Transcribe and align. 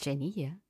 Jenny 0.00 0.32
hier. 0.32 0.60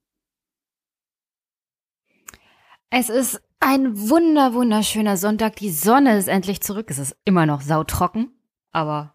Es 2.91 3.09
ist 3.09 3.41
ein 3.61 4.09
wunder, 4.09 4.53
wunderschöner 4.55 5.17
Sonntag. 5.17 5.57
Die 5.57 5.71
Sonne 5.71 6.19
ist 6.19 6.29
endlich 6.29 6.61
zurück. 6.61 6.91
Es 6.91 6.99
ist 6.99 7.17
immer 7.25 7.47
noch 7.47 7.61
sautrocken, 7.61 8.33
aber 8.73 9.15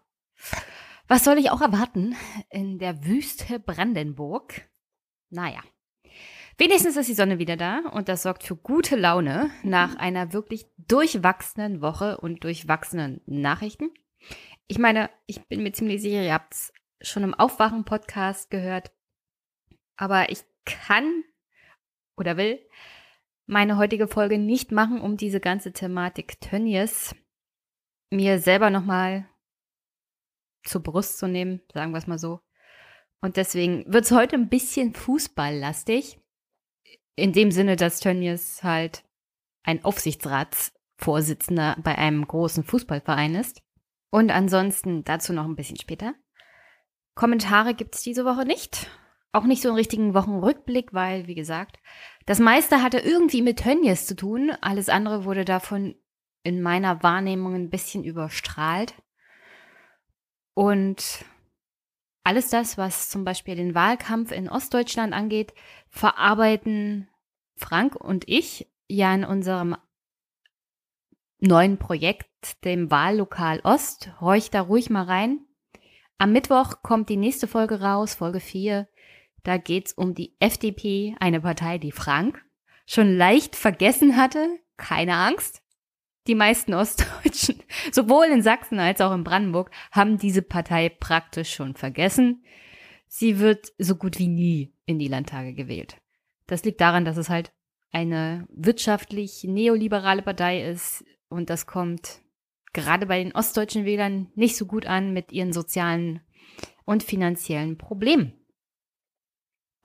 was 1.08 1.24
soll 1.24 1.38
ich 1.38 1.50
auch 1.50 1.60
erwarten 1.60 2.16
in 2.50 2.78
der 2.78 3.04
Wüste 3.04 3.60
Brandenburg? 3.60 4.68
Naja. 5.30 5.60
Wenigstens 6.58 6.96
ist 6.96 7.08
die 7.08 7.14
Sonne 7.14 7.38
wieder 7.38 7.56
da 7.56 7.80
und 7.92 8.08
das 8.08 8.22
sorgt 8.22 8.42
für 8.42 8.56
gute 8.56 8.96
Laune 8.96 9.50
nach 9.62 9.96
einer 9.96 10.32
wirklich 10.32 10.66
durchwachsenen 10.78 11.82
Woche 11.82 12.16
und 12.18 12.44
durchwachsenen 12.44 13.20
Nachrichten. 13.26 13.90
Ich 14.66 14.78
meine, 14.78 15.10
ich 15.26 15.46
bin 15.48 15.62
mir 15.62 15.72
ziemlich 15.72 16.00
sicher, 16.00 16.22
ihr 16.22 16.32
habt 16.32 16.54
es 16.54 16.72
schon 17.02 17.24
im 17.24 17.34
Aufwachen-Podcast 17.34 18.50
gehört, 18.50 18.90
aber 19.96 20.30
ich 20.30 20.44
kann 20.64 21.24
oder 22.16 22.36
will 22.36 22.60
meine 23.46 23.76
heutige 23.76 24.08
Folge 24.08 24.38
nicht 24.38 24.72
machen, 24.72 25.00
um 25.00 25.16
diese 25.16 25.40
ganze 25.40 25.72
Thematik 25.72 26.40
Tönnies 26.40 27.14
mir 28.10 28.38
selber 28.40 28.70
nochmal 28.70 29.28
zur 30.64 30.82
Brust 30.82 31.18
zu 31.18 31.28
nehmen, 31.28 31.60
sagen 31.72 31.92
wir 31.92 31.98
es 31.98 32.08
mal 32.08 32.18
so. 32.18 32.40
Und 33.20 33.36
deswegen 33.36 33.84
wird 33.92 34.04
es 34.04 34.10
heute 34.10 34.36
ein 34.36 34.48
bisschen 34.48 34.94
fußballlastig. 34.94 36.20
In 37.14 37.32
dem 37.32 37.50
Sinne, 37.50 37.76
dass 37.76 38.00
Tönnies 38.00 38.62
halt 38.62 39.04
ein 39.62 39.84
Aufsichtsratsvorsitzender 39.84 41.76
bei 41.82 41.96
einem 41.96 42.26
großen 42.26 42.64
Fußballverein 42.64 43.36
ist. 43.36 43.62
Und 44.10 44.30
ansonsten 44.30 45.02
dazu 45.04 45.32
noch 45.32 45.44
ein 45.44 45.56
bisschen 45.56 45.78
später. 45.78 46.14
Kommentare 47.14 47.74
gibt 47.74 47.94
es 47.94 48.02
diese 48.02 48.24
Woche 48.24 48.44
nicht. 48.44 48.90
Auch 49.32 49.44
nicht 49.44 49.62
so 49.62 49.68
einen 49.68 49.76
richtigen 49.76 50.14
Wochenrückblick, 50.14 50.94
weil, 50.94 51.26
wie 51.26 51.34
gesagt, 51.34 51.78
das 52.24 52.38
meiste 52.38 52.82
hatte 52.82 52.98
irgendwie 52.98 53.42
mit 53.42 53.58
Tönnies 53.60 54.06
zu 54.06 54.16
tun. 54.16 54.52
Alles 54.60 54.88
andere 54.88 55.24
wurde 55.24 55.44
davon 55.44 55.94
in 56.42 56.62
meiner 56.62 57.02
Wahrnehmung 57.02 57.54
ein 57.54 57.70
bisschen 57.70 58.04
überstrahlt. 58.04 58.94
Und 60.54 61.24
alles 62.24 62.48
das, 62.48 62.78
was 62.78 63.08
zum 63.08 63.24
Beispiel 63.24 63.56
den 63.56 63.74
Wahlkampf 63.74 64.32
in 64.32 64.48
Ostdeutschland 64.48 65.12
angeht, 65.12 65.52
verarbeiten 65.90 67.08
Frank 67.56 67.94
und 67.94 68.28
ich 68.28 68.68
ja 68.88 69.14
in 69.14 69.24
unserem 69.24 69.76
neuen 71.38 71.78
Projekt, 71.78 72.64
dem 72.64 72.90
Wahllokal 72.90 73.60
Ost. 73.64 74.10
Horch 74.20 74.50
da 74.50 74.62
ruhig 74.62 74.90
mal 74.90 75.04
rein. 75.04 75.46
Am 76.18 76.32
Mittwoch 76.32 76.82
kommt 76.82 77.10
die 77.10 77.16
nächste 77.16 77.46
Folge 77.46 77.80
raus, 77.80 78.14
Folge 78.14 78.40
4. 78.40 78.88
Da 79.46 79.58
geht's 79.58 79.92
um 79.92 80.14
die 80.14 80.34
FDP, 80.40 81.14
eine 81.20 81.40
Partei, 81.40 81.78
die 81.78 81.92
Frank 81.92 82.44
schon 82.84 83.16
leicht 83.16 83.54
vergessen 83.54 84.16
hatte. 84.16 84.58
Keine 84.76 85.14
Angst 85.14 85.62
die 86.26 86.34
meisten 86.34 86.74
Ostdeutschen, 86.74 87.62
sowohl 87.92 88.26
in 88.26 88.42
Sachsen 88.42 88.80
als 88.80 89.00
auch 89.00 89.14
in 89.14 89.22
Brandenburg, 89.22 89.70
haben 89.92 90.18
diese 90.18 90.42
Partei 90.42 90.88
praktisch 90.88 91.54
schon 91.54 91.76
vergessen. 91.76 92.42
Sie 93.06 93.38
wird 93.38 93.72
so 93.78 93.94
gut 93.94 94.18
wie 94.18 94.26
nie 94.26 94.74
in 94.84 94.98
die 94.98 95.06
Landtage 95.06 95.54
gewählt. 95.54 95.96
Das 96.48 96.64
liegt 96.64 96.80
daran, 96.80 97.04
dass 97.04 97.16
es 97.16 97.28
halt 97.28 97.52
eine 97.92 98.48
wirtschaftlich 98.50 99.44
neoliberale 99.44 100.22
Partei 100.22 100.68
ist 100.68 101.04
und 101.28 101.50
das 101.50 101.66
kommt 101.66 102.20
gerade 102.72 103.06
bei 103.06 103.22
den 103.22 103.32
ostdeutschen 103.32 103.84
Wählern 103.84 104.32
nicht 104.34 104.56
so 104.56 104.66
gut 104.66 104.86
an 104.86 105.12
mit 105.12 105.30
ihren 105.30 105.52
sozialen 105.52 106.20
und 106.84 107.04
finanziellen 107.04 107.78
Problemen. 107.78 108.32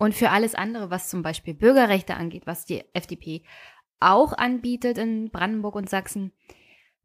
Und 0.02 0.16
für 0.16 0.32
alles 0.32 0.56
andere, 0.56 0.90
was 0.90 1.12
zum 1.12 1.22
Beispiel 1.22 1.54
Bürgerrechte 1.54 2.16
angeht, 2.16 2.48
was 2.48 2.66
die 2.66 2.84
FDP 2.94 3.44
auch 4.00 4.34
anbietet 4.34 4.98
in 4.98 5.30
Brandenburg 5.30 5.76
und 5.76 5.92
Sachsen. 5.92 6.32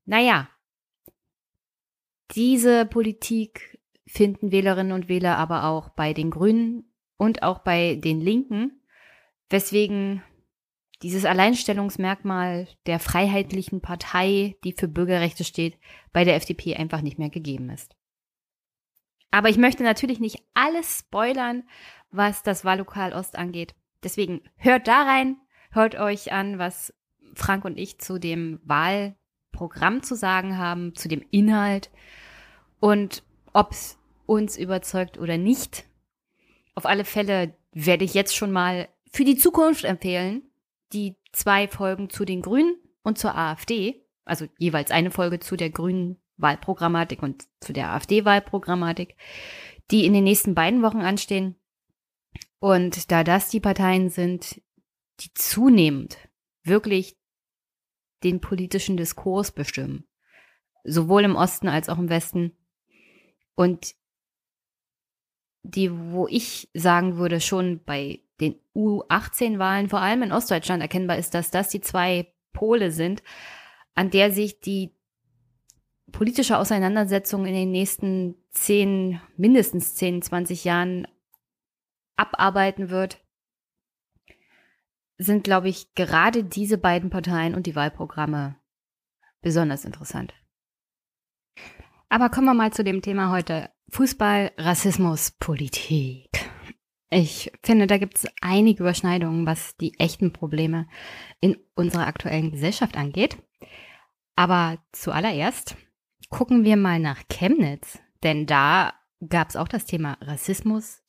Naja, 0.06 0.48
diese 2.34 2.86
Politik 2.86 3.78
finden 4.06 4.50
Wählerinnen 4.50 4.92
und 4.92 5.10
Wähler 5.10 5.36
aber 5.36 5.64
auch 5.64 5.90
bei 5.90 6.14
den 6.14 6.30
Grünen 6.30 6.90
und 7.18 7.42
auch 7.42 7.58
bei 7.58 7.96
den 7.96 8.22
Linken, 8.22 8.80
weswegen 9.50 10.22
dieses 11.02 11.26
Alleinstellungsmerkmal 11.26 12.66
der 12.86 12.98
freiheitlichen 12.98 13.82
Partei, 13.82 14.56
die 14.64 14.72
für 14.72 14.88
Bürgerrechte 14.88 15.44
steht, 15.44 15.76
bei 16.14 16.24
der 16.24 16.36
FDP 16.36 16.76
einfach 16.76 17.02
nicht 17.02 17.18
mehr 17.18 17.28
gegeben 17.28 17.68
ist. 17.68 17.94
Aber 19.30 19.50
ich 19.50 19.58
möchte 19.58 19.82
natürlich 19.82 20.18
nicht 20.18 20.42
alles 20.54 21.00
spoilern, 21.00 21.64
was 22.10 22.42
das 22.42 22.64
Wahllokal 22.64 23.12
Ost 23.12 23.36
angeht. 23.36 23.74
Deswegen 24.02 24.42
hört 24.56 24.88
da 24.88 25.02
rein, 25.02 25.36
Hört 25.76 25.94
euch 25.96 26.32
an, 26.32 26.58
was 26.58 26.94
Frank 27.34 27.66
und 27.66 27.76
ich 27.78 27.98
zu 27.98 28.18
dem 28.18 28.60
Wahlprogramm 28.64 30.02
zu 30.02 30.14
sagen 30.14 30.56
haben, 30.56 30.94
zu 30.94 31.06
dem 31.06 31.22
Inhalt 31.30 31.90
und 32.80 33.22
ob 33.52 33.72
es 33.72 33.98
uns 34.24 34.56
überzeugt 34.56 35.18
oder 35.18 35.36
nicht. 35.36 35.84
Auf 36.74 36.86
alle 36.86 37.04
Fälle 37.04 37.52
werde 37.72 38.06
ich 38.06 38.14
jetzt 38.14 38.34
schon 38.34 38.52
mal 38.52 38.88
für 39.12 39.24
die 39.24 39.36
Zukunft 39.36 39.84
empfehlen, 39.84 40.44
die 40.94 41.16
zwei 41.32 41.68
Folgen 41.68 42.08
zu 42.08 42.24
den 42.24 42.40
Grünen 42.40 42.76
und 43.02 43.18
zur 43.18 43.36
AfD, 43.36 44.02
also 44.24 44.46
jeweils 44.56 44.90
eine 44.90 45.10
Folge 45.10 45.40
zu 45.40 45.56
der 45.56 45.68
Grünen 45.68 46.16
Wahlprogrammatik 46.38 47.22
und 47.22 47.44
zu 47.60 47.74
der 47.74 47.90
AfD-Wahlprogrammatik, 47.90 49.14
die 49.90 50.06
in 50.06 50.14
den 50.14 50.24
nächsten 50.24 50.54
beiden 50.54 50.80
Wochen 50.80 51.02
anstehen. 51.02 51.56
Und 52.58 53.10
da 53.10 53.24
das 53.24 53.48
die 53.50 53.60
Parteien 53.60 54.08
sind, 54.08 54.60
die 55.20 55.32
zunehmend 55.34 56.18
wirklich 56.62 57.16
den 58.24 58.40
politischen 58.40 58.96
Diskurs 58.96 59.52
bestimmen. 59.52 60.04
Sowohl 60.84 61.24
im 61.24 61.36
Osten 61.36 61.68
als 61.68 61.88
auch 61.88 61.98
im 61.98 62.08
Westen. 62.08 62.56
Und 63.54 63.94
die, 65.62 65.90
wo 65.90 66.26
ich 66.28 66.70
sagen 66.74 67.16
würde, 67.16 67.40
schon 67.40 67.82
bei 67.84 68.20
den 68.40 68.56
U18-Wahlen, 68.74 69.88
vor 69.88 70.00
allem 70.00 70.22
in 70.22 70.32
Ostdeutschland 70.32 70.82
erkennbar 70.82 71.18
ist, 71.18 71.34
dass 71.34 71.50
das 71.50 71.68
die 71.68 71.80
zwei 71.80 72.32
Pole 72.52 72.90
sind, 72.90 73.22
an 73.94 74.10
der 74.10 74.30
sich 74.30 74.60
die 74.60 74.92
politische 76.12 76.58
Auseinandersetzung 76.58 77.46
in 77.46 77.54
den 77.54 77.70
nächsten 77.70 78.36
zehn, 78.50 79.20
mindestens 79.36 79.94
zehn, 79.94 80.22
zwanzig 80.22 80.64
Jahren 80.64 81.08
abarbeiten 82.16 82.90
wird 82.90 83.18
sind, 85.18 85.44
glaube 85.44 85.68
ich, 85.68 85.94
gerade 85.94 86.44
diese 86.44 86.78
beiden 86.78 87.10
Parteien 87.10 87.54
und 87.54 87.66
die 87.66 87.74
Wahlprogramme 87.74 88.56
besonders 89.40 89.84
interessant. 89.84 90.34
Aber 92.08 92.28
kommen 92.28 92.46
wir 92.46 92.54
mal 92.54 92.72
zu 92.72 92.84
dem 92.84 93.02
Thema 93.02 93.30
heute. 93.30 93.70
Fußball, 93.88 94.52
Rassismus, 94.58 95.32
Politik. 95.32 96.28
Ich 97.08 97.52
finde, 97.62 97.86
da 97.86 97.98
gibt 97.98 98.16
es 98.16 98.26
einige 98.40 98.82
Überschneidungen, 98.82 99.46
was 99.46 99.76
die 99.76 99.98
echten 99.98 100.32
Probleme 100.32 100.86
in 101.40 101.56
unserer 101.74 102.06
aktuellen 102.06 102.50
Gesellschaft 102.50 102.96
angeht. 102.96 103.38
Aber 104.34 104.78
zuallererst 104.92 105.76
gucken 106.28 106.64
wir 106.64 106.76
mal 106.76 106.98
nach 106.98 107.22
Chemnitz, 107.28 107.98
denn 108.22 108.46
da 108.46 108.92
gab 109.28 109.48
es 109.48 109.56
auch 109.56 109.68
das 109.68 109.86
Thema 109.86 110.18
Rassismus 110.20 111.02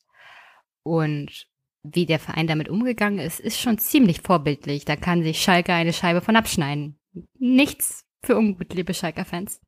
und 0.88 1.48
wie 1.82 2.06
der 2.06 2.18
Verein 2.18 2.46
damit 2.46 2.68
umgegangen 2.68 3.18
ist, 3.18 3.40
ist 3.40 3.60
schon 3.60 3.78
ziemlich 3.78 4.22
vorbildlich. 4.22 4.84
Da 4.84 4.96
kann 4.96 5.22
sich 5.22 5.40
Schalke 5.40 5.72
eine 5.72 5.92
Scheibe 5.92 6.20
von 6.20 6.36
abschneiden. 6.36 6.98
Nichts 7.38 8.04
für 8.22 8.36
ungut, 8.36 8.74
liebe 8.74 8.94
Schalker-Fans. 8.94 9.60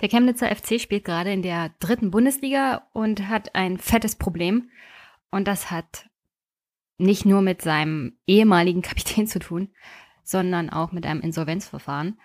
Der 0.00 0.08
Chemnitzer 0.08 0.54
FC 0.54 0.80
spielt 0.80 1.04
gerade 1.04 1.32
in 1.32 1.42
der 1.42 1.70
dritten 1.80 2.10
Bundesliga 2.10 2.88
und 2.92 3.28
hat 3.28 3.54
ein 3.54 3.78
fettes 3.78 4.16
Problem. 4.16 4.70
Und 5.30 5.48
das 5.48 5.70
hat 5.70 6.08
nicht 6.98 7.24
nur 7.24 7.42
mit 7.42 7.62
seinem 7.62 8.18
ehemaligen 8.26 8.82
Kapitän 8.82 9.26
zu 9.26 9.38
tun, 9.38 9.70
sondern 10.22 10.70
auch 10.70 10.92
mit 10.92 11.06
einem 11.06 11.20
Insolvenzverfahren. 11.20 12.18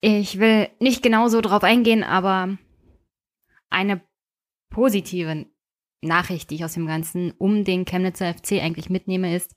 Ich 0.00 0.38
will 0.38 0.68
nicht 0.80 1.02
genau 1.02 1.28
so 1.28 1.40
drauf 1.40 1.62
eingehen, 1.62 2.04
aber 2.04 2.58
eine 3.70 4.02
positive 4.70 5.46
Nachricht, 6.04 6.50
die 6.50 6.56
ich 6.56 6.64
aus 6.64 6.74
dem 6.74 6.86
Ganzen 6.86 7.32
um 7.32 7.64
den 7.64 7.84
Chemnitzer 7.84 8.32
FC 8.32 8.62
eigentlich 8.62 8.90
mitnehme, 8.90 9.34
ist, 9.34 9.54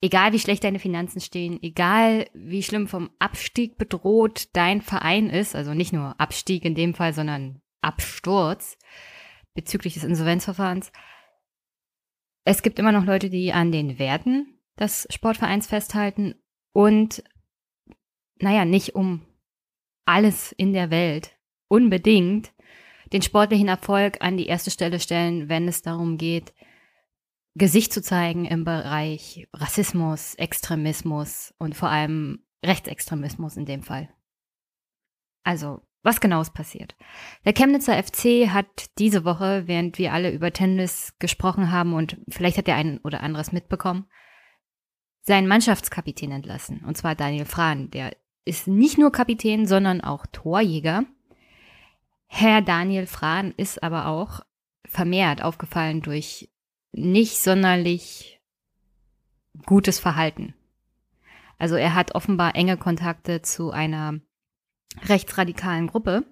egal 0.00 0.32
wie 0.32 0.38
schlecht 0.38 0.64
deine 0.64 0.78
Finanzen 0.78 1.20
stehen, 1.20 1.62
egal 1.62 2.26
wie 2.34 2.62
schlimm 2.62 2.88
vom 2.88 3.10
Abstieg 3.18 3.78
bedroht 3.78 4.48
dein 4.52 4.82
Verein 4.82 5.30
ist, 5.30 5.54
also 5.56 5.74
nicht 5.74 5.92
nur 5.92 6.20
Abstieg 6.20 6.64
in 6.64 6.74
dem 6.74 6.94
Fall, 6.94 7.12
sondern 7.12 7.60
Absturz 7.80 8.78
bezüglich 9.54 9.94
des 9.94 10.04
Insolvenzverfahrens, 10.04 10.92
es 12.44 12.62
gibt 12.62 12.78
immer 12.78 12.92
noch 12.92 13.04
Leute, 13.04 13.30
die 13.30 13.52
an 13.52 13.72
den 13.72 13.98
Werten 13.98 14.58
des 14.78 15.06
Sportvereins 15.10 15.66
festhalten 15.66 16.34
und, 16.72 17.24
naja, 18.36 18.64
nicht 18.64 18.94
um 18.94 19.22
alles 20.04 20.52
in 20.52 20.72
der 20.74 20.90
Welt 20.90 21.38
unbedingt 21.68 22.52
den 23.12 23.22
sportlichen 23.22 23.68
Erfolg 23.68 24.18
an 24.20 24.36
die 24.36 24.46
erste 24.46 24.70
Stelle 24.70 25.00
stellen, 25.00 25.48
wenn 25.48 25.68
es 25.68 25.82
darum 25.82 26.18
geht, 26.18 26.54
Gesicht 27.54 27.92
zu 27.92 28.02
zeigen 28.02 28.46
im 28.46 28.64
Bereich 28.64 29.46
Rassismus, 29.52 30.34
Extremismus 30.34 31.54
und 31.58 31.76
vor 31.76 31.88
allem 31.88 32.44
Rechtsextremismus 32.64 33.56
in 33.56 33.66
dem 33.66 33.82
Fall. 33.82 34.08
Also, 35.44 35.82
was 36.02 36.20
genau 36.20 36.40
ist 36.40 36.52
passiert? 36.52 36.96
Der 37.44 37.52
Chemnitzer 37.52 38.02
FC 38.02 38.48
hat 38.48 38.98
diese 38.98 39.24
Woche, 39.24 39.66
während 39.66 39.98
wir 39.98 40.12
alle 40.12 40.32
über 40.32 40.52
Tennis 40.52 41.14
gesprochen 41.18 41.70
haben 41.70 41.94
und 41.94 42.18
vielleicht 42.28 42.58
hat 42.58 42.66
der 42.66 42.76
ein 42.76 42.98
oder 42.98 43.22
anderes 43.22 43.52
mitbekommen, 43.52 44.06
seinen 45.22 45.48
Mannschaftskapitän 45.48 46.30
entlassen. 46.30 46.84
Und 46.84 46.96
zwar 46.96 47.14
Daniel 47.14 47.46
Frahn. 47.46 47.90
Der 47.90 48.16
ist 48.44 48.66
nicht 48.66 48.98
nur 48.98 49.12
Kapitän, 49.12 49.66
sondern 49.66 50.02
auch 50.02 50.26
Torjäger. 50.26 51.04
Herr 52.36 52.62
Daniel 52.62 53.06
Frahn 53.06 53.54
ist 53.56 53.84
aber 53.84 54.06
auch 54.06 54.40
vermehrt 54.88 55.40
aufgefallen 55.40 56.02
durch 56.02 56.50
nicht 56.90 57.36
sonderlich 57.36 58.40
gutes 59.66 60.00
Verhalten. 60.00 60.52
Also 61.58 61.76
er 61.76 61.94
hat 61.94 62.16
offenbar 62.16 62.56
enge 62.56 62.76
Kontakte 62.76 63.42
zu 63.42 63.70
einer 63.70 64.18
rechtsradikalen 65.02 65.86
Gruppe 65.86 66.24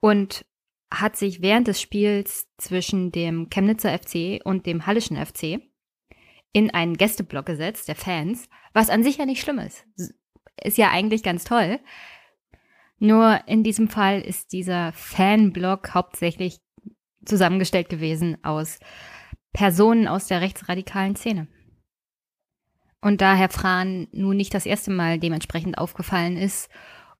und 0.00 0.44
hat 0.92 1.16
sich 1.16 1.40
während 1.40 1.68
des 1.68 1.80
Spiels 1.80 2.48
zwischen 2.58 3.12
dem 3.12 3.50
Chemnitzer 3.50 3.96
FC 3.96 4.44
und 4.44 4.66
dem 4.66 4.84
Hallischen 4.84 5.16
FC 5.16 5.60
in 6.52 6.74
einen 6.74 6.96
Gästeblock 6.96 7.46
gesetzt, 7.46 7.86
der 7.86 7.94
Fans, 7.94 8.48
was 8.72 8.90
an 8.90 9.04
sich 9.04 9.18
ja 9.18 9.26
nicht 9.26 9.42
schlimm 9.42 9.60
ist. 9.60 9.86
Ist 10.60 10.76
ja 10.76 10.90
eigentlich 10.90 11.22
ganz 11.22 11.44
toll. 11.44 11.78
Nur 13.00 13.40
in 13.46 13.64
diesem 13.64 13.88
Fall 13.88 14.20
ist 14.20 14.52
dieser 14.52 14.92
Fanblock 14.92 15.94
hauptsächlich 15.94 16.60
zusammengestellt 17.24 17.88
gewesen 17.88 18.36
aus 18.44 18.78
Personen 19.52 20.06
aus 20.06 20.26
der 20.26 20.42
rechtsradikalen 20.42 21.16
Szene. 21.16 21.48
Und 23.00 23.22
da 23.22 23.34
Herr 23.34 23.48
Frahn 23.48 24.08
nun 24.12 24.36
nicht 24.36 24.52
das 24.52 24.66
erste 24.66 24.90
Mal 24.90 25.18
dementsprechend 25.18 25.78
aufgefallen 25.78 26.36
ist 26.36 26.68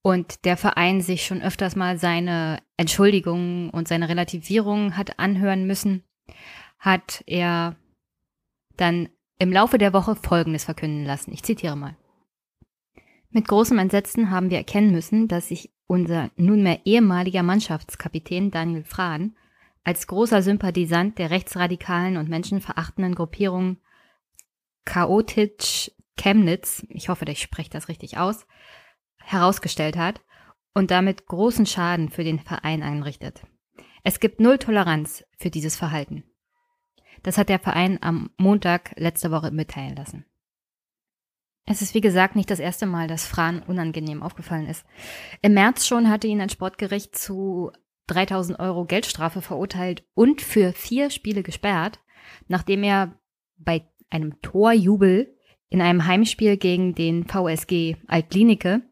und 0.02 0.44
der 0.44 0.58
Verein 0.58 1.00
sich 1.00 1.24
schon 1.24 1.40
öfters 1.40 1.76
mal 1.76 1.98
seine 1.98 2.58
Entschuldigungen 2.76 3.70
und 3.70 3.88
seine 3.88 4.10
Relativierung 4.10 4.98
hat 4.98 5.18
anhören 5.18 5.66
müssen, 5.66 6.04
hat 6.78 7.24
er 7.26 7.76
dann 8.76 9.08
im 9.38 9.50
Laufe 9.50 9.78
der 9.78 9.94
Woche 9.94 10.14
Folgendes 10.14 10.64
verkünden 10.64 11.06
lassen. 11.06 11.32
Ich 11.32 11.42
zitiere 11.42 11.76
mal. 11.76 11.96
Mit 13.30 13.46
großem 13.46 13.78
Entsetzen 13.78 14.30
haben 14.30 14.50
wir 14.50 14.58
erkennen 14.58 14.90
müssen, 14.90 15.28
dass 15.28 15.48
sich 15.48 15.72
unser 15.86 16.30
nunmehr 16.36 16.80
ehemaliger 16.84 17.42
Mannschaftskapitän 17.42 18.50
Daniel 18.50 18.84
Frahn 18.84 19.36
als 19.84 20.06
großer 20.06 20.42
Sympathisant 20.42 21.18
der 21.18 21.30
rechtsradikalen 21.30 22.16
und 22.16 22.28
menschenverachtenden 22.28 23.14
Gruppierung 23.14 23.78
Chaotitsch 24.84 25.90
Chemnitz, 26.16 26.84
ich 26.88 27.08
hoffe, 27.08 27.24
ich 27.26 27.40
spreche 27.40 27.70
das 27.70 27.88
richtig 27.88 28.18
aus, 28.18 28.46
herausgestellt 29.18 29.96
hat 29.96 30.20
und 30.74 30.90
damit 30.90 31.26
großen 31.26 31.66
Schaden 31.66 32.10
für 32.10 32.24
den 32.24 32.38
Verein 32.38 32.82
einrichtet. 32.82 33.42
Es 34.02 34.20
gibt 34.20 34.40
null 34.40 34.58
Toleranz 34.58 35.24
für 35.38 35.50
dieses 35.50 35.76
Verhalten. 35.76 36.24
Das 37.22 37.38
hat 37.38 37.48
der 37.48 37.58
Verein 37.58 37.98
am 38.02 38.30
Montag 38.38 38.92
letzte 38.96 39.30
Woche 39.30 39.50
mitteilen 39.50 39.96
lassen. 39.96 40.24
Es 41.66 41.82
ist 41.82 41.94
wie 41.94 42.00
gesagt 42.00 42.36
nicht 42.36 42.50
das 42.50 42.58
erste 42.58 42.86
Mal, 42.86 43.06
dass 43.06 43.26
Fran 43.26 43.62
unangenehm 43.62 44.22
aufgefallen 44.22 44.66
ist. 44.66 44.84
Im 45.42 45.54
März 45.54 45.86
schon 45.86 46.08
hatte 46.08 46.26
ihn 46.26 46.40
ein 46.40 46.50
Sportgericht 46.50 47.16
zu 47.16 47.70
3000 48.08 48.58
Euro 48.58 48.84
Geldstrafe 48.84 49.40
verurteilt 49.40 50.04
und 50.14 50.42
für 50.42 50.72
vier 50.72 51.10
Spiele 51.10 51.42
gesperrt, 51.42 52.00
nachdem 52.48 52.82
er 52.82 53.14
bei 53.56 53.86
einem 54.10 54.40
Torjubel 54.42 55.36
in 55.68 55.80
einem 55.80 56.06
Heimspiel 56.06 56.56
gegen 56.56 56.94
den 56.94 57.24
VSG 57.24 57.96
Altklinike 58.08 58.82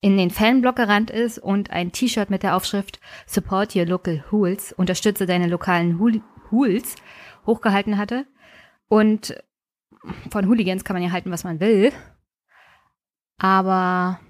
in 0.00 0.18
den 0.18 0.30
Fanblock 0.30 0.76
gerannt 0.76 1.10
ist 1.10 1.38
und 1.38 1.70
ein 1.70 1.90
T-Shirt 1.90 2.30
mit 2.30 2.42
der 2.42 2.54
Aufschrift 2.54 3.00
Support 3.26 3.74
Your 3.74 3.86
Local 3.86 4.24
Hools, 4.30 4.72
unterstütze 4.72 5.26
deine 5.26 5.48
lokalen 5.48 5.98
Hools, 6.50 6.94
hochgehalten 7.46 7.96
hatte. 7.96 8.26
Und 8.88 9.34
von 10.30 10.48
Hooligans 10.48 10.84
kann 10.84 10.94
man 10.94 11.02
ja 11.02 11.12
halten, 11.12 11.30
was 11.30 11.44
man 11.44 11.60
will. 11.60 11.92
Aber 13.38 14.20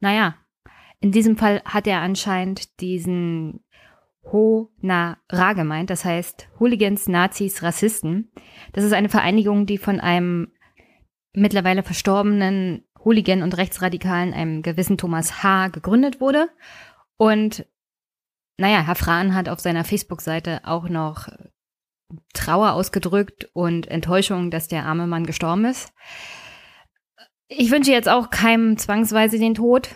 naja, 0.00 0.36
in 1.00 1.12
diesem 1.12 1.36
Fall 1.36 1.62
hat 1.64 1.86
er 1.86 2.00
anscheinend 2.00 2.80
diesen 2.80 3.64
Ho-Na-Ra 4.24 5.52
gemeint, 5.54 5.90
das 5.90 6.04
heißt 6.04 6.48
Hooligans, 6.60 7.08
Nazis, 7.08 7.62
Rassisten. 7.62 8.30
Das 8.72 8.84
ist 8.84 8.92
eine 8.92 9.08
Vereinigung, 9.08 9.66
die 9.66 9.78
von 9.78 9.98
einem 9.98 10.52
mittlerweile 11.32 11.82
verstorbenen 11.82 12.84
Hooligan 13.04 13.42
und 13.42 13.56
Rechtsradikalen, 13.56 14.32
einem 14.32 14.62
gewissen 14.62 14.96
Thomas 14.96 15.42
H., 15.42 15.68
gegründet 15.68 16.20
wurde. 16.20 16.48
Und 17.16 17.66
naja, 18.58 18.82
Herr 18.82 18.94
Frahn 18.94 19.34
hat 19.34 19.48
auf 19.48 19.58
seiner 19.58 19.84
Facebook-Seite 19.84 20.60
auch 20.64 20.88
noch 20.88 21.28
Trauer 22.34 22.72
ausgedrückt 22.72 23.48
und 23.52 23.86
Enttäuschung, 23.88 24.50
dass 24.50 24.68
der 24.68 24.84
arme 24.86 25.06
Mann 25.06 25.26
gestorben 25.26 25.64
ist. 25.64 25.92
Ich 27.48 27.70
wünsche 27.70 27.92
jetzt 27.92 28.08
auch 28.08 28.30
keinem 28.30 28.76
zwangsweise 28.78 29.38
den 29.38 29.54
Tod. 29.54 29.90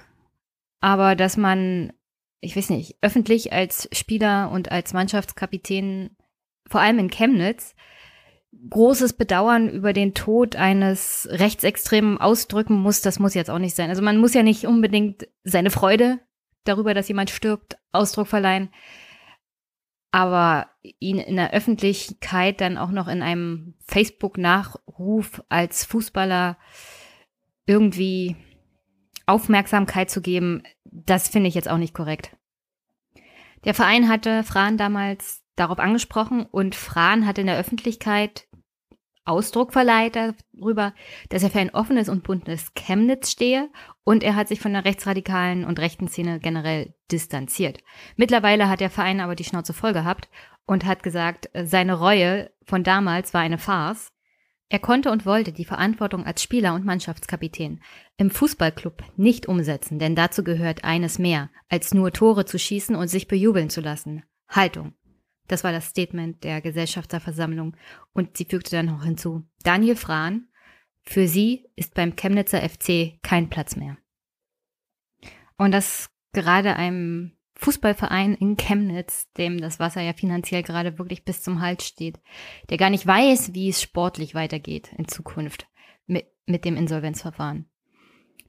Aber 0.81 1.17
dass 1.17 1.37
man, 1.37 1.93
ich 2.41 2.57
weiß 2.57 2.71
nicht, 2.71 2.97
öffentlich 3.01 3.53
als 3.53 3.89
Spieler 3.93 4.51
und 4.51 4.71
als 4.71 4.93
Mannschaftskapitän, 4.93 6.17
vor 6.69 6.81
allem 6.81 6.99
in 6.99 7.11
Chemnitz, 7.11 7.75
großes 8.71 9.15
Bedauern 9.15 9.69
über 9.69 9.93
den 9.93 10.15
Tod 10.15 10.57
eines 10.57 11.29
Rechtsextremen 11.31 12.19
ausdrücken 12.19 12.75
muss, 12.75 13.01
das 13.01 13.19
muss 13.19 13.35
jetzt 13.35 13.51
auch 13.51 13.59
nicht 13.59 13.75
sein. 13.75 13.91
Also 13.91 14.03
man 14.03 14.19
muss 14.19 14.35
ja 14.35 14.43
nicht 14.43 14.67
unbedingt 14.67 15.29
seine 15.45 15.71
Freude 15.71 16.21
darüber, 16.65 16.95
dass 16.95 17.09
jemand 17.09 17.31
stirbt, 17.31 17.77
Ausdruck 17.93 18.27
verleihen. 18.27 18.71
Aber 20.17 20.71
ihn 20.99 21.19
in 21.19 21.37
der 21.37 21.53
Öffentlichkeit 21.53 22.63
dann 22.63 22.79
auch 22.79 22.91
noch 22.91 23.07
in 23.07 23.21
einem 23.21 23.75
Facebook-Nachruf 23.87 25.43
als 25.51 25.85
Fußballer 25.85 26.57
irgendwie 27.67 28.35
Aufmerksamkeit 29.27 30.09
zu 30.09 30.23
geben, 30.23 30.63
das 30.85 31.29
finde 31.29 31.49
ich 31.49 31.55
jetzt 31.55 31.69
auch 31.69 31.77
nicht 31.77 31.93
korrekt. 31.93 32.35
Der 33.67 33.75
Verein 33.75 34.09
hatte 34.09 34.43
Fran 34.43 34.79
damals 34.79 35.45
darauf 35.55 35.79
angesprochen 35.79 36.47
und 36.47 36.75
Fran 36.75 37.27
hat 37.27 37.37
in 37.37 37.47
der 37.47 37.59
Öffentlichkeit 37.59 38.47
Ausdruck 39.27 39.73
verleiht 39.73 40.17
darüber, 40.17 40.95
dass 41.29 41.43
er 41.43 41.51
für 41.51 41.59
ein 41.59 41.75
offenes 41.75 42.09
und 42.09 42.23
buntes 42.23 42.73
Chemnitz 42.75 43.31
stehe 43.31 43.69
und 44.05 44.23
er 44.23 44.37
hat 44.37 44.49
sich 44.49 44.61
von 44.61 44.73
der 44.73 44.85
rechtsradikalen 44.85 45.65
und 45.65 45.79
rechten 45.79 46.09
Szene 46.09 46.41
generell 46.41 46.95
distanziert. 47.11 47.79
Mittlerweile 48.17 48.69
hat 48.69 48.81
der 48.81 48.91
Verein 48.91 49.21
aber 49.21 49.35
die 49.35 49.45
Schnauze 49.45 49.73
voll 49.73 49.93
gehabt 49.93 50.29
und 50.67 50.85
hat 50.85 51.03
gesagt, 51.03 51.51
seine 51.55 51.95
Reue 51.95 52.51
von 52.65 52.83
damals 52.83 53.35
war 53.35 53.41
eine 53.41 53.59
Farce 53.59 54.13
er 54.69 54.81
konnte 54.81 55.13
und 55.13 55.27
wollte 55.27 55.53
die 55.53 55.65
Verantwortung 55.65 56.25
als 56.27 56.43
Spieler 56.43 56.75
und 56.75 56.85
Mannschaftskapitän 56.85 57.81
im 58.17 58.31
Fußballclub 58.31 59.05
nicht 59.17 59.47
umsetzen, 59.47 60.01
denn 60.01 60.17
dazu 60.17 60.43
gehört 60.43 60.83
eines 60.83 61.19
mehr, 61.21 61.51
als 61.69 61.95
nur 61.95 62.13
Tore 62.13 62.47
zu 62.47 62.59
schießen 62.59 62.97
und 62.97 63.07
sich 63.07 63.29
bejubeln 63.29 63.71
zu 63.71 63.81
lassen. 63.81 64.25
Haltung. 64.49 64.95
Das 65.49 65.65
war 65.65 65.73
das 65.73 65.87
Statement 65.87 66.43
der 66.45 66.61
Gesellschafterversammlung 66.61 67.77
und 68.13 68.37
sie 68.37 68.45
fügte 68.45 68.71
dann 68.71 68.87
noch 68.87 69.05
hinzu. 69.05 69.45
Daniel 69.63 69.97
Frahn, 69.97 70.49
für 71.03 71.29
sie 71.29 71.69
ist 71.77 71.95
beim 71.95 72.17
Chemnitzer 72.17 72.61
FC 72.69 73.23
kein 73.23 73.49
Platz 73.49 73.77
mehr. 73.77 73.97
Und 75.57 75.73
das 75.73 76.11
gerade 76.33 76.77
einem 76.77 77.33
Fußballverein 77.57 78.35
in 78.35 78.57
Chemnitz, 78.57 79.33
dem 79.33 79.61
das 79.61 79.81
Wasser 79.81 80.03
ja 80.03 80.13
finanziell 80.13 80.63
gerade 80.63 80.99
wirklich 80.99 81.25
bis 81.25 81.43
zum 81.43 81.63
Hals 81.63 81.87
steht, 81.87 82.21
der 82.69 82.77
gar 82.77 82.91
nicht 82.91 83.07
weiß, 83.07 83.55
wie 83.55 83.71
es 83.71 83.81
sportlich 83.81 84.35
weitergeht 84.35 84.91
in 84.99 85.09
Zukunft 85.09 85.67
mit, 86.07 86.27
mit 86.45 86.65
dem 86.65 86.77
Insolvenzverfahren. 86.77 87.71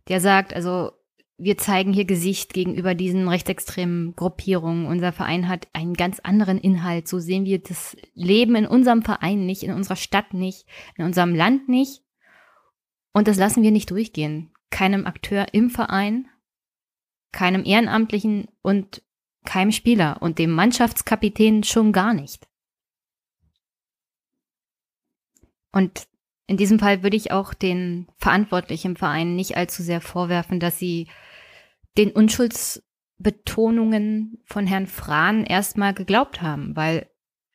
Der 0.10 0.20
sagt, 0.20 0.54
also 0.54 0.92
wir 1.38 1.58
zeigen 1.58 1.94
hier 1.94 2.06
Gesicht 2.06 2.54
gegenüber 2.54 2.96
diesen 2.96 3.28
rechtsextremen 3.30 4.16
Gruppierungen. 4.16 4.88
Unser 4.88 5.12
Verein 5.12 5.48
hat 5.48 5.68
einen 5.72 5.94
ganz 5.94 6.20
anderen 6.20 6.58
Inhalt. 6.58 7.08
So 7.08 7.20
sehen 7.20 7.46
wir 7.46 7.60
das 7.60 7.96
Leben 8.16 8.56
in 8.56 8.66
unserem 8.66 9.04
Verein 9.04 9.46
nicht, 9.46 9.62
in 9.62 9.72
unserer 9.72 9.98
Stadt 9.98 10.34
nicht, 10.34 10.66
in 10.96 11.06
unserem 11.06 11.36
Land 11.36 11.70
nicht. 11.70 12.02
Und 13.14 13.28
das 13.28 13.38
lassen 13.38 13.62
wir 13.62 13.72
nicht 13.72 13.92
durchgehen. 13.92 14.52
Keinem 14.72 15.06
Akteur 15.06 15.54
im 15.54 15.70
Verein, 15.70 16.28
keinem 17.32 17.64
Ehrenamtlichen 17.66 18.48
und 18.64 19.04
keinem 19.46 19.72
Spieler 19.72 20.18
und 20.22 20.40
dem 20.40 20.52
Mannschaftskapitän 20.52 21.64
schon 21.64 21.94
gar 21.94 22.14
nicht. 22.14 22.48
Und 25.72 26.08
in 26.48 26.58
diesem 26.58 26.80
Fall 26.80 27.04
würde 27.04 27.16
ich 27.16 27.32
auch 27.32 27.54
den 27.54 28.08
Verantwortlichen 28.18 28.92
im 28.92 28.96
Verein 28.96 29.36
nicht 29.36 29.56
allzu 29.56 29.84
sehr 29.84 30.02
vorwerfen, 30.02 30.60
dass 30.60 30.80
sie 30.80 31.08
den 31.98 32.12
Unschuldsbetonungen 32.12 34.42
von 34.46 34.68
Herrn 34.68 34.88
Frahn 34.88 35.44
erstmal 35.44 35.94
geglaubt 35.94 36.42
haben, 36.42 36.76
weil 36.76 37.10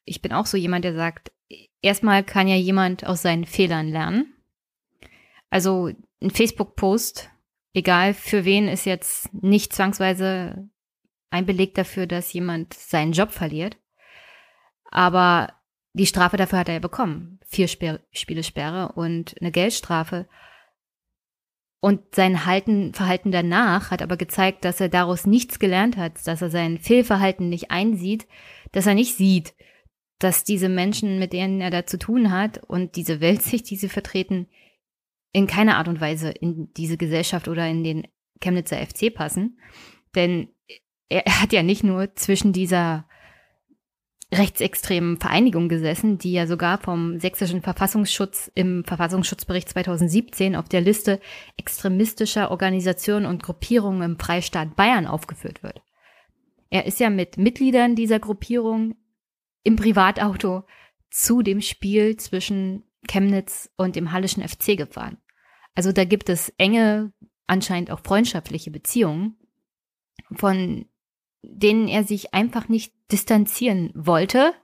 ich 0.05 0.21
bin 0.21 0.33
auch 0.33 0.47
so 0.47 0.57
jemand, 0.57 0.85
der 0.85 0.95
sagt, 0.95 1.33
erstmal 1.81 2.25
kann 2.25 2.49
ja 2.49 2.57
jemand 2.57 3.07
aus 3.07 3.23
seinen 3.23 3.45
Fehlern 3.45 3.89
lernen. 3.89 4.35
Also 5.51 5.91
ein 6.21 6.31
Facebook-Post, 6.31 7.31
egal 7.75 8.15
für 8.15 8.45
wen, 8.45 8.69
ist 8.69 8.87
jetzt 8.87 9.33
nicht 9.35 9.73
zwangsweise 9.73 10.69
ein 11.31 11.47
Beleg 11.47 11.75
dafür, 11.75 12.07
dass 12.07 12.33
jemand 12.33 12.75
seinen 12.75 13.13
Job 13.13 13.33
verliert. 13.33 13.77
Aber 14.91 15.53
die 15.95 16.07
Strafe 16.07 16.37
dafür 16.37 16.61
hat 16.61 16.69
er 16.69 16.75
ja 16.75 16.81
bekommen. 16.81 17.39
Vier 17.47 17.69
Sper 17.69 18.01
Spiele 18.13 18.43
Sperre 18.43 18.93
und 18.93 19.35
eine 19.41 19.51
Geldstrafe. 19.51 20.27
Und 21.85 22.15
sein 22.15 22.47
Halten, 22.47 22.95
Verhalten 22.95 23.33
danach 23.33 23.91
hat 23.91 24.03
aber 24.03 24.17
gezeigt, 24.17 24.65
dass 24.65 24.81
er 24.81 24.89
daraus 24.89 25.27
nichts 25.27 25.59
gelernt 25.59 25.97
hat, 25.97 26.25
dass 26.29 26.41
er 26.41 26.49
sein 26.49 26.79
Fehlverhalten 26.79 27.49
nicht 27.49 27.73
einsieht, 27.73 28.29
dass 28.71 28.87
er 28.87 28.95
nicht 28.95 29.17
sieht, 29.17 29.53
dass 30.21 30.45
diese 30.45 30.69
Menschen, 30.69 31.19
mit 31.19 31.33
denen 31.33 31.61
er 31.61 31.71
da 31.71 31.85
zu 31.85 31.99
tun 31.99 32.31
hat 32.31 32.63
und 32.63 32.95
diese 32.95 33.21
Weltsicht, 33.21 33.69
die 33.71 33.77
sie 33.77 33.89
vertreten, 33.89 34.47
in 35.33 35.49
keiner 35.49 35.77
Art 35.77 35.89
und 35.89 36.01
Weise 36.01 36.31
in 36.31 36.73
diese 36.75 36.97
Gesellschaft 36.97 37.49
oder 37.49 37.67
in 37.67 37.83
den 37.83 38.07
Chemnitzer 38.41 38.77
FC 38.77 39.13
passen. 39.13 39.59
Denn 40.15 40.55
er 41.09 41.25
hat 41.41 41.53
ja 41.53 41.65
nicht 41.65 41.83
nur 41.83 42.15
zwischen 42.15 42.53
dieser 42.53 43.09
rechtsextremen 44.33 45.19
Vereinigung 45.19 45.69
gesessen, 45.69 46.17
die 46.17 46.33
ja 46.33 46.47
sogar 46.47 46.79
vom 46.79 47.21
sächsischen 47.21 47.61
Verfassungsschutz 47.61 48.51
im 48.55 48.83
Verfassungsschutzbericht 48.85 49.69
2017 49.69 50.57
auf 50.57 50.69
der 50.69 50.81
Liste 50.81 51.21
extremistischer 51.59 52.51
Organisationen 52.51 53.27
und 53.27 53.43
Gruppierungen 53.43 54.03
im 54.03 54.19
Freistaat 54.19 54.75
Bayern 54.75 55.07
aufgeführt 55.07 55.63
wird. 55.63 55.83
Er 56.71 56.87
ist 56.87 56.99
ja 56.99 57.11
mit 57.11 57.37
Mitgliedern 57.37 57.95
dieser 57.95 58.19
Gruppierung 58.19 58.95
im 59.63 59.77
Privatauto 59.77 60.65
zu 61.11 61.43
dem 61.43 61.61
Spiel 61.61 62.17
zwischen 62.17 62.85
Chemnitz 63.07 63.69
und 63.77 63.97
dem 63.97 64.13
Hallischen 64.13 64.47
FC 64.47 64.79
gefahren. 64.79 65.19
Also 65.75 65.93
da 65.93 66.05
gibt 66.05 66.31
es 66.31 66.49
enge, 66.57 67.13
anscheinend 67.47 67.91
auch 67.91 68.01
freundschaftliche 68.01 68.71
Beziehungen, 68.71 69.37
von 70.35 70.87
denen 71.43 71.89
er 71.89 72.05
sich 72.05 72.35
einfach 72.35 72.69
nicht 72.69 72.95
distanzieren 73.11 73.91
wollte 73.95 74.55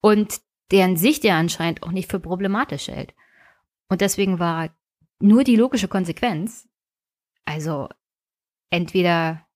und 0.00 0.40
deren 0.70 0.96
Sicht 0.96 1.24
er 1.24 1.36
anscheinend 1.36 1.82
auch 1.82 1.90
nicht 1.90 2.10
für 2.10 2.20
problematisch 2.20 2.88
hält. 2.88 3.14
Und 3.88 4.00
deswegen 4.00 4.38
war 4.38 4.70
nur 5.20 5.44
die 5.44 5.56
logische 5.56 5.88
Konsequenz, 5.88 6.68
also 7.44 7.88
entweder 8.70 9.46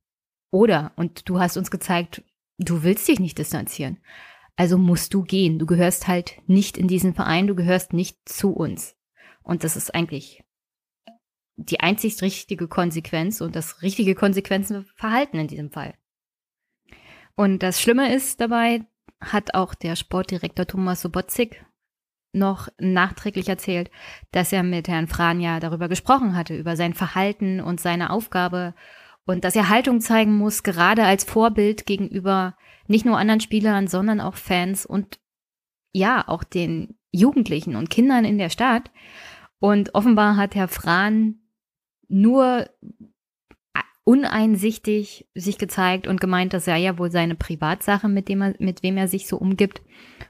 oder, 0.51 0.93
und 0.97 1.29
du 1.29 1.39
hast 1.39 1.57
uns 1.57 1.71
gezeigt, 1.71 2.23
du 2.59 2.83
willst 2.83 3.07
dich 3.09 3.21
nicht 3.21 3.39
distanzieren. 3.39 3.99
Also 4.57 4.79
musst 4.79 5.13
du 5.13 5.23
gehen. 5.23 5.59
Du 5.59 5.67
gehörst 5.67 6.09
halt 6.09 6.41
nicht 6.47 6.79
in 6.79 6.89
diesen 6.89 7.15
Verein, 7.15 7.47
du 7.47 7.55
gehörst 7.55 7.93
nicht 7.93 8.27
zu 8.27 8.53
uns. 8.53 8.97
Und 9.43 9.65
das 9.65 9.77
ist 9.77 9.95
eigentlich 9.95 10.43
die 11.57 11.81
einzig 11.81 12.21
richtige 12.23 12.69
Konsequenz 12.69 13.41
und 13.41 13.57
das 13.57 13.83
richtige 13.83 14.15
Konsequenzenverhalten 14.15 15.41
in 15.41 15.49
diesem 15.49 15.71
Fall. 15.71 15.95
Und 17.37 17.63
das 17.63 17.81
Schlimme 17.81 18.15
ist 18.15 18.41
dabei, 18.41 18.87
hat 19.21 19.55
auch 19.55 19.75
der 19.75 19.95
Sportdirektor 19.97 20.67
Thomas 20.67 21.03
Sobotzik 21.03 21.65
noch 22.33 22.69
nachträglich 22.79 23.49
erzählt, 23.49 23.91
dass 24.31 24.53
er 24.53 24.63
mit 24.63 24.89
Herrn 24.89 25.07
Franja 25.07 25.61
darüber 25.61 25.89
gesprochen 25.89 26.37
hatte, 26.37 26.57
über 26.57 26.77
sein 26.77 26.95
Verhalten 26.95 27.61
und 27.61 27.81
seine 27.81 28.11
Aufgabe 28.11 28.75
und 29.25 29.45
dass 29.45 29.57
er 29.57 29.69
Haltung 29.69 30.01
zeigen 30.01 30.37
muss, 30.37 30.63
gerade 30.63 31.05
als 31.05 31.25
Vorbild 31.25 31.87
gegenüber 31.87 32.57
nicht 32.87 33.05
nur 33.05 33.19
anderen 33.19 33.41
Spielern, 33.41 33.89
sondern 33.89 34.21
auch 34.21 34.37
Fans 34.37 34.87
und 34.87 35.19
ja, 35.93 36.29
auch 36.29 36.45
den 36.45 36.99
Jugendlichen 37.11 37.75
und 37.75 37.91
Kindern 37.91 38.25
in 38.25 38.39
der 38.39 38.51
Stadt. 38.51 38.91
Und 39.59 39.95
offenbar 39.95 40.37
hat 40.37 40.55
Herr 40.55 40.69
Fran 40.69 41.41
nur 42.09 42.69
uneinsichtig 44.07 45.27
sich 45.35 45.59
gezeigt 45.59 46.07
und 46.07 46.21
gemeint, 46.21 46.53
das 46.53 46.65
sei 46.65 46.79
ja 46.79 46.97
wohl 46.97 47.11
seine 47.11 47.35
Privatsache, 47.35 48.09
mit 48.09 48.29
dem 48.29 48.41
er, 48.41 48.55
mit 48.61 48.85
wem 48.85 48.97
er 48.97 49.09
sich 49.09 49.27
so 49.27 49.37
umgibt 49.37 49.83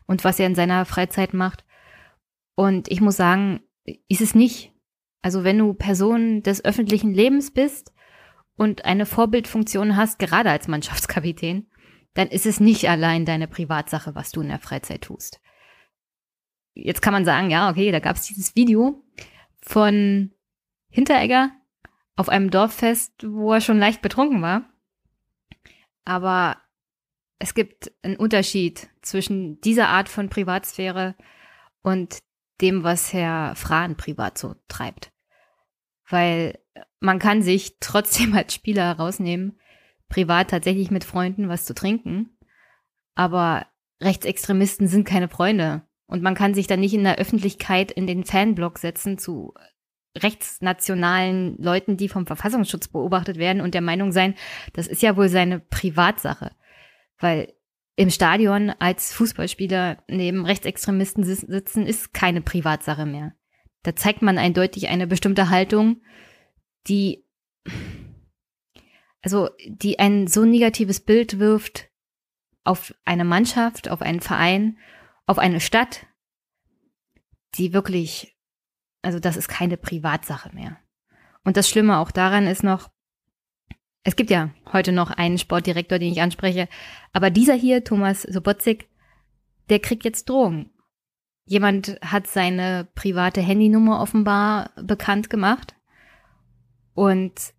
und 0.07 0.25
was 0.25 0.41
er 0.41 0.47
in 0.47 0.55
seiner 0.55 0.87
Freizeit 0.87 1.35
macht. 1.35 1.63
Und 2.55 2.91
ich 2.91 3.03
muss 3.03 3.17
sagen, 3.19 3.61
ist 4.09 4.23
es 4.23 4.35
nicht. 4.35 4.73
Also 5.21 5.45
wenn 5.45 5.59
du 5.59 5.75
Person 5.75 6.43
des 6.43 6.65
öffentlichen 6.65 7.13
Lebens 7.13 7.51
bist 7.51 7.93
und 8.57 8.87
eine 8.87 9.05
Vorbildfunktion 9.05 9.95
hast, 9.95 10.19
gerade 10.19 10.51
als 10.51 10.69
Mannschaftskapitän, 10.69 11.67
dann 12.15 12.29
ist 12.29 12.47
es 12.47 12.61
nicht 12.61 12.89
allein 12.89 13.27
deine 13.27 13.47
Privatsache, 13.47 14.15
was 14.15 14.33
du 14.33 14.41
in 14.41 14.49
der 14.49 14.59
Freizeit 14.59 15.03
tust. 15.03 15.43
Jetzt 16.73 17.03
kann 17.03 17.13
man 17.13 17.27
sagen, 17.27 17.51
ja, 17.51 17.69
okay, 17.69 17.93
da 17.93 18.01
gab 18.01 18.17
es 18.17 18.23
dieses 18.23 18.57
Video 18.57 19.05
von 19.61 20.33
Hinteregger, 20.89 21.51
auf 22.17 22.29
einem 22.29 22.51
Dorffest, 22.51 23.13
wo 23.27 23.53
er 23.53 23.61
schon 23.61 23.79
leicht 23.79 24.03
betrunken 24.03 24.43
war. 24.43 24.65
Aber 26.05 26.57
es 27.39 27.55
gibt 27.55 27.93
einen 28.03 28.17
Unterschied 28.17 28.89
zwischen 29.03 29.61
dieser 29.61 29.89
Art 29.89 30.09
von 30.09 30.31
Privatsphäre 30.31 31.15
und 31.83 32.19
dem, 32.63 32.83
was 32.83 33.13
Herr 33.13 33.55
Frahn 33.55 33.97
privat 33.97 34.39
so 34.39 34.55
treibt. 34.69 35.13
Weil 36.09 36.59
man 37.01 37.19
kann 37.19 37.43
sich 37.43 37.77
trotzdem 37.81 38.35
als 38.37 38.55
Spieler 38.55 38.85
herausnehmen, 38.85 39.61
privat 40.09 40.51
tatsächlich 40.51 40.91
mit 40.91 41.05
Freunden 41.05 41.49
was 41.49 41.67
zu 41.67 41.75
trinken. 41.75 42.39
Aber 43.15 43.67
Rechtsextremisten 44.01 44.89
sind 44.89 45.05
keine 45.07 45.29
Freunde. 45.29 45.83
Und 46.07 46.23
man 46.23 46.35
kann 46.35 46.55
sich 46.55 46.67
dann 46.67 46.81
nicht 46.81 46.95
in 46.95 47.03
der 47.03 47.19
Öffentlichkeit 47.19 47.91
in 47.91 48.07
den 48.07 48.25
Fanblock 48.25 48.79
setzen 48.79 49.19
zu 49.19 49.55
rechtsnationalen 50.23 51.57
Leuten, 51.59 51.97
die 51.97 52.09
vom 52.09 52.27
Verfassungsschutz 52.27 52.89
beobachtet 52.89 53.39
werden 53.39 53.61
und 53.61 53.75
der 53.75 53.81
Meinung 53.81 54.13
sein, 54.13 54.35
das 54.73 54.87
ist 54.87 55.03
ja 55.03 55.17
wohl 55.17 55.29
seine 55.29 55.61
Privatsache. 55.61 56.53
Weil 57.19 57.53
im 57.97 58.11
Stadion 58.11 58.71
als 58.79 59.13
Fußballspieler 59.15 59.99
neben 60.09 60.45
Rechtsextremisten 60.45 61.25
sitzen, 61.25 61.87
ist 61.87 62.13
keine 62.13 62.43
Privatsache 62.43 63.07
mehr. 63.07 63.35
Da 63.83 63.97
zeigt 63.97 64.21
man 64.21 64.37
eindeutig 64.37 64.89
eine 64.89 65.07
bestimmte 65.07 65.49
Haltung, 65.49 66.03
die, 66.89 67.25
also, 69.23 69.49
die 69.67 69.99
ein 69.99 70.27
so 70.27 70.45
negatives 70.45 71.01
Bild 71.01 71.39
wirft 71.39 71.89
auf 72.65 72.95
eine 73.05 73.25
Mannschaft, 73.25 73.89
auf 73.89 74.03
einen 74.03 74.21
Verein, 74.21 74.79
auf 75.27 75.39
eine 75.39 75.61
Stadt, 75.61 76.07
die 77.55 77.73
wirklich 77.73 78.36
also 79.07 79.21
das 79.21 79.37
ist 79.37 79.47
keine 79.49 79.77
Privatsache 79.77 80.53
mehr. 80.53 80.77
Und 81.45 81.57
das 81.57 81.71
Schlimme 81.71 81.99
auch 81.99 82.11
daran 82.11 82.49
ist 82.49 82.65
noch, 82.65 82.91
es 84.03 84.17
gibt 84.17 84.31
ja 84.31 84.51
heute 84.73 84.91
noch 84.91 85.13
einen 85.13 85.39
Sportdirektor, 85.39 86.01
den 86.01 86.13
ich 86.13 86.21
anspreche, 86.21 86.69
aber 87.13 87.31
dieser 87.31 87.55
hier, 87.55 87.85
Thomas 87.85 88.23
Sobotzik, 88.23 88.89
der 89.71 89.79
kriegt 89.79 90.05
jetzt 90.05 90.29
Drohungen. 90.29 90.71
Jemand 91.45 92.01
hat 92.03 92.27
seine 92.27 92.89
private 92.97 93.41
Handynummer 93.41 94.01
offenbar 94.01 94.71
bekannt 94.75 95.31
gemacht 95.31 95.77
und 96.95 97.55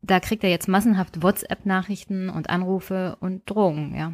da 0.00 0.20
kriegt 0.20 0.44
er 0.44 0.50
jetzt 0.50 0.68
massenhaft 0.68 1.22
WhatsApp-Nachrichten 1.22 2.28
und 2.30 2.50
Anrufe 2.50 3.16
und 3.18 3.50
Drohungen, 3.50 3.96
ja. 3.96 4.12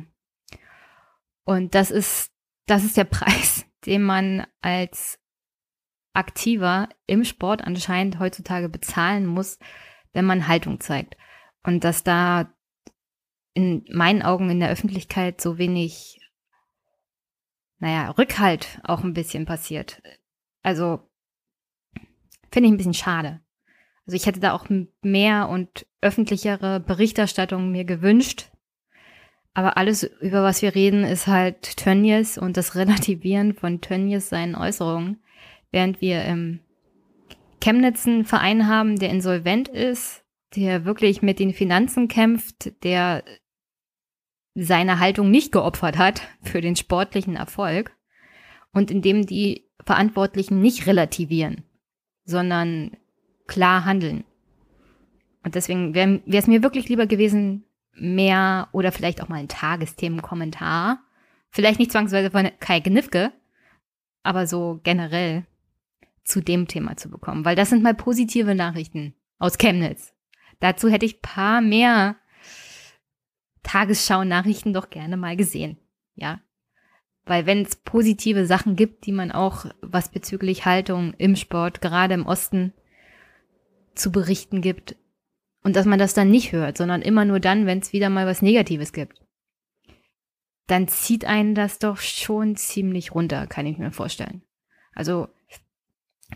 Und 1.44 1.74
das 1.74 1.90
ist, 1.90 2.32
das 2.66 2.84
ist 2.84 2.96
der 2.96 3.04
Preis, 3.04 3.66
den 3.84 4.02
man 4.02 4.46
als 4.62 5.19
aktiver 6.12 6.88
im 7.06 7.24
Sport 7.24 7.62
anscheinend 7.64 8.18
heutzutage 8.18 8.68
bezahlen 8.68 9.26
muss, 9.26 9.58
wenn 10.12 10.24
man 10.24 10.48
Haltung 10.48 10.80
zeigt. 10.80 11.16
Und 11.62 11.84
dass 11.84 12.02
da 12.02 12.52
in 13.54 13.84
meinen 13.90 14.22
Augen 14.22 14.50
in 14.50 14.60
der 14.60 14.70
Öffentlichkeit 14.70 15.40
so 15.40 15.58
wenig, 15.58 16.20
naja, 17.78 18.10
Rückhalt 18.10 18.80
auch 18.84 19.04
ein 19.04 19.14
bisschen 19.14 19.46
passiert. 19.46 20.02
Also 20.62 21.00
finde 22.52 22.68
ich 22.68 22.74
ein 22.74 22.76
bisschen 22.76 22.94
schade. 22.94 23.40
Also 24.06 24.16
ich 24.16 24.26
hätte 24.26 24.40
da 24.40 24.52
auch 24.52 24.66
mehr 25.02 25.48
und 25.48 25.86
öffentlichere 26.00 26.80
Berichterstattung 26.80 27.70
mir 27.70 27.84
gewünscht. 27.84 28.50
Aber 29.52 29.76
alles, 29.76 30.04
über 30.04 30.42
was 30.42 30.62
wir 30.62 30.74
reden, 30.74 31.04
ist 31.04 31.26
halt 31.26 31.76
Tönnies 31.76 32.38
und 32.38 32.56
das 32.56 32.74
Relativieren 32.76 33.54
von 33.54 33.80
Tönnies 33.80 34.28
seinen 34.28 34.54
Äußerungen 34.54 35.22
während 35.70 36.00
wir 36.00 36.24
im 36.24 36.60
Chemnitz 37.60 38.06
einen 38.06 38.24
Verein 38.24 38.66
haben, 38.66 38.98
der 38.98 39.10
insolvent 39.10 39.68
ist, 39.68 40.24
der 40.56 40.84
wirklich 40.84 41.22
mit 41.22 41.38
den 41.38 41.52
Finanzen 41.52 42.08
kämpft, 42.08 42.82
der 42.82 43.22
seine 44.54 44.98
Haltung 44.98 45.30
nicht 45.30 45.52
geopfert 45.52 45.98
hat 45.98 46.22
für 46.42 46.60
den 46.60 46.76
sportlichen 46.76 47.36
Erfolg 47.36 47.96
und 48.72 48.90
in 48.90 49.02
dem 49.02 49.26
die 49.26 49.68
Verantwortlichen 49.84 50.60
nicht 50.60 50.86
relativieren, 50.86 51.64
sondern 52.24 52.96
klar 53.46 53.84
handeln. 53.84 54.24
Und 55.42 55.54
deswegen 55.54 55.94
wäre 55.94 56.20
es 56.26 56.46
mir 56.46 56.62
wirklich 56.62 56.88
lieber 56.88 57.06
gewesen, 57.06 57.64
mehr 57.94 58.68
oder 58.72 58.92
vielleicht 58.92 59.22
auch 59.22 59.28
mal 59.28 59.36
ein 59.40 59.48
Tagesthemenkommentar, 59.48 61.00
vielleicht 61.50 61.78
nicht 61.78 61.90
zwangsweise 61.90 62.30
von 62.30 62.50
Kai 62.60 62.80
Gnifke, 62.80 63.32
aber 64.22 64.46
so 64.46 64.80
generell 64.82 65.46
zu 66.24 66.40
dem 66.40 66.68
Thema 66.68 66.96
zu 66.96 67.10
bekommen, 67.10 67.44
weil 67.44 67.56
das 67.56 67.70
sind 67.70 67.82
mal 67.82 67.94
positive 67.94 68.54
Nachrichten 68.54 69.14
aus 69.38 69.58
Chemnitz. 69.58 70.14
Dazu 70.60 70.88
hätte 70.88 71.06
ich 71.06 71.22
paar 71.22 71.60
mehr 71.60 72.16
Tagesschau-Nachrichten 73.62 74.72
doch 74.72 74.90
gerne 74.90 75.16
mal 75.16 75.36
gesehen. 75.36 75.78
Ja. 76.14 76.40
Weil 77.24 77.46
wenn 77.46 77.62
es 77.62 77.76
positive 77.76 78.46
Sachen 78.46 78.76
gibt, 78.76 79.06
die 79.06 79.12
man 79.12 79.32
auch 79.32 79.66
was 79.80 80.10
bezüglich 80.10 80.64
Haltung 80.64 81.14
im 81.18 81.36
Sport, 81.36 81.80
gerade 81.80 82.14
im 82.14 82.26
Osten, 82.26 82.72
zu 83.94 84.12
berichten 84.12 84.60
gibt, 84.62 84.96
und 85.62 85.76
dass 85.76 85.86
man 85.86 85.98
das 85.98 86.14
dann 86.14 86.30
nicht 86.30 86.52
hört, 86.52 86.78
sondern 86.78 87.02
immer 87.02 87.24
nur 87.24 87.38
dann, 87.38 87.66
wenn 87.66 87.80
es 87.80 87.92
wieder 87.92 88.08
mal 88.08 88.26
was 88.26 88.40
Negatives 88.40 88.92
gibt, 88.92 89.20
dann 90.66 90.88
zieht 90.88 91.24
einen 91.24 91.54
das 91.54 91.78
doch 91.78 91.98
schon 91.98 92.56
ziemlich 92.56 93.14
runter, 93.14 93.46
kann 93.46 93.66
ich 93.66 93.76
mir 93.76 93.90
vorstellen. 93.90 94.42
Also 94.94 95.28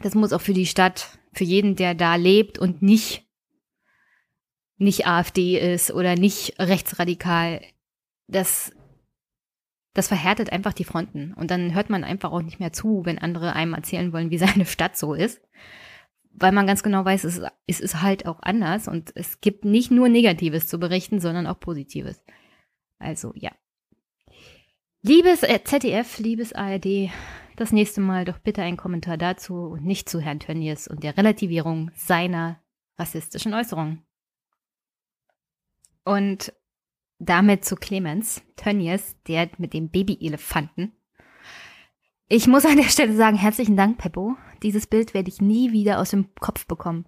das 0.02 0.14
muss 0.14 0.32
auch 0.32 0.40
für 0.40 0.54
die 0.54 0.66
Stadt, 0.66 1.18
für 1.32 1.44
jeden, 1.44 1.76
der 1.76 1.94
da 1.94 2.16
lebt 2.16 2.58
und 2.58 2.82
nicht 2.82 3.24
nicht 4.76 5.06
AfD 5.06 5.58
ist 5.58 5.90
oder 5.90 6.16
nicht 6.16 6.58
rechtsradikal, 6.58 7.60
das, 8.26 8.72
das 9.94 10.08
verhärtet 10.08 10.50
einfach 10.52 10.72
die 10.72 10.84
Fronten. 10.84 11.32
Und 11.34 11.50
dann 11.50 11.74
hört 11.74 11.90
man 11.90 12.04
einfach 12.04 12.32
auch 12.32 12.42
nicht 12.42 12.60
mehr 12.60 12.72
zu, 12.72 13.04
wenn 13.04 13.18
andere 13.18 13.54
einem 13.54 13.74
erzählen 13.74 14.12
wollen, 14.12 14.30
wie 14.30 14.38
seine 14.46 14.66
Stadt 14.66 14.96
so 14.96 15.14
ist. 15.14 15.40
Weil 16.36 16.52
man 16.52 16.66
ganz 16.66 16.82
genau 16.82 17.04
weiß, 17.04 17.24
es 17.24 17.38
ist, 17.38 17.46
es 17.68 17.80
ist 17.80 18.02
halt 18.02 18.26
auch 18.26 18.40
anders 18.42 18.88
und 18.88 19.12
es 19.14 19.40
gibt 19.40 19.64
nicht 19.64 19.92
nur 19.92 20.08
Negatives 20.08 20.66
zu 20.66 20.78
berichten, 20.80 21.20
sondern 21.20 21.46
auch 21.46 21.60
Positives. 21.60 22.24
Also 22.98 23.32
ja. 23.36 23.52
Liebes 25.02 25.40
ZDF, 25.64 26.18
liebes 26.18 26.52
ARD, 26.52 27.10
das 27.56 27.73
nächste 27.73 28.00
Mal 28.00 28.25
doch 28.25 28.38
bitte 28.38 28.62
einen 28.62 28.76
Kommentar 28.76 29.16
dazu 29.16 29.54
und 29.54 29.84
nicht 29.84 30.08
zu 30.08 30.20
Herrn 30.20 30.40
Tönnies 30.40 30.88
und 30.88 31.02
der 31.02 31.16
Relativierung 31.16 31.90
seiner 31.94 32.61
rassistischen 32.99 33.54
Äußerungen. 33.54 34.04
Und 36.04 36.52
damit 37.18 37.64
zu 37.64 37.76
Clemens 37.76 38.42
Tönnies, 38.56 39.16
der 39.26 39.49
mit 39.58 39.73
dem 39.73 39.88
Babyelefanten. 39.90 40.92
Ich 42.28 42.46
muss 42.46 42.64
an 42.64 42.76
der 42.76 42.84
Stelle 42.84 43.14
sagen, 43.14 43.37
herzlichen 43.37 43.76
Dank, 43.76 43.99
Peppo. 43.99 44.37
Dieses 44.62 44.87
Bild 44.87 45.14
werde 45.14 45.28
ich 45.28 45.40
nie 45.40 45.73
wieder 45.73 46.00
aus 46.00 46.11
dem 46.11 46.34
Kopf 46.37 46.66
bekommen. 46.66 47.06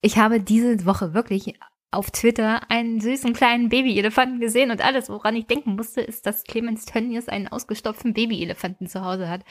Ich 0.00 0.18
habe 0.18 0.40
diese 0.40 0.84
Woche 0.84 1.14
wirklich 1.14 1.58
auf 1.96 2.10
Twitter 2.10 2.70
einen 2.70 3.00
süßen 3.00 3.32
kleinen 3.32 3.70
Babyelefanten 3.70 4.38
gesehen 4.38 4.70
und 4.70 4.84
alles, 4.84 5.08
woran 5.08 5.34
ich 5.34 5.46
denken 5.46 5.74
musste, 5.76 6.02
ist, 6.02 6.26
dass 6.26 6.44
Clemens 6.44 6.84
Tönnies 6.84 7.28
einen 7.28 7.48
ausgestopften 7.48 8.12
Babyelefanten 8.12 8.86
zu 8.86 9.04
Hause 9.04 9.28
hat. 9.28 9.44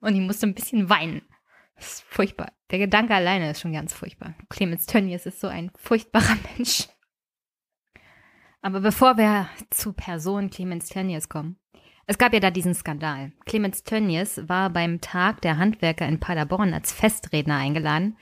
Und 0.00 0.14
ich 0.14 0.20
musste 0.20 0.46
ein 0.46 0.54
bisschen 0.54 0.88
weinen. 0.88 1.22
Das 1.76 1.94
ist 1.94 2.04
furchtbar. 2.08 2.52
Der 2.70 2.78
Gedanke 2.78 3.14
alleine 3.14 3.50
ist 3.50 3.60
schon 3.60 3.72
ganz 3.72 3.92
furchtbar. 3.92 4.34
Clemens 4.48 4.86
Tönnies 4.86 5.26
ist 5.26 5.40
so 5.40 5.48
ein 5.48 5.70
furchtbarer 5.76 6.36
Mensch. 6.56 6.88
Aber 8.62 8.80
bevor 8.80 9.16
wir 9.16 9.48
zu 9.70 9.92
Person 9.92 10.50
Clemens 10.50 10.88
Tönnies 10.88 11.28
kommen, 11.28 11.58
es 12.06 12.16
gab 12.16 12.32
ja 12.32 12.40
da 12.40 12.50
diesen 12.50 12.74
Skandal. 12.74 13.32
Clemens 13.44 13.84
Tönnies 13.84 14.48
war 14.48 14.70
beim 14.70 15.00
Tag 15.00 15.42
der 15.42 15.58
Handwerker 15.58 16.08
in 16.08 16.20
Paderborn 16.20 16.72
als 16.72 16.92
Festredner 16.92 17.56
eingeladen 17.56 18.16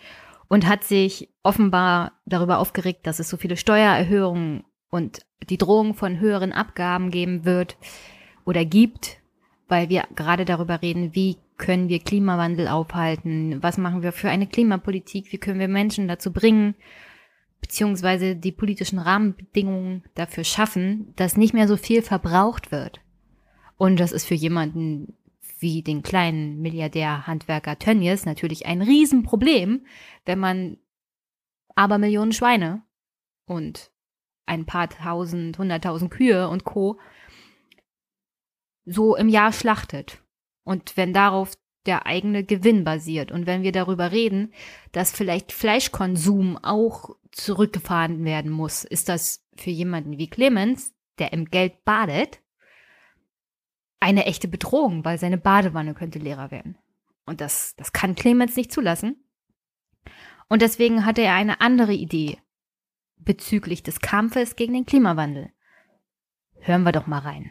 und 0.49 0.67
hat 0.67 0.85
sich 0.85 1.29
offenbar 1.43 2.13
darüber 2.25 2.59
aufgeregt, 2.59 3.07
dass 3.07 3.19
es 3.19 3.29
so 3.29 3.37
viele 3.37 3.57
Steuererhöhungen 3.57 4.65
und 4.91 5.21
die 5.49 5.59
Drohung 5.59 5.95
von 5.95 6.21
höheren 6.21 6.53
Abgaben 6.53 7.11
geben 7.11 7.45
wird 7.45 7.77
oder 8.45 8.65
gibt, 8.65 9.19
weil 9.69 9.89
wir 9.89 10.05
gerade 10.15 10.45
darüber 10.45 10.83
reden, 10.83 11.15
wie 11.15 11.37
können 11.59 11.89
wir 11.89 12.01
Klimawandel 12.01 12.69
aufhalten, 12.69 13.63
was 13.63 13.79
machen 13.79 14.03
wir 14.03 14.13
für 14.13 14.29
eine 14.29 14.47
Klimapolitik, 14.47 15.33
wie 15.33 15.39
können 15.39 15.59
wir 15.59 15.69
Menschen 15.69 16.07
dazu 16.07 16.33
bringen, 16.33 16.75
beziehungsweise 17.61 18.37
die 18.37 18.53
politischen 18.53 18.99
Rahmenbedingungen 18.99 20.05
dafür 20.15 20.45
schaffen, 20.45 21.13
dass 21.17 21.37
nicht 21.37 21.55
mehr 21.55 21.67
so 21.67 21.77
viel 21.77 22.03
verbraucht 22.03 22.71
wird. 22.71 23.01
Und 23.77 23.99
das 23.99 24.13
ist 24.13 24.27
für 24.27 24.35
jemanden 24.35 25.15
wie 25.59 25.83
den 25.83 26.03
kleinen 26.03 26.61
Milliardär 26.61 27.27
Handwerker 27.27 27.79
Tönnies 27.79 28.27
natürlich 28.27 28.67
ein 28.67 28.83
Riesenproblem, 28.83 29.87
wenn 30.25 30.39
man 30.39 30.77
aber 31.75 31.99
Millionen 31.99 32.33
Schweine 32.33 32.83
und 33.47 33.91
ein 34.47 34.67
paar 34.67 34.89
tausend, 34.89 35.59
hunderttausend 35.59 36.11
Kühe 36.11 36.49
und 36.49 36.65
Co. 36.65 36.99
so 38.85 39.17
im 39.17 39.29
Jahr 39.29 39.53
schlachtet. 39.53 40.23
Und 40.65 40.97
wenn 40.97 41.13
darauf 41.13 41.57
der 41.87 42.07
eigene 42.07 42.45
Gewinn 42.45 42.85
basiert. 42.85 43.31
Und 43.31 43.47
wenn 43.47 43.63
wir 43.63 43.73
darüber 43.73 44.13
reden, 44.13 44.53
dass 44.93 45.13
vielleicht 45.13 45.53
Fleischkonsum 45.53 46.59
auch 46.59 47.17
zurückgefahren 47.31 48.25
werden 48.25 48.51
muss, 48.51 48.85
ist 48.85 49.09
das 49.09 49.45
für 49.57 49.71
jemanden 49.71 50.19
wie 50.19 50.29
Clemens, 50.29 50.95
der 51.19 51.33
im 51.33 51.47
Geld 51.47 51.85
badet, 51.85 52.41
eine 54.01 54.27
echte 54.27 54.49
Bedrohung, 54.49 55.05
weil 55.05 55.19
seine 55.19 55.39
Badewanne 55.39 55.95
könnte 55.95 56.19
leerer 56.19 56.51
werden. 56.51 56.79
Und 57.25 57.41
das, 57.41 57.75
das 57.77 57.93
kann 57.93 58.15
Clemens 58.15 58.57
nicht 58.57 58.73
zulassen. 58.73 59.17
Und 60.49 60.63
deswegen 60.63 61.05
hatte 61.05 61.23
er 61.23 61.35
eine 61.35 61.61
andere 61.61 61.93
Idee 61.93 62.39
bezüglich 63.17 63.83
des 63.83 64.01
Kampfes 64.01 64.57
gegen 64.57 64.75
den 64.75 64.87
Klimawandel. 64.87 65.51
Hören 66.61 66.85
wir 66.85 66.93
doch 66.93 67.07
mal 67.07 67.19
rein. 67.19 67.51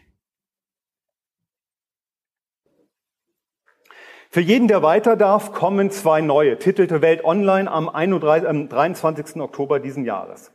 Für 4.30 4.42
jeden, 4.42 4.68
der 4.68 4.84
weiter 4.84 5.16
darf, 5.16 5.54
kommen 5.54 5.92
zwei 5.92 6.20
neue, 6.20 6.60
titelte 6.60 7.02
Welt 7.02 7.24
Online 7.24 7.72
am 7.72 7.88
23. 7.88 9.38
Oktober 9.38 9.80
diesen 9.80 10.04
Jahres. 10.04 10.52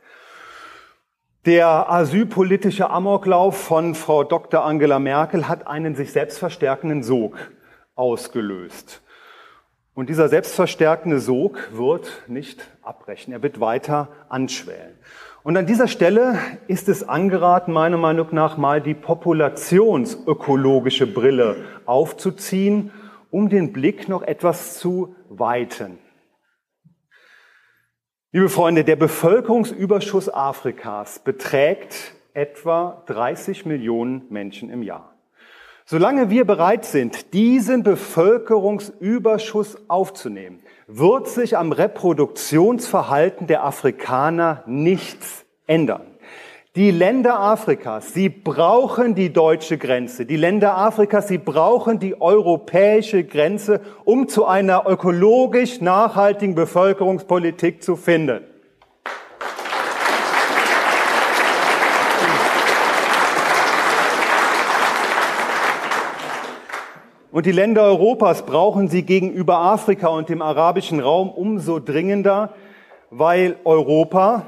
Der 1.45 1.91
asylpolitische 1.91 2.89
Amoklauf 2.91 3.57
von 3.57 3.95
Frau 3.95 4.23
Dr. 4.23 4.63
Angela 4.63 4.99
Merkel 4.99 5.47
hat 5.47 5.65
einen 5.65 5.95
sich 5.95 6.11
selbst 6.11 6.37
verstärkenden 6.37 7.01
Sog 7.01 7.35
ausgelöst. 7.95 9.01
Und 9.95 10.09
dieser 10.09 10.29
selbstverstärkende 10.29 11.19
Sog 11.19 11.69
wird 11.73 12.11
nicht 12.27 12.69
abbrechen, 12.83 13.33
er 13.33 13.41
wird 13.41 13.59
weiter 13.59 14.09
anschwellen. 14.29 14.93
Und 15.41 15.57
an 15.57 15.65
dieser 15.65 15.87
Stelle 15.87 16.37
ist 16.67 16.87
es 16.87 17.09
angeraten, 17.09 17.73
meiner 17.73 17.97
Meinung 17.97 18.27
nach 18.31 18.57
mal 18.57 18.79
die 18.79 18.93
populationsökologische 18.93 21.07
Brille 21.07 21.65
aufzuziehen 21.87 22.91
um 23.31 23.49
den 23.49 23.71
Blick 23.71 24.09
noch 24.09 24.21
etwas 24.21 24.77
zu 24.77 25.15
weiten. 25.29 25.97
Liebe 28.33 28.47
Freunde, 28.47 28.85
der 28.85 28.95
Bevölkerungsüberschuss 28.95 30.33
Afrikas 30.33 31.19
beträgt 31.19 32.13
etwa 32.33 33.03
30 33.07 33.65
Millionen 33.65 34.23
Menschen 34.29 34.69
im 34.69 34.83
Jahr. 34.83 35.13
Solange 35.83 36.29
wir 36.29 36.45
bereit 36.45 36.85
sind, 36.85 37.33
diesen 37.33 37.83
Bevölkerungsüberschuss 37.83 39.89
aufzunehmen, 39.89 40.63
wird 40.87 41.27
sich 41.27 41.57
am 41.57 41.73
Reproduktionsverhalten 41.73 43.47
der 43.47 43.65
Afrikaner 43.65 44.63
nichts 44.65 45.45
ändern. 45.67 46.10
Die 46.77 46.91
Länder 46.91 47.37
Afrikas, 47.37 48.13
sie 48.13 48.29
brauchen 48.29 49.13
die 49.13 49.33
deutsche 49.33 49.77
Grenze. 49.77 50.25
Die 50.25 50.37
Länder 50.37 50.77
Afrikas, 50.77 51.27
sie 51.27 51.37
brauchen 51.37 51.99
die 51.99 52.21
europäische 52.21 53.25
Grenze, 53.25 53.81
um 54.05 54.29
zu 54.29 54.45
einer 54.45 54.87
ökologisch 54.87 55.81
nachhaltigen 55.81 56.55
Bevölkerungspolitik 56.55 57.83
zu 57.83 57.97
finden. 57.97 58.45
Und 67.33 67.45
die 67.45 67.51
Länder 67.51 67.83
Europas 67.83 68.45
brauchen 68.45 68.87
sie 68.87 69.03
gegenüber 69.03 69.57
Afrika 69.57 70.07
und 70.07 70.29
dem 70.29 70.41
arabischen 70.41 71.01
Raum 71.01 71.31
umso 71.31 71.79
dringender, 71.79 72.53
weil 73.09 73.57
Europa 73.65 74.45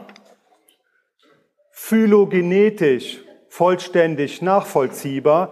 phylogenetisch 1.86 3.20
vollständig 3.50 4.42
nachvollziehbar 4.42 5.52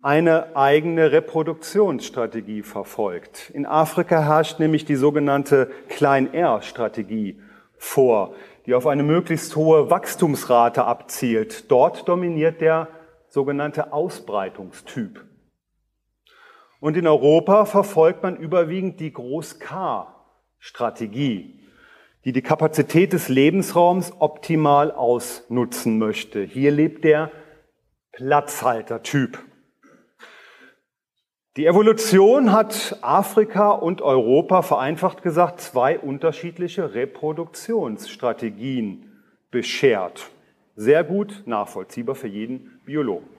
eine 0.00 0.54
eigene 0.54 1.10
Reproduktionsstrategie 1.10 2.62
verfolgt. 2.62 3.50
In 3.50 3.66
Afrika 3.66 4.22
herrscht 4.22 4.60
nämlich 4.60 4.84
die 4.84 4.94
sogenannte 4.94 5.72
Klein-R-Strategie 5.88 7.40
vor, 7.76 8.36
die 8.66 8.74
auf 8.74 8.86
eine 8.86 9.02
möglichst 9.02 9.56
hohe 9.56 9.90
Wachstumsrate 9.90 10.84
abzielt. 10.84 11.72
Dort 11.72 12.08
dominiert 12.08 12.60
der 12.60 12.86
sogenannte 13.26 13.92
Ausbreitungstyp. 13.92 15.24
Und 16.78 16.96
in 16.96 17.08
Europa 17.08 17.64
verfolgt 17.64 18.22
man 18.22 18.36
überwiegend 18.36 19.00
die 19.00 19.12
Groß-K-Strategie 19.12 21.65
die 22.26 22.32
die 22.32 22.42
Kapazität 22.42 23.12
des 23.12 23.28
Lebensraums 23.28 24.12
optimal 24.18 24.90
ausnutzen 24.90 25.98
möchte. 25.98 26.42
Hier 26.42 26.72
lebt 26.72 27.04
der 27.04 27.30
Platzhaltertyp. 28.10 29.38
Die 31.56 31.66
Evolution 31.66 32.50
hat 32.50 32.98
Afrika 33.00 33.70
und 33.70 34.02
Europa 34.02 34.62
vereinfacht 34.62 35.22
gesagt 35.22 35.60
zwei 35.60 36.00
unterschiedliche 36.00 36.94
Reproduktionsstrategien 36.94 39.22
beschert. 39.52 40.28
Sehr 40.74 41.04
gut 41.04 41.44
nachvollziehbar 41.46 42.16
für 42.16 42.26
jeden 42.26 42.80
Biologen. 42.84 43.35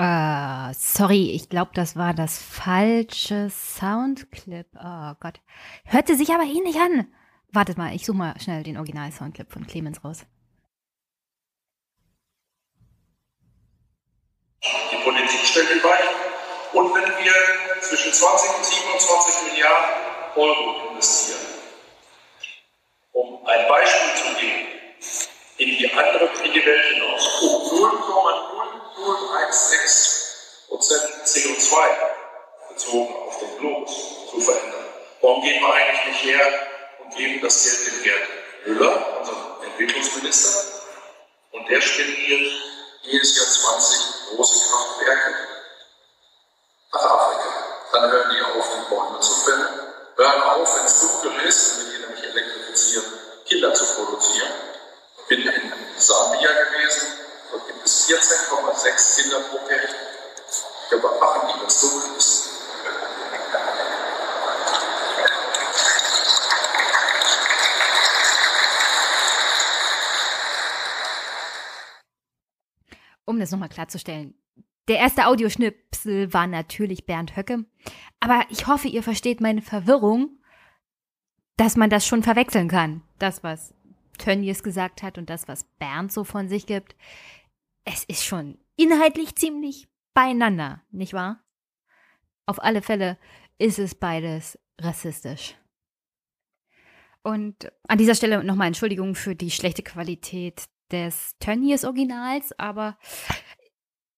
Uh, 0.00 0.72
sorry, 0.72 1.32
ich 1.32 1.50
glaube, 1.50 1.72
das 1.74 1.94
war 1.94 2.14
das 2.14 2.38
falsche 2.38 3.50
Soundclip. 3.50 4.66
Oh 4.74 5.12
Gott. 5.20 5.42
Hörte 5.84 6.16
sich 6.16 6.30
aber 6.30 6.44
ähnlich 6.44 6.80
an. 6.80 7.06
Wartet 7.52 7.76
mal, 7.76 7.94
ich 7.94 8.06
suche 8.06 8.16
mal 8.16 8.40
schnell 8.40 8.62
den 8.62 8.78
Original-Soundclip 8.78 9.52
von 9.52 9.66
Clemens 9.66 10.02
raus. 10.02 10.24
Die 14.64 15.04
Politik 15.04 15.40
stellt 15.44 15.68
die 15.68 15.84
Weichen. 15.84 16.16
Und 16.72 16.94
wenn 16.94 17.04
wir 17.22 17.32
zwischen 17.82 18.10
20 18.10 18.56
und 18.56 18.64
27 18.64 19.52
Milliarden 19.52 19.90
Euro 20.36 20.92
investieren, 20.92 21.40
um 23.12 23.46
ein 23.46 23.68
Beispiel 23.68 24.14
zu 24.14 24.40
geben, 24.40 24.66
in 25.60 25.76
die 25.76 25.92
andere, 25.92 26.24
in 26.42 26.52
die 26.52 26.64
Welt 26.64 26.84
hinaus, 26.94 27.42
um 27.42 27.68
0,0016 27.68 30.68
Prozent 30.68 31.02
CO2 31.26 31.76
bezogen 32.70 33.14
auf 33.26 33.38
den 33.40 33.58
Globus 33.58 33.92
zu 34.30 34.40
verändern. 34.40 34.86
Warum 35.20 35.42
gehen 35.42 35.60
wir 35.60 35.74
eigentlich 35.74 36.06
nicht 36.06 36.24
her 36.24 36.66
und 37.00 37.14
geben 37.14 37.42
das 37.42 37.62
Geld 37.62 37.86
dem 37.86 38.02
Gerd 38.02 38.26
Müller, 38.64 39.18
unserem 39.18 39.62
Entwicklungsminister, 39.62 40.64
und 41.52 41.68
der 41.68 41.82
spendiert 41.82 42.52
jedes 43.02 43.36
Jahr 43.36 43.46
20 43.46 43.98
große 44.30 44.70
Kraftwerke 44.70 45.34
nach 46.92 47.04
Afrika. 47.04 47.50
Dann 47.92 48.10
hören 48.10 48.30
die 48.30 48.40
auf, 48.58 48.66
die 48.66 48.94
Bäume 48.94 49.20
zu 49.20 49.34
fällen, 49.34 49.68
hören 50.16 50.42
auf, 50.42 50.74
wenn 50.76 50.86
es 50.86 51.00
dunkel 51.00 51.32
ist, 51.46 51.72
damit 51.72 51.92
die 51.92 51.98
nämlich 51.98 52.24
elektrifizieren, 52.24 53.04
Kinder 53.46 53.74
zu 53.74 53.84
produzieren. 53.94 54.70
Ich 55.30 55.36
bin 55.36 55.46
in 55.46 55.72
Sambia 55.96 56.48
gewesen, 56.48 57.06
dort 57.52 57.64
gibt 57.68 57.86
es 57.86 58.08
14,6 58.08 59.22
Kinder 59.22 59.40
pro. 59.42 59.58
Ja, 60.90 61.02
was 61.04 61.20
machen 61.20 61.48
die, 61.54 61.66
es 61.66 61.80
dunkel 61.80 62.16
ist? 62.16 62.50
um 73.24 73.38
das 73.38 73.52
nochmal 73.52 73.68
klarzustellen. 73.68 74.34
Der 74.88 74.98
erste 74.98 75.26
Audioschnipsel 75.26 76.32
war 76.34 76.48
natürlich 76.48 77.06
Bernd 77.06 77.36
Höcke. 77.36 77.64
Aber 78.18 78.44
ich 78.48 78.66
hoffe, 78.66 78.88
ihr 78.88 79.04
versteht 79.04 79.40
meine 79.40 79.62
Verwirrung, 79.62 80.40
dass 81.56 81.76
man 81.76 81.88
das 81.88 82.04
schon 82.04 82.24
verwechseln 82.24 82.66
kann. 82.66 83.02
Das, 83.20 83.44
was 83.44 83.72
Tönnies 84.20 84.62
gesagt 84.62 85.02
hat 85.02 85.18
und 85.18 85.30
das, 85.30 85.48
was 85.48 85.64
Bernd 85.78 86.12
so 86.12 86.24
von 86.24 86.48
sich 86.48 86.66
gibt. 86.66 86.94
Es 87.84 88.04
ist 88.04 88.24
schon 88.24 88.58
inhaltlich 88.76 89.34
ziemlich 89.34 89.88
beieinander, 90.14 90.82
nicht 90.90 91.12
wahr? 91.12 91.42
Auf 92.46 92.62
alle 92.62 92.82
Fälle 92.82 93.18
ist 93.58 93.78
es 93.78 93.94
beides 93.94 94.58
rassistisch. 94.80 95.56
Und 97.22 97.70
an 97.86 97.98
dieser 97.98 98.14
Stelle 98.14 98.42
nochmal 98.44 98.68
Entschuldigung 98.68 99.14
für 99.14 99.34
die 99.34 99.50
schlechte 99.50 99.82
Qualität 99.82 100.64
des 100.90 101.36
Tönnies-Originals, 101.38 102.58
aber 102.58 102.98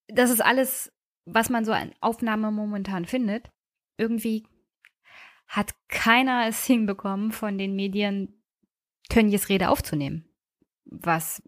das 0.09 0.31
ist 0.31 0.41
alles, 0.41 0.93
was 1.25 1.51
man 1.51 1.65
so 1.65 1.73
an 1.73 1.93
Aufnahme 2.01 2.51
momentan 2.51 3.05
findet. 3.05 3.51
Irgendwie 3.99 4.47
hat 5.47 5.75
keiner 5.89 6.47
es 6.49 6.65
hinbekommen, 6.65 7.33
von 7.33 7.59
den 7.59 7.75
Medien 7.77 8.42
Tönnies 9.13 9.49
Rede 9.49 9.69
aufzunehmen. 9.69 10.25
Was 10.87 11.43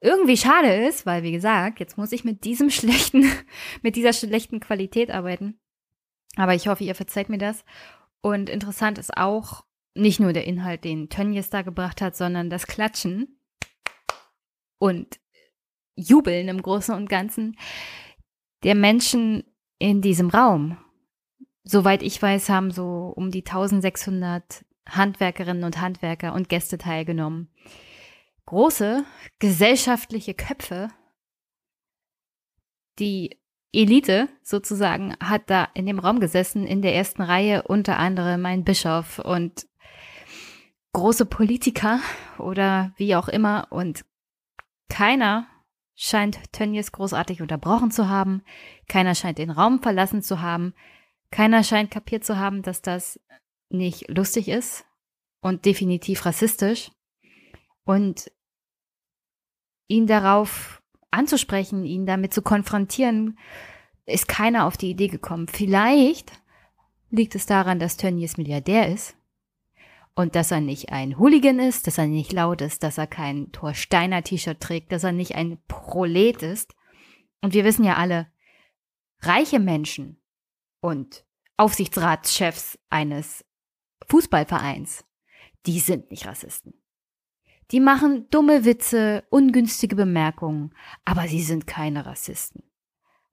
irgendwie 0.00 0.36
schade 0.36 0.86
ist, 0.86 1.06
weil 1.06 1.22
wie 1.22 1.32
gesagt, 1.32 1.80
jetzt 1.80 1.96
muss 1.96 2.12
ich 2.12 2.22
mit 2.24 2.44
diesem 2.44 2.70
schlechten, 2.78 3.24
mit 3.82 3.96
dieser 3.96 4.12
schlechten 4.12 4.60
Qualität 4.60 5.10
arbeiten. 5.10 5.58
Aber 6.36 6.54
ich 6.54 6.68
hoffe, 6.68 6.84
ihr 6.84 6.94
verzeiht 6.94 7.30
mir 7.30 7.38
das. 7.38 7.64
Und 8.20 8.50
interessant 8.50 8.98
ist 8.98 9.16
auch 9.16 9.64
nicht 9.94 10.20
nur 10.20 10.34
der 10.34 10.46
Inhalt, 10.46 10.84
den 10.84 11.08
Tönnies 11.08 11.48
da 11.48 11.62
gebracht 11.62 12.02
hat, 12.02 12.14
sondern 12.14 12.50
das 12.50 12.66
Klatschen 12.66 13.40
und 14.78 15.18
Jubeln 15.94 16.48
im 16.48 16.60
Großen 16.60 16.94
und 16.94 17.08
Ganzen 17.08 17.56
der 18.64 18.74
Menschen 18.74 19.44
in 19.78 20.02
diesem 20.02 20.28
Raum. 20.28 20.76
Soweit 21.64 22.02
ich 22.02 22.20
weiß, 22.20 22.50
haben 22.50 22.70
so 22.70 23.14
um 23.16 23.30
die 23.30 23.46
1600 23.46 24.66
Handwerkerinnen 24.88 25.64
und 25.64 25.80
Handwerker 25.80 26.32
und 26.34 26.48
Gäste 26.48 26.78
teilgenommen. 26.78 27.48
Große 28.46 29.04
gesellschaftliche 29.38 30.34
Köpfe. 30.34 30.88
Die 32.98 33.38
Elite 33.72 34.28
sozusagen 34.42 35.16
hat 35.20 35.50
da 35.50 35.68
in 35.74 35.86
dem 35.86 35.98
Raum 35.98 36.20
gesessen, 36.20 36.66
in 36.66 36.80
der 36.80 36.94
ersten 36.94 37.22
Reihe, 37.22 37.62
unter 37.62 37.98
anderem 37.98 38.40
mein 38.40 38.64
Bischof 38.64 39.18
und 39.18 39.66
große 40.92 41.26
Politiker 41.26 42.00
oder 42.38 42.92
wie 42.96 43.16
auch 43.16 43.28
immer 43.28 43.66
und 43.70 44.04
keiner 44.88 45.46
scheint 45.94 46.52
Tönnies 46.52 46.92
großartig 46.92 47.42
unterbrochen 47.42 47.90
zu 47.90 48.08
haben. 48.08 48.42
Keiner 48.88 49.14
scheint 49.14 49.38
den 49.38 49.50
Raum 49.50 49.82
verlassen 49.82 50.22
zu 50.22 50.40
haben. 50.40 50.74
Keiner 51.30 51.64
scheint 51.64 51.90
kapiert 51.90 52.24
zu 52.24 52.38
haben, 52.38 52.62
dass 52.62 52.80
das 52.82 53.20
nicht 53.68 54.08
lustig 54.08 54.48
ist 54.48 54.84
und 55.40 55.64
definitiv 55.64 56.24
rassistisch. 56.26 56.90
Und 57.84 58.30
ihn 59.88 60.06
darauf 60.06 60.82
anzusprechen, 61.10 61.84
ihn 61.84 62.06
damit 62.06 62.34
zu 62.34 62.42
konfrontieren, 62.42 63.38
ist 64.06 64.28
keiner 64.28 64.66
auf 64.66 64.76
die 64.76 64.90
Idee 64.90 65.08
gekommen. 65.08 65.48
Vielleicht 65.48 66.32
liegt 67.10 67.34
es 67.34 67.46
daran, 67.46 67.78
dass 67.78 67.96
Tönnies 67.96 68.36
Milliardär 68.36 68.92
ist 68.92 69.16
und 70.14 70.34
dass 70.34 70.50
er 70.50 70.60
nicht 70.60 70.90
ein 70.90 71.18
Hooligan 71.18 71.58
ist, 71.58 71.86
dass 71.86 71.98
er 71.98 72.06
nicht 72.06 72.32
laut 72.32 72.60
ist, 72.60 72.82
dass 72.82 72.98
er 72.98 73.06
kein 73.06 73.52
Thorsteiner 73.52 74.22
T-Shirt 74.22 74.60
trägt, 74.60 74.92
dass 74.92 75.04
er 75.04 75.12
nicht 75.12 75.34
ein 75.34 75.58
Prolet 75.68 76.42
ist. 76.42 76.74
Und 77.42 77.54
wir 77.54 77.64
wissen 77.64 77.84
ja 77.84 77.96
alle, 77.96 78.26
reiche 79.20 79.60
Menschen 79.60 80.20
und 80.80 81.24
Aufsichtsratschefs 81.56 82.78
eines 82.90 83.44
Fußballvereins, 84.08 85.04
die 85.66 85.80
sind 85.80 86.10
nicht 86.10 86.26
Rassisten. 86.26 86.74
Die 87.72 87.80
machen 87.80 88.28
dumme 88.30 88.64
Witze, 88.64 89.24
ungünstige 89.30 89.96
Bemerkungen, 89.96 90.72
aber 91.04 91.26
sie 91.26 91.42
sind 91.42 91.66
keine 91.66 92.06
Rassisten. 92.06 92.62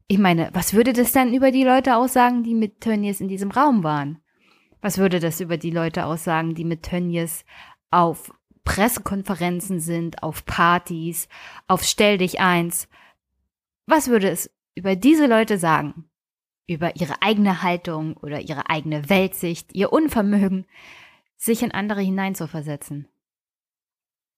Ich 0.07 0.17
meine, 0.17 0.49
was 0.53 0.73
würde 0.73 0.93
das 0.93 1.11
dann 1.11 1.33
über 1.33 1.51
die 1.51 1.63
Leute 1.63 1.95
aussagen, 1.95 2.43
die 2.43 2.55
mit 2.55 2.81
Tönnies 2.81 3.21
in 3.21 3.27
diesem 3.27 3.51
Raum 3.51 3.83
waren? 3.83 4.19
Was 4.81 4.97
würde 4.97 5.19
das 5.19 5.39
über 5.39 5.57
die 5.57 5.71
Leute 5.71 6.05
aussagen, 6.05 6.55
die 6.55 6.65
mit 6.65 6.83
Tönnies 6.83 7.45
auf 7.89 8.33
Pressekonferenzen 8.65 9.79
sind, 9.79 10.23
auf 10.23 10.45
Partys, 10.45 11.27
auf 11.67 11.83
Stell 11.83 12.17
dich 12.17 12.39
eins? 12.39 12.89
Was 13.85 14.07
würde 14.07 14.29
es 14.29 14.49
über 14.75 14.95
diese 14.95 15.27
Leute 15.27 15.57
sagen? 15.57 16.09
Über 16.67 16.95
ihre 16.95 17.21
eigene 17.21 17.61
Haltung 17.61 18.15
oder 18.17 18.41
ihre 18.41 18.69
eigene 18.69 19.09
Weltsicht, 19.09 19.73
ihr 19.73 19.91
Unvermögen, 19.91 20.65
sich 21.35 21.61
in 21.61 21.71
andere 21.71 22.01
hineinzuversetzen. 22.01 23.07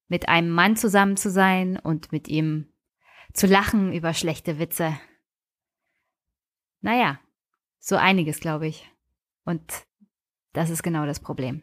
Mit 0.08 0.28
einem 0.28 0.50
Mann 0.50 0.76
zusammen 0.76 1.18
zu 1.18 1.30
sein 1.30 1.78
und 1.78 2.12
mit 2.12 2.28
ihm 2.28 2.68
zu 3.34 3.48
lachen 3.48 3.94
über 3.94 4.14
schlechte 4.14 4.60
Witze. 4.60 4.98
Naja, 6.82 7.20
so 7.80 7.96
einiges, 7.96 8.40
glaube 8.40 8.68
ich. 8.68 8.90
Und 9.44 9.86
das 10.54 10.70
ist 10.70 10.84
genau 10.84 11.06
das 11.06 11.20
Problem. 11.20 11.62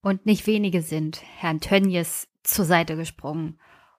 Und 0.00 0.26
nicht 0.26 0.46
wenige 0.46 0.82
sind 0.82 1.22
Herrn 1.36 1.60
Tönnies 1.60 2.28
zur 2.42 2.64
Seite 2.64 2.96
gesprungen, 2.96 3.58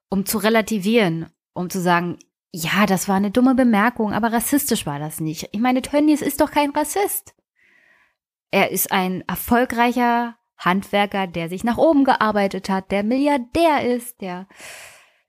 um 0.09 0.25
zu 0.25 0.37
relativieren, 0.37 1.27
um 1.53 1.69
zu 1.69 1.79
sagen, 1.81 2.17
ja, 2.51 2.85
das 2.85 3.07
war 3.07 3.15
eine 3.15 3.31
dumme 3.31 3.55
Bemerkung, 3.55 4.13
aber 4.13 4.33
rassistisch 4.33 4.85
war 4.85 4.99
das 4.99 5.19
nicht. 5.19 5.49
Ich 5.51 5.59
meine, 5.59 5.81
Tönnies 5.81 6.21
ist 6.21 6.41
doch 6.41 6.51
kein 6.51 6.71
Rassist. 6.71 7.35
Er 8.51 8.71
ist 8.71 8.91
ein 8.91 9.23
erfolgreicher 9.27 10.35
Handwerker, 10.57 11.27
der 11.27 11.49
sich 11.49 11.63
nach 11.63 11.77
oben 11.77 12.03
gearbeitet 12.03 12.69
hat, 12.69 12.91
der 12.91 13.03
Milliardär 13.03 13.85
ist, 13.85 14.21
der 14.21 14.47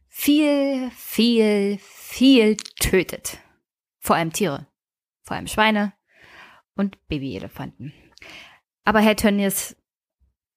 viel, 0.08 0.90
viel, 0.96 1.78
viel 1.80 2.56
tötet. 2.56 3.38
Vor 3.98 4.16
allem 4.16 4.32
Tiere. 4.32 4.66
Vor 5.22 5.36
allem 5.36 5.46
Schweine, 5.46 5.92
und 6.80 7.06
Babyelefanten. 7.08 7.92
Aber 8.84 9.00
Herr 9.00 9.14
Tönnies 9.14 9.76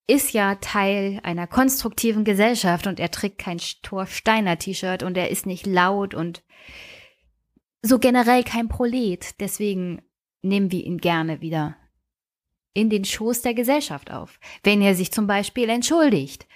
ist 0.07 0.33
ja 0.33 0.55
Teil 0.55 1.19
einer 1.23 1.47
konstruktiven 1.47 2.23
Gesellschaft 2.23 2.87
und 2.87 2.99
er 2.99 3.11
trägt 3.11 3.37
kein 3.37 3.59
Thor 3.81 4.05
Steiner 4.05 4.57
T-Shirt 4.57 5.03
und 5.03 5.17
er 5.17 5.29
ist 5.29 5.45
nicht 5.45 5.65
laut 5.65 6.13
und 6.13 6.43
so 7.81 7.99
generell 7.99 8.43
kein 8.43 8.67
Prolet. 8.67 9.39
Deswegen 9.39 10.01
nehmen 10.41 10.71
wir 10.71 10.83
ihn 10.83 10.97
gerne 10.97 11.41
wieder 11.41 11.77
in 12.73 12.89
den 12.89 13.05
Schoß 13.05 13.43
der 13.43 13.53
Gesellschaft 13.53 14.11
auf. 14.11 14.39
Wenn 14.63 14.81
er 14.81 14.95
sich 14.95 15.11
zum 15.11 15.27
Beispiel 15.27 15.69
entschuldigt, 15.69 16.47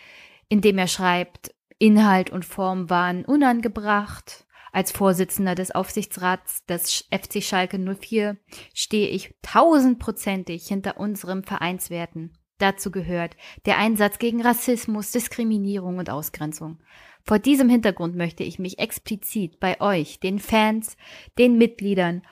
indem 0.49 0.77
er 0.77 0.87
schreibt, 0.87 1.53
Inhalt 1.79 2.31
und 2.31 2.43
Form 2.43 2.89
waren 2.89 3.23
unangebracht. 3.23 4.45
Als 4.71 4.91
Vorsitzender 4.91 5.55
des 5.55 5.71
Aufsichtsrats 5.71 6.65
des 6.65 7.07
FC 7.11 7.41
Schalke 7.41 7.79
04 7.79 8.37
stehe 8.73 9.07
ich 9.07 9.35
tausendprozentig 9.41 10.67
hinter 10.67 10.99
unserem 10.99 11.43
Vereinswerten. 11.43 12.36
Dazu 12.59 12.91
gehört 12.91 13.35
der 13.65 13.77
Einsatz 13.77 14.19
gegen 14.19 14.41
Rassismus, 14.41 15.11
Diskriminierung 15.11 15.97
und 15.97 16.09
Ausgrenzung. 16.09 16.79
Vor 17.23 17.39
diesem 17.39 17.69
Hintergrund 17.69 18.15
möchte 18.15 18.43
ich 18.43 18.57
mich 18.57 18.79
explizit 18.79 19.59
bei 19.59 19.79
euch, 19.81 20.19
den 20.19 20.39
Fans, 20.39 20.97
den 21.37 21.57
Mitgliedern 21.57 22.23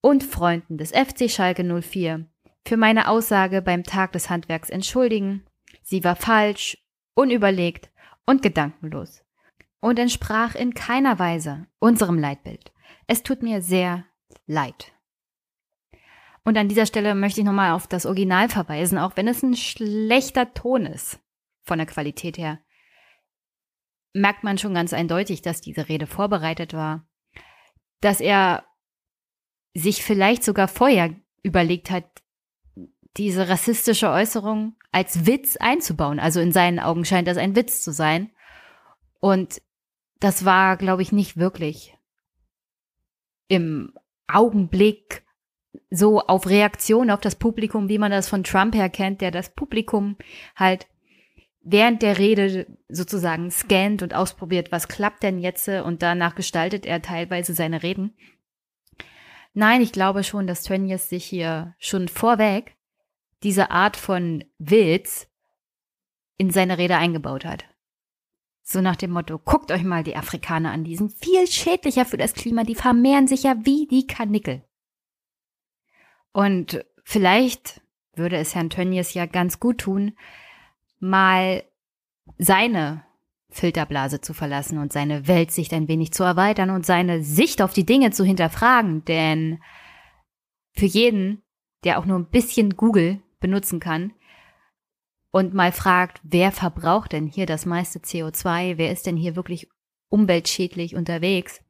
und 0.00 0.24
Freunden 0.24 0.78
des 0.78 0.92
FC 0.92 1.30
Schalke 1.30 1.64
04 1.64 2.26
für 2.66 2.76
meine 2.76 3.08
Aussage 3.08 3.62
beim 3.62 3.84
Tag 3.84 4.12
des 4.12 4.30
Handwerks 4.30 4.70
entschuldigen. 4.70 5.44
Sie 5.82 6.04
war 6.04 6.16
falsch, 6.16 6.78
unüberlegt 7.14 7.90
und 8.26 8.42
gedankenlos 8.42 9.22
und 9.80 9.98
entsprach 9.98 10.54
in 10.54 10.74
keiner 10.74 11.18
Weise 11.18 11.66
unserem 11.78 12.18
Leitbild. 12.18 12.72
Es 13.06 13.22
tut 13.22 13.42
mir 13.42 13.62
sehr 13.62 14.04
leid. 14.46 14.92
Und 16.44 16.56
an 16.56 16.68
dieser 16.68 16.86
Stelle 16.86 17.14
möchte 17.14 17.40
ich 17.40 17.46
nochmal 17.46 17.72
auf 17.72 17.86
das 17.86 18.06
Original 18.06 18.48
verweisen, 18.48 18.98
auch 18.98 19.16
wenn 19.16 19.28
es 19.28 19.42
ein 19.42 19.56
schlechter 19.56 20.52
Ton 20.54 20.86
ist 20.86 21.20
von 21.62 21.78
der 21.78 21.86
Qualität 21.86 22.38
her. 22.38 22.60
Merkt 24.12 24.42
man 24.42 24.58
schon 24.58 24.74
ganz 24.74 24.92
eindeutig, 24.92 25.42
dass 25.42 25.60
diese 25.60 25.88
Rede 25.88 26.06
vorbereitet 26.06 26.72
war, 26.72 27.06
dass 28.00 28.20
er 28.20 28.64
sich 29.74 30.02
vielleicht 30.02 30.42
sogar 30.42 30.66
vorher 30.66 31.14
überlegt 31.42 31.90
hat, 31.90 32.04
diese 33.16 33.48
rassistische 33.48 34.10
Äußerung 34.10 34.76
als 34.92 35.26
Witz 35.26 35.56
einzubauen. 35.56 36.18
Also 36.18 36.40
in 36.40 36.52
seinen 36.52 36.78
Augen 36.78 37.04
scheint 37.04 37.28
das 37.28 37.36
ein 37.36 37.54
Witz 37.56 37.82
zu 37.82 37.92
sein. 37.92 38.30
Und 39.20 39.62
das 40.18 40.44
war, 40.44 40.76
glaube 40.76 41.02
ich, 41.02 41.12
nicht 41.12 41.36
wirklich 41.36 41.96
im 43.48 43.92
Augenblick 44.26 45.24
so 45.90 46.20
auf 46.20 46.48
Reaktion 46.48 47.10
auf 47.10 47.20
das 47.20 47.36
Publikum, 47.36 47.88
wie 47.88 47.98
man 47.98 48.10
das 48.10 48.28
von 48.28 48.44
Trump 48.44 48.74
her 48.74 48.88
kennt, 48.88 49.20
der 49.20 49.30
das 49.30 49.50
Publikum 49.50 50.16
halt 50.56 50.86
während 51.62 52.02
der 52.02 52.18
Rede 52.18 52.66
sozusagen 52.88 53.50
scannt 53.50 54.02
und 54.02 54.14
ausprobiert, 54.14 54.72
was 54.72 54.88
klappt 54.88 55.22
denn 55.22 55.38
jetzt 55.38 55.68
und 55.68 56.02
danach 56.02 56.34
gestaltet 56.34 56.86
er 56.86 57.02
teilweise 57.02 57.54
seine 57.54 57.82
Reden. 57.82 58.14
Nein, 59.52 59.80
ich 59.80 59.92
glaube 59.92 60.24
schon, 60.24 60.46
dass 60.46 60.62
Tönnies 60.62 61.08
sich 61.08 61.24
hier 61.24 61.74
schon 61.78 62.08
vorweg 62.08 62.76
diese 63.42 63.70
Art 63.70 63.96
von 63.96 64.44
Witz 64.58 65.28
in 66.36 66.50
seine 66.50 66.78
Rede 66.78 66.96
eingebaut 66.96 67.44
hat. 67.44 67.64
So 68.62 68.80
nach 68.80 68.96
dem 68.96 69.10
Motto, 69.10 69.38
guckt 69.38 69.72
euch 69.72 69.82
mal 69.82 70.04
die 70.04 70.16
Afrikaner 70.16 70.70
an, 70.70 70.84
die 70.84 70.96
sind 70.96 71.12
viel 71.12 71.46
schädlicher 71.46 72.04
für 72.04 72.16
das 72.16 72.34
Klima, 72.34 72.64
die 72.64 72.76
vermehren 72.76 73.26
sich 73.26 73.42
ja 73.42 73.56
wie 73.64 73.86
die 73.88 74.06
Kanickel. 74.06 74.62
Und 76.32 76.84
vielleicht 77.04 77.80
würde 78.14 78.36
es 78.36 78.54
Herrn 78.54 78.70
Tönnies 78.70 79.14
ja 79.14 79.26
ganz 79.26 79.60
gut 79.60 79.78
tun, 79.78 80.16
mal 80.98 81.64
seine 82.38 83.04
Filterblase 83.50 84.20
zu 84.20 84.32
verlassen 84.32 84.78
und 84.78 84.92
seine 84.92 85.26
Weltsicht 85.26 85.72
ein 85.72 85.88
wenig 85.88 86.12
zu 86.12 86.22
erweitern 86.22 86.70
und 86.70 86.86
seine 86.86 87.22
Sicht 87.22 87.62
auf 87.62 87.72
die 87.72 87.86
Dinge 87.86 88.12
zu 88.12 88.24
hinterfragen. 88.24 89.04
Denn 89.04 89.60
für 90.72 90.86
jeden, 90.86 91.42
der 91.84 91.98
auch 91.98 92.04
nur 92.04 92.18
ein 92.18 92.30
bisschen 92.30 92.76
Google 92.76 93.20
benutzen 93.40 93.80
kann 93.80 94.12
und 95.32 95.54
mal 95.54 95.72
fragt, 95.72 96.20
wer 96.22 96.52
verbraucht 96.52 97.12
denn 97.12 97.26
hier 97.26 97.46
das 97.46 97.66
meiste 97.66 97.98
CO2, 97.98 98.76
wer 98.76 98.92
ist 98.92 99.06
denn 99.06 99.16
hier 99.16 99.36
wirklich 99.36 99.68
umweltschädlich 100.08 100.94
unterwegs, 100.94 101.62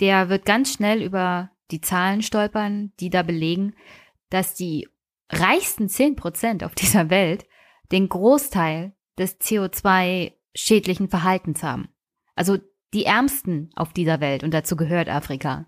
der 0.00 0.28
wird 0.28 0.44
ganz 0.44 0.72
schnell 0.72 1.02
über 1.02 1.50
die 1.70 1.80
Zahlen 1.80 2.22
stolpern, 2.22 2.92
die 3.00 3.10
da 3.10 3.22
belegen, 3.22 3.74
dass 4.30 4.54
die 4.54 4.88
reichsten 5.30 5.88
zehn 5.88 6.16
Prozent 6.16 6.64
auf 6.64 6.74
dieser 6.76 7.10
Welt 7.10 7.46
den 7.90 8.08
Großteil 8.08 8.92
des 9.18 9.40
CO2-schädlichen 9.40 11.08
Verhaltens 11.08 11.62
haben. 11.62 11.88
Also 12.34 12.58
die 12.94 13.04
Ärmsten 13.04 13.70
auf 13.74 13.92
dieser 13.92 14.20
Welt, 14.20 14.42
und 14.42 14.52
dazu 14.52 14.76
gehört 14.76 15.08
Afrika, 15.08 15.66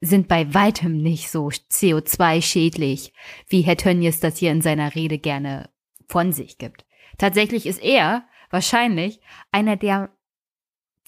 sind 0.00 0.28
bei 0.28 0.52
weitem 0.52 0.98
nicht 0.98 1.30
so 1.30 1.48
CO2-schädlich, 1.48 3.12
wie 3.48 3.62
Herr 3.62 3.76
Tönnies 3.76 4.20
das 4.20 4.38
hier 4.38 4.50
in 4.50 4.60
seiner 4.60 4.94
Rede 4.94 5.18
gerne 5.18 5.70
von 6.08 6.32
sich 6.32 6.58
gibt. 6.58 6.84
Tatsächlich 7.18 7.66
ist 7.66 7.82
er 7.82 8.24
wahrscheinlich 8.50 9.20
einer 9.50 9.76
der 9.76 10.13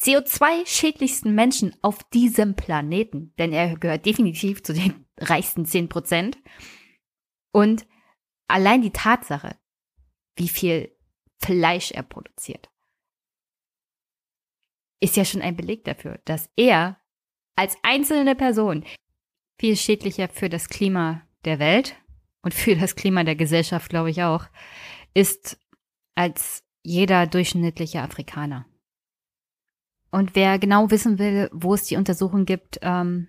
CO2-schädlichsten 0.00 1.35
Menschen 1.35 1.74
auf 1.82 2.02
diesem 2.11 2.54
Planeten, 2.54 3.35
denn 3.38 3.52
er 3.52 3.76
gehört 3.76 4.04
definitiv 4.06 4.62
zu 4.62 4.72
den 4.74 5.06
reichsten 5.18 5.64
10 5.64 5.88
Prozent. 5.88 6.38
Und 7.52 7.87
allein 8.48 8.82
die 8.82 8.90
Tatsache, 8.90 9.56
wie 10.37 10.48
viel 10.48 10.94
Fleisch 11.38 11.92
er 11.92 12.02
produziert, 12.02 12.70
ist 15.00 15.16
ja 15.16 15.24
schon 15.24 15.42
ein 15.42 15.56
Beleg 15.56 15.85
dafür, 15.85 16.20
dass 16.24 16.50
er 16.56 17.00
als 17.56 17.76
einzelne 17.82 18.35
Person 18.35 18.85
viel 19.59 19.76
schädlicher 19.76 20.28
für 20.28 20.48
das 20.48 20.68
Klima 20.68 21.26
der 21.44 21.59
Welt 21.59 21.96
und 22.42 22.54
für 22.54 22.76
das 22.76 22.96
Klima 22.96 23.24
der 23.24 23.37
Gesellschaft, 23.37 23.88
glaube 23.88 24.11
ich 24.11 24.22
auch, 24.22 24.46
ist 25.14 25.59
als 26.14 26.62
jeder 26.82 27.26
durchschnittliche 27.26 28.02
Afrikaner. 28.02 28.66
Und 30.16 30.35
wer 30.35 30.59
genau 30.59 30.90
wissen 30.90 31.18
will, 31.18 31.50
wo 31.52 31.74
es 31.74 31.83
die 31.83 31.96
Untersuchung 31.96 32.46
gibt, 32.46 32.79
ähm, 32.81 33.29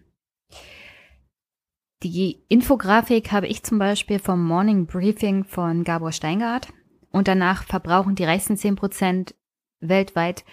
die 2.01 2.45
Infografik 2.47 3.33
habe 3.33 3.47
ich 3.47 3.61
zum 3.63 3.77
Beispiel 3.77 4.19
vom 4.19 4.41
Morning 4.47 4.85
Briefing 4.85 5.43
von 5.43 5.83
Gabor 5.83 6.13
Steingart. 6.13 6.71
Und 7.11 7.27
danach 7.27 7.63
verbrauchen 7.63 8.15
die 8.15 8.23
reichsten 8.23 8.55
10 8.55 8.77
Prozent 8.77 9.35
weltweit 9.81 10.45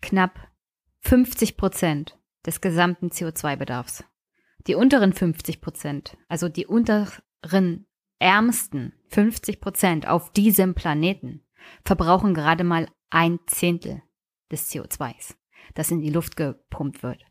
knapp 0.00 0.48
50 1.00 1.56
Prozent 1.56 2.16
des 2.46 2.60
gesamten 2.60 3.08
CO2-Bedarfs. 3.08 4.04
Die 4.68 4.76
unteren 4.76 5.12
50 5.12 5.60
Prozent, 5.60 6.16
also 6.28 6.48
die 6.48 6.66
unteren 6.66 7.88
ärmsten 8.20 8.92
50 9.08 9.60
Prozent 9.60 10.06
auf 10.06 10.30
diesem 10.30 10.76
Planeten, 10.76 11.44
verbrauchen 11.84 12.32
gerade 12.32 12.62
mal 12.62 12.86
ein 13.10 13.40
Zehntel 13.48 14.02
des 14.52 14.70
CO2s, 14.70 15.34
das 15.74 15.90
in 15.90 16.00
die 16.00 16.10
Luft 16.10 16.36
gepumpt 16.36 17.02
wird. 17.02 17.22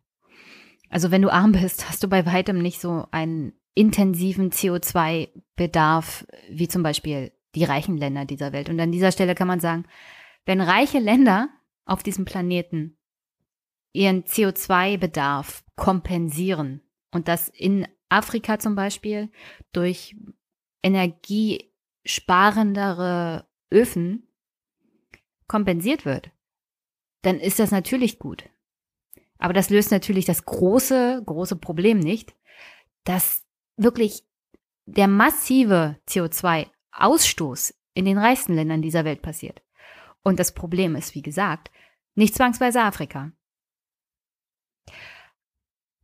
Also 0.90 1.12
wenn 1.12 1.22
du 1.22 1.32
arm 1.32 1.54
bist, 1.54 1.90
hast 1.90 2.04
du 2.04 2.08
bei 2.08 2.26
weitem 2.26 2.62
nicht 2.62 2.80
so 2.80 3.08
einen 3.12 3.54
intensiven 3.76 4.52
CO2-Bedarf 4.52 6.26
wie 6.50 6.68
zum 6.68 6.84
Beispiel 6.84 7.32
die 7.56 7.64
reichen 7.64 7.98
Länder 7.98 8.26
dieser 8.26 8.54
Welt. 8.54 8.70
Und 8.70 8.80
an 8.80 8.92
dieser 8.92 9.12
Stelle 9.12 9.34
kann 9.36 9.48
man 9.48 9.60
sagen, 9.60 9.86
wenn 10.46 10.62
reiche 10.62 11.00
Länder 11.00 11.50
auf 11.86 12.04
diesem 12.04 12.26
Planeten 12.26 12.98
ihren 13.92 14.24
CO2-Bedarf 14.24 15.64
kompensieren 15.76 16.82
und 17.12 17.28
das 17.28 17.50
in 17.50 17.88
Afrika 18.10 18.60
zum 18.60 18.76
Beispiel 18.76 19.32
durch 19.72 20.16
energiesparendere 20.84 23.48
Öfen 23.72 24.28
kompensiert 25.48 26.06
wird, 26.06 26.30
dann 27.24 27.40
ist 27.40 27.60
das 27.60 27.72
natürlich 27.72 28.20
gut. 28.20 28.50
Aber 29.40 29.54
das 29.54 29.70
löst 29.70 29.92
natürlich 29.92 30.26
das 30.26 30.46
große, 30.46 31.24
große 31.26 31.56
Problem 31.56 32.00
nicht, 32.00 32.36
dass 33.04 33.44
wirklich 33.76 34.24
der 34.86 35.08
massive 35.08 35.98
CO2-Ausstoß 36.08 37.74
in 37.94 38.06
den 38.06 38.18
reichsten 38.18 38.54
Ländern 38.54 38.82
dieser 38.82 39.06
Welt 39.06 39.22
passiert. 39.22 39.62
Und 40.24 40.40
das 40.40 40.54
Problem 40.54 40.96
ist, 40.96 41.16
wie 41.16 41.22
gesagt, 41.22 41.72
nicht 42.16 42.36
zwangsweise 42.36 42.82
Afrika. 42.82 43.32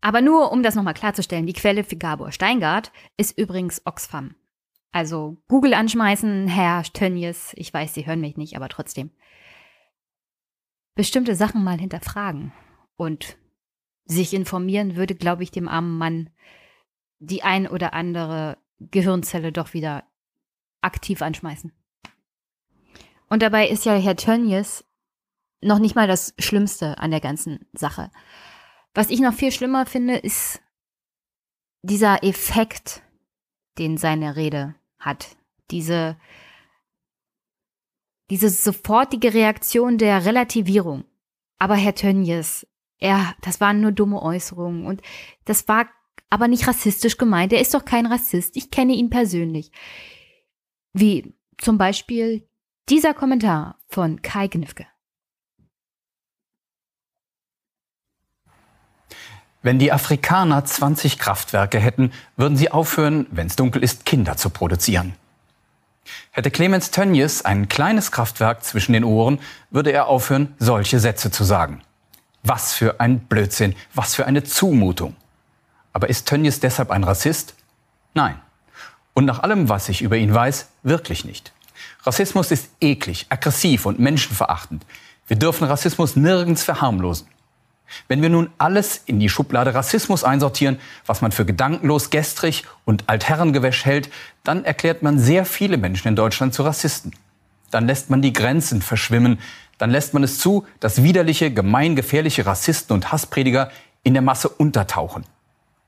Aber 0.02 0.22
nur, 0.22 0.52
um 0.52 0.64
das 0.64 0.76
nochmal 0.76 0.94
klarzustellen, 0.94 1.46
die 1.46 1.54
Quelle 1.54 1.84
für 1.84 1.98
Gabor 1.98 2.32
Steingart 2.32 2.92
ist 3.18 3.38
übrigens 3.38 3.82
Oxfam. 3.86 4.36
Also 4.92 5.38
Google 5.48 5.74
anschmeißen, 5.74 6.48
Herr 6.48 6.84
Tönnies, 6.84 7.54
ich 7.56 7.74
weiß, 7.74 7.94
Sie 7.94 8.06
hören 8.06 8.22
mich 8.22 8.38
nicht, 8.38 8.56
aber 8.56 8.70
trotzdem. 8.70 9.12
Bestimmte 11.00 11.34
Sachen 11.34 11.64
mal 11.64 11.80
hinterfragen 11.80 12.52
und 12.98 13.38
sich 14.04 14.34
informieren 14.34 14.98
würde, 14.98 15.16
glaube 15.16 15.44
ich, 15.44 15.50
dem 15.50 15.70
armen 15.70 15.98
Mann 15.98 16.30
die 17.20 17.42
ein 17.42 17.68
oder 17.68 17.94
andere 17.94 18.58
Gehirnzelle 18.80 19.54
doch 19.54 19.74
wieder 19.74 20.04
aktiv 20.82 21.22
anschmeißen. 21.22 21.72
Und 23.30 23.42
dabei 23.42 23.70
ist 23.70 23.86
ja 23.86 23.96
Herr 23.96 24.18
Tönnies 24.18 24.84
noch 25.62 25.80
nicht 25.80 25.96
mal 25.96 26.06
das 26.06 26.34
Schlimmste 26.38 26.98
an 26.98 27.12
der 27.12 27.22
ganzen 27.22 27.66
Sache. 27.72 28.12
Was 28.94 29.10
ich 29.10 29.22
noch 29.22 29.34
viel 29.34 29.54
schlimmer 29.54 29.86
finde, 29.86 30.18
ist 30.18 30.62
dieser 31.82 32.26
Effekt, 32.26 33.04
den 33.78 33.96
seine 33.96 34.36
Rede 34.36 34.76
hat. 35.00 35.38
Diese, 35.72 36.18
diese 38.30 38.50
sofortige 38.50 39.34
Reaktion 39.34 39.98
der 39.98 40.26
Relativierung. 40.26 41.06
Aber 41.58 41.76
Herr 41.76 41.96
Tönjes, 41.96 42.68
er, 43.00 43.36
das 43.42 43.60
waren 43.60 43.82
nur 43.82 43.92
dumme 43.92 44.22
Äußerungen 44.22 44.86
und 44.86 45.02
das 45.46 45.68
war 45.68 45.88
aber 46.30 46.48
nicht 46.48 46.68
rassistisch 46.68 47.18
gemeint. 47.18 47.54
Er 47.54 47.62
ist 47.62 47.74
doch 47.74 47.86
kein 47.86 48.06
Rassist. 48.06 48.56
Ich 48.56 48.72
kenne 48.72 48.94
ihn 48.94 49.10
persönlich. 49.10 49.72
Wie 50.94 51.34
zum 51.58 51.78
Beispiel 51.78 52.48
dieser 52.88 53.14
Kommentar 53.14 53.80
von 53.88 54.22
Kai 54.22 54.48
Gnifke. 54.48 54.86
Wenn 59.62 59.78
die 59.78 59.92
Afrikaner 59.92 60.64
20 60.64 61.20
Kraftwerke 61.20 61.80
hätten, 61.80 62.12
würden 62.38 62.56
sie 62.56 62.72
aufhören, 62.72 63.28
wenn 63.30 63.48
es 63.48 63.58
dunkel 63.58 63.84
ist, 63.84 64.06
Kinder 64.06 64.38
zu 64.38 64.50
produzieren. 64.50 65.16
Hätte 66.32 66.52
Clemens 66.52 66.92
Tönjes 66.92 67.44
ein 67.44 67.70
kleines 67.70 68.12
Kraftwerk 68.12 68.64
zwischen 68.64 68.94
den 68.94 69.04
Ohren, 69.04 69.40
würde 69.70 69.92
er 69.92 70.08
aufhören, 70.08 70.56
solche 70.60 71.00
Sätze 71.00 71.32
zu 71.32 71.44
sagen. 71.44 71.82
Was 72.44 72.74
für 72.74 73.00
ein 73.00 73.20
Blödsinn, 73.20 73.76
was 73.94 74.16
für 74.16 74.26
eine 74.26 74.44
Zumutung. 74.44 75.16
Aber 75.94 76.10
ist 76.10 76.28
Tönjes 76.28 76.60
deshalb 76.60 76.92
ein 76.92 77.04
Rassist? 77.04 77.56
Nein. 78.14 78.40
Und 79.14 79.26
nach 79.26 79.40
allem, 79.40 79.70
was 79.70 79.90
ich 79.90 80.02
über 80.02 80.18
ihn 80.18 80.34
weiß, 80.34 80.68
wirklich 80.84 81.26
nicht. 81.26 81.52
Rassismus 82.04 82.52
ist 82.52 82.70
eklig, 82.80 83.26
aggressiv 83.30 83.86
und 83.86 84.00
menschenverachtend. 84.00 84.86
Wir 85.28 85.38
dürfen 85.38 85.68
Rassismus 85.68 86.16
nirgends 86.16 86.64
verharmlosen. 86.64 87.28
Wenn 88.08 88.22
wir 88.22 88.30
nun 88.30 88.50
alles 88.58 89.02
in 89.06 89.20
die 89.20 89.30
Schublade 89.30 89.74
Rassismus 89.74 90.24
einsortieren, 90.24 90.80
was 91.06 91.22
man 91.22 91.32
für 91.32 91.46
gedankenlos, 91.46 92.10
gestrig 92.10 92.66
und 92.86 93.04
altherrengewäsch 93.08 93.86
hält, 93.86 94.10
dann 94.44 94.66
erklärt 94.66 95.04
man 95.04 95.20
sehr 95.20 95.46
viele 95.46 95.78
Menschen 95.78 96.08
in 96.08 96.16
Deutschland 96.16 96.54
zu 96.54 96.64
Rassisten. 96.64 97.12
Dann 97.72 97.86
lässt 97.86 98.10
man 98.10 98.22
die 98.22 98.34
Grenzen 98.34 98.82
verschwimmen. 98.82 99.40
Dann 99.78 99.92
lässt 99.92 100.14
man 100.14 100.24
es 100.24 100.40
zu, 100.40 100.66
dass 100.80 101.04
widerliche, 101.04 101.52
gemeingefährliche 101.52 102.46
Rassisten 102.46 102.94
und 102.94 103.12
Hassprediger 103.12 103.72
in 104.04 104.14
der 104.14 104.22
Masse 104.22 104.50
untertauchen. 104.50 105.24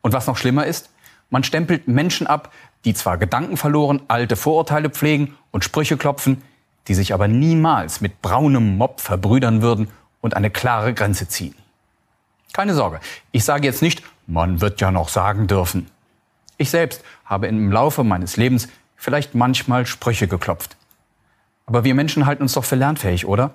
Und 0.01 0.13
was 0.13 0.27
noch 0.27 0.37
schlimmer 0.37 0.65
ist, 0.65 0.89
man 1.29 1.43
stempelt 1.43 1.87
Menschen 1.87 2.27
ab, 2.27 2.51
die 2.85 2.93
zwar 2.93 3.17
gedankenverloren 3.17 4.01
alte 4.07 4.35
Vorurteile 4.35 4.89
pflegen 4.89 5.37
und 5.51 5.63
Sprüche 5.63 5.97
klopfen, 5.97 6.41
die 6.87 6.93
sich 6.93 7.13
aber 7.13 7.27
niemals 7.27 8.01
mit 8.01 8.21
braunem 8.21 8.77
Mob 8.77 9.01
verbrüdern 9.01 9.61
würden 9.61 9.87
und 10.19 10.35
eine 10.35 10.49
klare 10.49 10.93
Grenze 10.93 11.27
ziehen. 11.27 11.55
Keine 12.53 12.73
Sorge, 12.73 12.99
ich 13.31 13.45
sage 13.45 13.65
jetzt 13.65 13.81
nicht, 13.81 14.03
man 14.27 14.61
wird 14.61 14.81
ja 14.81 14.91
noch 14.91 15.09
sagen 15.09 15.47
dürfen. 15.47 15.89
Ich 16.57 16.69
selbst 16.69 17.03
habe 17.25 17.47
im 17.47 17.71
Laufe 17.71 18.03
meines 18.03 18.37
Lebens 18.37 18.67
vielleicht 18.95 19.35
manchmal 19.35 19.85
Sprüche 19.85 20.27
geklopft. 20.27 20.75
Aber 21.65 21.83
wir 21.83 21.95
Menschen 21.95 22.25
halten 22.25 22.43
uns 22.43 22.53
doch 22.53 22.65
für 22.65 22.75
lernfähig, 22.75 23.25
oder? 23.25 23.53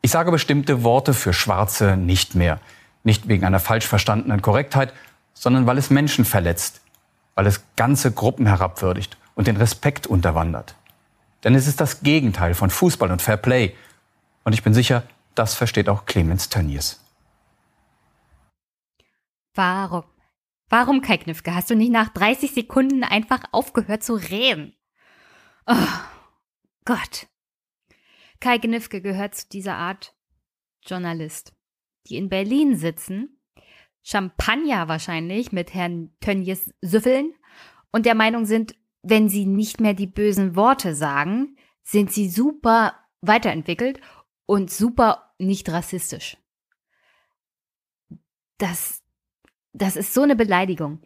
Ich 0.00 0.10
sage 0.10 0.30
bestimmte 0.30 0.82
Worte 0.82 1.14
für 1.14 1.32
Schwarze 1.32 1.96
nicht 1.96 2.34
mehr. 2.34 2.58
Nicht 3.04 3.28
wegen 3.28 3.44
einer 3.44 3.60
falsch 3.60 3.86
verstandenen 3.86 4.42
Korrektheit, 4.42 4.92
sondern 5.34 5.66
weil 5.66 5.78
es 5.78 5.90
Menschen 5.90 6.24
verletzt, 6.24 6.80
weil 7.34 7.46
es 7.46 7.62
ganze 7.76 8.12
Gruppen 8.12 8.46
herabwürdigt 8.46 9.16
und 9.34 9.46
den 9.46 9.56
Respekt 9.56 10.06
unterwandert. 10.06 10.74
Denn 11.44 11.54
es 11.54 11.66
ist 11.66 11.80
das 11.80 12.00
Gegenteil 12.00 12.54
von 12.54 12.70
Fußball 12.70 13.10
und 13.10 13.22
Fair 13.22 13.36
Play. 13.36 13.74
Und 14.44 14.54
ich 14.54 14.62
bin 14.62 14.74
sicher, 14.74 15.02
das 15.34 15.54
versteht 15.54 15.88
auch 15.88 16.06
Clemens 16.06 16.48
Tönnies. 16.48 17.01
Warum? 19.54 20.04
Warum, 20.68 21.02
Kai 21.02 21.18
Knifke, 21.18 21.54
hast 21.54 21.70
du 21.70 21.74
nicht 21.74 21.92
nach 21.92 22.08
30 22.08 22.52
Sekunden 22.52 23.04
einfach 23.04 23.42
aufgehört 23.52 24.02
zu 24.02 24.14
reden? 24.14 24.74
Oh 25.66 25.76
Gott. 26.84 27.28
Kai 28.40 28.58
Knifke 28.58 29.02
gehört 29.02 29.34
zu 29.34 29.48
dieser 29.48 29.76
Art 29.76 30.16
Journalist, 30.84 31.54
die 32.06 32.16
in 32.16 32.28
Berlin 32.28 32.76
sitzen, 32.76 33.38
Champagner 34.02 34.88
wahrscheinlich 34.88 35.52
mit 35.52 35.74
Herrn 35.74 36.16
Tönjes 36.20 36.72
süffeln 36.80 37.34
und 37.92 38.06
der 38.06 38.14
Meinung 38.14 38.46
sind, 38.46 38.74
wenn 39.02 39.28
sie 39.28 39.46
nicht 39.46 39.80
mehr 39.80 39.94
die 39.94 40.06
bösen 40.06 40.56
Worte 40.56 40.94
sagen, 40.94 41.56
sind 41.82 42.12
sie 42.12 42.28
super 42.28 42.98
weiterentwickelt 43.20 44.00
und 44.46 44.70
super 44.70 45.34
nicht 45.38 45.68
rassistisch. 45.68 46.36
Das, 48.58 49.01
das 49.72 49.96
ist 49.96 50.14
so 50.14 50.22
eine 50.22 50.36
Beleidigung. 50.36 51.02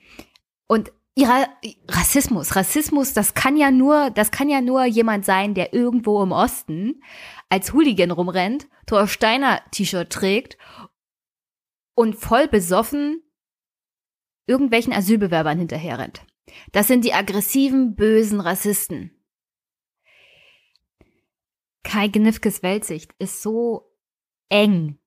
Und 0.67 0.93
ihrer 1.15 1.49
Rassismus, 1.89 2.57
Rassismus, 2.57 3.15
das 3.15 3.35
kann 3.35 3.57
ja 3.57 3.71
nur, 3.71 4.11
das 4.11 4.31
kann 4.31 4.49
ja 4.49 4.61
nur 4.61 4.85
jemand 4.85 5.25
sein, 5.25 5.55
der 5.55 5.73
irgendwo 5.73 6.23
im 6.23 6.33
Osten 6.33 7.03
als 7.49 7.73
Hooligan 7.73 8.11
rumrennt, 8.11 8.69
Thor 8.87 9.09
Steiner 9.09 9.63
T-Shirt 9.71 10.11
trägt 10.11 10.59
und 11.95 12.17
voll 12.17 12.49
besoffen 12.49 13.23
irgendwelchen 14.47 14.93
Asylbewerbern 14.93 15.59
hinterherrennt. 15.59 16.25
Das 16.73 16.87
sind 16.87 17.05
die 17.05 17.15
aggressiven, 17.15 17.97
bösen 17.97 18.41
Rassisten. 18.41 19.11
Kai 21.83 22.09
Gnifkes 22.09 22.63
Weltsicht 22.63 23.13
ist 23.19 23.43
so 23.43 23.93
eng 24.49 24.99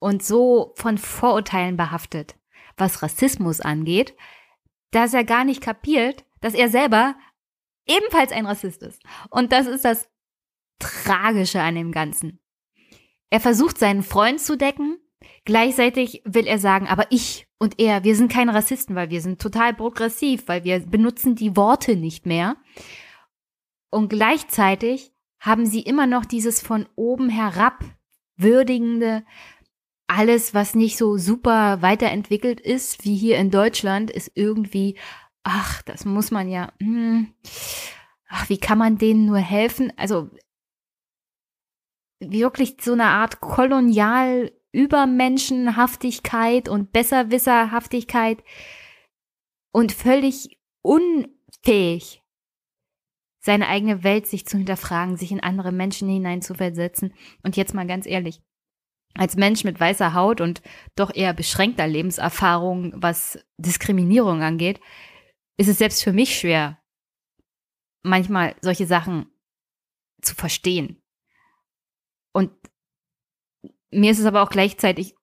und 0.00 0.22
so 0.22 0.72
von 0.76 0.98
Vorurteilen 0.98 1.76
behaftet 1.76 2.39
was 2.80 3.02
Rassismus 3.02 3.60
angeht, 3.60 4.16
dass 4.90 5.14
er 5.14 5.24
gar 5.24 5.44
nicht 5.44 5.62
kapiert, 5.62 6.24
dass 6.40 6.54
er 6.54 6.68
selber 6.68 7.14
ebenfalls 7.86 8.32
ein 8.32 8.46
Rassist 8.46 8.82
ist. 8.82 9.02
Und 9.30 9.52
das 9.52 9.66
ist 9.66 9.84
das 9.84 10.08
Tragische 10.78 11.60
an 11.60 11.74
dem 11.74 11.92
Ganzen. 11.92 12.40
Er 13.28 13.40
versucht 13.40 13.78
seinen 13.78 14.02
Freund 14.02 14.40
zu 14.40 14.56
decken, 14.56 14.98
gleichzeitig 15.44 16.22
will 16.24 16.46
er 16.46 16.58
sagen, 16.58 16.88
aber 16.88 17.06
ich 17.10 17.46
und 17.58 17.78
er, 17.78 18.04
wir 18.04 18.16
sind 18.16 18.32
keine 18.32 18.54
Rassisten, 18.54 18.96
weil 18.96 19.10
wir 19.10 19.20
sind 19.20 19.40
total 19.40 19.74
progressiv, 19.74 20.48
weil 20.48 20.64
wir 20.64 20.80
benutzen 20.80 21.36
die 21.36 21.56
Worte 21.56 21.94
nicht 21.94 22.24
mehr. 22.24 22.56
Und 23.90 24.08
gleichzeitig 24.08 25.12
haben 25.38 25.66
sie 25.66 25.80
immer 25.80 26.06
noch 26.06 26.24
dieses 26.24 26.62
von 26.62 26.88
oben 26.96 27.28
herab 27.28 27.84
würdigende, 28.36 29.24
alles, 30.10 30.54
was 30.54 30.74
nicht 30.74 30.96
so 30.96 31.16
super 31.16 31.82
weiterentwickelt 31.82 32.60
ist, 32.60 33.04
wie 33.04 33.16
hier 33.16 33.38
in 33.38 33.52
Deutschland, 33.52 34.10
ist 34.10 34.32
irgendwie, 34.34 34.98
ach, 35.44 35.82
das 35.82 36.04
muss 36.04 36.32
man 36.32 36.48
ja, 36.48 36.72
hm, 36.80 37.32
ach, 38.28 38.48
wie 38.48 38.58
kann 38.58 38.78
man 38.78 38.98
denen 38.98 39.24
nur 39.26 39.38
helfen? 39.38 39.92
Also 39.96 40.28
wirklich 42.18 42.76
so 42.80 42.92
eine 42.92 43.06
Art 43.06 43.40
kolonial 43.40 44.50
Übermenschenhaftigkeit 44.72 46.68
und 46.68 46.92
Besserwisserhaftigkeit 46.92 48.42
und 49.72 49.92
völlig 49.92 50.58
unfähig, 50.82 52.22
seine 53.38 53.68
eigene 53.68 54.02
Welt 54.02 54.26
sich 54.26 54.44
zu 54.44 54.58
hinterfragen, 54.58 55.16
sich 55.16 55.30
in 55.30 55.40
andere 55.40 55.70
Menschen 55.72 56.08
hineinzuversetzen. 56.08 57.14
Und 57.42 57.56
jetzt 57.56 57.74
mal 57.74 57.86
ganz 57.86 58.06
ehrlich, 58.06 58.42
als 59.14 59.36
Mensch 59.36 59.64
mit 59.64 59.78
weißer 59.78 60.14
Haut 60.14 60.40
und 60.40 60.62
doch 60.96 61.14
eher 61.14 61.34
beschränkter 61.34 61.86
Lebenserfahrung, 61.86 62.92
was 62.96 63.38
Diskriminierung 63.58 64.42
angeht, 64.42 64.80
ist 65.56 65.68
es 65.68 65.78
selbst 65.78 66.02
für 66.02 66.12
mich 66.12 66.38
schwer, 66.38 66.78
manchmal 68.02 68.54
solche 68.60 68.86
Sachen 68.86 69.26
zu 70.22 70.34
verstehen. 70.34 71.02
Und 72.32 72.52
mir 73.90 74.12
ist 74.12 74.20
es 74.20 74.26
aber 74.26 74.42
auch 74.42 74.50
gleichzeitig 74.50 75.14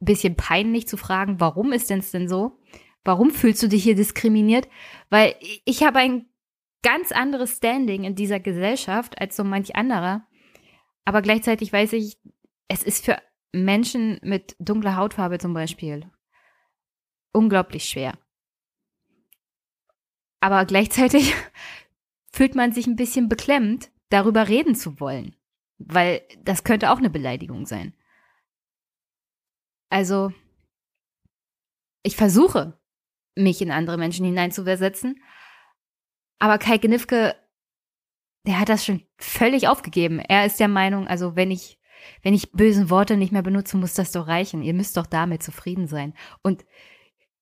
ein 0.00 0.06
bisschen 0.06 0.36
peinlich 0.36 0.88
zu 0.88 0.96
fragen, 0.96 1.40
warum 1.40 1.72
ist 1.72 1.88
denn 1.90 2.00
es 2.00 2.10
denn 2.10 2.28
so? 2.28 2.60
Warum 3.04 3.30
fühlst 3.30 3.62
du 3.62 3.68
dich 3.68 3.84
hier 3.84 3.94
diskriminiert? 3.94 4.68
Weil 5.10 5.36
ich 5.64 5.84
habe 5.84 6.00
ein 6.00 6.26
ganz 6.82 7.12
anderes 7.12 7.56
Standing 7.56 8.04
in 8.04 8.16
dieser 8.16 8.40
Gesellschaft 8.40 9.20
als 9.20 9.36
so 9.36 9.44
manch 9.44 9.76
anderer. 9.76 10.26
Aber 11.04 11.22
gleichzeitig 11.22 11.72
weiß 11.72 11.92
ich, 11.94 12.18
es 12.68 12.82
ist 12.82 13.04
für 13.04 13.18
Menschen 13.52 14.18
mit 14.22 14.56
dunkler 14.58 14.96
Hautfarbe 14.96 15.38
zum 15.38 15.54
Beispiel 15.54 16.10
unglaublich 17.32 17.84
schwer. 17.84 18.18
Aber 20.40 20.64
gleichzeitig 20.64 21.34
fühlt 22.32 22.54
man 22.54 22.72
sich 22.72 22.86
ein 22.86 22.96
bisschen 22.96 23.28
beklemmt, 23.28 23.90
darüber 24.08 24.48
reden 24.48 24.74
zu 24.74 25.00
wollen, 25.00 25.36
weil 25.78 26.22
das 26.42 26.64
könnte 26.64 26.90
auch 26.90 26.98
eine 26.98 27.10
Beleidigung 27.10 27.66
sein. 27.66 27.94
Also, 29.88 30.32
ich 32.02 32.16
versuche, 32.16 32.78
mich 33.34 33.60
in 33.60 33.70
andere 33.70 33.98
Menschen 33.98 34.24
hineinzuversetzen, 34.24 35.22
aber 36.38 36.58
Kai 36.58 36.78
Gnifke, 36.78 37.34
der 38.46 38.60
hat 38.60 38.68
das 38.68 38.84
schon 38.84 39.06
völlig 39.18 39.68
aufgegeben. 39.68 40.20
Er 40.20 40.46
ist 40.46 40.60
der 40.60 40.68
Meinung, 40.68 41.06
also 41.08 41.36
wenn 41.36 41.50
ich 41.50 41.75
Wenn 42.22 42.34
ich 42.34 42.52
bösen 42.52 42.90
Worte 42.90 43.16
nicht 43.16 43.32
mehr 43.32 43.42
benutze, 43.42 43.76
muss 43.76 43.94
das 43.94 44.12
doch 44.12 44.26
reichen. 44.26 44.62
Ihr 44.62 44.74
müsst 44.74 44.96
doch 44.96 45.06
damit 45.06 45.42
zufrieden 45.42 45.86
sein. 45.86 46.14
Und 46.42 46.64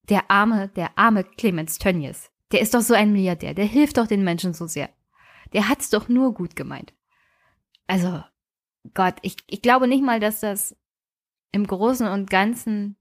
der 0.09 0.31
arme, 0.31 0.69
der 0.69 0.99
arme 0.99 1.25
Clemens 1.25 1.79
Tönnies, 1.79 2.31
der 2.53 2.61
ist 2.61 2.75
doch 2.75 2.83
so 2.83 2.95
ein 2.95 3.13
Milliardär, 3.13 3.55
der 3.55 3.65
hilft 3.65 3.97
doch 3.97 4.07
den 4.07 4.25
Menschen 4.25 4.55
so 4.55 4.67
sehr. 4.67 4.91
Der 5.53 5.69
hat's 5.69 5.91
doch 5.91 6.09
nur 6.09 6.35
gut 6.35 6.57
gemeint. 6.57 6.93
Also, 7.87 8.23
Gott, 8.93 9.15
ich, 9.23 9.37
ich 9.47 9.63
glaube 9.63 9.89
nicht 9.89 10.03
mal, 10.03 10.21
dass 10.21 10.41
das 10.41 10.77
im 11.53 11.67
Großen 11.67 12.07
und 12.07 12.31
Ganzen 12.31 12.97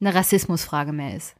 eine 0.00 0.14
Rassismusfrage 0.14 0.92
mehr 0.92 1.16
ist. 1.16 1.36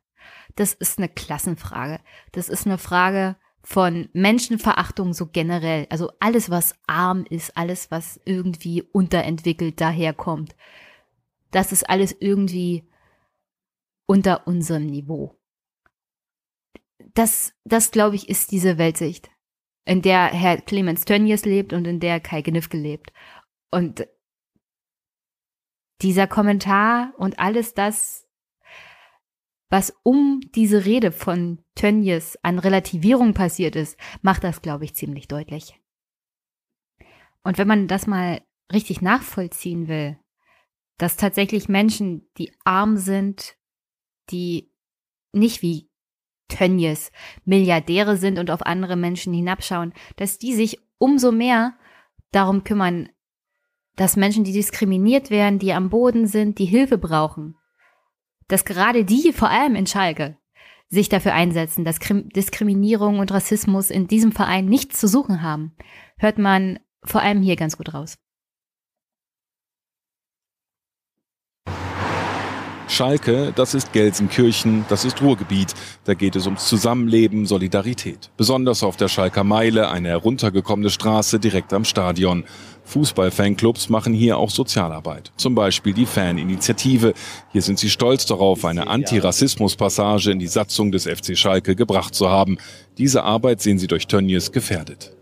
Das 0.55 0.73
ist 0.75 0.99
eine 0.99 1.09
Klassenfrage. 1.09 2.01
Das 2.33 2.49
ist 2.49 2.67
eine 2.67 2.79
Frage 2.79 3.37
von 3.67 4.09
Menschenverachtung 4.13 5.13
so 5.13 5.27
generell. 5.27 5.89
Also 5.91 6.13
alles, 6.21 6.51
was 6.51 6.77
arm 6.87 7.25
ist, 7.29 7.57
alles, 7.57 7.91
was 7.91 8.21
irgendwie 8.25 8.81
unterentwickelt 8.81 9.81
daherkommt. 9.81 10.55
Das 11.51 11.73
ist 11.73 11.91
alles 11.91 12.15
irgendwie 12.21 12.89
unter 14.07 14.47
unserem 14.47 14.87
Niveau. 14.87 15.37
Das, 17.15 17.55
das 17.65 17.91
glaube 17.91 18.15
ich, 18.15 18.29
ist 18.29 18.53
diese 18.53 18.79
Weltsicht, 18.79 19.31
in 19.85 20.01
der 20.01 20.27
Herr 20.27 20.61
Clemens 20.61 21.05
Tönnies 21.05 21.45
lebt 21.45 21.73
und 21.73 21.89
in 21.89 21.99
der 21.99 22.21
Kai 22.21 22.43
Gnifke 22.43 22.77
lebt. 22.77 23.13
Und 23.73 24.07
dieser 26.03 26.29
Kommentar 26.29 27.15
und 27.19 27.41
alles 27.41 27.75
das, 27.75 28.26
was 29.69 29.95
um 30.03 30.41
diese 30.55 30.85
Rede 30.85 31.13
von 31.13 31.65
Tönnies 31.75 32.39
an 32.43 32.59
Relativierung 32.59 33.35
passiert 33.35 33.77
ist, 33.77 33.99
macht 34.23 34.45
das, 34.45 34.63
glaube 34.63 34.85
ich, 34.85 34.95
ziemlich 34.95 35.29
deutlich. 35.29 35.81
Und 37.43 37.59
wenn 37.59 37.69
man 37.69 37.89
das 37.89 38.07
mal 38.07 38.41
richtig 38.73 39.03
nachvollziehen 39.03 39.89
will, 39.89 40.19
dass 40.99 41.17
tatsächlich 41.17 41.69
Menschen, 41.69 42.29
die 42.39 42.53
arm 42.65 42.97
sind, 42.97 43.57
die 44.31 44.73
nicht 45.33 45.63
wie 45.63 45.91
Tönnies 46.49 47.11
Milliardäre 47.45 48.17
sind 48.17 48.39
und 48.39 48.51
auf 48.51 48.65
andere 48.65 48.97
Menschen 48.97 49.35
hinabschauen, 49.35 49.93
dass 50.17 50.39
die 50.39 50.55
sich 50.55 50.81
umso 50.99 51.33
mehr 51.33 51.77
darum 52.31 52.65
kümmern, 52.65 53.09
dass 53.97 54.17
Menschen, 54.17 54.45
die 54.45 54.53
diskriminiert 54.53 55.31
werden, 55.31 55.59
die 55.59 55.73
am 55.73 55.91
Boden 55.91 56.27
sind, 56.27 56.59
die 56.59 56.67
Hilfe 56.67 56.99
brauchen, 56.99 57.57
dass 58.49 58.65
gerade 58.65 59.05
die, 59.05 59.33
vor 59.33 59.51
allem 59.51 59.75
in 59.75 59.87
Schalke, 59.87 60.37
sich 60.89 61.09
dafür 61.09 61.35
einsetzen, 61.35 61.85
dass 61.85 61.99
Diskriminierung 61.99 63.19
und 63.19 63.33
Rassismus 63.33 63.91
in 63.91 64.07
diesem 64.07 64.33
Verein 64.33 64.67
nichts 64.67 65.01
zu 65.01 65.09
suchen 65.09 65.43
haben, 65.43 65.73
hört 66.17 66.39
man 66.39 66.79
vor 67.03 67.23
allem 67.23 67.43
hier 67.43 67.57
ganz 67.57 67.77
gut 67.77 67.93
raus. 67.93 68.19
Schalke, 72.89 73.53
das 73.55 73.75
ist 73.75 73.93
Gelsenkirchen, 73.93 74.85
das 74.89 75.05
ist 75.05 75.21
Ruhrgebiet. 75.21 75.75
Da 76.05 76.15
geht 76.15 76.37
es 76.37 76.47
ums 76.47 76.69
Zusammenleben, 76.69 77.45
Solidarität. 77.45 78.31
Besonders 78.37 78.85
auf 78.85 78.97
der 78.97 79.09
Schalker 79.09 79.43
Meile, 79.43 79.91
eine 79.91 80.09
heruntergekommene 80.11 80.91
Straße 80.91 81.41
direkt 81.41 81.73
am 81.73 81.85
Stadion. 81.85 82.45
Fußballfanclubs 82.87 83.89
machen 83.89 84.15
hier 84.15 84.39
auch 84.39 84.51
Sozialarbeit. 84.51 85.33
Zum 85.37 85.55
Beispiel 85.55 85.93
die 85.93 86.07
Faninitiative. 86.07 87.13
Hier 87.53 87.63
sind 87.63 87.79
sie 87.79 87.91
stolz 87.91 88.27
darauf, 88.27 88.65
eine 88.65 88.87
Antirassismus-Passage 88.87 90.31
in 90.31 90.39
die 90.39 90.47
Satzung 90.47 90.93
des 90.93 91.05
FC 91.05 91.37
Schalke 91.37 91.77
gebracht 91.77 92.15
zu 92.15 92.31
haben. 92.31 92.59
Diese 92.97 93.25
Arbeit 93.25 93.61
sehen 93.61 93.79
sie 93.79 93.87
durch 93.87 94.07
Tönnies 94.07 94.53
gefährdet. 94.53 95.13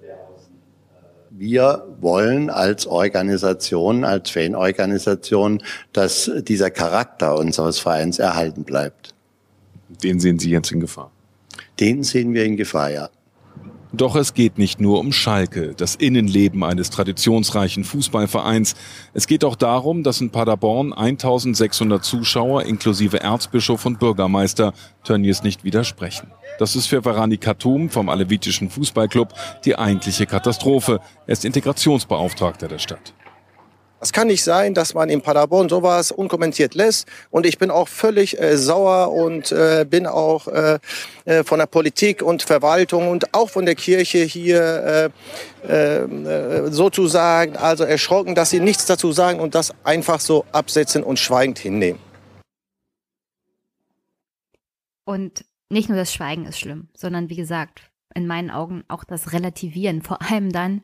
Wir 1.31 1.85
wollen 2.01 2.49
als 2.49 2.87
Organisation, 2.87 4.05
als 4.05 4.31
Fanorganisation, 4.31 5.63
dass 5.93 6.31
dieser 6.43 6.71
Charakter 6.71 7.37
unseres 7.37 7.81
Vereins 7.81 8.21
erhalten 8.21 8.63
bleibt. 8.63 9.15
Den 9.89 10.21
sehen 10.21 10.39
Sie 10.39 10.51
jetzt 10.51 10.71
in 10.71 10.81
Gefahr? 10.81 11.11
Den 11.81 12.05
sehen 12.05 12.35
wir 12.35 12.45
in 12.45 12.57
Gefahr, 12.57 12.91
ja. 12.91 13.11
Doch 13.97 14.17
es 14.17 14.35
geht 14.35 14.59
nicht 14.59 14.81
nur 14.81 14.99
um 14.99 15.13
Schalke, 15.13 15.73
das 15.77 15.95
Innenleben 15.95 16.65
eines 16.65 16.91
traditionsreichen 16.91 17.85
Fußballvereins. 17.85 18.75
Es 19.13 19.29
geht 19.29 19.45
auch 19.45 19.55
darum, 19.55 20.03
dass 20.03 20.21
in 20.21 20.31
Paderborn 20.31 20.93
1600 20.93 22.05
Zuschauer 22.05 22.65
inklusive 22.65 23.21
Erzbischof 23.21 23.87
und 23.87 24.01
Bürgermeister 24.01 24.73
Tönnies 25.05 25.45
nicht 25.45 25.63
widersprechen. 25.63 26.33
Das 26.59 26.75
ist 26.75 26.87
für 26.87 27.05
Varani 27.05 27.37
Khatum 27.37 27.89
vom 27.89 28.09
Alevitischen 28.09 28.69
Fußballclub 28.69 29.33
die 29.65 29.77
eigentliche 29.77 30.27
Katastrophe. 30.27 30.99
Er 31.27 31.33
ist 31.33 31.45
Integrationsbeauftragter 31.45 32.67
der 32.67 32.79
Stadt. 32.79 33.15
Es 34.05 34.13
kann 34.13 34.27
nicht 34.27 34.45
sein, 34.45 34.75
dass 34.75 34.93
man 34.93 35.09
in 35.09 35.23
Paderborn 35.23 35.71
sowas 35.71 36.13
unkommentiert 36.13 36.75
lässt. 36.75 37.09
Und 37.31 37.47
ich 37.47 37.57
bin 37.57 37.71
auch 37.71 37.89
völlig 37.89 38.39
äh, 38.39 38.59
sauer 38.59 39.11
und 39.11 39.51
äh, 39.51 39.87
bin 39.89 40.07
auch 40.07 40.47
äh, 40.47 40.79
äh 41.25 41.43
von 41.43 41.59
der 41.59 41.65
Politik 41.65 42.21
und 42.21 42.43
Verwaltung 42.43 43.09
und 43.09 43.33
auch 43.33 43.49
von 43.49 43.65
der 43.65 43.75
Kirche 43.75 44.19
hier 44.19 45.11
äh, 45.67 45.67
äh, 45.67 46.71
sozusagen 46.71 47.57
also 47.57 47.85
erschrocken, 47.85 48.35
dass 48.35 48.51
sie 48.51 48.61
nichts 48.61 48.85
dazu 48.85 49.11
sagen 49.11 49.41
und 49.41 49.55
das 49.55 49.73
einfach 49.85 50.21
so 50.21 50.45
absetzen 50.53 51.03
und 51.03 51.19
schweigend 51.19 51.59
hinnehmen. 51.59 51.99
Und 55.07 55.47
nicht 55.71 55.89
nur 55.89 55.97
das 55.97 56.13
Schweigen 56.13 56.45
ist 56.45 56.59
schlimm, 56.59 56.89
sondern 56.95 57.31
wie 57.31 57.37
gesagt, 57.37 57.91
in 58.15 58.27
meinen 58.27 58.51
Augen 58.51 58.85
auch 58.89 59.05
das 59.05 59.33
Relativieren, 59.33 60.03
vor 60.03 60.21
allem 60.21 60.53
dann, 60.53 60.83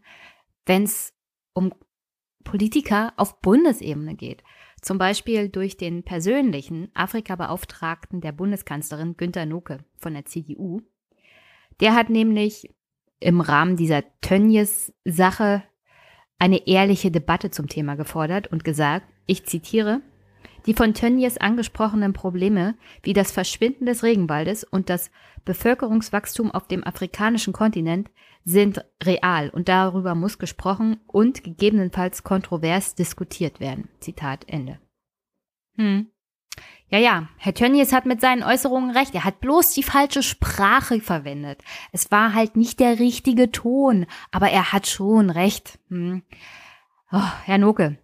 wenn 0.64 0.85
es 0.85 1.12
um 1.53 1.75
Politiker 2.45 3.12
auf 3.16 3.41
Bundesebene 3.41 4.14
geht. 4.14 4.43
Zum 4.80 4.99
Beispiel 4.99 5.49
durch 5.49 5.76
den 5.76 6.03
persönlichen 6.03 6.91
Afrika-Beauftragten 6.95 8.20
der 8.20 8.32
Bundeskanzlerin 8.32 9.16
Günter 9.16 9.47
Noke 9.47 9.78
von 9.99 10.14
der 10.14 10.24
CDU. 10.24 10.80
Der 11.80 11.95
hat 11.95 12.11
nämlich 12.11 12.74
im 13.20 13.41
Rahmen 13.41 13.76
dieser 13.76 14.03
Tönnies-Sache 14.22 15.62
eine 16.38 16.66
ehrliche 16.66 17.11
Debatte 17.11 17.51
zum 17.51 17.68
Thema 17.68 17.95
gefordert 17.97 18.49
und 18.49 18.64
gesagt, 18.64 19.07
ich 19.26 19.45
zitiere, 19.45 20.01
die 20.67 20.75
von 20.75 20.95
Tönnies 20.95 21.39
angesprochenen 21.39 22.13
Probleme 22.13 22.75
wie 23.03 23.13
das 23.13 23.33
Verschwinden 23.33 23.87
des 23.87 24.03
Regenwaldes 24.03 24.65
und 24.65 24.91
das 24.91 25.11
Bevölkerungswachstum 25.45 26.51
auf 26.51 26.67
dem 26.67 26.85
afrikanischen 26.85 27.53
Kontinent 27.53 28.11
sind 28.45 28.85
real 29.03 29.51
und 29.51 29.69
darüber 29.69 30.15
muss 30.15 30.39
gesprochen 30.39 31.01
und 31.07 31.45
gegebenenfalls 31.45 32.23
kontrovers 32.23 32.95
diskutiert 32.95 33.61
werden. 33.61 33.89
Zitat 34.01 34.45
Ende. 34.49 34.79
Hm. 35.77 36.11
Ja, 36.89 36.99
ja, 36.99 37.29
Herr 37.37 37.55
Tönnies 37.55 37.93
hat 37.93 38.05
mit 38.05 38.21
seinen 38.21 38.43
Äußerungen 38.43 38.91
recht. 38.91 39.15
Er 39.15 39.25
hat 39.25 39.41
bloß 39.41 39.75
die 39.75 39.85
falsche 39.85 40.25
Sprache 40.25 41.01
verwendet. 41.01 41.63
Es 41.93 42.11
war 42.11 42.35
halt 42.35 42.57
nicht 42.57 42.81
der 42.81 42.99
richtige 42.99 43.53
Ton, 43.53 44.07
aber 44.33 44.51
er 44.51 44.73
hat 44.73 44.89
schon 44.89 45.31
recht. 45.31 45.79
Hm. 45.89 46.23
Oh, 47.13 47.31
Herr 47.45 47.59
Noke. 47.59 47.99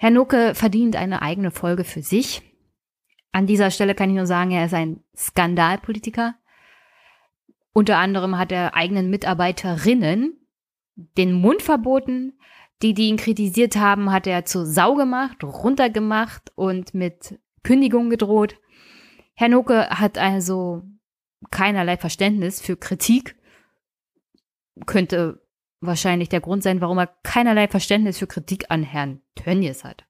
Herr 0.00 0.10
Noke 0.10 0.54
verdient 0.54 0.94
eine 0.94 1.22
eigene 1.22 1.50
Folge 1.50 1.82
für 1.82 2.02
sich. 2.02 2.42
An 3.32 3.46
dieser 3.46 3.72
Stelle 3.72 3.96
kann 3.96 4.10
ich 4.10 4.16
nur 4.16 4.26
sagen, 4.26 4.52
er 4.52 4.66
ist 4.66 4.74
ein 4.74 5.02
Skandalpolitiker. 5.16 6.36
Unter 7.72 7.98
anderem 7.98 8.38
hat 8.38 8.52
er 8.52 8.74
eigenen 8.74 9.10
Mitarbeiterinnen 9.10 10.38
den 10.94 11.32
Mund 11.32 11.62
verboten. 11.62 12.38
Die, 12.80 12.94
die 12.94 13.08
ihn 13.08 13.16
kritisiert 13.16 13.76
haben, 13.76 14.12
hat 14.12 14.28
er 14.28 14.44
zur 14.44 14.64
Sau 14.64 14.94
gemacht, 14.94 15.42
runtergemacht 15.42 16.52
und 16.54 16.94
mit 16.94 17.40
Kündigung 17.64 18.08
gedroht. 18.08 18.56
Herr 19.34 19.48
Noke 19.48 19.90
hat 19.90 20.16
also 20.16 20.82
keinerlei 21.50 21.96
Verständnis 21.96 22.60
für 22.60 22.76
Kritik. 22.76 23.36
Könnte 24.86 25.42
wahrscheinlich 25.80 26.28
der 26.28 26.40
Grund 26.40 26.62
sein, 26.62 26.80
warum 26.80 26.98
er 26.98 27.14
keinerlei 27.22 27.68
Verständnis 27.68 28.18
für 28.18 28.26
Kritik 28.26 28.66
an 28.70 28.82
Herrn 28.82 29.22
Tönnies 29.34 29.84
hat. 29.84 30.06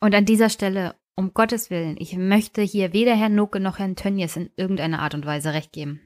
Und 0.00 0.14
an 0.14 0.24
dieser 0.24 0.50
Stelle, 0.50 0.96
um 1.16 1.32
Gottes 1.34 1.70
Willen, 1.70 1.96
ich 1.98 2.16
möchte 2.16 2.62
hier 2.62 2.92
weder 2.92 3.14
Herrn 3.14 3.34
Noke 3.34 3.60
noch 3.60 3.78
Herrn 3.78 3.96
Tönnies 3.96 4.36
in 4.36 4.50
irgendeiner 4.56 5.00
Art 5.00 5.14
und 5.14 5.24
Weise 5.26 5.52
recht 5.52 5.72
geben. 5.72 6.00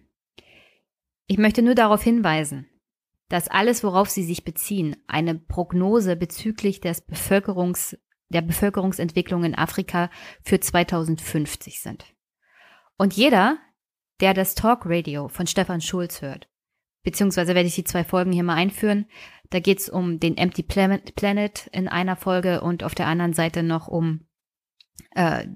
Ich 1.27 1.39
möchte 1.39 1.63
nur 1.63 1.75
darauf 1.75 2.03
hinweisen, 2.03 2.69
dass 3.29 3.49
alles, 3.49 3.85
worauf 3.85 4.09
Sie 4.09 4.25
sich 4.25 4.45
beziehen, 4.45 4.97
eine 5.07 5.35
Prognose 5.35 6.17
bezüglich 6.17 6.81
des 6.81 7.03
Bevölkerungs, 7.03 7.99
der 8.31 8.43
Bevölkerungsentwicklung 8.43 9.45
in 9.45 9.55
Afrika 9.55 10.11
für 10.43 10.61
2050 10.61 11.81
sind. 11.81 12.07
Und 12.97 13.15
jeder, 13.15 13.59
der 14.21 14.35
das 14.35 14.55
Talk 14.55 14.83
Radio 14.85 15.29
von 15.29 15.47
Stefan 15.47 15.81
Schulz 15.81 16.23
hört, 16.23 16.49
beziehungsweise 17.03 17.55
werde 17.55 17.69
ich 17.69 17.75
die 17.75 17.85
zwei 17.85 18.05
Folgen 18.05 18.33
hier 18.33 18.45
mal 18.45 18.55
einführen, 18.55 19.07
da 19.51 19.61
geht 19.61 19.79
es 19.79 19.89
um 19.89 20.21
den 20.21 20.37
Empty 20.37 20.63
Planet 20.63 21.67
in 21.73 21.89
einer 21.89 22.17
Folge 22.17 22.61
und 22.61 22.85
auf 22.85 22.95
der 22.95 23.07
anderen 23.07 23.33
Seite 23.33 23.63
noch 23.63 23.89
um 23.89 24.27
äh, 25.13 25.47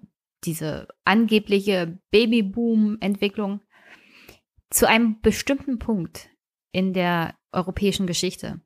diese 0.44 0.88
angebliche 1.04 1.98
Babyboom-Entwicklung 2.10 3.60
zu 4.70 4.88
einem 4.88 5.20
bestimmten 5.20 5.78
Punkt 5.78 6.30
in 6.72 6.94
der 6.94 7.36
europäischen 7.52 8.06
Geschichte 8.06 8.60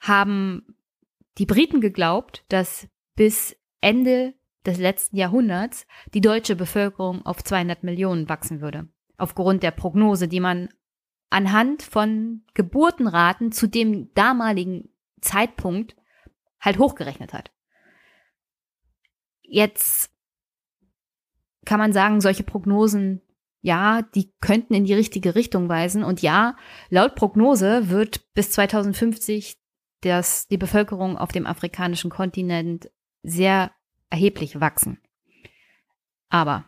haben 0.00 0.76
die 1.38 1.46
Briten 1.46 1.80
geglaubt, 1.80 2.44
dass 2.48 2.88
bis 3.16 3.56
Ende 3.80 4.34
des 4.66 4.78
letzten 4.78 5.16
Jahrhunderts 5.16 5.86
die 6.14 6.20
deutsche 6.20 6.56
Bevölkerung 6.56 7.24
auf 7.24 7.42
200 7.42 7.82
Millionen 7.82 8.28
wachsen 8.28 8.60
würde. 8.60 8.88
Aufgrund 9.16 9.62
der 9.62 9.70
Prognose, 9.70 10.28
die 10.28 10.40
man 10.40 10.68
anhand 11.30 11.82
von 11.82 12.42
Geburtenraten 12.54 13.52
zu 13.52 13.66
dem 13.66 14.12
damaligen 14.14 14.88
Zeitpunkt 15.20 15.96
halt 16.60 16.78
hochgerechnet 16.78 17.32
hat. 17.32 17.52
Jetzt 19.42 20.10
kann 21.64 21.78
man 21.78 21.92
sagen, 21.92 22.20
solche 22.20 22.44
Prognosen, 22.44 23.22
ja, 23.60 24.02
die 24.02 24.32
könnten 24.40 24.74
in 24.74 24.84
die 24.84 24.94
richtige 24.94 25.34
Richtung 25.34 25.68
weisen. 25.68 26.04
Und 26.04 26.22
ja, 26.22 26.56
laut 26.88 27.14
Prognose 27.14 27.90
wird 27.90 28.32
bis 28.32 28.50
2050 28.52 29.58
das, 30.00 30.46
die 30.48 30.58
Bevölkerung 30.58 31.18
auf 31.18 31.32
dem 31.32 31.46
afrikanischen 31.46 32.10
Kontinent 32.10 32.90
sehr 33.22 33.72
erheblich 34.10 34.60
wachsen. 34.60 35.00
Aber 36.28 36.64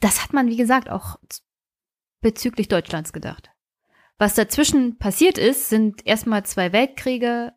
das 0.00 0.22
hat 0.22 0.32
man, 0.32 0.48
wie 0.48 0.56
gesagt, 0.56 0.90
auch 0.90 1.16
bezüglich 2.24 2.68
Deutschlands 2.68 3.12
gedacht. 3.12 3.50
Was 4.16 4.34
dazwischen 4.34 4.96
passiert 4.98 5.36
ist, 5.36 5.68
sind 5.68 6.06
erstmal 6.06 6.44
zwei 6.46 6.72
Weltkriege, 6.72 7.52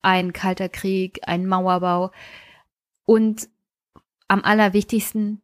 ein 0.00 0.32
Kalter 0.32 0.68
Krieg, 0.68 1.18
ein 1.26 1.44
Mauerbau 1.44 2.12
und 3.04 3.48
am 4.28 4.42
allerwichtigsten 4.44 5.42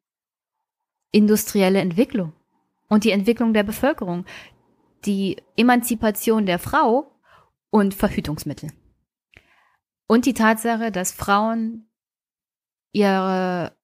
industrielle 1.11 1.81
Entwicklung 1.81 2.35
und 2.89 3.03
die 3.03 3.11
Entwicklung 3.11 3.53
der 3.53 3.65
Bevölkerung, 3.65 4.27
die 5.05 5.43
Emanzipation 5.57 6.47
der 6.47 6.61
Frau 6.61 7.19
und 7.71 7.95
Verhütungsmittel. 7.95 8.71
Und 10.07 10.25
die 10.25 10.35
Tatsache, 10.35 10.93
dass 10.93 11.11
Frauen 11.11 11.91
ihr 12.93 13.75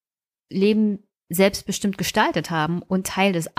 Leben 0.51 1.03
selbstbestimmt 1.31 1.99
gestaltet 1.99 2.51
haben 2.51 2.81
und 2.81 3.09
Teil 3.09 3.33
des 3.33 3.57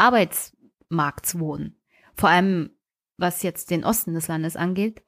Arbeitsmarkts 0.90 1.40
wurden. 1.40 1.76
Vor 2.16 2.30
allem, 2.30 2.72
was 3.18 3.44
jetzt 3.44 3.72
den 3.72 3.84
Osten 3.84 4.14
des 4.14 4.28
Landes 4.28 4.56
angeht. 4.56 5.04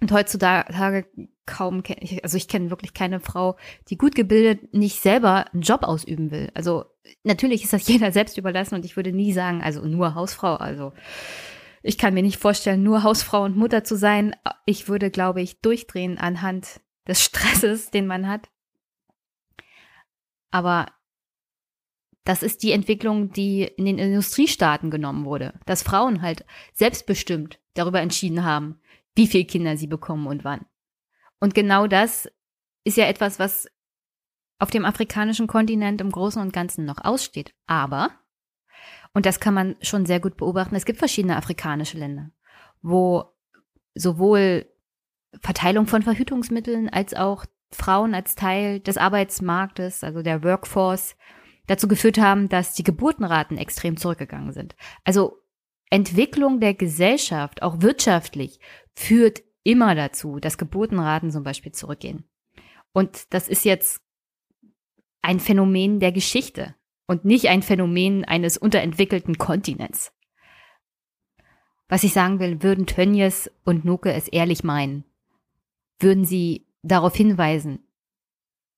Und 0.00 0.12
heutzutage 0.12 1.06
kaum, 1.44 1.82
also 2.22 2.36
ich 2.36 2.46
kenne 2.46 2.70
wirklich 2.70 2.94
keine 2.94 3.18
Frau, 3.18 3.56
die 3.88 3.96
gut 3.96 4.14
gebildet 4.14 4.72
nicht 4.72 5.00
selber 5.00 5.46
einen 5.52 5.62
Job 5.62 5.82
ausüben 5.82 6.30
will. 6.30 6.50
Also 6.54 6.84
natürlich 7.24 7.64
ist 7.64 7.72
das 7.72 7.88
jeder 7.88 8.12
selbst 8.12 8.38
überlassen 8.38 8.76
und 8.76 8.84
ich 8.84 8.96
würde 8.96 9.12
nie 9.12 9.32
sagen, 9.32 9.62
also 9.62 9.84
nur 9.84 10.14
Hausfrau. 10.14 10.54
Also 10.54 10.92
ich 11.82 11.98
kann 11.98 12.14
mir 12.14 12.22
nicht 12.22 12.38
vorstellen, 12.38 12.82
nur 12.82 13.02
Hausfrau 13.02 13.42
und 13.44 13.56
Mutter 13.56 13.82
zu 13.82 13.96
sein. 13.96 14.36
Ich 14.66 14.88
würde, 14.88 15.10
glaube 15.10 15.42
ich, 15.42 15.60
durchdrehen 15.60 16.18
anhand 16.18 16.80
des 17.08 17.20
Stresses, 17.24 17.90
den 17.90 18.06
man 18.06 18.28
hat. 18.28 18.48
Aber 20.50 20.86
das 22.28 22.42
ist 22.42 22.62
die 22.62 22.72
Entwicklung, 22.72 23.32
die 23.32 23.62
in 23.62 23.86
den 23.86 23.96
Industriestaaten 23.96 24.90
genommen 24.90 25.24
wurde, 25.24 25.54
dass 25.64 25.82
Frauen 25.82 26.20
halt 26.20 26.44
selbstbestimmt 26.74 27.58
darüber 27.72 28.02
entschieden 28.02 28.44
haben, 28.44 28.78
wie 29.14 29.26
viele 29.26 29.46
Kinder 29.46 29.78
sie 29.78 29.86
bekommen 29.86 30.26
und 30.26 30.44
wann. 30.44 30.66
Und 31.40 31.54
genau 31.54 31.86
das 31.86 32.30
ist 32.84 32.98
ja 32.98 33.06
etwas, 33.06 33.38
was 33.38 33.66
auf 34.58 34.68
dem 34.68 34.84
afrikanischen 34.84 35.46
Kontinent 35.46 36.02
im 36.02 36.10
Großen 36.10 36.42
und 36.42 36.52
Ganzen 36.52 36.84
noch 36.84 37.02
aussteht. 37.02 37.54
Aber, 37.66 38.10
und 39.14 39.24
das 39.24 39.40
kann 39.40 39.54
man 39.54 39.76
schon 39.80 40.04
sehr 40.04 40.20
gut 40.20 40.36
beobachten, 40.36 40.76
es 40.76 40.84
gibt 40.84 40.98
verschiedene 40.98 41.36
afrikanische 41.38 41.96
Länder, 41.96 42.30
wo 42.82 43.24
sowohl 43.94 44.66
Verteilung 45.40 45.86
von 45.86 46.02
Verhütungsmitteln 46.02 46.90
als 46.90 47.14
auch 47.14 47.46
Frauen 47.70 48.14
als 48.14 48.34
Teil 48.34 48.80
des 48.80 48.98
Arbeitsmarktes, 48.98 50.04
also 50.04 50.20
der 50.20 50.44
Workforce, 50.44 51.16
dazu 51.68 51.86
geführt 51.86 52.18
haben, 52.18 52.48
dass 52.48 52.74
die 52.74 52.82
Geburtenraten 52.82 53.56
extrem 53.56 53.96
zurückgegangen 53.96 54.52
sind. 54.52 54.74
Also 55.04 55.38
Entwicklung 55.90 56.60
der 56.60 56.74
Gesellschaft, 56.74 57.62
auch 57.62 57.80
wirtschaftlich, 57.80 58.58
führt 58.96 59.42
immer 59.62 59.94
dazu, 59.94 60.40
dass 60.40 60.58
Geburtenraten 60.58 61.30
zum 61.30 61.44
Beispiel 61.44 61.72
zurückgehen. 61.72 62.24
Und 62.92 63.32
das 63.32 63.48
ist 63.48 63.64
jetzt 63.64 64.02
ein 65.22 65.40
Phänomen 65.40 66.00
der 66.00 66.12
Geschichte 66.12 66.74
und 67.06 67.24
nicht 67.24 67.48
ein 67.48 67.62
Phänomen 67.62 68.24
eines 68.24 68.58
unterentwickelten 68.58 69.38
Kontinents. 69.38 70.12
Was 71.88 72.04
ich 72.04 72.12
sagen 72.12 72.38
will, 72.38 72.62
würden 72.62 72.86
Tönnies 72.86 73.50
und 73.64 73.84
Nuke 73.84 74.12
es 74.12 74.28
ehrlich 74.28 74.62
meinen, 74.62 75.04
würden 75.98 76.24
sie 76.24 76.66
darauf 76.82 77.14
hinweisen, 77.14 77.86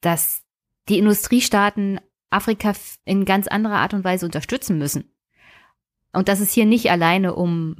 dass 0.00 0.44
die 0.88 0.98
Industriestaaten 0.98 2.00
Afrika 2.30 2.72
in 3.04 3.24
ganz 3.24 3.46
anderer 3.48 3.76
Art 3.76 3.94
und 3.94 4.04
Weise 4.04 4.26
unterstützen 4.26 4.78
müssen. 4.78 5.12
Und 6.12 6.28
dass 6.28 6.40
es 6.40 6.52
hier 6.52 6.66
nicht 6.66 6.90
alleine 6.90 7.34
um 7.34 7.76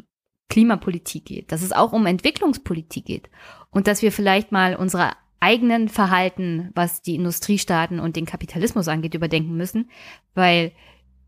Klimapolitik 0.48 1.24
geht, 1.24 1.52
dass 1.52 1.62
es 1.62 1.72
auch 1.72 1.92
um 1.92 2.06
Entwicklungspolitik 2.06 3.04
geht 3.04 3.30
und 3.70 3.86
dass 3.86 4.02
wir 4.02 4.12
vielleicht 4.12 4.52
mal 4.52 4.76
unsere 4.76 5.12
eigenen 5.38 5.88
Verhalten, 5.88 6.70
was 6.74 7.02
die 7.02 7.14
Industriestaaten 7.14 7.98
und 7.98 8.16
den 8.16 8.26
Kapitalismus 8.26 8.88
angeht, 8.88 9.14
überdenken 9.14 9.56
müssen, 9.56 9.90
weil 10.34 10.72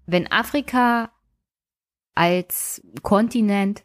wenn 0.07 0.31
Afrika 0.31 1.11
als 2.15 2.83
Kontinent 3.03 3.85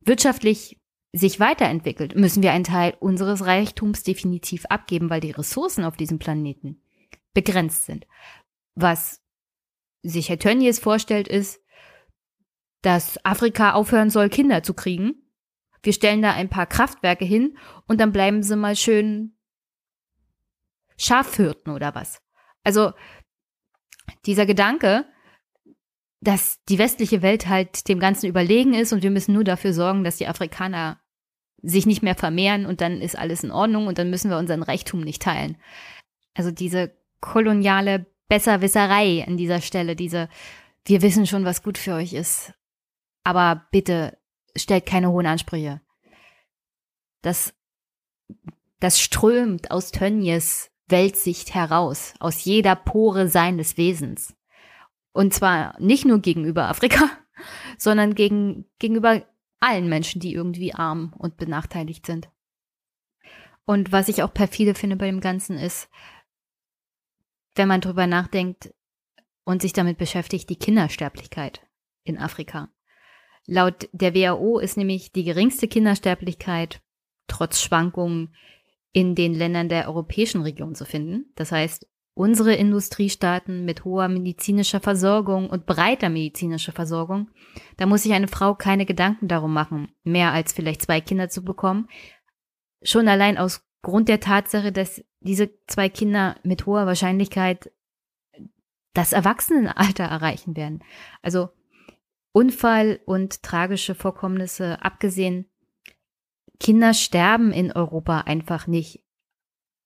wirtschaftlich 0.00 0.80
sich 1.12 1.38
weiterentwickelt, 1.38 2.16
müssen 2.16 2.42
wir 2.42 2.52
einen 2.52 2.64
Teil 2.64 2.96
unseres 2.98 3.46
Reichtums 3.46 4.02
definitiv 4.02 4.66
abgeben, 4.66 5.10
weil 5.10 5.20
die 5.20 5.30
Ressourcen 5.30 5.84
auf 5.84 5.96
diesem 5.96 6.18
Planeten 6.18 6.82
begrenzt 7.34 7.86
sind. 7.86 8.06
Was 8.80 9.20
sich 10.02 10.28
Herr 10.28 10.38
Tönnies 10.38 10.78
vorstellt, 10.78 11.26
ist, 11.26 11.60
dass 12.82 13.18
Afrika 13.24 13.72
aufhören 13.72 14.08
soll, 14.08 14.28
Kinder 14.28 14.62
zu 14.62 14.72
kriegen. 14.72 15.14
Wir 15.82 15.92
stellen 15.92 16.22
da 16.22 16.32
ein 16.32 16.48
paar 16.48 16.66
Kraftwerke 16.66 17.24
hin 17.24 17.58
und 17.88 18.00
dann 18.00 18.12
bleiben 18.12 18.44
sie 18.44 18.54
mal 18.54 18.76
schön 18.76 19.36
Schafhirten 20.96 21.72
oder 21.72 21.96
was. 21.96 22.22
Also 22.62 22.92
dieser 24.26 24.46
Gedanke, 24.46 25.06
dass 26.20 26.62
die 26.68 26.78
westliche 26.78 27.20
Welt 27.20 27.48
halt 27.48 27.88
dem 27.88 27.98
Ganzen 27.98 28.26
überlegen 28.26 28.74
ist 28.74 28.92
und 28.92 29.02
wir 29.02 29.10
müssen 29.10 29.34
nur 29.34 29.44
dafür 29.44 29.72
sorgen, 29.72 30.04
dass 30.04 30.18
die 30.18 30.28
Afrikaner 30.28 31.00
sich 31.62 31.84
nicht 31.84 32.02
mehr 32.02 32.14
vermehren 32.14 32.64
und 32.64 32.80
dann 32.80 33.02
ist 33.02 33.18
alles 33.18 33.42
in 33.42 33.50
Ordnung 33.50 33.88
und 33.88 33.98
dann 33.98 34.10
müssen 34.10 34.30
wir 34.30 34.38
unseren 34.38 34.62
Reichtum 34.62 35.00
nicht 35.00 35.22
teilen. 35.22 35.56
Also 36.34 36.52
diese 36.52 36.96
koloniale 37.20 38.06
Besserwisserei 38.28 39.24
an 39.26 39.36
dieser 39.36 39.60
Stelle, 39.60 39.96
diese 39.96 40.28
wir 40.88 41.02
wissen 41.02 41.26
schon, 41.26 41.44
was 41.44 41.62
gut 41.62 41.78
für 41.78 41.94
euch 41.94 42.14
ist. 42.14 42.54
Aber 43.22 43.66
bitte 43.70 44.18
stellt 44.56 44.86
keine 44.86 45.10
hohen 45.10 45.26
Ansprüche. 45.26 45.80
Das, 47.20 47.54
das 48.80 49.00
strömt 49.00 49.70
aus 49.70 49.90
Tönnies 49.90 50.70
Weltsicht 50.88 51.54
heraus, 51.54 52.14
aus 52.18 52.44
jeder 52.44 52.74
Pore 52.74 53.28
seines 53.28 53.76
Wesens. 53.76 54.34
Und 55.12 55.34
zwar 55.34 55.78
nicht 55.78 56.06
nur 56.06 56.20
gegenüber 56.20 56.68
Afrika, 56.68 57.10
sondern 57.78 58.14
gegen, 58.14 58.64
gegenüber 58.78 59.22
allen 59.60 59.88
Menschen, 59.88 60.20
die 60.20 60.32
irgendwie 60.32 60.72
arm 60.72 61.12
und 61.18 61.36
benachteiligt 61.36 62.06
sind. 62.06 62.30
Und 63.66 63.92
was 63.92 64.08
ich 64.08 64.22
auch 64.22 64.32
perfide 64.32 64.74
finde 64.74 64.96
bei 64.96 65.06
dem 65.06 65.20
Ganzen 65.20 65.58
ist, 65.58 65.90
wenn 67.58 67.68
man 67.68 67.80
drüber 67.80 68.06
nachdenkt 68.06 68.72
und 69.44 69.62
sich 69.62 69.72
damit 69.72 69.98
beschäftigt, 69.98 70.48
die 70.48 70.56
Kindersterblichkeit 70.56 71.60
in 72.04 72.18
Afrika. 72.18 72.70
Laut 73.46 73.88
der 73.92 74.14
WHO 74.14 74.58
ist 74.58 74.76
nämlich 74.76 75.12
die 75.12 75.24
geringste 75.24 75.68
Kindersterblichkeit 75.68 76.82
trotz 77.28 77.60
Schwankungen 77.60 78.34
in 78.92 79.14
den 79.14 79.34
Ländern 79.34 79.68
der 79.68 79.88
europäischen 79.88 80.42
Region 80.42 80.74
zu 80.74 80.84
finden. 80.84 81.32
Das 81.34 81.52
heißt, 81.52 81.86
unsere 82.14 82.54
Industriestaaten 82.54 83.64
mit 83.64 83.84
hoher 83.84 84.08
medizinischer 84.08 84.80
Versorgung 84.80 85.48
und 85.48 85.66
breiter 85.66 86.08
medizinischer 86.08 86.72
Versorgung, 86.72 87.30
da 87.76 87.86
muss 87.86 88.02
sich 88.02 88.12
eine 88.12 88.28
Frau 88.28 88.54
keine 88.54 88.86
Gedanken 88.86 89.28
darum 89.28 89.52
machen, 89.52 89.92
mehr 90.02 90.32
als 90.32 90.52
vielleicht 90.52 90.82
zwei 90.82 91.00
Kinder 91.00 91.28
zu 91.28 91.42
bekommen. 91.42 91.88
Schon 92.82 93.08
allein 93.08 93.38
aus 93.38 93.62
Grund 93.82 94.08
der 94.08 94.20
Tatsache, 94.20 94.72
dass 94.72 95.04
diese 95.20 95.50
zwei 95.66 95.88
Kinder 95.88 96.36
mit 96.42 96.66
hoher 96.66 96.86
Wahrscheinlichkeit 96.86 97.70
das 98.94 99.12
Erwachsenenalter 99.12 100.04
erreichen 100.04 100.56
werden. 100.56 100.82
Also 101.22 101.50
Unfall 102.32 103.00
und 103.06 103.42
tragische 103.42 103.94
Vorkommnisse 103.94 104.82
abgesehen, 104.82 105.46
Kinder 106.60 106.94
sterben 106.94 107.52
in 107.52 107.72
Europa 107.72 108.22
einfach 108.22 108.66
nicht 108.66 109.04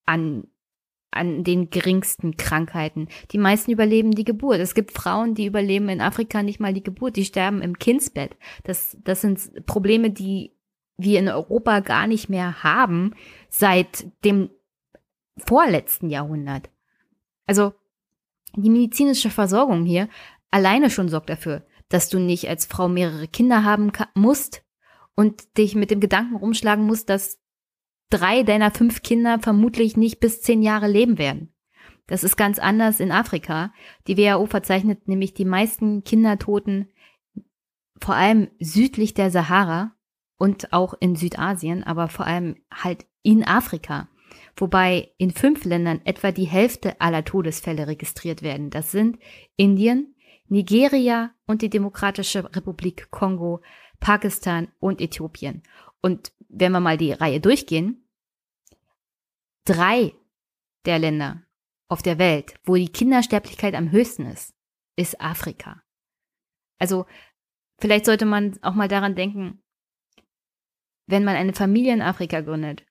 an, 0.07 0.49
an 1.11 1.45
den 1.45 1.71
geringsten 1.71 2.37
Krankheiten. 2.37 3.09
Die 3.31 3.39
meisten 3.39 3.71
überleben 3.71 4.13
die 4.13 4.25
Geburt. 4.25 4.59
Es 4.59 4.75
gibt 4.75 4.93
Frauen, 4.93 5.35
die 5.35 5.47
überleben 5.47 5.89
in 5.89 6.01
Afrika 6.01 6.43
nicht 6.43 6.61
mal 6.61 6.73
die 6.73 6.83
Geburt, 6.83 7.17
die 7.17 7.25
sterben 7.25 7.61
im 7.61 7.79
Kindsbett. 7.79 8.37
Das, 8.65 8.97
das 9.05 9.21
sind 9.21 9.67
Probleme, 9.67 10.11
die 10.11 10.53
wir 10.97 11.19
in 11.19 11.29
Europa 11.29 11.81
gar 11.81 12.07
nicht 12.07 12.29
mehr 12.29 12.63
haben 12.63 13.15
seit 13.49 14.07
dem 14.25 14.51
vorletzten 15.39 16.11
Jahrhundert. 16.11 16.71
Also 17.47 17.73
die 18.57 18.71
medizinische 18.71 19.31
Versorgung 19.31 19.85
hier 19.85 20.09
alleine 20.51 20.91
schon 20.91 21.09
sorgt 21.09 21.31
dafür, 21.31 21.67
dass 21.89 22.09
du 22.09 22.19
nicht 22.19 22.49
als 22.49 22.67
Frau 22.67 22.89
mehrere 22.89 23.29
Kinder 23.29 23.65
haben 23.65 23.93
musst 24.15 24.63
und 25.15 25.59
dich 25.59 25.75
mit 25.75 25.91
dem 25.91 26.01
Gedanken 26.01 26.37
rumschlagen 26.37 26.87
musst, 26.87 27.09
dass 27.09 27.39
drei 28.11 28.43
deiner 28.43 28.71
fünf 28.71 29.03
Kinder 29.03 29.39
vermutlich 29.39 29.97
nicht 29.97 30.21
bis 30.21 30.43
zehn 30.43 30.63
Jahre 30.63 30.89
leben 30.89 31.19
werden. 31.19 31.53
Das 32.07 32.25
ist 32.25 32.37
ganz 32.37 32.59
anders 32.59 33.01
in 33.01 33.13
Afrika. 33.13 33.73
Die 34.07 34.19
WHO 34.19 34.47
verzeichnet 34.47 35.09
nämlich 35.09 35.35
die 35.35 35.45
meisten 35.45 36.05
Kindertoten 36.05 36.89
vor 38.01 38.17
allem 38.17 38.51
südlich 38.59 39.15
der 39.15 39.31
Sahara 39.31 39.93
und 40.37 40.73
auch 40.73 40.95
in 40.99 41.15
Südasien, 41.15 41.85
aber 41.85 42.09
vor 42.09 42.27
allem 42.27 42.57
halt 42.73 43.07
in 43.23 43.45
Afrika. 43.45 44.09
Wobei 44.57 45.13
in 45.17 45.31
fünf 45.31 45.65
Ländern 45.65 46.01
etwa 46.05 46.31
die 46.31 46.45
Hälfte 46.45 47.01
aller 47.01 47.25
Todesfälle 47.25 47.87
registriert 47.87 48.43
werden. 48.43 48.71
Das 48.71 48.91
sind 48.91 49.19
Indien, 49.57 50.15
Nigeria 50.47 51.35
und 51.47 51.63
die 51.63 51.71
Demokratische 51.71 52.45
Republik 52.55 53.11
Kongo, 53.11 53.63
Pakistan 54.01 54.69
und 54.79 55.01
Äthiopien. 55.01 55.63
Und 56.03 56.33
wenn 56.49 56.73
wir 56.73 56.81
mal 56.81 56.99
die 56.99 57.13
Reihe 57.13 57.41
durchgehen, 57.41 58.07
drei 59.65 60.13
der 60.85 60.99
Länder 60.99 61.43
auf 61.89 62.03
der 62.03 62.19
Welt, 62.19 62.55
wo 62.65 62.75
die 62.75 62.91
Kindersterblichkeit 62.91 63.75
am 63.75 63.91
höchsten 63.91 64.27
ist, 64.27 64.55
ist 64.97 65.21
Afrika. 65.21 65.83
Also 66.79 67.07
vielleicht 67.79 68.05
sollte 68.05 68.27
man 68.27 68.59
auch 68.63 68.75
mal 68.75 68.89
daran 68.89 69.15
denken, 69.15 69.63
wenn 71.07 71.25
man 71.25 71.37
eine 71.37 71.53
Familie 71.53 71.93
in 71.93 72.03
Afrika 72.03 72.41
gründet, 72.41 72.85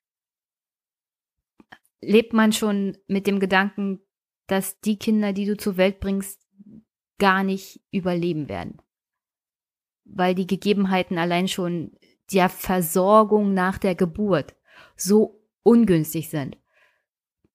lebt 2.02 2.34
man 2.34 2.52
schon 2.52 2.98
mit 3.08 3.28
dem 3.28 3.40
Gedanken, 3.40 4.02
dass 4.48 4.80
die 4.82 4.98
Kinder, 4.98 5.34
die 5.34 5.46
du 5.46 5.56
zur 5.56 5.78
Welt 5.78 6.00
bringst, 6.00 6.42
gar 7.20 7.44
nicht 7.44 7.82
überleben 7.92 8.50
werden. 8.50 8.82
Weil 10.04 10.36
die 10.36 10.48
Gegebenheiten 10.48 11.18
allein 11.18 11.48
schon 11.48 11.96
der 12.34 12.50
Versorgung 12.50 13.54
nach 13.54 13.78
der 13.78 13.96
Geburt 13.96 14.56
so 14.96 15.46
ungünstig 15.64 16.30
sind, 16.30 16.58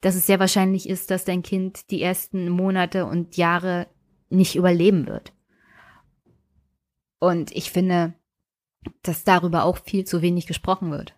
dass 0.01 0.14
es 0.14 0.26
sehr 0.26 0.38
wahrscheinlich 0.38 0.88
ist, 0.88 1.11
dass 1.11 1.24
dein 1.24 1.42
Kind 1.42 1.90
die 1.90 2.03
ersten 2.03 2.49
Monate 2.49 3.07
und 3.07 3.36
Jahre 3.36 3.88
nicht 4.28 4.55
überleben 4.55 5.07
wird. 5.07 5.32
Und 7.18 7.51
ich 7.53 7.70
finde, 7.70 8.14
dass 9.03 9.24
darüber 9.24 9.64
auch 9.64 9.78
viel 9.78 10.05
zu 10.05 10.22
wenig 10.22 10.47
gesprochen 10.47 10.90
wird. 10.90 11.14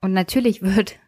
Und 0.00 0.12
natürlich 0.12 0.62
wird 0.62 0.98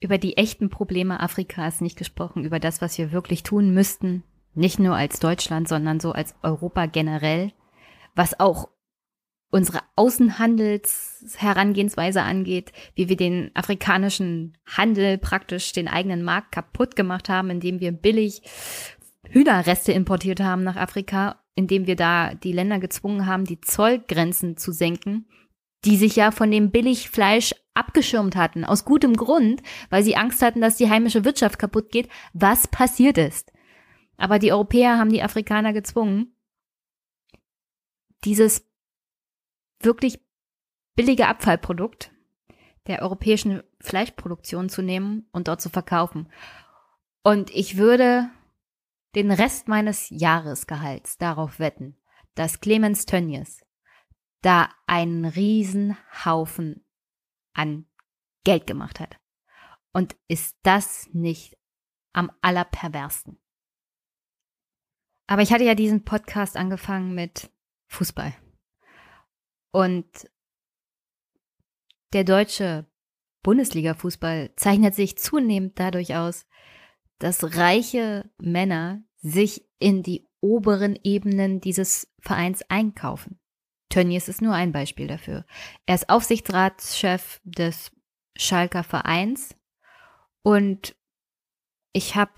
über 0.00 0.18
die 0.18 0.36
echten 0.36 0.70
Probleme 0.70 1.20
Afrikas 1.20 1.80
nicht 1.80 1.96
gesprochen, 1.96 2.44
über 2.44 2.60
das, 2.60 2.82
was 2.82 2.98
wir 2.98 3.12
wirklich 3.12 3.42
tun 3.42 3.72
müssten, 3.72 4.22
nicht 4.54 4.78
nur 4.78 4.94
als 4.96 5.20
Deutschland, 5.20 5.68
sondern 5.68 6.00
so 6.00 6.12
als 6.12 6.34
Europa 6.42 6.86
generell, 6.86 7.52
was 8.14 8.40
auch 8.40 8.68
unsere 9.50 9.80
Außenhandelsherangehensweise 9.96 12.22
angeht, 12.22 12.72
wie 12.94 13.08
wir 13.08 13.16
den 13.16 13.50
afrikanischen 13.54 14.58
Handel 14.66 15.16
praktisch 15.16 15.72
den 15.72 15.88
eigenen 15.88 16.22
Markt 16.22 16.52
kaputt 16.52 16.96
gemacht 16.96 17.30
haben, 17.30 17.48
indem 17.50 17.80
wir 17.80 17.92
billig 17.92 18.42
Hühnerreste 19.28 19.92
importiert 19.92 20.40
haben 20.40 20.64
nach 20.64 20.76
Afrika, 20.76 21.42
indem 21.54 21.86
wir 21.86 21.96
da 21.96 22.34
die 22.34 22.52
Länder 22.52 22.78
gezwungen 22.78 23.26
haben, 23.26 23.44
die 23.44 23.60
Zollgrenzen 23.60 24.56
zu 24.56 24.72
senken, 24.72 25.26
die 25.84 25.96
sich 25.96 26.16
ja 26.16 26.30
von 26.30 26.50
dem 26.50 26.70
Billigfleisch 26.70 27.54
abgeschirmt 27.78 28.36
hatten, 28.36 28.64
aus 28.64 28.84
gutem 28.84 29.16
Grund, 29.16 29.62
weil 29.90 30.02
sie 30.02 30.16
Angst 30.16 30.42
hatten, 30.42 30.60
dass 30.60 30.76
die 30.76 30.90
heimische 30.90 31.24
Wirtschaft 31.24 31.58
kaputt 31.58 31.90
geht, 31.90 32.08
was 32.32 32.68
passiert 32.68 33.18
ist. 33.18 33.52
Aber 34.16 34.38
die 34.38 34.52
Europäer 34.52 34.98
haben 34.98 35.10
die 35.10 35.22
Afrikaner 35.22 35.72
gezwungen, 35.72 36.34
dieses 38.24 38.66
wirklich 39.80 40.20
billige 40.96 41.28
Abfallprodukt 41.28 42.10
der 42.88 43.02
europäischen 43.02 43.62
Fleischproduktion 43.80 44.68
zu 44.68 44.82
nehmen 44.82 45.28
und 45.30 45.46
dort 45.46 45.60
zu 45.60 45.68
verkaufen. 45.68 46.28
Und 47.22 47.50
ich 47.50 47.76
würde 47.76 48.28
den 49.14 49.30
Rest 49.30 49.68
meines 49.68 50.08
Jahresgehalts 50.10 51.18
darauf 51.18 51.58
wetten, 51.60 51.96
dass 52.34 52.60
Clemens 52.60 53.06
Tönnies 53.06 53.64
da 54.42 54.68
einen 54.86 55.24
Riesenhaufen 55.24 56.84
an 57.58 57.86
Geld 58.44 58.66
gemacht 58.66 59.00
hat. 59.00 59.18
Und 59.92 60.16
ist 60.28 60.56
das 60.62 61.08
nicht 61.12 61.58
am 62.12 62.30
allerperversten? 62.40 63.38
Aber 65.26 65.42
ich 65.42 65.52
hatte 65.52 65.64
ja 65.64 65.74
diesen 65.74 66.04
Podcast 66.04 66.56
angefangen 66.56 67.14
mit 67.14 67.50
Fußball. 67.88 68.34
Und 69.72 70.30
der 72.14 72.24
deutsche 72.24 72.86
Bundesliga-Fußball 73.42 74.54
zeichnet 74.56 74.94
sich 74.94 75.18
zunehmend 75.18 75.78
dadurch 75.78 76.14
aus, 76.16 76.46
dass 77.18 77.56
reiche 77.56 78.30
Männer 78.38 79.02
sich 79.16 79.68
in 79.78 80.02
die 80.02 80.26
oberen 80.40 80.98
Ebenen 81.02 81.60
dieses 81.60 82.10
Vereins 82.20 82.62
einkaufen. 82.70 83.40
Tönnies 83.88 84.28
ist 84.28 84.42
nur 84.42 84.54
ein 84.54 84.72
Beispiel 84.72 85.06
dafür. 85.06 85.44
Er 85.86 85.94
ist 85.94 86.08
Aufsichtsratschef 86.08 87.40
des 87.44 87.90
Schalker 88.36 88.84
Vereins 88.84 89.56
und 90.42 90.94
ich 91.92 92.14
habe 92.14 92.32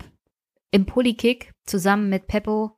im 0.71 0.85
Polykick 0.85 1.53
zusammen 1.65 2.09
mit 2.09 2.27
Peppo 2.27 2.77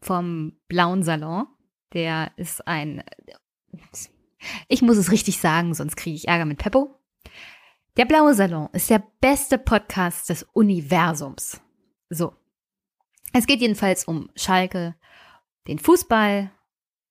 vom 0.00 0.58
Blauen 0.68 1.02
Salon, 1.02 1.46
der 1.92 2.32
ist 2.36 2.66
ein, 2.66 3.02
ich 4.68 4.82
muss 4.82 4.96
es 4.96 5.10
richtig 5.10 5.40
sagen, 5.40 5.74
sonst 5.74 5.96
kriege 5.96 6.16
ich 6.16 6.28
Ärger 6.28 6.44
mit 6.44 6.58
Peppo. 6.58 6.98
Der 7.96 8.04
Blaue 8.04 8.34
Salon 8.34 8.68
ist 8.72 8.90
der 8.90 9.02
beste 9.20 9.56
Podcast 9.56 10.28
des 10.28 10.42
Universums. 10.52 11.60
So. 12.10 12.34
Es 13.32 13.46
geht 13.46 13.60
jedenfalls 13.60 14.04
um 14.04 14.30
Schalke, 14.36 14.94
den 15.66 15.78
Fußball 15.78 16.50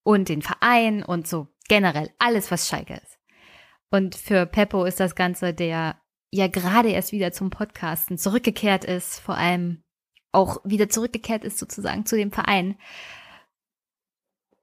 und 0.03 0.29
den 0.29 0.41
Verein 0.41 1.03
und 1.03 1.27
so 1.27 1.47
generell 1.67 2.09
alles, 2.19 2.51
was 2.51 2.67
Schalke 2.67 2.95
ist. 2.95 3.19
Und 3.89 4.15
für 4.15 4.45
Peppo 4.45 4.85
ist 4.85 4.99
das 4.99 5.15
Ganze, 5.15 5.53
der 5.53 5.97
ja 6.31 6.47
gerade 6.47 6.89
erst 6.89 7.11
wieder 7.11 7.31
zum 7.31 7.49
Podcasten 7.49 8.17
zurückgekehrt 8.17 8.85
ist, 8.85 9.19
vor 9.19 9.37
allem 9.37 9.83
auch 10.31 10.57
wieder 10.63 10.89
zurückgekehrt 10.89 11.43
ist 11.43 11.59
sozusagen 11.59 12.05
zu 12.05 12.17
dem 12.17 12.31
Verein. 12.31 12.75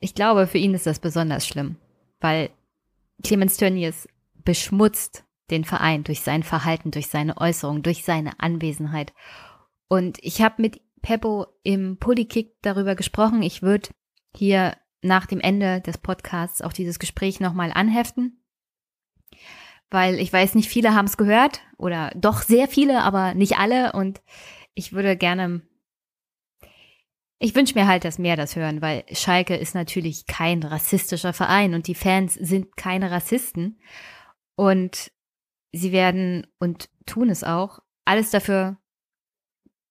Ich 0.01 0.15
glaube, 0.15 0.47
für 0.47 0.59
ihn 0.59 0.75
ist 0.75 0.87
das 0.87 0.99
besonders 0.99 1.47
schlimm, 1.47 1.77
weil 2.19 2.51
Clemens 3.23 3.57
Tönnies 3.57 4.09
beschmutzt 4.35 5.25
den 5.51 5.65
Verein 5.65 6.05
durch 6.05 6.23
sein 6.23 6.43
Verhalten, 6.43 6.91
durch 6.91 7.09
seine 7.09 7.37
Äußerung, 7.37 7.83
durch 7.83 8.05
seine 8.05 8.41
Anwesenheit. 8.41 9.13
Und 9.89 10.19
ich 10.23 10.43
habe 10.43 10.63
mit 10.63 10.81
Peppo 11.03 11.47
im 11.63 11.99
Polykick 11.99 12.55
darüber 12.63 12.95
gesprochen. 12.95 13.43
Ich 13.43 13.63
würde 13.63 13.91
hier 14.35 14.77
nach 15.03 15.27
dem 15.27 15.41
Ende 15.41 15.81
des 15.81 15.99
Podcasts 15.99 16.63
auch 16.63 16.73
dieses 16.73 16.99
Gespräch 16.99 17.41
nochmal 17.41 17.73
anheften, 17.73 18.43
weil 19.91 20.19
ich 20.19 20.33
weiß, 20.33 20.55
nicht 20.55 20.69
viele 20.69 20.95
haben 20.95 21.07
es 21.07 21.17
gehört 21.17 21.61
oder 21.79 22.13
doch 22.15 22.43
sehr 22.43 22.69
viele, 22.69 23.03
aber 23.03 23.35
nicht 23.35 23.59
alle. 23.59 23.93
Und 23.93 24.23
ich 24.75 24.93
würde 24.93 25.17
gerne, 25.17 25.63
ich 27.39 27.55
wünsche 27.55 27.75
mir 27.75 27.87
halt, 27.87 28.05
dass 28.05 28.19
mehr 28.19 28.37
das 28.37 28.57
hören, 28.57 28.83
weil 28.83 29.05
Schalke 29.13 29.57
ist 29.57 29.75
natürlich 29.75 30.27
kein 30.27 30.63
rassistischer 30.63 31.33
Verein 31.33 31.75
und 31.75 31.87
die 31.87 31.95
Fans 31.95 32.35
sind 32.35 32.77
keine 32.77 33.11
Rassisten. 33.11 33.81
Und 34.55 35.11
sie 35.73 35.93
werden 35.93 36.47
und 36.59 36.91
tun 37.07 37.31
es 37.31 37.43
auch, 37.45 37.81
alles 38.05 38.31
dafür 38.31 38.77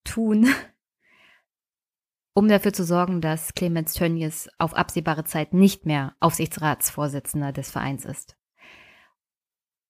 tun, 0.04 0.48
um 2.34 2.48
dafür 2.48 2.74
zu 2.74 2.84
sorgen, 2.84 3.22
dass 3.22 3.54
Clemens 3.54 3.94
Tönnies 3.94 4.50
auf 4.58 4.74
absehbare 4.74 5.24
Zeit 5.26 5.54
nicht 5.54 5.86
mehr 5.86 6.16
Aufsichtsratsvorsitzender 6.20 7.52
des 7.52 7.72
Vereins 7.72 8.06
ist. 8.06 8.38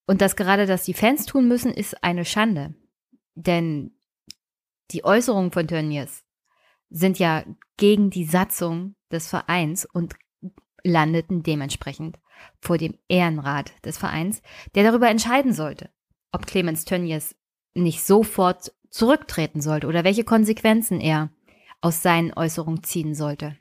Und 0.08 0.22
dass 0.22 0.36
gerade 0.36 0.66
das 0.66 0.84
die 0.84 0.94
Fans 0.94 1.26
tun 1.26 1.48
müssen, 1.48 1.72
ist 1.72 2.04
eine 2.04 2.26
Schande. 2.26 2.74
Denn 3.36 3.92
die 4.92 5.04
Äußerungen 5.04 5.52
von 5.52 5.68
Tönnies 5.68 6.26
sind 6.90 7.20
ja 7.20 7.44
gegen 7.78 8.10
die 8.10 8.26
Satzung 8.26 8.96
des 9.12 9.28
Vereins 9.28 9.86
und 9.86 10.16
landeten 10.84 11.44
dementsprechend 11.44 12.18
vor 12.60 12.78
dem 12.78 12.98
Ehrenrat 13.08 13.74
des 13.86 13.98
Vereins, 13.98 14.42
der 14.76 14.84
darüber 14.84 15.10
entscheiden 15.10 15.54
sollte, 15.54 15.92
ob 16.32 16.48
Clemens 16.48 16.86
Tönnies 16.86 17.36
nicht 17.74 18.04
sofort 18.04 18.74
zurücktreten 18.90 19.62
sollte 19.62 19.88
oder 19.88 20.04
welche 20.04 20.24
Konsequenzen 20.24 21.00
er 21.00 21.30
aus 21.82 22.02
seinen 22.02 22.34
Äußerungen 22.34 22.84
ziehen 22.84 23.16
sollte. 23.16 23.56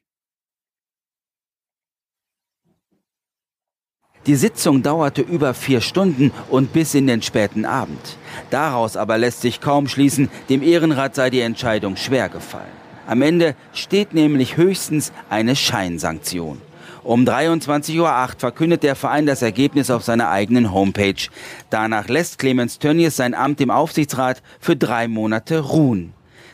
Die 4.27 4.37
Sitzung 4.37 4.83
dauerte 4.83 5.23
über 5.23 5.55
vier 5.55 5.81
Stunden 5.81 6.33
und 6.51 6.73
bis 6.75 6.95
in 6.95 7.07
den 7.07 7.23
späten 7.23 7.65
Abend. 7.65 8.19
Daraus 8.51 8.97
aber 8.97 9.17
lässt 9.17 9.41
sich 9.41 9.61
kaum 9.61 9.89
schließen, 9.89 10.29
dem 10.51 10.63
Ehrenrat 10.63 11.15
sei 11.15 11.31
die 11.31 11.41
Entscheidung 11.41 11.97
schwer 11.97 12.29
gefallen. 12.29 12.67
Am 13.07 13.23
Ende 13.23 13.55
steht 13.73 14.13
nämlich 14.13 14.59
höchstens 14.59 15.13
eine 15.31 15.57
Scheinsanktion. 15.57 16.61
Um 17.05 17.25
23.08 17.25 17.99
Uhr 18.01 18.29
verkündet 18.37 18.83
der 18.83 18.97
Verein 18.97 19.25
das 19.25 19.41
Ergebnis 19.41 19.91
auf 19.91 20.05
seiner 20.05 20.29
eigenen 20.29 20.75
Homepage. 20.75 21.31
Danach 21.71 22.09
lässt 22.09 22.39
Clemens 22.39 22.79
Tönnies 22.79 23.17
sein 23.17 23.33
Amt 23.33 23.63
im 23.63 23.71
Aufsichtsrat 23.71 24.43
für 24.61 24.77
drei 24.77 25.09
Monate 25.09 25.61
ruhen. 25.61 26.13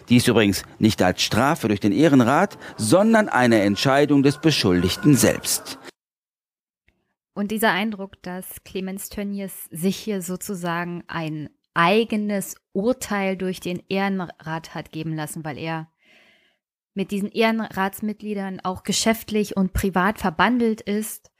Dies 0.09 0.27
übrigens 0.29 0.65
nicht 0.79 1.03
als 1.03 1.23
Strafe 1.23 1.69
durch 1.69 1.81
den 1.81 1.93
Ehrenrat, 1.93 2.59
sondern 2.77 3.29
eine 3.29 3.63
Entscheidung 3.63 4.23
des 4.23 4.39
Beschuldigten 4.39 5.15
selbst. 5.17 5.79
Und 7.35 7.51
dieser 7.51 7.73
Eindruck, 7.73 8.23
dass 8.23 8.63
Clemens 8.65 9.09
Tönnies 9.09 9.69
sich 9.71 9.97
hier 9.97 10.23
sozusagen 10.23 11.03
ein 11.09 11.51
eigenes 11.75 12.55
Urteil 12.73 13.37
durch 13.37 13.59
den 13.59 13.83
Ehrenrat 13.89 14.75
hat 14.75 14.93
geben 14.93 15.15
lassen, 15.15 15.45
weil 15.45 15.59
er 15.59 15.89
mit 16.95 17.11
diesen 17.11 17.33
Ehrenratsmitgliedern 17.33 18.61
auch 18.61 18.85
geschäftlich 18.85 19.57
und 19.57 19.73
privat 19.73 20.19
verbandelt 20.21 20.81
ist. 20.81 21.33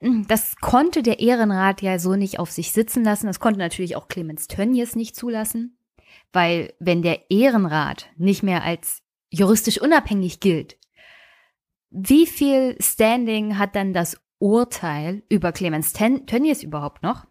Das 0.00 0.56
konnte 0.56 1.02
der 1.02 1.18
Ehrenrat 1.20 1.80
ja 1.80 1.98
so 1.98 2.14
nicht 2.14 2.38
auf 2.38 2.50
sich 2.50 2.72
sitzen 2.72 3.02
lassen. 3.04 3.26
Das 3.26 3.40
konnte 3.40 3.58
natürlich 3.58 3.96
auch 3.96 4.06
Clemens 4.06 4.46
Tönnies 4.46 4.94
nicht 4.94 5.16
zulassen, 5.16 5.77
weil 6.32 6.74
wenn 6.78 7.02
der 7.02 7.30
Ehrenrat 7.30 8.06
nicht 8.16 8.42
mehr 8.42 8.62
als 8.62 9.02
juristisch 9.30 9.80
unabhängig 9.80 10.40
gilt, 10.40 10.76
wie 11.90 12.26
viel 12.26 12.76
Standing 12.80 13.58
hat 13.58 13.74
dann 13.74 13.92
das 13.92 14.20
Urteil 14.38 15.22
über 15.28 15.52
Clemens 15.52 15.92
Tönnies 15.92 16.62
überhaupt 16.62 17.02
noch? 17.02 17.26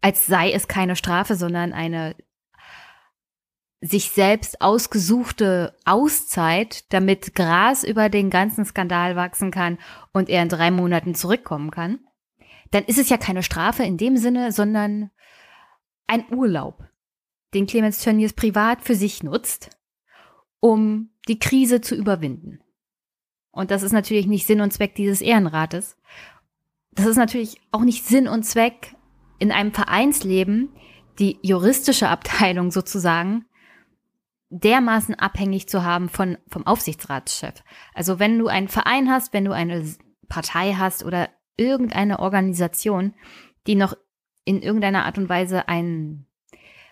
Als 0.00 0.26
sei 0.26 0.52
es 0.52 0.68
keine 0.68 0.96
Strafe, 0.96 1.34
sondern 1.34 1.72
eine 1.72 2.14
sich 3.80 4.10
selbst 4.10 4.62
ausgesuchte 4.62 5.76
Auszeit, 5.84 6.90
damit 6.92 7.34
Gras 7.34 7.84
über 7.84 8.08
den 8.08 8.30
ganzen 8.30 8.64
Skandal 8.64 9.14
wachsen 9.14 9.50
kann 9.50 9.78
und 10.12 10.30
er 10.30 10.42
in 10.42 10.48
drei 10.48 10.70
Monaten 10.70 11.14
zurückkommen 11.14 11.70
kann, 11.70 11.98
dann 12.70 12.84
ist 12.84 12.98
es 12.98 13.10
ja 13.10 13.18
keine 13.18 13.42
Strafe 13.42 13.82
in 13.82 13.98
dem 13.98 14.16
Sinne, 14.16 14.52
sondern 14.52 15.10
ein 16.06 16.24
Urlaub, 16.32 16.82
den 17.54 17.66
Clemens 17.66 18.02
Tönnies 18.02 18.32
privat 18.32 18.82
für 18.82 18.94
sich 18.94 19.22
nutzt, 19.22 19.70
um 20.60 21.10
die 21.28 21.38
Krise 21.38 21.80
zu 21.80 21.94
überwinden. 21.94 22.60
Und 23.50 23.70
das 23.70 23.82
ist 23.82 23.92
natürlich 23.92 24.26
nicht 24.26 24.46
Sinn 24.46 24.60
und 24.60 24.72
Zweck 24.72 24.94
dieses 24.94 25.20
Ehrenrates. 25.20 25.96
Das 26.92 27.06
ist 27.06 27.16
natürlich 27.16 27.60
auch 27.70 27.82
nicht 27.82 28.04
Sinn 28.04 28.28
und 28.28 28.42
Zweck 28.44 28.94
in 29.38 29.52
einem 29.52 29.72
Vereinsleben, 29.72 30.70
die 31.18 31.38
juristische 31.42 32.08
Abteilung 32.08 32.70
sozusagen 32.70 33.46
dermaßen 34.50 35.14
abhängig 35.16 35.68
zu 35.68 35.84
haben 35.84 36.08
von, 36.08 36.38
vom 36.48 36.66
Aufsichtsratschef. 36.66 37.62
Also 37.92 38.18
wenn 38.18 38.38
du 38.38 38.46
einen 38.46 38.68
Verein 38.68 39.10
hast, 39.10 39.32
wenn 39.32 39.44
du 39.44 39.52
eine 39.52 39.84
Partei 40.28 40.74
hast 40.74 41.04
oder 41.04 41.28
irgendeine 41.56 42.18
Organisation, 42.18 43.14
die 43.66 43.74
noch 43.74 43.96
in 44.44 44.62
irgendeiner 44.62 45.06
Art 45.06 45.18
und 45.18 45.28
Weise 45.28 45.68
ein 45.68 46.26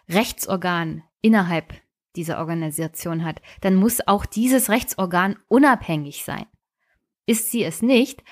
Rechtsorgan 0.08 1.02
innerhalb 1.20 1.74
dieser 2.16 2.38
Organisation 2.38 3.24
hat, 3.24 3.40
dann 3.60 3.74
muss 3.74 4.06
auch 4.06 4.26
dieses 4.26 4.68
Rechtsorgan 4.68 5.36
unabhängig 5.48 6.24
sein. 6.24 6.46
Ist 7.26 7.50
sie 7.50 7.64
es 7.64 7.82
nicht, 7.82 8.22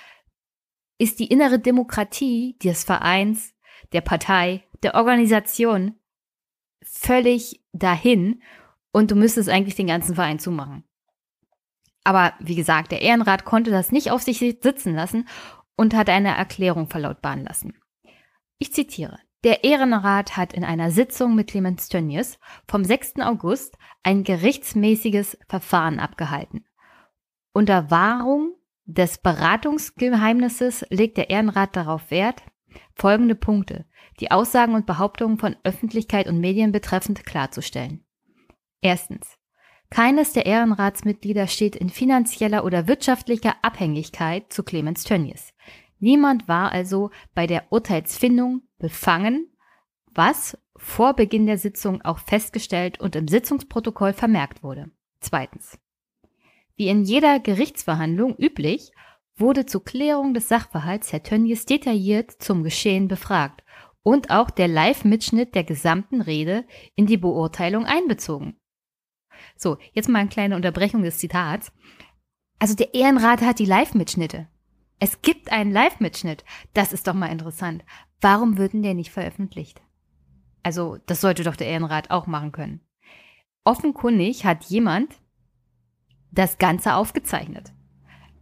ist 0.98 1.18
die 1.18 1.28
innere 1.28 1.58
Demokratie 1.58 2.58
des 2.62 2.84
Vereins, 2.84 3.54
der 3.92 4.02
Partei, 4.02 4.64
der 4.82 4.94
Organisation 4.94 5.94
völlig 6.82 7.62
dahin 7.72 8.42
und 8.92 9.10
du 9.10 9.14
müsstest 9.14 9.48
eigentlich 9.48 9.76
den 9.76 9.86
ganzen 9.86 10.14
Verein 10.14 10.38
zumachen. 10.38 10.84
Aber 12.04 12.34
wie 12.40 12.54
gesagt, 12.54 12.92
der 12.92 13.02
Ehrenrat 13.02 13.44
konnte 13.44 13.70
das 13.70 13.92
nicht 13.92 14.10
auf 14.10 14.22
sich 14.22 14.38
sitzen 14.38 14.94
lassen 14.94 15.28
und 15.76 15.94
hat 15.94 16.08
eine 16.08 16.36
Erklärung 16.36 16.88
verlautbaren 16.88 17.44
lassen. 17.44 17.74
Ich 18.58 18.72
zitiere. 18.72 19.18
Der 19.42 19.64
Ehrenrat 19.64 20.36
hat 20.36 20.52
in 20.52 20.64
einer 20.64 20.90
Sitzung 20.90 21.34
mit 21.34 21.48
Clemens 21.48 21.88
Tönnies 21.88 22.38
vom 22.68 22.84
6. 22.84 23.20
August 23.20 23.78
ein 24.02 24.22
gerichtsmäßiges 24.22 25.38
Verfahren 25.48 25.98
abgehalten. 25.98 26.66
Unter 27.54 27.90
Wahrung 27.90 28.54
des 28.84 29.16
Beratungsgeheimnisses 29.18 30.84
legt 30.90 31.16
der 31.16 31.30
Ehrenrat 31.30 31.74
darauf 31.74 32.10
Wert, 32.10 32.42
folgende 32.94 33.34
Punkte, 33.34 33.86
die 34.20 34.30
Aussagen 34.30 34.74
und 34.74 34.84
Behauptungen 34.84 35.38
von 35.38 35.56
Öffentlichkeit 35.64 36.28
und 36.28 36.38
Medien 36.38 36.70
betreffend 36.70 37.24
klarzustellen. 37.24 38.04
Erstens. 38.82 39.38
Keines 39.88 40.34
der 40.34 40.46
Ehrenratsmitglieder 40.46 41.48
steht 41.48 41.74
in 41.74 41.88
finanzieller 41.88 42.64
oder 42.64 42.86
wirtschaftlicher 42.86 43.56
Abhängigkeit 43.62 44.52
zu 44.52 44.62
Clemens 44.62 45.02
Tönnies. 45.02 45.52
Niemand 45.98 46.46
war 46.46 46.70
also 46.72 47.10
bei 47.34 47.46
der 47.46 47.64
Urteilsfindung 47.70 48.62
befangen, 48.80 49.46
was 50.12 50.58
vor 50.76 51.14
Beginn 51.14 51.46
der 51.46 51.58
Sitzung 51.58 52.02
auch 52.02 52.18
festgestellt 52.18 52.98
und 52.98 53.14
im 53.14 53.28
Sitzungsprotokoll 53.28 54.12
vermerkt 54.12 54.62
wurde. 54.62 54.90
Zweitens. 55.20 55.78
Wie 56.76 56.88
in 56.88 57.04
jeder 57.04 57.38
Gerichtsverhandlung 57.38 58.34
üblich, 58.36 58.90
wurde 59.36 59.66
zur 59.66 59.84
Klärung 59.84 60.34
des 60.34 60.48
Sachverhalts 60.48 61.12
Herr 61.12 61.22
Tönnies 61.22 61.64
detailliert 61.64 62.30
zum 62.30 62.62
Geschehen 62.62 63.08
befragt 63.08 63.62
und 64.02 64.30
auch 64.30 64.50
der 64.50 64.68
Live-Mitschnitt 64.68 65.54
der 65.54 65.64
gesamten 65.64 66.20
Rede 66.20 66.64
in 66.94 67.06
die 67.06 67.16
Beurteilung 67.16 67.84
einbezogen. 67.84 68.56
So, 69.56 69.78
jetzt 69.92 70.08
mal 70.08 70.20
eine 70.20 70.28
kleine 70.28 70.56
Unterbrechung 70.56 71.02
des 71.02 71.18
Zitats. 71.18 71.72
Also 72.58 72.74
der 72.74 72.94
Ehrenrat 72.94 73.40
hat 73.42 73.58
die 73.58 73.66
Live-Mitschnitte. 73.66 74.48
Es 74.98 75.22
gibt 75.22 75.50
einen 75.50 75.72
Live-Mitschnitt. 75.72 76.44
Das 76.74 76.92
ist 76.92 77.06
doch 77.06 77.14
mal 77.14 77.26
interessant. 77.26 77.84
Warum 78.20 78.58
würden 78.58 78.82
der 78.82 78.94
nicht 78.94 79.10
veröffentlicht? 79.10 79.80
Also, 80.62 80.98
das 81.06 81.20
sollte 81.20 81.42
doch 81.42 81.56
der 81.56 81.68
Ehrenrat 81.68 82.10
auch 82.10 82.26
machen 82.26 82.52
können. 82.52 82.80
Offenkundig 83.64 84.44
hat 84.44 84.64
jemand 84.64 85.14
das 86.30 86.58
Ganze 86.58 86.94
aufgezeichnet. 86.94 87.72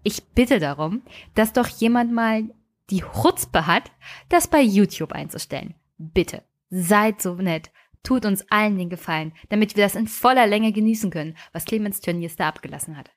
Ich 0.03 0.25
bitte 0.29 0.59
darum, 0.59 1.03
dass 1.35 1.53
doch 1.53 1.69
jemand 1.69 2.13
mal 2.13 2.45
die 2.91 3.03
Chutzpe 3.03 3.67
hat, 3.67 3.91
das 4.29 4.49
bei 4.49 4.61
YouTube 4.61 5.13
einzustellen. 5.13 5.75
Bitte, 5.99 6.43
seid 6.71 7.21
so 7.21 7.35
nett 7.35 7.71
Tut 8.09 8.25
uns 8.25 8.43
allen 8.51 8.79
den 8.79 8.89
Gefallen, 8.89 9.35
damit 9.51 9.77
wir 9.77 9.85
das 9.85 9.95
in 9.95 10.07
voller 10.07 10.47
Länge 10.47 10.73
genießen 10.73 11.11
können, 11.11 11.37
was 11.53 11.67
Clemens 11.67 12.01
Tönnies 12.01 12.37
da 12.37 12.49
abgelassen 12.49 12.97
hat. 12.97 13.11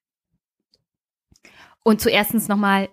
Und 1.82 2.02
zuerstens 2.02 2.50
nochmal, 2.50 2.90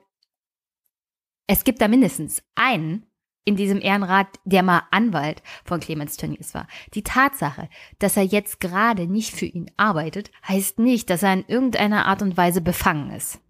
es 1.49 1.65
gibt 1.65 1.81
da 1.81 1.89
mindestens 1.89 2.41
einen 2.55 3.05
in 3.49 3.57
diesem 3.57 3.81
Ehrenrat, 3.81 4.27
der 4.45 4.63
mal 4.63 4.83
Anwalt 4.91 5.43
von 5.65 5.81
Clemens 5.81 6.19
Tönnies 6.19 6.53
war. 6.53 6.69
Die 6.93 7.03
Tatsache, 7.03 7.71
dass 7.99 8.19
er 8.19 8.23
jetzt 8.23 8.61
gerade 8.61 9.07
nicht 9.07 9.35
für 9.35 9.47
ihn 9.47 9.71
arbeitet, 9.79 10.31
heißt 10.47 10.79
nicht, 10.79 11.09
dass 11.09 11.23
er 11.23 11.33
in 11.33 11.47
irgendeiner 11.49 12.05
Art 12.05 12.21
und 12.21 12.37
Weise 12.37 12.61
befangen 12.61 13.11
ist. 13.11 13.41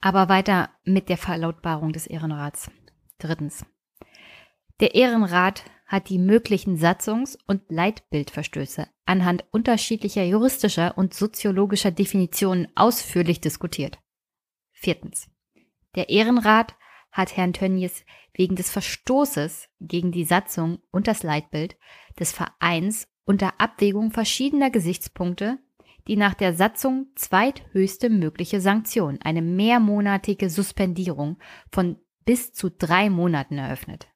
Aber 0.00 0.30
weiter 0.30 0.70
mit 0.84 1.10
der 1.10 1.18
Verlautbarung 1.18 1.92
des 1.92 2.06
Ehrenrats. 2.06 2.70
Drittens. 3.18 3.66
Der 4.80 4.94
Ehrenrat 4.94 5.64
hat 5.86 6.08
die 6.08 6.18
möglichen 6.18 6.78
Satzungs- 6.78 7.36
und 7.46 7.60
Leitbildverstöße 7.68 8.88
anhand 9.04 9.44
unterschiedlicher 9.50 10.24
juristischer 10.24 10.96
und 10.96 11.12
soziologischer 11.12 11.90
Definitionen 11.90 12.68
ausführlich 12.74 13.42
diskutiert. 13.42 13.98
Viertens. 14.72 15.28
Der 15.94 16.08
Ehrenrat 16.08 16.74
hat 17.10 17.36
Herrn 17.36 17.52
Tönnies 17.52 18.04
wegen 18.34 18.56
des 18.56 18.70
Verstoßes 18.70 19.68
gegen 19.80 20.12
die 20.12 20.24
Satzung 20.24 20.78
und 20.90 21.06
das 21.08 21.22
Leitbild 21.22 21.76
des 22.18 22.32
Vereins 22.32 23.08
unter 23.24 23.60
Abwägung 23.60 24.10
verschiedener 24.10 24.70
Gesichtspunkte 24.70 25.58
die 26.08 26.16
nach 26.16 26.34
der 26.34 26.54
Satzung 26.54 27.08
zweithöchste 27.14 28.08
mögliche 28.08 28.60
Sanktion, 28.60 29.18
eine 29.22 29.42
mehrmonatige 29.42 30.48
Suspendierung 30.48 31.38
von 31.70 31.98
bis 32.24 32.52
zu 32.52 32.70
drei 32.70 33.10
Monaten 33.10 33.58
eröffnet. 33.58 34.08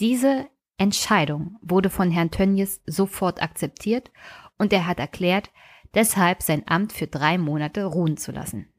Diese 0.00 0.48
Entscheidung 0.78 1.56
wurde 1.60 1.90
von 1.90 2.10
Herrn 2.10 2.30
Tönnies 2.30 2.82
sofort 2.86 3.42
akzeptiert 3.42 4.10
und 4.58 4.72
er 4.72 4.86
hat 4.86 4.98
erklärt, 4.98 5.50
deshalb 5.94 6.42
sein 6.42 6.66
Amt 6.66 6.92
für 6.92 7.06
drei 7.06 7.38
Monate 7.38 7.84
ruhen 7.84 8.16
zu 8.16 8.32
lassen. 8.32 8.72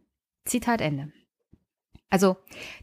Zitat 0.46 0.82
Ende. 0.82 1.12
Also, 2.10 2.38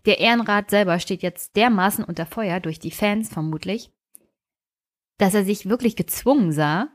der 0.05 0.21
Ehrenrat 0.21 0.71
selber 0.71 0.99
steht 0.99 1.23
jetzt 1.23 1.57
dermaßen 1.57 2.05
unter 2.05 2.27
Feuer 2.27 2.61
durch 2.61 2.79
die 2.79 2.91
Fans 2.91 3.31
vermutlich, 3.31 3.91
dass 5.19 5.35
er 5.35 5.45
sich 5.45 5.69
wirklich 5.69 5.97
gezwungen 5.97 6.53
sah, 6.53 6.89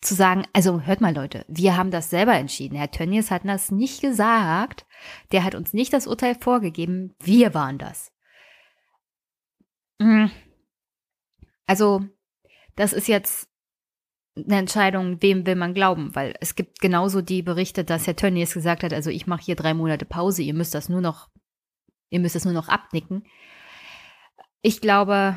zu 0.00 0.14
sagen, 0.14 0.46
also 0.54 0.80
hört 0.82 1.02
mal 1.02 1.14
Leute, 1.14 1.44
wir 1.46 1.76
haben 1.76 1.90
das 1.90 2.08
selber 2.08 2.34
entschieden. 2.34 2.76
Herr 2.76 2.90
Tönnies 2.90 3.30
hat 3.30 3.42
das 3.44 3.70
nicht 3.70 4.00
gesagt. 4.00 4.86
Der 5.30 5.44
hat 5.44 5.54
uns 5.54 5.74
nicht 5.74 5.92
das 5.92 6.06
Urteil 6.06 6.34
vorgegeben. 6.34 7.14
Wir 7.20 7.52
waren 7.52 7.76
das. 7.76 8.10
Mhm. 9.98 10.30
Also, 11.66 12.06
das 12.76 12.94
ist 12.94 13.08
jetzt 13.08 13.49
eine 14.36 14.58
Entscheidung, 14.58 15.20
wem 15.22 15.46
will 15.46 15.56
man 15.56 15.74
glauben, 15.74 16.14
weil 16.14 16.34
es 16.40 16.54
gibt 16.54 16.80
genauso 16.80 17.20
die 17.20 17.42
Berichte, 17.42 17.84
dass 17.84 18.06
Herr 18.06 18.16
Tönnies 18.16 18.54
gesagt 18.54 18.82
hat, 18.82 18.92
also 18.92 19.10
ich 19.10 19.26
mache 19.26 19.42
hier 19.42 19.56
drei 19.56 19.74
Monate 19.74 20.04
Pause, 20.04 20.42
ihr 20.42 20.54
müsst 20.54 20.74
das 20.74 20.88
nur 20.88 21.00
noch, 21.00 21.28
ihr 22.10 22.20
müsst 22.20 22.34
das 22.34 22.44
nur 22.44 22.54
noch 22.54 22.68
abnicken. 22.68 23.24
Ich 24.62 24.80
glaube, 24.80 25.36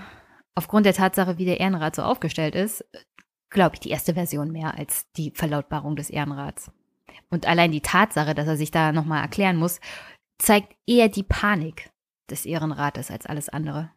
aufgrund 0.56 0.86
der 0.86 0.94
Tatsache, 0.94 1.38
wie 1.38 1.46
der 1.46 1.60
Ehrenrat 1.60 1.96
so 1.96 2.04
aufgestellt 2.04 2.56
ist, 2.56 2.86
glaube 3.50 3.76
ich, 3.76 3.80
die 3.80 3.89
erste 3.89 4.14
Version 4.14 4.52
mehr 4.52 4.78
als 4.78 5.12
die 5.14 5.32
Verlautbarung 5.32 5.96
des 5.96 6.10
Ehrenrats. 6.10 6.72
Und 7.30 7.48
allein 7.48 7.72
die 7.72 7.82
Tatsache, 7.82 8.36
dass 8.36 8.48
er 8.48 8.58
sich 8.58 8.72
da 8.72 8.91
nochmal 8.91 9.22
erklären 9.22 9.58
muss, 9.58 9.80
zeigt 10.38 10.76
eher 10.86 11.10
die 11.10 11.24
Panik 11.24 11.91
des 12.30 12.46
Ehrenrates 12.46 13.12
als 13.12 13.26
alles 13.26 13.50
andere. 13.50 13.91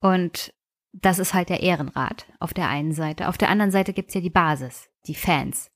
Und 0.00 0.54
das 1.02 1.18
ist 1.18 1.34
halt 1.34 1.48
der 1.48 1.62
Ehrenrat 1.62 2.26
auf 2.40 2.54
der 2.54 2.68
einen 2.68 2.92
Seite. 2.92 3.28
Auf 3.28 3.38
der 3.38 3.50
anderen 3.50 3.70
Seite 3.70 3.92
gibt's 3.92 4.14
ja 4.14 4.20
die 4.20 4.30
Basis, 4.30 4.88
die 5.06 5.14
Fans, 5.14 5.70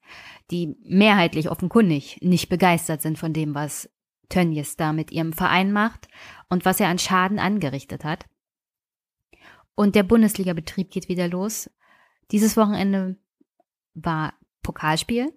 die 0.51 0.77
mehrheitlich 0.83 1.51
offenkundig 1.51 2.19
nicht 2.23 2.49
begeistert 2.49 3.03
sind 3.03 3.19
von 3.19 3.33
dem, 3.33 3.55
was 3.55 3.91
Tönnies 4.29 4.77
da 4.77 4.93
mit 4.93 5.11
ihrem 5.11 5.33
Verein 5.33 5.73
macht 5.73 6.09
und 6.49 6.65
was 6.65 6.81
er 6.81 6.89
an 6.89 6.99
Schaden 6.99 7.39
angerichtet 7.39 8.05
hat. 8.05 8.27
Und 9.75 9.95
der 9.95 10.05
Bundesliga-Betrieb 10.05 10.91
geht 10.91 11.09
wieder 11.09 11.29
los. 11.29 11.71
Dieses 12.31 12.57
Wochenende 12.57 13.17
war 13.95 14.35
Pokalspiel. 14.63 15.33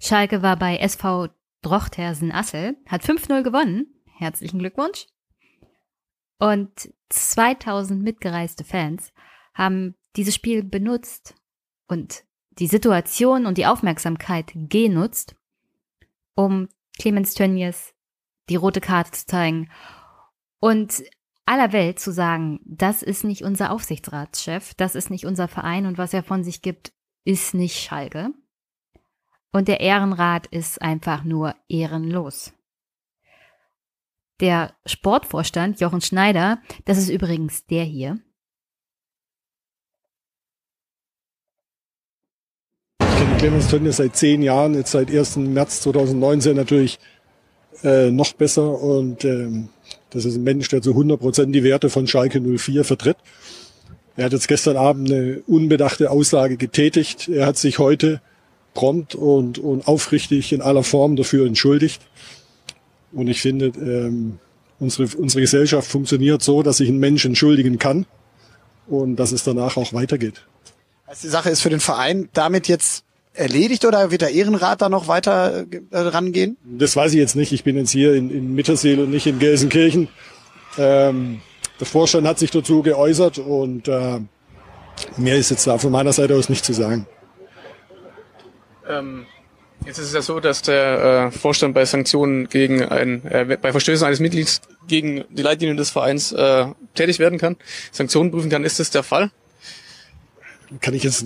Schalke 0.00 0.42
war 0.42 0.56
bei 0.56 0.78
SV 0.78 1.28
Drochtersen 1.62 2.32
Assel, 2.32 2.76
hat 2.86 3.02
5-0 3.02 3.42
gewonnen. 3.42 3.86
Herzlichen 4.18 4.60
Glückwunsch. 4.60 5.06
Und 6.38 6.92
2000 7.08 8.02
mitgereiste 8.02 8.64
Fans 8.64 9.12
haben 9.54 9.94
dieses 10.16 10.34
Spiel 10.34 10.62
benutzt 10.62 11.34
und 11.88 12.24
die 12.58 12.66
Situation 12.66 13.46
und 13.46 13.58
die 13.58 13.66
Aufmerksamkeit 13.66 14.52
genutzt, 14.54 15.34
um 16.34 16.68
Clemens 16.98 17.34
Tönnies 17.34 17.94
die 18.48 18.56
rote 18.56 18.80
Karte 18.80 19.12
zu 19.12 19.26
zeigen 19.26 19.70
und 20.60 21.02
aller 21.44 21.72
Welt 21.72 22.00
zu 22.00 22.12
sagen, 22.12 22.60
das 22.64 23.02
ist 23.02 23.24
nicht 23.24 23.42
unser 23.42 23.70
Aufsichtsratschef, 23.70 24.74
das 24.74 24.94
ist 24.94 25.10
nicht 25.10 25.26
unser 25.26 25.48
Verein 25.48 25.86
und 25.86 25.98
was 25.98 26.12
er 26.12 26.22
von 26.22 26.42
sich 26.42 26.62
gibt, 26.62 26.92
ist 27.24 27.54
nicht 27.54 27.78
Schalke. 27.78 28.30
Und 29.52 29.68
der 29.68 29.80
Ehrenrat 29.80 30.46
ist 30.48 30.82
einfach 30.82 31.24
nur 31.24 31.54
ehrenlos. 31.68 32.52
Der 34.40 34.74
Sportvorstand 34.84 35.80
Jochen 35.80 36.02
Schneider, 36.02 36.58
das 36.84 36.98
ist 36.98 37.08
übrigens 37.08 37.64
der 37.66 37.84
hier. 37.84 38.18
Ich 43.00 43.16
kenne 43.16 43.36
Clemens 43.38 43.68
Tönnies 43.68 43.96
seit 43.96 44.14
zehn 44.14 44.42
Jahren, 44.42 44.74
jetzt 44.74 44.90
seit 44.90 45.10
1. 45.10 45.36
März 45.36 45.80
2019 45.80 46.54
natürlich 46.54 46.98
äh, 47.82 48.10
noch 48.10 48.34
besser 48.34 48.78
und 48.78 49.24
ähm, 49.24 49.70
das 50.10 50.26
ist 50.26 50.36
ein 50.36 50.44
Mensch, 50.44 50.68
der 50.68 50.82
zu 50.82 50.90
100 50.90 51.18
Prozent 51.18 51.54
die 51.54 51.64
Werte 51.64 51.88
von 51.88 52.06
Schalke 52.06 52.40
04 52.40 52.84
vertritt. 52.84 53.16
Er 54.16 54.26
hat 54.26 54.32
jetzt 54.32 54.48
gestern 54.48 54.76
Abend 54.76 55.10
eine 55.10 55.42
unbedachte 55.46 56.10
Aussage 56.10 56.58
getätigt. 56.58 57.28
Er 57.28 57.46
hat 57.46 57.56
sich 57.56 57.78
heute 57.78 58.20
prompt 58.74 59.14
und, 59.14 59.58
und 59.58 59.88
aufrichtig 59.88 60.52
in 60.52 60.62
aller 60.62 60.82
Form 60.82 61.16
dafür 61.16 61.46
entschuldigt. 61.46 62.02
Und 63.12 63.28
ich 63.28 63.40
finde, 63.40 63.66
ähm, 63.66 64.38
unsere, 64.78 65.16
unsere 65.16 65.40
Gesellschaft 65.40 65.90
funktioniert 65.90 66.42
so, 66.42 66.62
dass 66.62 66.78
sich 66.78 66.88
ein 66.88 66.98
Mensch 66.98 67.24
entschuldigen 67.24 67.78
kann 67.78 68.06
und 68.86 69.16
dass 69.16 69.32
es 69.32 69.44
danach 69.44 69.76
auch 69.76 69.92
weitergeht. 69.92 70.46
Also 71.06 71.22
die 71.22 71.30
Sache 71.30 71.50
ist 71.50 71.60
für 71.60 71.70
den 71.70 71.80
Verein 71.80 72.28
damit 72.32 72.68
jetzt 72.68 73.04
erledigt 73.32 73.84
oder 73.84 74.10
wird 74.10 74.22
der 74.22 74.30
Ehrenrat 74.30 74.82
da 74.82 74.88
noch 74.88 75.08
weiter 75.08 75.66
äh, 75.90 75.98
rangehen? 75.98 76.56
Das 76.64 76.96
weiß 76.96 77.12
ich 77.12 77.18
jetzt 77.18 77.36
nicht. 77.36 77.52
Ich 77.52 77.64
bin 77.64 77.76
jetzt 77.76 77.90
hier 77.90 78.14
in, 78.14 78.30
in 78.30 78.54
Mittersil 78.54 79.00
und 79.00 79.10
nicht 79.10 79.26
in 79.26 79.38
Gelsenkirchen. 79.38 80.08
Ähm, 80.78 81.40
der 81.78 81.86
Vorstand 81.86 82.26
hat 82.26 82.38
sich 82.38 82.50
dazu 82.50 82.82
geäußert 82.82 83.38
und 83.38 83.88
äh, 83.88 84.20
mehr 85.16 85.36
ist 85.36 85.50
jetzt 85.50 85.66
da 85.66 85.78
von 85.78 85.92
meiner 85.92 86.12
Seite 86.12 86.34
aus 86.34 86.48
nicht 86.48 86.64
zu 86.64 86.72
sagen. 86.72 87.06
Ähm, 88.88 89.26
Jetzt 89.84 89.98
ist 89.98 90.06
es 90.06 90.14
ja 90.14 90.22
so, 90.22 90.40
dass 90.40 90.62
der 90.62 91.30
äh, 91.32 91.38
Vorstand 91.38 91.74
bei 91.74 91.84
Sanktionen 91.84 92.48
gegen 92.48 92.82
ein, 92.82 93.24
äh, 93.26 93.58
bei 93.60 93.70
Verstößen 93.70 94.06
eines 94.06 94.20
Mitglieds 94.20 94.60
gegen 94.88 95.24
die 95.30 95.42
Leitlinien 95.42 95.76
des 95.76 95.90
Vereins 95.90 96.32
äh, 96.32 96.66
tätig 96.94 97.18
werden 97.18 97.38
kann, 97.38 97.56
Sanktionen 97.92 98.30
prüfen 98.30 98.50
kann. 98.50 98.64
Ist 98.64 98.80
das 98.80 98.90
der 98.90 99.02
Fall? 99.02 99.30
Kann 100.80 100.94
ich 100.94 101.04
jetzt 101.04 101.24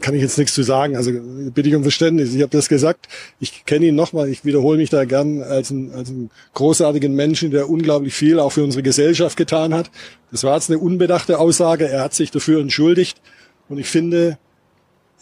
kann 0.00 0.14
ich 0.14 0.22
jetzt 0.22 0.38
nichts 0.38 0.54
zu 0.54 0.62
sagen. 0.62 0.96
Also 0.96 1.10
bitte 1.12 1.68
ich 1.68 1.74
um 1.74 1.82
Verständnis. 1.82 2.34
Ich 2.34 2.40
habe 2.40 2.50
das 2.50 2.70
gesagt. 2.70 3.08
Ich 3.38 3.66
kenne 3.66 3.86
ihn 3.86 3.94
nochmal. 3.94 4.30
Ich 4.30 4.46
wiederhole 4.46 4.78
mich 4.78 4.88
da 4.88 5.04
gern 5.04 5.42
als 5.42 5.70
einen, 5.70 5.92
als 5.92 6.08
einen 6.08 6.30
großartigen 6.54 7.14
Menschen, 7.14 7.50
der 7.50 7.68
unglaublich 7.68 8.14
viel 8.14 8.38
auch 8.38 8.50
für 8.50 8.64
unsere 8.64 8.82
Gesellschaft 8.82 9.36
getan 9.36 9.74
hat. 9.74 9.90
Das 10.30 10.44
war 10.44 10.54
jetzt 10.54 10.70
eine 10.70 10.78
unbedachte 10.78 11.38
Aussage. 11.38 11.88
Er 11.88 12.02
hat 12.02 12.14
sich 12.14 12.30
dafür 12.30 12.60
entschuldigt. 12.60 13.20
Und 13.68 13.78
ich 13.78 13.86
finde, 13.86 14.38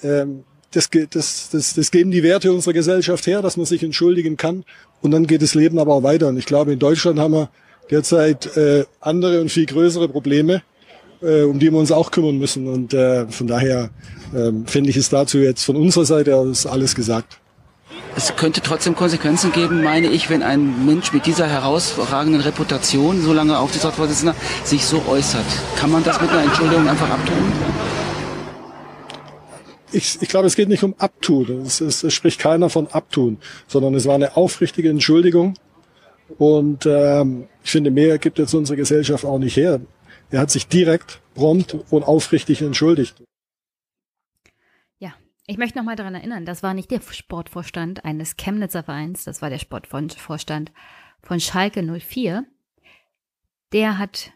ähm, 0.05 0.45
das, 0.73 0.89
das, 1.11 1.51
das, 1.51 1.75
das 1.75 1.91
geben 1.91 2.11
die 2.11 2.23
Werte 2.23 2.53
unserer 2.53 2.73
Gesellschaft 2.73 3.27
her, 3.27 3.43
dass 3.43 3.57
man 3.57 3.67
sich 3.67 3.83
entschuldigen 3.83 4.37
kann. 4.37 4.65
Und 5.01 5.11
dann 5.11 5.27
geht 5.27 5.43
das 5.43 5.55
Leben 5.55 5.79
aber 5.79 5.95
auch 5.95 6.03
weiter. 6.03 6.29
Und 6.29 6.39
ich 6.39 6.47
glaube, 6.47 6.73
in 6.73 6.79
Deutschland 6.79 7.19
haben 7.19 7.35
wir 7.35 7.51
derzeit 7.91 8.57
äh, 8.57 8.85
andere 9.01 9.41
und 9.41 9.51
viel 9.51 9.67
größere 9.67 10.09
Probleme, 10.09 10.63
äh, 11.23 11.43
um 11.43 11.59
die 11.59 11.71
wir 11.71 11.79
uns 11.79 11.93
auch 11.93 12.11
kümmern 12.11 12.39
müssen. 12.39 12.67
Und 12.67 12.95
äh, 12.95 13.27
von 13.29 13.47
daher 13.47 13.91
äh, 14.35 14.51
finde 14.67 14.91
ich 14.91 14.97
es 14.97 15.11
dazu 15.11 15.39
jetzt 15.39 15.65
von 15.65 15.77
unserer 15.77 16.05
Seite 16.05 16.37
aus 16.37 16.67
alles 16.67 16.95
gesagt. 16.95 17.39
Es 18.15 18.35
könnte 18.37 18.61
trotzdem 18.61 18.95
Konsequenzen 18.95 19.53
geben, 19.53 19.83
meine 19.83 20.07
ich, 20.07 20.29
wenn 20.29 20.43
ein 20.43 20.85
Mensch 20.85 21.13
mit 21.13 21.25
dieser 21.25 21.47
herausragenden 21.47 22.43
Reputation, 22.43 23.23
so 23.23 23.33
lange 23.33 23.59
Aufsichtsratsvorsitzender, 23.59 24.35
sich 24.65 24.85
so 24.85 25.03
äußert. 25.09 25.47
Kann 25.77 25.91
man 25.91 26.05
das 26.05 26.21
mit 26.21 26.31
einer 26.31 26.43
Entschuldigung 26.43 26.89
einfach 26.89 27.09
abtun? 27.09 28.02
Ich, 29.93 30.21
ich 30.21 30.29
glaube, 30.29 30.47
es 30.47 30.57
geht 30.57 30.69
nicht 30.69 30.83
um 30.83 30.95
Abtun. 30.99 31.63
Es, 31.63 31.81
es, 31.81 32.03
es 32.03 32.15
spricht 32.15 32.41
keiner 32.41 32.71
von 32.71 32.89
Abtun, 32.89 33.39
sondern 33.67 33.95
es 33.95 34.07
war 34.07 34.15
eine 34.15 34.37
aufrichtige 34.37 34.91
Entschuldigung. 34.91 35.55
Und 36.39 36.87
ähm, 36.87 37.49
ich 37.63 37.71
finde, 37.71 37.91
mehr 37.91 38.19
gibt 38.19 38.39
jetzt 38.39 38.55
unsere 38.55 38.77
Gesellschaft 38.77 39.25
auch 39.25 39.39
nicht 39.39 39.57
her. 39.57 39.81
Er 40.31 40.41
hat 40.41 40.51
sich 40.51 40.67
direkt, 40.67 41.21
prompt 41.35 41.77
und 41.91 42.03
aufrichtig 42.05 42.63
entschuldigt. 42.63 43.23
Ja, 44.99 45.15
ich 45.47 45.59
möchte 45.59 45.79
noch 45.79 45.85
mal 45.85 45.97
daran 45.97 46.15
erinnern, 46.15 46.47
das 46.47 46.63
war 46.63 46.73
nicht 46.75 46.91
der 46.91 47.01
Sportvorstand 47.03 48.05
eines 48.05 48.37
Chemnitzer 48.37 48.83
Vereins, 48.83 49.25
das 49.25 49.43
war 49.43 49.51
der 49.51 49.59
Sportvorstand 49.59 50.73
von 51.23 51.39
Schalke 51.39 51.83
04. 51.83 52.45
Der 53.73 53.99
hat 53.99 54.33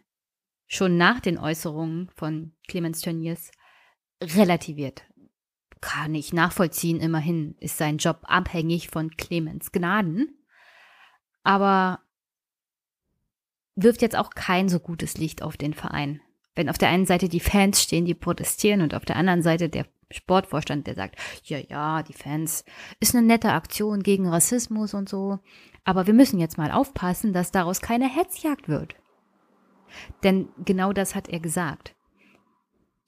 schon 0.66 0.96
nach 0.96 1.20
den 1.20 1.38
Äußerungen 1.38 2.10
von 2.14 2.52
Clemens 2.68 3.00
Tönnies 3.00 3.50
relativiert 4.22 5.04
kann 5.80 6.14
ich 6.14 6.32
nachvollziehen, 6.32 7.00
immerhin 7.00 7.54
ist 7.60 7.78
sein 7.78 7.98
Job 7.98 8.20
abhängig 8.22 8.88
von 8.88 9.10
Clemens 9.10 9.72
Gnaden. 9.72 10.38
Aber 11.42 12.00
wirft 13.74 14.02
jetzt 14.02 14.16
auch 14.16 14.30
kein 14.30 14.68
so 14.68 14.80
gutes 14.80 15.18
Licht 15.18 15.42
auf 15.42 15.56
den 15.56 15.74
Verein. 15.74 16.20
Wenn 16.54 16.70
auf 16.70 16.78
der 16.78 16.88
einen 16.88 17.06
Seite 17.06 17.28
die 17.28 17.40
Fans 17.40 17.82
stehen, 17.82 18.06
die 18.06 18.14
protestieren 18.14 18.80
und 18.80 18.94
auf 18.94 19.04
der 19.04 19.16
anderen 19.16 19.42
Seite 19.42 19.68
der 19.68 19.86
Sportvorstand, 20.10 20.86
der 20.86 20.94
sagt, 20.94 21.16
ja, 21.44 21.58
ja, 21.58 22.02
die 22.02 22.14
Fans 22.14 22.64
ist 23.00 23.14
eine 23.14 23.26
nette 23.26 23.52
Aktion 23.52 24.02
gegen 24.02 24.28
Rassismus 24.28 24.94
und 24.94 25.08
so, 25.08 25.40
aber 25.84 26.06
wir 26.06 26.14
müssen 26.14 26.38
jetzt 26.38 26.58
mal 26.58 26.70
aufpassen, 26.70 27.32
dass 27.32 27.52
daraus 27.52 27.80
keine 27.80 28.08
Hetzjagd 28.08 28.68
wird. 28.68 28.94
Denn 30.22 30.48
genau 30.64 30.92
das 30.92 31.14
hat 31.14 31.28
er 31.28 31.40
gesagt. 31.40 31.95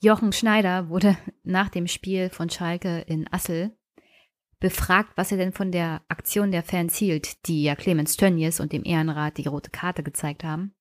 Jochen 0.00 0.32
Schneider 0.32 0.90
wurde 0.90 1.16
nach 1.42 1.68
dem 1.70 1.88
Spiel 1.88 2.30
von 2.30 2.48
Schalke 2.48 3.00
in 3.00 3.26
Assel 3.32 3.76
befragt, 4.60 5.12
was 5.16 5.32
er 5.32 5.38
denn 5.38 5.52
von 5.52 5.72
der 5.72 6.02
Aktion 6.08 6.52
der 6.52 6.62
Fans 6.62 6.96
hielt, 6.96 7.46
die 7.48 7.64
ja 7.64 7.74
Clemens 7.74 8.16
Tönnies 8.16 8.60
und 8.60 8.72
dem 8.72 8.84
Ehrenrat 8.84 9.38
die 9.38 9.48
rote 9.48 9.70
Karte 9.70 10.04
gezeigt 10.04 10.44
haben. 10.44 10.74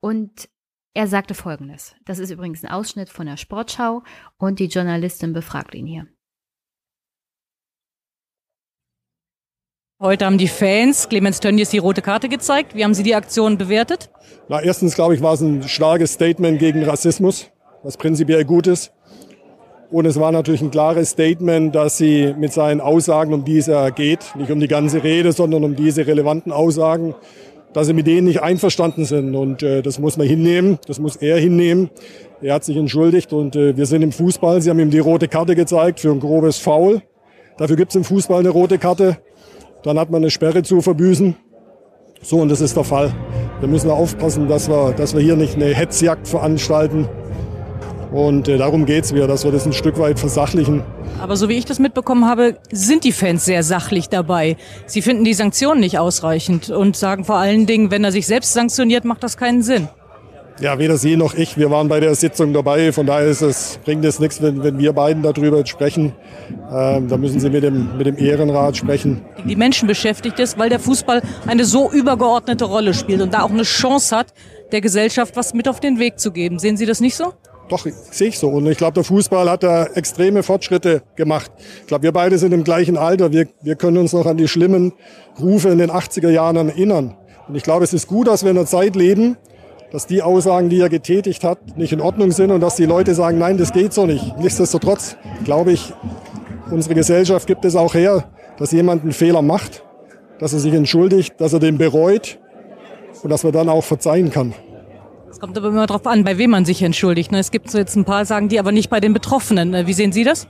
Und 0.00 0.48
er 0.94 1.08
sagte 1.08 1.34
Folgendes. 1.34 1.94
Das 2.06 2.18
ist 2.18 2.30
übrigens 2.30 2.64
ein 2.64 2.70
Ausschnitt 2.70 3.10
von 3.10 3.26
der 3.26 3.36
Sportschau 3.36 4.02
und 4.38 4.58
die 4.58 4.66
Journalistin 4.66 5.34
befragt 5.34 5.74
ihn 5.74 5.86
hier. 5.86 6.06
Heute 10.00 10.24
haben 10.24 10.38
die 10.38 10.48
Fans 10.48 11.08
Clemens 11.08 11.38
Tönnies 11.40 11.70
die 11.70 11.78
rote 11.78 12.02
Karte 12.02 12.28
gezeigt. 12.28 12.74
Wie 12.74 12.82
haben 12.82 12.94
Sie 12.94 13.04
die 13.04 13.14
Aktion 13.14 13.56
bewertet? 13.56 14.10
Na, 14.48 14.60
erstens 14.60 14.94
glaube 14.94 15.14
ich, 15.14 15.22
war 15.22 15.34
es 15.34 15.42
ein 15.42 15.68
starkes 15.68 16.14
Statement 16.14 16.58
gegen 16.58 16.82
Rassismus 16.82 17.52
was 17.82 17.96
prinzipiell 17.96 18.44
gut 18.44 18.66
ist. 18.66 18.92
Und 19.90 20.06
es 20.06 20.18
war 20.18 20.32
natürlich 20.32 20.62
ein 20.62 20.70
klares 20.70 21.10
Statement, 21.10 21.74
dass 21.74 21.98
sie 21.98 22.34
mit 22.38 22.52
seinen 22.52 22.80
Aussagen, 22.80 23.34
um 23.34 23.44
die 23.44 23.58
es 23.58 23.66
ja 23.66 23.90
geht, 23.90 24.34
nicht 24.36 24.50
um 24.50 24.58
die 24.58 24.68
ganze 24.68 25.04
Rede, 25.04 25.32
sondern 25.32 25.64
um 25.64 25.76
diese 25.76 26.06
relevanten 26.06 26.50
Aussagen, 26.50 27.14
dass 27.74 27.88
sie 27.88 27.92
mit 27.92 28.06
denen 28.06 28.26
nicht 28.26 28.42
einverstanden 28.42 29.04
sind. 29.04 29.34
Und 29.34 29.62
äh, 29.62 29.82
das 29.82 29.98
muss 29.98 30.16
man 30.16 30.26
hinnehmen, 30.26 30.78
das 30.86 30.98
muss 30.98 31.16
er 31.16 31.38
hinnehmen. 31.38 31.90
Er 32.40 32.54
hat 32.54 32.64
sich 32.64 32.76
entschuldigt 32.76 33.34
und 33.34 33.54
äh, 33.54 33.76
wir 33.76 33.84
sind 33.84 34.00
im 34.00 34.12
Fußball. 34.12 34.62
Sie 34.62 34.70
haben 34.70 34.80
ihm 34.80 34.90
die 34.90 34.98
rote 34.98 35.28
Karte 35.28 35.54
gezeigt 35.54 36.00
für 36.00 36.10
ein 36.10 36.20
grobes 36.20 36.56
Foul. 36.56 37.02
Dafür 37.58 37.76
gibt 37.76 37.90
es 37.90 37.96
im 37.96 38.04
Fußball 38.04 38.40
eine 38.40 38.48
rote 38.48 38.78
Karte. 38.78 39.18
Dann 39.82 39.98
hat 39.98 40.10
man 40.10 40.22
eine 40.22 40.30
Sperre 40.30 40.62
zu 40.62 40.80
verbüßen. 40.80 41.36
So, 42.22 42.38
und 42.38 42.48
das 42.48 42.62
ist 42.62 42.76
der 42.76 42.84
Fall. 42.84 43.12
Wir 43.60 43.68
müssen 43.68 43.90
aufpassen, 43.90 44.48
dass 44.48 44.70
wir, 44.70 44.92
dass 44.92 45.14
wir 45.14 45.20
hier 45.20 45.36
nicht 45.36 45.56
eine 45.56 45.66
Hetzjagd 45.66 46.26
veranstalten, 46.26 47.08
und 48.12 48.48
äh, 48.48 48.58
darum 48.58 48.86
geht's 48.86 49.14
wieder, 49.14 49.26
dass 49.26 49.44
wir 49.44 49.52
das 49.52 49.66
ein 49.66 49.72
Stück 49.72 49.98
weit 49.98 50.18
versachlichen. 50.18 50.82
Aber 51.20 51.36
so 51.36 51.48
wie 51.48 51.54
ich 51.54 51.64
das 51.64 51.78
mitbekommen 51.78 52.26
habe, 52.26 52.56
sind 52.70 53.04
die 53.04 53.12
Fans 53.12 53.44
sehr 53.44 53.62
sachlich 53.62 54.08
dabei. 54.08 54.56
Sie 54.86 55.02
finden 55.02 55.24
die 55.24 55.34
Sanktionen 55.34 55.80
nicht 55.80 55.98
ausreichend 55.98 56.70
und 56.70 56.96
sagen 56.96 57.24
vor 57.24 57.36
allen 57.36 57.66
Dingen, 57.66 57.90
wenn 57.90 58.04
er 58.04 58.12
sich 58.12 58.26
selbst 58.26 58.52
sanktioniert, 58.52 59.04
macht 59.04 59.22
das 59.22 59.36
keinen 59.36 59.62
Sinn. 59.62 59.88
Ja, 60.60 60.78
weder 60.78 60.96
Sie 60.96 61.16
noch 61.16 61.34
ich, 61.34 61.56
wir 61.56 61.70
waren 61.70 61.88
bei 61.88 61.98
der 61.98 62.14
Sitzung 62.14 62.52
dabei. 62.52 62.92
Von 62.92 63.06
daher 63.06 63.26
ist 63.26 63.40
es, 63.40 63.80
bringt 63.84 64.04
es 64.04 64.20
nichts, 64.20 64.42
wenn, 64.42 64.62
wenn 64.62 64.78
wir 64.78 64.92
beiden 64.92 65.22
darüber 65.22 65.64
sprechen. 65.66 66.12
Ähm, 66.70 67.08
da 67.08 67.16
müssen 67.16 67.40
Sie 67.40 67.50
mit 67.50 67.64
dem, 67.64 67.96
mit 67.96 68.06
dem 68.06 68.18
Ehrenrat 68.18 68.76
sprechen. 68.76 69.22
Die 69.44 69.56
Menschen 69.56 69.88
beschäftigt 69.88 70.38
ist, 70.38 70.58
weil 70.58 70.68
der 70.68 70.78
Fußball 70.78 71.22
eine 71.46 71.64
so 71.64 71.90
übergeordnete 71.90 72.66
Rolle 72.66 72.94
spielt 72.94 73.22
und 73.22 73.34
da 73.34 73.42
auch 73.42 73.50
eine 73.50 73.62
Chance 73.62 74.14
hat, 74.14 74.34
der 74.70 74.80
Gesellschaft 74.80 75.36
was 75.36 75.54
mit 75.54 75.68
auf 75.68 75.80
den 75.80 75.98
Weg 75.98 76.20
zu 76.20 76.32
geben. 76.32 76.58
Sehen 76.58 76.76
Sie 76.76 76.86
das 76.86 77.00
nicht 77.00 77.16
so? 77.16 77.32
Doch, 77.72 77.86
sehe 78.10 78.28
ich 78.28 78.38
so. 78.38 78.50
Und 78.50 78.66
ich 78.66 78.76
glaube, 78.76 78.92
der 78.92 79.02
Fußball 79.02 79.48
hat 79.48 79.62
da 79.62 79.84
extreme 79.84 80.42
Fortschritte 80.42 81.00
gemacht. 81.16 81.50
Ich 81.80 81.86
glaube, 81.86 82.02
wir 82.02 82.12
beide 82.12 82.36
sind 82.36 82.52
im 82.52 82.64
gleichen 82.64 82.98
Alter. 82.98 83.32
Wir, 83.32 83.48
wir 83.62 83.76
können 83.76 83.96
uns 83.96 84.12
noch 84.12 84.26
an 84.26 84.36
die 84.36 84.46
schlimmen 84.46 84.92
Rufe 85.40 85.70
in 85.70 85.78
den 85.78 85.90
80er 85.90 86.28
Jahren 86.28 86.68
erinnern. 86.68 87.16
Und 87.48 87.54
ich 87.54 87.62
glaube, 87.62 87.84
es 87.84 87.94
ist 87.94 88.08
gut, 88.08 88.26
dass 88.26 88.44
wir 88.44 88.50
in 88.50 88.58
einer 88.58 88.66
Zeit 88.66 88.94
leben, 88.94 89.38
dass 89.90 90.06
die 90.06 90.20
Aussagen, 90.20 90.68
die 90.68 90.80
er 90.80 90.90
getätigt 90.90 91.44
hat, 91.44 91.78
nicht 91.78 91.94
in 91.94 92.02
Ordnung 92.02 92.30
sind 92.30 92.50
und 92.50 92.60
dass 92.60 92.76
die 92.76 92.84
Leute 92.84 93.14
sagen, 93.14 93.38
nein, 93.38 93.56
das 93.56 93.72
geht 93.72 93.94
so 93.94 94.04
nicht. 94.04 94.36
Nichtsdestotrotz 94.36 95.16
glaube 95.44 95.72
ich, 95.72 95.94
unsere 96.70 96.94
Gesellschaft 96.94 97.46
gibt 97.46 97.64
es 97.64 97.74
auch 97.74 97.94
her, 97.94 98.24
dass 98.58 98.72
jemand 98.72 99.02
einen 99.02 99.12
Fehler 99.12 99.40
macht, 99.40 99.82
dass 100.38 100.52
er 100.52 100.58
sich 100.58 100.74
entschuldigt, 100.74 101.40
dass 101.40 101.54
er 101.54 101.58
den 101.58 101.78
bereut 101.78 102.38
und 103.22 103.30
dass 103.30 103.44
man 103.44 103.54
dann 103.54 103.70
auch 103.70 103.82
verzeihen 103.82 104.30
kann. 104.30 104.52
Es 105.32 105.40
kommt 105.40 105.56
aber 105.56 105.68
immer 105.68 105.86
darauf 105.86 106.06
an, 106.06 106.24
bei 106.24 106.36
wem 106.36 106.50
man 106.50 106.66
sich 106.66 106.82
entschuldigt. 106.82 107.32
Ne? 107.32 107.38
Es 107.38 107.50
gibt 107.50 107.70
so 107.70 107.78
jetzt 107.78 107.96
ein 107.96 108.04
paar, 108.04 108.26
sagen 108.26 108.50
die, 108.50 108.58
aber 108.58 108.70
nicht 108.70 108.90
bei 108.90 109.00
den 109.00 109.14
Betroffenen. 109.14 109.72
Äh, 109.72 109.86
wie 109.86 109.94
sehen 109.94 110.12
Sie 110.12 110.24
das? 110.24 110.46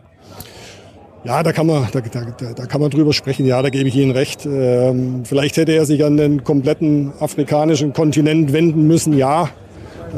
Ja, 1.22 1.44
da 1.44 1.52
kann 1.52 1.68
man, 1.68 1.86
da, 1.92 2.00
da, 2.00 2.52
da 2.52 2.66
kann 2.66 2.80
man 2.80 2.90
drüber 2.90 3.12
sprechen. 3.12 3.46
Ja, 3.46 3.62
da 3.62 3.70
gebe 3.70 3.88
ich 3.88 3.94
Ihnen 3.94 4.10
recht. 4.10 4.44
Ähm, 4.44 5.24
vielleicht 5.24 5.56
hätte 5.56 5.70
er 5.70 5.86
sich 5.86 6.04
an 6.04 6.16
den 6.16 6.42
kompletten 6.42 7.12
afrikanischen 7.20 7.92
Kontinent 7.92 8.52
wenden 8.52 8.88
müssen. 8.88 9.16
Ja, 9.16 9.50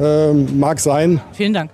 ähm, 0.01 0.59
mag 0.59 0.81
sein. 0.81 1.21
Vielen 1.33 1.53
Dank. 1.53 1.71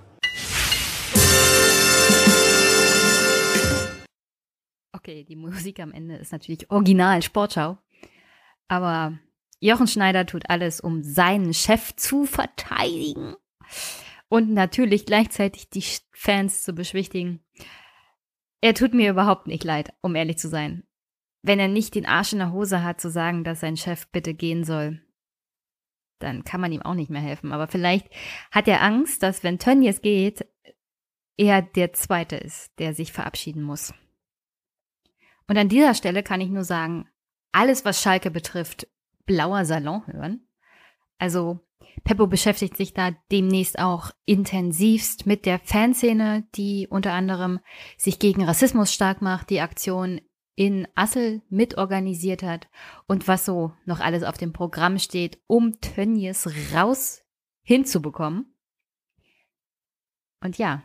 Okay, 4.93 5.23
die 5.23 5.37
Musik 5.37 5.79
am 5.79 5.93
Ende 5.93 6.17
ist 6.17 6.33
natürlich 6.33 6.69
original 6.73 7.23
Sportschau. 7.23 7.79
Aber 8.67 9.13
Jochen 9.61 9.87
Schneider 9.87 10.27
tut 10.27 10.49
alles, 10.49 10.81
um 10.81 11.03
seinen 11.03 11.55
Chef 11.55 11.95
zu 11.95 12.25
verteidigen 12.25 13.37
und 14.29 14.51
natürlich 14.51 15.05
gleichzeitig 15.05 15.69
die 15.69 15.85
Fans 16.13 16.63
zu 16.63 16.73
beschwichtigen. 16.73 17.45
Er 18.63 18.75
tut 18.75 18.95
mir 18.95 19.11
überhaupt 19.11 19.47
nicht 19.47 19.65
leid, 19.65 19.93
um 20.01 20.15
ehrlich 20.15 20.39
zu 20.39 20.49
sein. 20.49 20.85
Wenn 21.43 21.59
er 21.59 21.69
nicht 21.69 21.95
den 21.95 22.07
Arsch 22.07 22.33
in 22.33 22.39
der 22.39 22.53
Hose 22.53 22.83
hat, 22.83 23.01
zu 23.01 23.11
sagen, 23.11 23.45
dass 23.45 23.61
sein 23.61 23.77
Chef 23.77 24.09
bitte 24.09 24.35
gehen 24.35 24.65
soll, 24.65 25.03
dann 26.19 26.45
kann 26.45 26.61
man 26.61 26.73
ihm 26.73 26.83
auch 26.83 26.95
nicht 26.95 27.11
mehr 27.11 27.23
helfen. 27.23 27.53
Aber 27.53 27.69
vielleicht 27.69 28.09
hat 28.51 28.69
er 28.69 28.83
Angst, 28.83 29.23
dass 29.23 29.43
wenn 29.43 29.59
Tönnies 29.59 30.03
geht, 30.03 30.47
er 31.37 31.63
der 31.63 31.93
Zweite 31.95 32.37
ist, 32.37 32.79
der 32.79 32.95
sich 32.95 33.13
verabschieden 33.13 33.63
muss. 33.63 33.95
Und 35.49 35.57
an 35.57 35.69
dieser 35.69 35.95
Stelle 35.95 36.23
kann 36.23 36.41
ich 36.41 36.51
nur 36.51 36.65
sagen, 36.65 37.09
alles, 37.53 37.85
was 37.85 38.03
Schalke 38.03 38.31
betrifft, 38.31 38.87
blauer 39.31 39.65
Salon 39.65 40.05
hören. 40.09 40.41
Also 41.19 41.61
Peppo 42.03 42.27
beschäftigt 42.27 42.77
sich 42.77 42.95
da 42.95 43.13
demnächst 43.31 43.79
auch 43.79 44.11
intensivst 44.25 45.25
mit 45.25 45.47
der 45.47 45.61
Fanszene, 45.61 46.49
die 46.57 46.89
unter 46.91 47.13
anderem 47.13 47.61
sich 47.97 48.19
gegen 48.19 48.43
Rassismus 48.43 48.93
stark 48.93 49.23
macht, 49.23 49.51
die 49.51 49.61
Aktion 49.61 50.21
in 50.57 50.89
Assel 50.97 51.43
mitorganisiert 51.49 52.43
hat 52.43 52.69
und 53.07 53.29
was 53.29 53.45
so 53.45 53.73
noch 53.85 54.01
alles 54.01 54.25
auf 54.25 54.37
dem 54.37 54.53
Programm 54.53 54.99
steht, 54.99 55.41
um 55.47 55.81
Tönnies 55.81 56.49
raus 56.75 57.23
hinzubekommen. 57.63 58.57
Und 60.43 60.59
ja, 60.59 60.83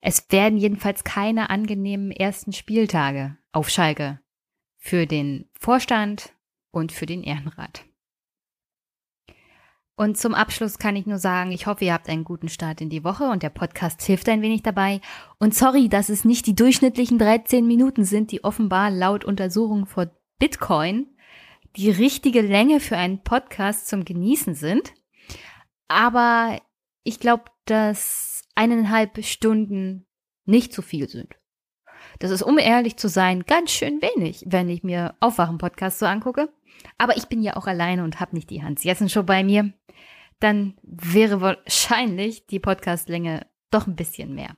es 0.00 0.26
werden 0.30 0.56
jedenfalls 0.56 1.04
keine 1.04 1.50
angenehmen 1.50 2.12
ersten 2.12 2.54
Spieltage 2.54 3.36
auf 3.52 3.68
Schalke 3.68 4.20
für 4.78 5.06
den 5.06 5.50
Vorstand, 5.58 6.35
und 6.76 6.92
für 6.92 7.06
den 7.06 7.22
Ehrenrat. 7.22 7.86
Und 9.98 10.18
zum 10.18 10.34
Abschluss 10.34 10.78
kann 10.78 10.94
ich 10.94 11.06
nur 11.06 11.16
sagen, 11.16 11.52
ich 11.52 11.66
hoffe, 11.66 11.86
ihr 11.86 11.94
habt 11.94 12.10
einen 12.10 12.24
guten 12.24 12.50
Start 12.50 12.82
in 12.82 12.90
die 12.90 13.02
Woche 13.02 13.30
und 13.30 13.42
der 13.42 13.48
Podcast 13.48 14.02
hilft 14.02 14.28
ein 14.28 14.42
wenig 14.42 14.62
dabei. 14.62 15.00
Und 15.38 15.54
sorry, 15.54 15.88
dass 15.88 16.10
es 16.10 16.26
nicht 16.26 16.46
die 16.46 16.54
durchschnittlichen 16.54 17.18
13 17.18 17.66
Minuten 17.66 18.04
sind, 18.04 18.30
die 18.30 18.44
offenbar 18.44 18.90
laut 18.90 19.24
Untersuchung 19.24 19.86
von 19.86 20.10
Bitcoin 20.38 21.06
die 21.76 21.90
richtige 21.90 22.42
Länge 22.42 22.78
für 22.80 22.98
einen 22.98 23.22
Podcast 23.22 23.88
zum 23.88 24.04
Genießen 24.04 24.54
sind. 24.54 24.92
Aber 25.88 26.60
ich 27.04 27.20
glaube, 27.20 27.44
dass 27.64 28.42
eineinhalb 28.54 29.24
Stunden 29.24 30.06
nicht 30.44 30.74
zu 30.74 30.82
viel 30.82 31.08
sind. 31.08 31.36
Das 32.18 32.30
ist, 32.30 32.42
um 32.42 32.58
ehrlich 32.58 32.98
zu 32.98 33.08
sein, 33.08 33.44
ganz 33.44 33.70
schön 33.70 34.02
wenig, 34.02 34.44
wenn 34.46 34.68
ich 34.68 34.82
mir 34.82 35.14
Aufwachen-Podcast 35.20 35.98
so 35.98 36.06
angucke. 36.06 36.50
Aber 36.98 37.16
ich 37.16 37.26
bin 37.26 37.42
ja 37.42 37.56
auch 37.56 37.66
alleine 37.66 38.04
und 38.04 38.20
habe 38.20 38.34
nicht 38.34 38.50
die 38.50 38.62
Hans 38.62 38.84
Jessen 38.84 39.08
schon 39.08 39.26
bei 39.26 39.44
mir. 39.44 39.72
Dann 40.40 40.76
wäre 40.82 41.40
wahrscheinlich 41.40 42.46
die 42.46 42.60
Podcastlänge 42.60 43.46
doch 43.70 43.86
ein 43.86 43.96
bisschen 43.96 44.34
mehr. 44.34 44.56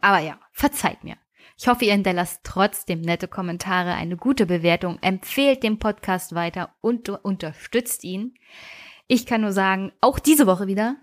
Aber 0.00 0.18
ja, 0.18 0.38
verzeiht 0.52 1.04
mir. 1.04 1.16
Ich 1.58 1.68
hoffe, 1.68 1.84
ihr 1.84 1.92
hinterlasst 1.92 2.40
trotzdem 2.42 3.02
nette 3.02 3.28
Kommentare, 3.28 3.92
eine 3.92 4.16
gute 4.16 4.46
Bewertung, 4.46 4.98
empfehlt 5.02 5.62
den 5.62 5.78
Podcast 5.78 6.34
weiter 6.34 6.74
und 6.80 7.08
unterstützt 7.08 8.02
ihn. 8.02 8.34
Ich 9.08 9.26
kann 9.26 9.42
nur 9.42 9.52
sagen, 9.52 9.92
auch 10.00 10.18
diese 10.18 10.46
Woche 10.46 10.66
wieder 10.66 10.96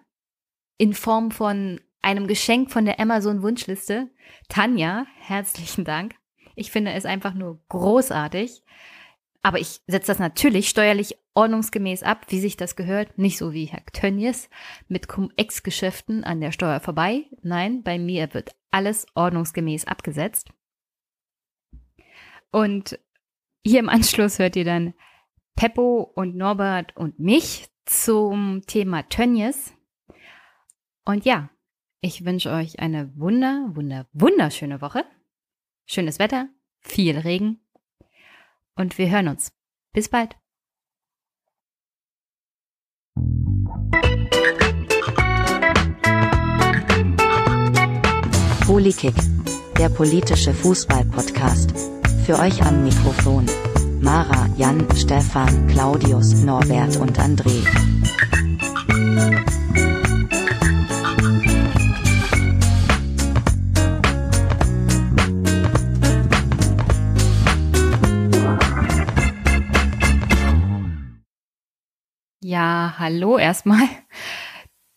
in 0.77 0.93
Form 0.93 1.29
von 1.29 1.79
einem 2.01 2.27
Geschenk 2.27 2.71
von 2.71 2.85
der 2.85 2.99
Amazon 2.99 3.43
Wunschliste. 3.43 4.09
Tanja, 4.49 5.05
herzlichen 5.19 5.85
Dank. 5.85 6.15
Ich 6.55 6.71
finde 6.71 6.93
es 6.93 7.05
einfach 7.05 7.33
nur 7.33 7.59
großartig. 7.69 8.63
Aber 9.43 9.59
ich 9.59 9.81
setze 9.87 10.07
das 10.07 10.19
natürlich 10.19 10.67
steuerlich 10.67 11.17
ordnungsgemäß 11.33 12.03
ab, 12.03 12.25
wie 12.29 12.39
sich 12.39 12.57
das 12.57 12.75
gehört. 12.75 13.17
Nicht 13.17 13.37
so 13.37 13.53
wie 13.53 13.65
Herr 13.65 13.85
Tönnies 13.85 14.49
mit 14.87 15.07
Cum-Ex-Geschäften 15.07 16.23
an 16.23 16.41
der 16.41 16.51
Steuer 16.51 16.79
vorbei. 16.79 17.25
Nein, 17.43 17.83
bei 17.83 17.99
mir 17.99 18.33
wird 18.33 18.55
alles 18.71 19.05
ordnungsgemäß 19.15 19.85
abgesetzt. 19.85 20.49
Und 22.51 22.99
hier 23.65 23.79
im 23.79 23.89
Anschluss 23.89 24.39
hört 24.39 24.55
ihr 24.55 24.65
dann 24.65 24.93
Peppo 25.55 26.01
und 26.15 26.35
Norbert 26.35 26.95
und 26.95 27.19
mich 27.19 27.69
zum 27.85 28.63
Thema 28.67 29.03
Tönnies. 29.03 29.73
Und 31.05 31.25
ja, 31.25 31.49
ich 32.01 32.25
wünsche 32.25 32.51
euch 32.51 32.79
eine 32.79 33.15
wunder, 33.17 33.71
wunder, 33.73 34.07
wunderschöne 34.13 34.81
Woche. 34.81 35.03
Schönes 35.85 36.19
Wetter, 36.19 36.49
viel 36.79 37.17
Regen 37.17 37.59
und 38.77 38.97
wir 38.97 39.09
hören 39.09 39.27
uns. 39.27 39.51
Bis 39.93 40.09
bald. 40.09 40.35
Polikick, 48.65 49.15
der 49.77 49.89
politische 49.89 50.53
Fußball-Podcast. 50.53 51.71
Für 52.25 52.37
euch 52.39 52.61
am 52.63 52.83
Mikrofon. 52.83 53.45
Mara, 54.01 54.47
Jan, 54.57 54.85
Stefan, 54.95 55.67
Claudius, 55.67 56.33
Norbert 56.43 56.97
und 56.97 57.17
André. 57.17 57.63
Ja, 72.49 72.95
hallo 72.97 73.37
erstmal. 73.37 73.85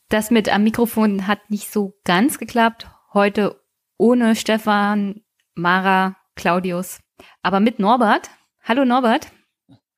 Das 0.09 0.31
mit 0.31 0.49
am 0.49 0.63
Mikrofon 0.63 1.27
hat 1.27 1.51
nicht 1.51 1.73
so 1.73 1.99
ganz 2.05 2.39
geklappt. 2.39 2.87
Heute 3.13 3.61
ohne 3.99 4.37
Stefan, 4.37 5.23
Mara, 5.57 6.15
Claudius, 6.37 7.01
aber 7.43 7.59
mit 7.59 7.81
Norbert. 7.81 8.31
Hallo 8.63 8.85
Norbert. 8.85 9.33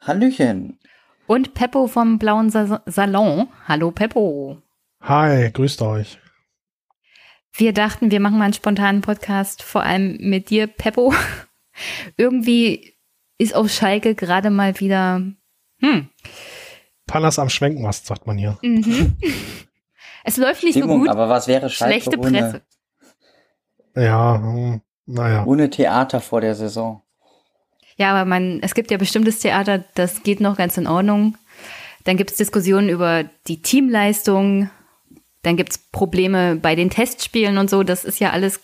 Hallöchen. 0.00 0.78
Und 1.26 1.52
Peppo 1.52 1.88
vom 1.88 2.18
Blauen 2.18 2.48
Sa 2.48 2.82
Salon. 2.86 3.48
Hallo 3.68 3.90
Peppo. 3.90 4.62
Hi, 5.02 5.50
grüßt 5.52 5.82
euch. 5.82 6.18
Wir 7.52 7.74
dachten, 7.74 8.10
wir 8.10 8.20
machen 8.20 8.38
mal 8.38 8.44
einen 8.44 8.54
spontanen 8.54 9.02
Podcast, 9.02 9.62
vor 9.62 9.82
allem 9.82 10.16
mit 10.20 10.48
dir, 10.48 10.68
Peppo. 10.68 11.12
Irgendwie 12.16 12.96
ist 13.36 13.54
auf 13.54 13.70
Schalke 13.70 14.14
gerade 14.14 14.48
mal 14.48 14.80
wieder, 14.80 15.20
hm. 15.80 16.08
Panas 17.12 17.38
am 17.38 17.50
Schwenkmast, 17.50 18.06
sagt 18.06 18.26
man 18.26 18.38
hier. 18.38 18.58
Mhm. 18.62 19.16
Es 20.24 20.36
läuft 20.36 20.62
nicht 20.62 20.76
Stimmung, 20.76 21.00
so 21.00 21.06
gut. 21.06 21.08
aber 21.08 21.28
was 21.28 21.48
wäre 21.48 21.68
Schalke 21.68 22.00
Schlechte 22.00 22.16
ohne, 22.16 22.38
Presse. 22.38 22.62
Ja, 23.96 24.36
hm, 24.36 24.80
naja. 25.04 25.44
ohne 25.44 25.68
Theater 25.68 26.20
vor 26.20 26.40
der 26.40 26.54
Saison? 26.54 27.02
Ja, 27.96 28.12
aber 28.12 28.24
man, 28.24 28.60
es 28.62 28.74
gibt 28.74 28.92
ja 28.92 28.98
bestimmtes 28.98 29.40
Theater, 29.40 29.84
das 29.96 30.22
geht 30.22 30.40
noch 30.40 30.56
ganz 30.56 30.76
in 30.76 30.86
Ordnung. 30.86 31.36
Dann 32.04 32.16
gibt 32.16 32.30
es 32.30 32.36
Diskussionen 32.36 32.88
über 32.88 33.24
die 33.48 33.62
Teamleistung. 33.62 34.70
Dann 35.42 35.56
gibt 35.56 35.72
es 35.72 35.78
Probleme 35.78 36.54
bei 36.54 36.76
den 36.76 36.88
Testspielen 36.88 37.58
und 37.58 37.68
so. 37.68 37.82
Das 37.82 38.04
ist 38.04 38.20
ja 38.20 38.30
alles 38.30 38.60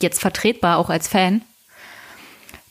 jetzt 0.00 0.20
vertretbar, 0.20 0.78
auch 0.78 0.90
als 0.90 1.08
Fan. 1.08 1.42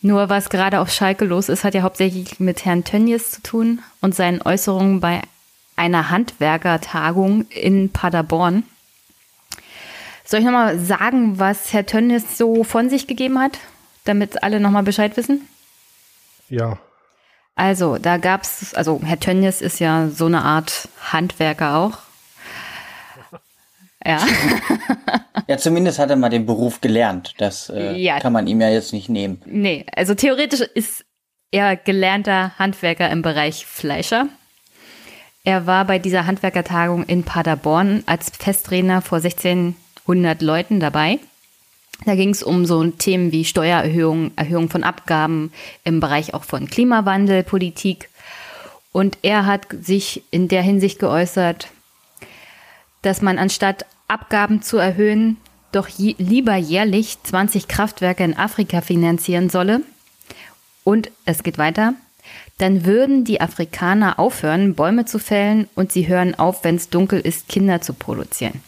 Nur 0.01 0.29
was 0.29 0.49
gerade 0.49 0.79
auf 0.79 0.91
Schalke 0.91 1.25
los 1.25 1.49
ist, 1.49 1.63
hat 1.63 1.73
ja 1.73 1.81
hauptsächlich 1.81 2.39
mit 2.39 2.65
Herrn 2.65 2.83
Tönnies 2.83 3.31
zu 3.31 3.41
tun 3.41 3.81
und 4.01 4.15
seinen 4.15 4.41
Äußerungen 4.41 4.99
bei 4.99 5.21
einer 5.75 6.09
Handwerkertagung 6.09 7.47
in 7.49 7.91
Paderborn. 7.91 8.63
Soll 10.23 10.41
ich 10.41 10.45
nochmal 10.45 10.77
sagen, 10.79 11.39
was 11.39 11.71
Herr 11.71 11.85
Tönnies 11.85 12.37
so 12.37 12.63
von 12.63 12.89
sich 12.89 13.07
gegeben 13.07 13.39
hat, 13.39 13.59
damit 14.03 14.43
alle 14.43 14.59
nochmal 14.59 14.83
Bescheid 14.83 15.15
wissen? 15.15 15.47
Ja. 16.49 16.77
Also, 17.55 17.97
da 17.97 18.17
gab 18.17 18.43
es, 18.43 18.73
also 18.73 19.01
Herr 19.03 19.19
Tönnies 19.19 19.61
ist 19.61 19.79
ja 19.79 20.09
so 20.09 20.25
eine 20.25 20.43
Art 20.43 20.89
Handwerker 21.11 21.77
auch. 21.77 21.99
Ja. 24.05 24.19
Ja, 25.47 25.57
zumindest 25.57 25.97
hat 25.99 26.09
er 26.09 26.15
mal 26.17 26.29
den 26.29 26.45
Beruf 26.45 26.81
gelernt. 26.81 27.33
Das 27.37 27.69
äh, 27.69 27.95
Ja. 27.95 28.19
kann 28.19 28.33
man 28.33 28.47
ihm 28.47 28.59
ja 28.61 28.69
jetzt 28.69 28.93
nicht 28.93 29.09
nehmen. 29.09 29.41
Nee, 29.45 29.85
also 29.95 30.13
theoretisch 30.13 30.61
ist 30.61 31.05
er 31.51 31.75
gelernter 31.77 32.51
Handwerker 32.59 33.09
im 33.09 33.21
Bereich 33.21 33.65
Fleischer. 33.65 34.27
Er 35.45 35.65
war 35.65 35.85
bei 35.85 35.97
dieser 35.99 36.27
Handwerkertagung 36.27 37.05
in 37.05 37.23
Paderborn 37.23 38.03
als 38.05 38.29
Festredner 38.37 39.01
vor 39.01 39.19
1600 39.19 40.41
Leuten 40.41 40.79
dabei. 40.81 41.19
Da 42.05 42.15
ging 42.15 42.29
es 42.31 42.43
um 42.43 42.65
so 42.65 42.83
Themen 42.85 43.31
wie 43.31 43.45
Steuererhöhung, 43.45 44.31
Erhöhung 44.35 44.69
von 44.69 44.83
Abgaben 44.83 45.51
im 45.85 45.99
Bereich 46.01 46.33
auch 46.33 46.43
von 46.43 46.69
Klimawandel, 46.69 47.43
Politik. 47.43 48.09
Und 48.91 49.17
er 49.21 49.45
hat 49.45 49.67
sich 49.81 50.23
in 50.29 50.47
der 50.49 50.61
Hinsicht 50.61 50.99
geäußert, 50.99 51.69
dass 53.01 53.21
man 53.21 53.37
anstatt 53.37 53.85
Abgaben 54.07 54.61
zu 54.61 54.77
erhöhen, 54.77 55.37
doch 55.71 55.87
je, 55.87 56.15
lieber 56.17 56.55
jährlich 56.55 57.17
20 57.23 57.67
Kraftwerke 57.67 58.23
in 58.23 58.37
Afrika 58.37 58.81
finanzieren 58.81 59.49
solle. 59.49 59.81
Und 60.83 61.11
es 61.25 61.43
geht 61.43 61.57
weiter. 61.57 61.93
Dann 62.57 62.85
würden 62.85 63.23
die 63.23 63.41
Afrikaner 63.41 64.19
aufhören, 64.19 64.73
Bäume 64.73 65.05
zu 65.05 65.19
fällen 65.19 65.67
und 65.75 65.91
sie 65.91 66.07
hören 66.07 66.35
auf, 66.35 66.63
wenn 66.63 66.75
es 66.75 66.89
dunkel 66.89 67.19
ist, 67.19 67.47
Kinder 67.49 67.81
zu 67.81 67.93
produzieren. 67.93 68.61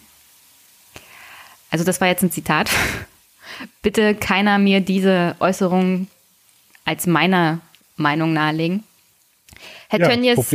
Also 1.71 1.85
das 1.85 2.01
war 2.01 2.07
jetzt 2.07 2.23
ein 2.23 2.31
Zitat. 2.31 2.69
Bitte 3.81 4.15
keiner 4.15 4.57
mir 4.57 4.81
diese 4.81 5.35
Äußerung 5.39 6.07
als 6.85 7.07
meiner 7.07 7.59
Meinung 7.95 8.33
nahelegen. 8.33 8.83
Herr 9.89 9.99
Ja, 9.99 10.07
Tönnies, 10.07 10.51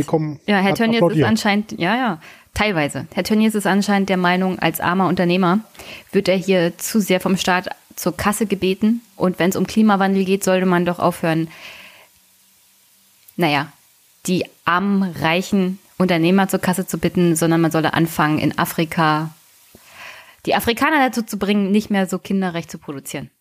ja, 0.47 0.57
Herr 0.57 0.75
Tönnies 0.75 1.01
ist 1.01 1.23
anscheinend, 1.23 1.73
ja, 1.73 1.95
ja, 1.95 2.21
teilweise. 2.55 3.05
Herr 3.13 3.23
Tönnies 3.23 3.53
ist 3.53 3.67
anscheinend 3.67 4.09
der 4.09 4.17
Meinung, 4.17 4.57
als 4.57 4.79
armer 4.79 5.07
Unternehmer 5.07 5.59
wird 6.11 6.27
er 6.27 6.35
hier 6.37 6.75
zu 6.79 6.99
sehr 6.99 7.19
vom 7.21 7.37
Staat 7.37 7.69
zur 7.95 8.17
Kasse 8.17 8.47
gebeten. 8.47 9.01
Und 9.15 9.37
wenn 9.37 9.51
es 9.51 9.55
um 9.55 9.67
Klimawandel 9.67 10.25
geht, 10.25 10.43
sollte 10.43 10.65
man 10.65 10.85
doch 10.85 10.97
aufhören, 10.99 11.49
naja, 13.35 13.71
die 14.25 14.45
armen, 14.65 15.03
reichen 15.03 15.77
Unternehmer 15.97 16.47
zur 16.47 16.59
Kasse 16.59 16.87
zu 16.87 16.97
bitten, 16.97 17.35
sondern 17.35 17.61
man 17.61 17.71
solle 17.71 17.93
anfangen, 17.93 18.39
in 18.39 18.57
Afrika 18.57 19.29
die 20.45 20.55
Afrikaner 20.55 20.99
dazu 20.99 21.23
zu 21.23 21.37
bringen, 21.39 21.71
nicht 21.71 21.89
mehr 21.89 22.05
so 22.07 22.19
kinderrecht 22.19 22.69
zu 22.69 22.77
produzieren. 22.77 23.31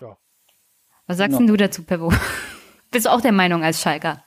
Ja. 0.00 0.18
Was 1.06 1.16
sagst 1.16 1.32
Ja. 1.32 1.38
denn 1.38 1.46
du 1.46 1.56
dazu, 1.56 1.82
Peppo? 1.82 2.12
Bist 2.90 3.06
du 3.06 3.10
auch 3.10 3.20
der 3.22 3.32
Meinung 3.32 3.62
als 3.64 3.80
Schalker? 3.80 4.22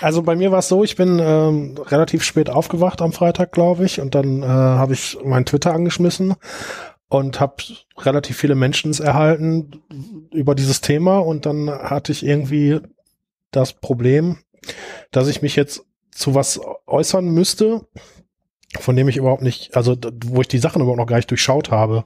Also 0.00 0.22
bei 0.22 0.36
mir 0.36 0.50
war 0.50 0.60
es 0.60 0.68
so, 0.68 0.84
ich 0.84 0.96
bin 0.96 1.18
ähm, 1.20 1.76
relativ 1.78 2.22
spät 2.22 2.50
aufgewacht 2.50 3.02
am 3.02 3.12
Freitag, 3.12 3.52
glaube 3.52 3.84
ich, 3.84 4.00
und 4.00 4.14
dann 4.14 4.42
äh, 4.42 4.46
habe 4.46 4.94
ich 4.94 5.18
mein 5.24 5.44
Twitter 5.44 5.74
angeschmissen 5.74 6.34
und 7.08 7.40
habe 7.40 7.56
relativ 7.98 8.36
viele 8.36 8.54
Mentions 8.54 9.00
erhalten 9.00 9.82
über 10.32 10.54
dieses 10.54 10.80
Thema 10.80 11.18
und 11.18 11.46
dann 11.46 11.70
hatte 11.70 12.12
ich 12.12 12.24
irgendwie 12.24 12.80
das 13.50 13.74
Problem, 13.74 14.38
dass 15.10 15.28
ich 15.28 15.42
mich 15.42 15.56
jetzt 15.56 15.84
zu 16.10 16.34
was 16.34 16.60
äußern 16.86 17.26
müsste, 17.26 17.86
von 18.78 18.96
dem 18.96 19.08
ich 19.08 19.16
überhaupt 19.16 19.42
nicht, 19.42 19.76
also 19.76 19.96
wo 20.24 20.40
ich 20.40 20.48
die 20.48 20.58
Sachen 20.58 20.82
überhaupt 20.82 20.98
noch 20.98 21.06
gar 21.06 21.16
nicht 21.16 21.30
durchschaut 21.30 21.70
habe. 21.70 22.04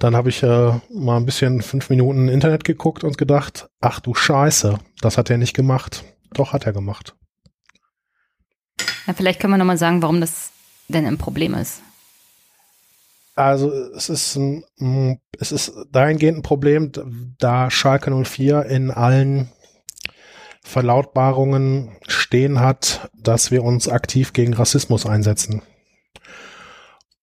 Dann 0.00 0.16
habe 0.16 0.30
ich 0.30 0.42
äh, 0.42 0.72
mal 0.88 1.18
ein 1.18 1.26
bisschen 1.26 1.60
fünf 1.60 1.90
Minuten 1.90 2.28
Internet 2.28 2.64
geguckt 2.64 3.04
und 3.04 3.18
gedacht, 3.18 3.68
ach 3.80 4.00
du 4.00 4.14
Scheiße, 4.14 4.78
das 5.02 5.18
hat 5.18 5.28
er 5.28 5.36
nicht 5.36 5.54
gemacht. 5.54 6.04
Doch, 6.32 6.54
hat 6.54 6.64
er 6.64 6.72
gemacht. 6.72 7.14
Ja, 9.06 9.12
vielleicht 9.12 9.40
können 9.40 9.52
wir 9.52 9.58
nochmal 9.58 9.76
sagen, 9.76 10.00
warum 10.00 10.22
das 10.22 10.52
denn 10.88 11.04
ein 11.04 11.18
Problem 11.18 11.52
ist. 11.52 11.82
Also 13.34 13.70
es 13.70 14.08
ist 14.08 14.36
ein, 14.36 14.64
mm, 14.78 15.12
es 15.38 15.52
ist 15.52 15.72
dahingehend 15.92 16.38
ein 16.38 16.42
Problem, 16.42 16.92
da 17.38 17.70
Schalke 17.70 18.10
04 18.10 18.64
in 18.66 18.90
allen 18.90 19.50
Verlautbarungen 20.62 21.96
stehen 22.08 22.60
hat, 22.60 23.10
dass 23.14 23.50
wir 23.50 23.64
uns 23.64 23.86
aktiv 23.86 24.32
gegen 24.32 24.54
Rassismus 24.54 25.04
einsetzen. 25.04 25.60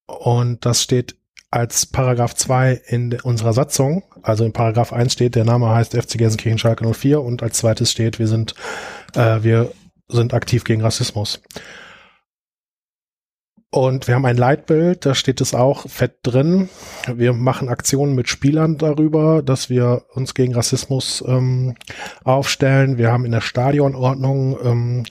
Und 0.05 0.65
das 0.65 0.83
steht 0.83 1.17
als 1.49 1.85
Paragraph 1.85 2.35
2 2.35 2.81
in 2.87 3.19
unserer 3.21 3.53
Satzung. 3.53 4.03
Also 4.21 4.43
in 4.43 4.53
Paragraph 4.53 4.91
1 4.91 5.13
steht, 5.13 5.35
der 5.35 5.45
Name 5.45 5.69
heißt 5.69 5.93
FC 5.93 6.17
Gelsenkirchen 6.17 6.59
Schalke 6.59 6.91
04 6.93 7.21
und 7.21 7.41
als 7.41 7.57
zweites 7.57 7.91
steht, 7.91 8.19
wir 8.19 8.27
sind, 8.27 8.53
äh, 9.15 9.43
wir 9.43 9.71
sind 10.09 10.33
aktiv 10.33 10.63
gegen 10.63 10.81
Rassismus. 10.81 11.41
Und 13.69 14.07
wir 14.07 14.15
haben 14.15 14.25
ein 14.25 14.37
Leitbild, 14.37 15.05
da 15.05 15.13
steht 15.13 15.41
es 15.41 15.53
auch 15.53 15.89
fett 15.89 16.19
drin. 16.23 16.69
Wir 17.13 17.33
machen 17.33 17.67
Aktionen 17.67 18.15
mit 18.15 18.29
Spielern 18.29 18.77
darüber, 18.77 19.43
dass 19.43 19.69
wir 19.69 20.05
uns 20.13 20.33
gegen 20.33 20.55
Rassismus 20.55 21.23
ähm, 21.27 21.75
aufstellen. 22.23 22.97
Wir 22.97 23.11
haben 23.11 23.25
in 23.25 23.33
der 23.33 23.41
Stadionordnung 23.41 24.57
ähm, 24.63 25.05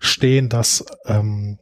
stehen, 0.00 0.48
dass 0.48 0.84
ähm, 1.06 1.58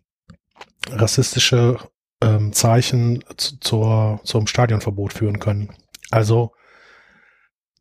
rassistische 0.91 1.79
ähm, 2.21 2.53
Zeichen 2.53 3.25
zu, 3.37 3.59
zur, 3.61 4.21
zum 4.25 4.47
Stadionverbot 4.47 5.13
führen 5.13 5.39
können. 5.39 5.71
Also 6.11 6.53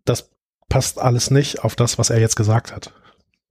das 0.06 0.30
passt 0.70 1.00
alles 1.00 1.32
nicht 1.32 1.64
auf 1.64 1.76
das, 1.76 1.98
was 1.98 2.10
er 2.10 2.20
jetzt 2.20 2.36
gesagt 2.36 2.72
hat. 2.76 2.94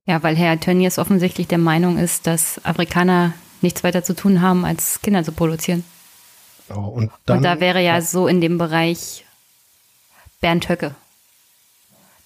Ja, 0.04 0.22
weil 0.22 0.36
Herr 0.36 0.58
Tönnies 0.60 0.98
offensichtlich 0.98 1.48
der 1.48 1.58
Meinung 1.58 1.98
ist, 1.98 2.26
dass 2.26 2.64
Afrikaner 2.64 3.32
nichts 3.62 3.82
weiter 3.82 4.04
zu 4.04 4.14
tun 4.14 4.40
haben, 4.42 4.64
als 4.64 5.00
Kinder 5.02 5.24
zu 5.24 5.32
produzieren. 5.32 5.82
Ja, 6.68 6.76
und, 6.76 7.10
dann, 7.24 7.38
Und 7.38 7.42
da 7.42 7.58
wäre 7.60 7.82
ja 7.82 8.00
so 8.00 8.28
in 8.28 8.40
dem 8.40 8.58
Bereich 8.58 9.24
Bernd 10.40 10.68
Höcke. 10.68 10.94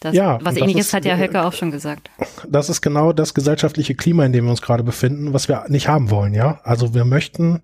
Das, 0.01 0.15
Ja, 0.15 0.39
was 0.43 0.57
ähnliches 0.57 0.87
ist- 0.89 0.95
hat 0.95 1.05
ja 1.05 1.17
Höcke 1.17 1.43
auch 1.45 1.53
schon 1.53 1.71
gesagt. 1.71 2.11
das 2.49 2.69
ist 2.71 2.81
genau 2.81 3.13
das 3.13 3.35
gesellschaftliche 3.35 3.95
Klima, 3.95 4.25
in 4.25 4.33
dem 4.33 4.45
wir 4.45 4.51
uns 4.51 4.63
gerade 4.63 4.83
befinden, 4.83 5.33
was 5.35 5.49
wir 5.49 5.65
nicht 5.69 5.89
haben 5.89 6.11
wollen, 6.11 6.33
ja. 6.35 6.61
Also 6.65 6.95
wir 6.95 7.05
möchten, 7.05 7.63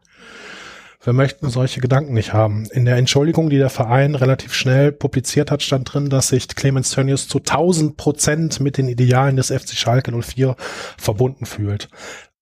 wir 1.06 1.12
möchten 1.12 1.48
solche 1.50 1.80
Gedanken 1.80 2.14
nicht 2.14 2.32
haben. 2.32 2.66
In 2.72 2.84
der 2.84 2.96
Entschuldigung, 2.96 3.48
die 3.48 3.58
der 3.58 3.70
Verein 3.70 4.16
relativ 4.16 4.52
schnell 4.52 4.90
publiziert 4.90 5.52
hat, 5.52 5.62
stand 5.62 5.92
drin, 5.92 6.10
dass 6.10 6.28
sich 6.28 6.48
Clemens 6.48 6.90
Tönnies 6.90 7.28
zu 7.28 7.38
1000 7.38 7.96
Prozent 7.96 8.58
mit 8.58 8.76
den 8.76 8.88
Idealen 8.88 9.36
des 9.36 9.52
FC 9.52 9.74
Schalke 9.74 10.10
04 10.10 10.56
verbunden 10.98 11.46
fühlt. 11.46 11.88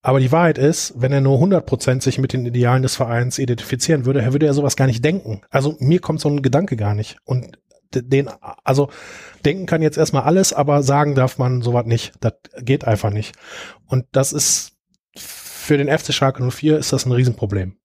Aber 0.01 0.19
die 0.19 0.33
Wahrheit 0.33 0.57
ist, 0.57 0.95
wenn 0.97 1.13
er 1.13 1.21
nur 1.21 1.35
100 1.35 1.67
Prozent 1.67 2.03
sich 2.03 2.19
mit 2.19 2.33
den 2.33 2.47
Idealen 2.47 2.83
des 2.83 2.97
Vereins 2.97 3.39
identifizieren 3.39 4.07
würde, 4.07 4.33
würde 4.33 4.47
er 4.47 4.55
sowas 4.55 4.77
gar 4.77 4.87
nicht 4.87 5.05
denken. 5.05 5.43
Also 5.51 5.77
mir 5.79 6.01
kommt 6.01 6.21
so 6.21 6.31
ein 6.31 6.41
Gedanke 6.41 6.77
gar 6.77 6.95
nicht. 6.95 7.19
Und 7.25 7.59
den, 7.95 8.31
also 8.65 8.89
denken 9.45 9.67
kann 9.67 9.83
jetzt 9.83 9.99
erstmal 9.99 10.23
alles, 10.23 10.55
aber 10.55 10.83
sagen 10.83 11.15
darf 11.15 11.37
man 11.37 11.61
sowas 11.61 11.85
nicht. 11.85 12.15
Das 12.21 12.33
geht 12.63 12.87
einfach 12.87 13.11
nicht. 13.11 13.37
Und 13.87 14.07
das 14.13 14.33
ist 14.33 14.73
für 15.15 15.77
den 15.77 15.89
FC 15.89 16.15
Schalke 16.15 16.43
04 16.51 16.79
ist 16.79 16.95
das 16.95 17.05
ein 17.05 17.13
Riesenproblem. 17.13 17.77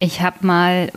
Ich 0.00 0.20
habe 0.20 0.46
mal 0.46 0.92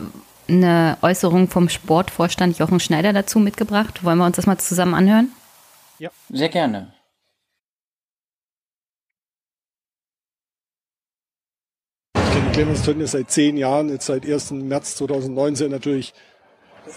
eine 0.48 0.96
Äußerung 1.02 1.48
vom 1.48 1.68
Sportvorstand 1.68 2.58
Jochen 2.58 2.78
Schneider 2.78 3.12
dazu 3.12 3.40
mitgebracht. 3.40 4.04
Wollen 4.04 4.18
wir 4.18 4.26
uns 4.26 4.36
das 4.36 4.46
mal 4.46 4.58
zusammen 4.58 4.94
anhören? 4.94 5.32
Ja. 5.98 6.10
Sehr 6.30 6.48
gerne. 6.48 6.92
Ich 12.14 12.32
kenne 12.32 12.52
Clemens 12.52 12.82
Tönnies 12.82 13.10
seit 13.10 13.30
zehn 13.30 13.56
Jahren, 13.56 13.88
jetzt 13.88 14.06
seit 14.06 14.24
1. 14.24 14.52
März 14.52 14.96
2019 14.96 15.70
natürlich 15.70 16.14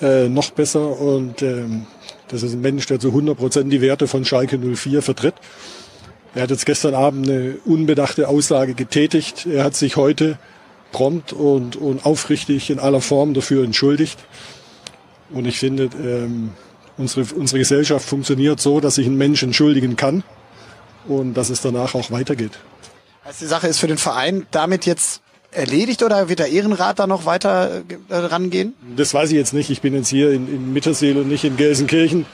äh, 0.02 0.30
noch 0.30 0.52
besser 0.52 1.00
und 1.00 1.42
ähm, 1.42 1.88
das 2.28 2.44
ist 2.44 2.54
ein 2.54 2.62
Mensch, 2.62 2.86
der 2.86 3.00
zu 3.00 3.08
100 3.10 3.36
Prozent 3.36 3.74
die 3.74 3.82
Werte 3.82 4.08
von 4.08 4.26
Schalke 4.26 4.60
04 4.60 5.02
vertritt. 5.02 5.36
Er 6.36 6.44
hat 6.44 6.52
jetzt 6.52 6.66
gestern 6.68 6.94
Abend 6.94 7.28
eine 7.28 7.58
unbedachte 7.66 8.28
Aussage 8.28 8.76
getätigt. 8.76 9.48
Er 9.48 9.64
hat 9.64 9.76
sich 9.76 9.96
heute 9.96 10.38
prompt 10.96 11.34
und, 11.34 11.76
und 11.76 12.06
aufrichtig 12.06 12.70
in 12.70 12.80
aller 12.80 13.02
Form 13.02 13.34
dafür 13.34 13.66
entschuldigt. 13.66 14.18
Und 15.30 15.46
ich 15.46 15.60
finde, 15.60 15.90
ähm, 16.02 16.52
unsere, 16.98 17.26
unsere 17.36 17.60
Gesellschaft 17.60 18.08
funktioniert 18.08 18.62
so, 18.62 18.80
dass 18.80 18.96
sich 18.96 19.06
ein 19.06 19.18
Mensch 19.18 19.44
entschuldigen 19.44 19.98
kann 19.98 20.24
und 21.06 21.34
dass 21.34 21.50
es 21.50 21.60
danach 21.60 21.96
auch 21.96 22.12
weitergeht. 22.12 22.54
Also 23.26 23.40
die 23.42 23.50
Sache 23.50 23.68
ist 23.68 23.80
für 23.80 23.88
den 23.88 23.98
Verein 23.98 24.48
damit 24.52 24.86
jetzt 24.86 25.22
erledigt 25.52 26.02
oder 26.02 26.30
wird 26.30 26.40
der 26.40 26.48
Ehrenrat 26.48 27.00
da 27.00 27.08
noch 27.08 27.26
weiter 27.26 27.82
äh, 28.08 28.16
rangehen? 28.16 28.74
Das 28.96 29.14
weiß 29.14 29.32
ich 29.32 29.36
jetzt 29.36 29.54
nicht. 29.54 29.70
Ich 29.70 29.82
bin 29.82 29.94
jetzt 29.96 30.08
hier 30.08 30.32
in, 30.32 30.48
in 30.48 30.72
Mitterseel 30.72 31.18
und 31.18 31.28
nicht 31.28 31.44
in 31.44 31.58
Gelsenkirchen. 31.58 32.26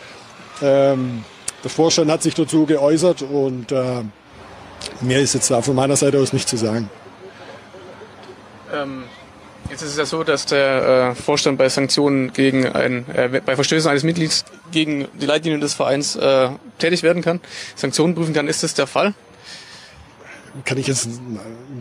Ähm, 0.61 1.23
der 1.63 1.71
Vorstand 1.71 2.11
hat 2.11 2.21
sich 2.21 2.35
dazu 2.35 2.67
geäußert 2.67 3.23
und 3.23 3.71
äh, 3.71 4.03
mehr 5.01 5.19
ist 5.19 5.33
jetzt 5.33 5.49
da 5.49 5.63
von 5.63 5.75
meiner 5.75 5.95
Seite 5.95 6.19
aus 6.19 6.31
nicht 6.31 6.47
zu 6.47 6.57
sagen. 6.57 6.91
Ähm, 8.73 9.03
jetzt 9.69 9.81
ist 9.81 9.91
es 9.91 9.97
ja 9.97 10.05
so, 10.05 10.23
dass 10.23 10.45
der 10.45 11.11
äh, 11.11 11.15
Vorstand 11.15 11.57
bei 11.57 11.69
Sanktionen 11.69 12.33
gegen 12.33 12.67
ein, 12.67 13.05
äh, 13.13 13.41
bei 13.45 13.55
Verstößen 13.55 13.89
eines 13.89 14.03
Mitglieds 14.03 14.45
gegen 14.71 15.07
die 15.19 15.25
Leitlinien 15.25 15.61
des 15.61 15.73
Vereins 15.73 16.15
äh, 16.15 16.49
tätig 16.79 17.03
werden 17.03 17.21
kann, 17.21 17.39
Sanktionen 17.75 18.15
prüfen 18.15 18.33
kann. 18.33 18.47
Ist 18.47 18.63
das 18.63 18.73
der 18.73 18.87
Fall? 18.87 19.13
kann 20.65 20.77
ich 20.77 20.87
jetzt 20.87 21.07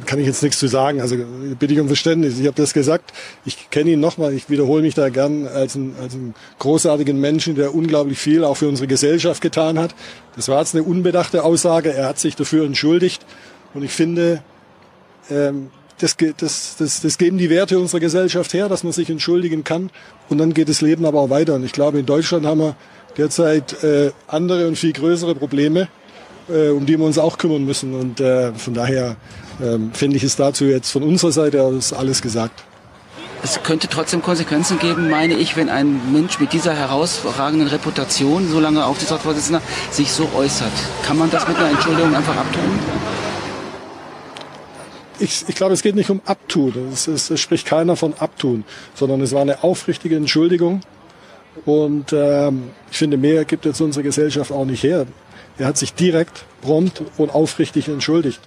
kann 0.07 0.19
ich 0.19 0.27
jetzt 0.27 0.43
nichts 0.43 0.59
zu 0.59 0.69
sagen. 0.69 1.01
Also 1.01 1.17
bitte 1.59 1.75
ich 1.75 1.81
um 1.81 1.89
Verständnis. 1.89 2.39
Ich 2.39 2.47
habe 2.47 2.57
das 2.57 2.73
gesagt. 2.73 3.13
Ich 3.45 3.71
kenne 3.71 3.91
ihn 3.91 4.01
nochmal. 4.01 4.33
Ich 4.33 4.49
wiederhole 4.49 4.83
mich 4.83 4.95
da 4.95 5.09
gern 5.09 5.47
als 5.47 5.77
einen, 5.77 5.97
als 6.01 6.15
einen 6.15 6.35
großartigen 6.59 7.19
Menschen, 7.19 7.57
der 7.57 7.75
unglaublich 7.75 8.19
viel 8.19 8.45
auch 8.45 8.57
für 8.57 8.69
unsere 8.69 8.87
Gesellschaft 8.87 9.43
getan 9.43 9.79
hat. 9.79 9.95
Das 10.37 10.49
war 10.49 10.61
jetzt 10.61 10.75
eine 10.75 10.85
unbedachte 10.85 11.43
Aussage. 11.43 11.93
Er 11.93 12.07
hat 12.07 12.19
sich 12.19 12.37
dafür 12.37 12.65
entschuldigt. 12.65 13.25
Und 13.75 13.83
ich 13.83 13.93
finde, 13.93 14.43
ähm, 15.31 15.71
das, 16.01 16.17
das, 16.37 16.77
das, 16.79 17.01
das 17.01 17.19
geben 17.19 17.39
die 17.39 17.51
Werte 17.51 17.79
unserer 17.79 18.01
Gesellschaft 18.01 18.55
her, 18.55 18.69
dass 18.69 18.85
man 18.85 18.93
sich 18.93 19.11
entschuldigen 19.11 19.65
kann. 19.65 19.91
Und 20.29 20.39
dann 20.39 20.55
geht 20.55 20.69
das 20.69 20.81
Leben 20.81 21.05
aber 21.05 21.21
auch 21.21 21.31
weiter. 21.31 21.55
Und 21.55 21.65
ich 21.65 21.73
glaube, 21.73 21.99
in 21.99 22.07
Deutschland 22.07 22.47
haben 22.47 22.61
wir 22.61 22.77
derzeit 23.17 23.83
äh, 23.83 24.11
andere 24.27 24.67
und 24.67 24.77
viel 24.77 24.93
größere 24.93 25.35
Probleme 25.35 25.89
äh, 26.51 26.71
um 26.71 26.87
die 26.87 26.99
wir 26.99 27.07
uns 27.07 27.19
auch 27.19 27.39
kümmern 27.39 27.65
müssen. 27.65 27.95
Und 27.95 28.21
äh, 28.21 28.53
von 28.55 28.75
daher 28.75 29.17
ähm, 29.63 29.91
finde 29.93 30.17
ich 30.17 30.25
es 30.25 30.37
dazu 30.37 30.65
jetzt 30.65 30.91
von 30.91 31.03
unserer 31.03 31.33
Seite 31.33 31.63
aus 31.63 31.93
alles 31.93 32.23
gesagt. 32.23 32.65
Es 33.43 33.63
könnte 33.63 33.89
trotzdem 33.89 34.21
Konsequenzen 34.21 34.79
geben, 34.79 35.09
meine 35.09 35.33
ich, 35.33 35.57
wenn 35.57 35.71
ein 35.71 36.13
Mensch 36.13 36.39
mit 36.41 36.53
dieser 36.53 36.75
herausragenden 36.75 37.69
Reputation, 37.69 38.51
so 38.51 38.61
lange 38.61 38.85
Aufsichtsratsvorsitzender, 38.85 39.63
sich 39.91 40.13
so 40.13 40.29
äußert. 40.37 40.73
Kann 41.07 41.17
man 41.17 41.31
das 41.31 41.49
mit 41.49 41.57
einer 41.57 41.71
Entschuldigung 41.71 42.15
einfach 42.15 42.37
abtun? 42.37 42.61
Ich, 45.21 45.45
ich 45.49 45.55
glaube, 45.55 45.75
es 45.75 45.83
geht 45.83 45.95
nicht 45.95 46.11
um 46.11 46.23
Abtun. 46.25 46.73
Es, 46.93 47.07
es, 47.07 47.31
es, 47.31 47.41
spricht 47.41 47.67
keiner 47.67 47.95
von 47.95 48.15
Abtun, 48.15 48.65
sondern 48.95 49.21
es 49.21 49.33
war 49.33 49.43
eine 49.43 49.63
aufrichtige 49.63 50.17
Entschuldigung. 50.17 50.81
Und 51.67 52.13
ähm, 52.13 52.71
ich 52.91 52.97
finde, 52.97 53.19
mehr 53.19 53.45
gibt 53.45 53.67
jetzt 53.67 53.81
unsere 53.81 54.03
Gesellschaft 54.03 54.51
auch 54.51 54.65
nicht 54.65 54.83
her. 54.83 55.07
Er 55.59 55.67
hat 55.67 55.77
sich 55.77 55.93
direkt, 55.93 56.45
prompt 56.63 57.03
und 57.19 57.31
aufrichtig 57.31 57.89
entschuldigt. 57.89 58.41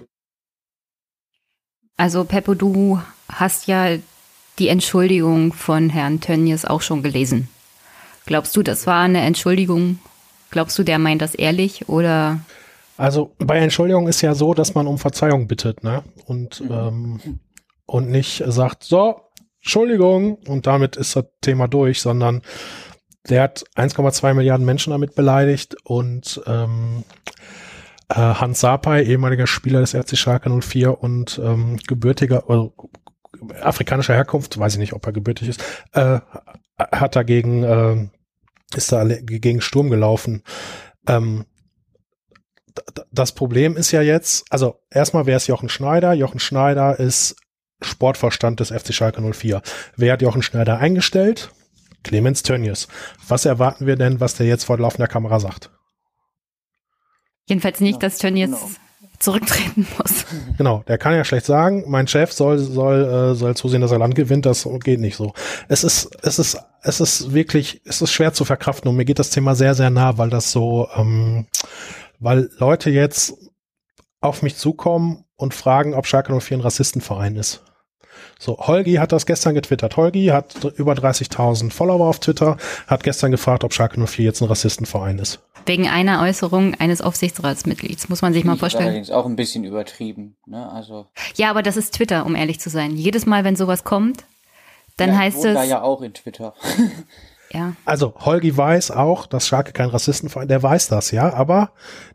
Also 1.96 2.24
Peppo, 2.24 2.54
du 2.54 3.00
hast 3.30 3.68
ja 3.68 3.98
die 4.58 4.68
Entschuldigung 4.68 5.52
von 5.52 5.90
Herrn 5.90 6.20
Tönnies 6.20 6.64
auch 6.64 6.82
schon 6.82 7.04
gelesen. 7.04 7.48
Glaubst 8.26 8.56
du, 8.56 8.62
das 8.62 8.86
war 8.86 9.02
eine 9.02 9.20
Entschuldigung? 9.20 10.00
Glaubst 10.50 10.76
du, 10.78 10.82
der 10.82 10.98
meint 10.98 11.22
das 11.22 11.36
ehrlich 11.36 11.88
oder? 11.88 12.40
Also 12.96 13.34
bei 13.38 13.58
Entschuldigung 13.58 14.06
ist 14.06 14.20
ja 14.20 14.34
so, 14.34 14.54
dass 14.54 14.74
man 14.74 14.86
um 14.86 14.98
Verzeihung 14.98 15.48
bittet, 15.48 15.82
ne? 15.82 16.04
Und, 16.26 16.60
mhm. 16.60 16.70
ähm, 16.70 17.40
und 17.86 18.08
nicht 18.08 18.42
sagt, 18.46 18.84
so, 18.84 19.20
Entschuldigung, 19.60 20.36
und 20.46 20.66
damit 20.66 20.96
ist 20.96 21.16
das 21.16 21.24
Thema 21.40 21.68
durch, 21.68 22.00
sondern 22.00 22.42
der 23.28 23.42
hat 23.42 23.64
1,2 23.76 24.34
Milliarden 24.34 24.66
Menschen 24.66 24.90
damit 24.90 25.14
beleidigt 25.14 25.76
und 25.84 26.40
ähm, 26.46 27.04
äh, 28.10 28.14
Hans 28.14 28.60
Sapai, 28.60 29.02
ehemaliger 29.02 29.46
Spieler 29.46 29.80
des 29.80 29.94
RC 29.94 30.16
Schalke 30.16 30.50
04 30.50 31.02
und 31.02 31.40
ähm, 31.42 31.78
gebürtiger, 31.86 32.44
also 32.48 32.74
afrikanischer 33.62 34.14
Herkunft, 34.14 34.58
weiß 34.58 34.74
ich 34.74 34.78
nicht, 34.78 34.92
ob 34.92 35.06
er 35.06 35.12
gebürtig 35.12 35.48
ist, 35.48 35.62
äh, 35.92 36.20
hat 36.78 37.16
dagegen, 37.16 37.62
äh, 37.62 38.08
ist 38.76 38.92
da 38.92 39.04
gegen 39.04 39.60
Sturm 39.60 39.90
gelaufen. 39.90 40.42
Ähm, 41.06 41.46
das 43.12 43.32
Problem 43.32 43.76
ist 43.76 43.92
ja 43.92 44.02
jetzt, 44.02 44.44
also 44.50 44.80
erstmal 44.90 45.26
wäre 45.26 45.36
es 45.36 45.46
Jochen 45.46 45.68
Schneider. 45.68 46.12
Jochen 46.12 46.40
Schneider 46.40 46.98
ist 46.98 47.36
Sportvorstand 47.82 48.60
des 48.60 48.70
FC 48.70 48.92
Schalke 48.92 49.22
04. 49.22 49.62
Wer 49.96 50.12
hat 50.12 50.22
Jochen 50.22 50.42
Schneider 50.42 50.78
eingestellt? 50.78 51.50
Clemens 52.02 52.42
Tönnies. 52.42 52.88
Was 53.26 53.44
erwarten 53.44 53.86
wir 53.86 53.96
denn, 53.96 54.20
was 54.20 54.34
der 54.34 54.46
jetzt 54.46 54.64
vor 54.64 54.78
laufender 54.78 55.08
Kamera 55.08 55.40
sagt? 55.40 55.70
Jedenfalls 57.46 57.80
nicht, 57.80 58.02
dass 58.02 58.18
Tönnies 58.18 58.50
genau. 58.50 58.70
zurücktreten 59.18 59.86
muss. 59.98 60.24
Genau, 60.56 60.84
der 60.86 60.98
kann 60.98 61.14
ja 61.14 61.24
schlecht 61.24 61.46
sagen, 61.46 61.84
mein 61.88 62.06
Chef 62.06 62.32
soll, 62.32 62.58
soll, 62.58 63.32
äh, 63.32 63.34
soll 63.34 63.56
zusehen, 63.56 63.80
dass 63.80 63.90
er 63.90 63.98
Land 63.98 64.14
gewinnt, 64.14 64.46
das 64.46 64.68
geht 64.84 65.00
nicht 65.00 65.16
so. 65.16 65.32
Es 65.68 65.82
ist, 65.82 66.10
es 66.22 66.38
ist, 66.38 66.58
es 66.82 67.00
ist 67.00 67.34
wirklich, 67.34 67.82
es 67.84 68.00
ist 68.00 68.12
schwer 68.12 68.32
zu 68.32 68.44
verkraften 68.44 68.88
und 68.88 68.96
mir 68.96 69.04
geht 69.04 69.18
das 69.18 69.30
Thema 69.30 69.56
sehr, 69.56 69.74
sehr 69.74 69.90
nah, 69.90 70.16
weil 70.16 70.30
das 70.30 70.52
so, 70.52 70.88
ähm, 70.96 71.46
weil 72.18 72.50
Leute 72.58 72.90
jetzt 72.90 73.34
auf 74.20 74.42
mich 74.42 74.56
zukommen 74.56 75.24
und 75.36 75.54
fragen, 75.54 75.94
ob 75.94 76.06
Schalke 76.06 76.38
04 76.38 76.58
ein 76.58 76.60
Rassistenverein 76.60 77.36
ist. 77.36 77.62
So, 78.38 78.58
Holgi 78.58 78.94
hat 78.94 79.12
das 79.12 79.26
gestern 79.26 79.54
getwittert. 79.54 79.96
Holgi 79.96 80.26
hat 80.26 80.64
über 80.76 80.92
30.000 80.92 81.72
Follower 81.72 82.06
auf 82.06 82.20
Twitter, 82.20 82.56
hat 82.86 83.02
gestern 83.02 83.30
gefragt, 83.30 83.64
ob 83.64 83.72
Schalke 83.72 84.04
04 84.04 84.24
jetzt 84.24 84.40
ein 84.40 84.48
Rassistenverein 84.48 85.18
ist. 85.18 85.40
Wegen 85.66 85.88
einer 85.88 86.20
Äußerung 86.22 86.74
eines 86.74 87.00
Aufsichtsratsmitglieds, 87.00 88.08
muss 88.08 88.22
man 88.22 88.34
sich 88.34 88.44
mal 88.44 88.56
vorstellen. 88.56 88.88
Allerdings 88.88 89.10
auch 89.10 89.24
ein 89.24 89.36
bisschen 89.36 89.64
übertrieben, 89.64 90.36
ne? 90.46 90.70
Also. 90.70 91.06
Ja, 91.36 91.50
aber 91.50 91.62
das 91.62 91.76
ist 91.76 91.94
Twitter, 91.94 92.26
um 92.26 92.34
ehrlich 92.34 92.60
zu 92.60 92.68
sein. 92.68 92.96
Jedes 92.96 93.24
Mal, 93.24 93.44
wenn 93.44 93.56
sowas 93.56 93.82
kommt, 93.82 94.24
dann 94.96 95.10
ja, 95.10 95.16
heißt 95.16 95.44
es. 95.44 95.54
da 95.54 95.64
ja 95.64 95.82
auch 95.82 96.02
in 96.02 96.12
Twitter. 96.12 96.54
Ja. 97.54 97.74
Also 97.84 98.14
Holgi 98.16 98.56
weiß 98.56 98.90
auch, 98.90 99.26
dass 99.26 99.46
Schalke 99.46 99.72
kein 99.72 99.88
Rassistenverein, 99.88 100.48
der 100.48 100.62
weiß 100.62 100.88
das, 100.88 101.12
ja, 101.12 101.32
aber 101.32 101.70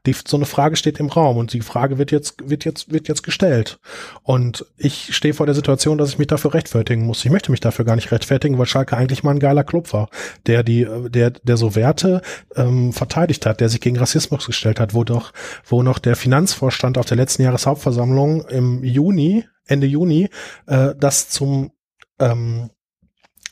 die, 0.05 0.13
so 0.13 0.35
eine 0.35 0.45
Frage 0.45 0.75
steht 0.75 0.99
im 0.99 1.07
Raum 1.07 1.37
und 1.37 1.53
die 1.53 1.61
Frage 1.61 1.97
wird 1.97 2.11
jetzt, 2.11 2.49
wird 2.49 2.65
jetzt, 2.65 2.91
wird 2.91 3.07
jetzt 3.07 3.23
gestellt. 3.23 3.79
Und 4.23 4.65
ich 4.77 5.15
stehe 5.15 5.33
vor 5.33 5.45
der 5.45 5.55
Situation, 5.55 5.97
dass 5.97 6.09
ich 6.09 6.17
mich 6.17 6.27
dafür 6.27 6.53
rechtfertigen 6.53 7.05
muss. 7.05 7.23
Ich 7.23 7.31
möchte 7.31 7.51
mich 7.51 7.61
dafür 7.61 7.85
gar 7.85 7.95
nicht 7.95 8.11
rechtfertigen, 8.11 8.57
weil 8.57 8.65
Schalke 8.65 8.97
eigentlich 8.97 9.23
mal 9.23 9.31
ein 9.31 9.39
geiler 9.39 9.63
Club 9.63 9.93
war, 9.93 10.09
der 10.45 10.63
die, 10.63 10.85
der, 11.07 11.31
der 11.31 11.57
so 11.57 11.73
Werte 11.73 12.21
ähm, 12.57 12.91
verteidigt 12.91 13.45
hat, 13.45 13.61
der 13.61 13.69
sich 13.69 13.79
gegen 13.79 13.97
Rassismus 13.97 14.45
gestellt 14.45 14.81
hat, 14.81 14.93
wo 14.93 15.05
doch, 15.05 15.31
wo 15.65 15.83
noch 15.83 15.99
der 15.99 16.17
Finanzvorstand 16.17 16.97
auf 16.97 17.05
der 17.05 17.17
letzten 17.17 17.43
Jahreshauptversammlung 17.43 18.45
im 18.47 18.83
Juni, 18.83 19.45
Ende 19.65 19.87
Juni, 19.87 20.29
äh, 20.67 20.95
das 20.99 21.29
zum 21.29 21.71
ähm, 22.19 22.71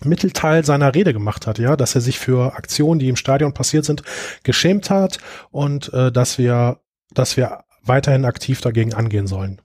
Mittelteil 0.04 0.64
seiner 0.64 0.94
Rede 0.94 1.14
gemacht 1.14 1.48
hat, 1.48 1.60
ja, 1.60 1.76
dass 1.76 1.96
er 1.96 2.02
sich 2.02 2.20
für 2.20 2.56
Aktionen, 2.56 3.00
die 3.00 3.10
im 3.10 3.16
Stadion 3.16 3.54
passiert 3.54 3.86
sind, 3.86 4.04
geschämt 4.44 4.90
hat 4.90 5.18
und 5.52 5.92
äh, 5.94 6.12
dass 6.12 6.38
wir, 6.38 6.80
dass 7.12 7.38
wir 7.38 7.64
weiterhin 7.84 8.26
aktiv 8.26 8.62
dagegen 8.62 8.94
angehen 8.94 9.28
sollen. 9.28 9.62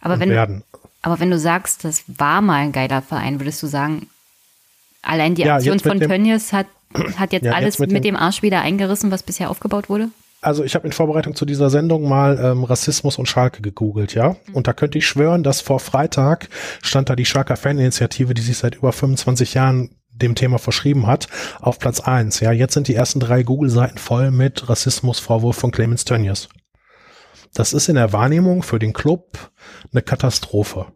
Aber 0.00 0.20
wenn, 0.20 0.30
werden. 0.30 0.64
aber 1.00 1.20
wenn 1.20 1.30
du 1.30 1.38
sagst, 1.38 1.84
das 1.84 2.04
war 2.06 2.42
mal 2.42 2.56
ein 2.56 2.72
geiler 2.72 3.02
Verein, 3.02 3.40
würdest 3.40 3.62
du 3.62 3.66
sagen, 3.66 4.08
allein 5.00 5.34
die 5.34 5.48
Aktion 5.48 5.78
ja, 5.78 5.82
von 5.90 6.00
Tönnies 6.00 6.52
hat, 6.52 6.66
hat 7.16 7.32
jetzt 7.32 7.44
ja, 7.44 7.52
alles 7.52 7.74
jetzt 7.74 7.80
mit, 7.80 7.92
mit 7.92 8.04
dem 8.04 8.16
Arsch 8.16 8.42
wieder 8.42 8.60
eingerissen, 8.60 9.10
was 9.10 9.22
bisher 9.22 9.50
aufgebaut 9.50 9.88
wurde? 9.88 10.08
Also 10.42 10.64
ich 10.64 10.74
habe 10.74 10.86
in 10.86 10.92
Vorbereitung 10.92 11.34
zu 11.34 11.46
dieser 11.46 11.70
Sendung 11.70 12.08
mal 12.08 12.38
ähm, 12.42 12.64
Rassismus 12.64 13.16
und 13.16 13.26
Schalke 13.26 13.62
gegoogelt, 13.62 14.14
ja. 14.14 14.30
Mhm. 14.30 14.54
Und 14.54 14.66
da 14.66 14.72
könnte 14.72 14.98
ich 14.98 15.06
schwören, 15.06 15.42
dass 15.42 15.60
vor 15.60 15.80
Freitag 15.80 16.48
stand 16.82 17.08
da 17.08 17.16
die 17.16 17.24
Schalker 17.24 17.56
Faninitiative, 17.56 18.34
die 18.34 18.42
sich 18.42 18.58
seit 18.58 18.74
über 18.74 18.92
25 18.92 19.54
Jahren 19.54 19.96
dem 20.10 20.34
Thema 20.34 20.58
verschrieben 20.58 21.06
hat, 21.06 21.28
auf 21.60 21.78
Platz 21.78 22.00
eins. 22.00 22.40
Ja, 22.40 22.52
jetzt 22.52 22.74
sind 22.74 22.88
die 22.88 22.94
ersten 22.94 23.20
drei 23.20 23.44
Google-Seiten 23.44 23.98
voll 23.98 24.30
mit 24.30 24.68
Rassismusvorwurf 24.68 25.56
von 25.56 25.70
Clemens 25.70 26.04
Tönnies. 26.04 26.48
Das 27.54 27.72
ist 27.72 27.88
in 27.88 27.94
der 27.94 28.12
Wahrnehmung 28.12 28.62
für 28.62 28.78
den 28.78 28.92
Club 28.92 29.52
eine 29.92 30.02
Katastrophe. 30.02 30.86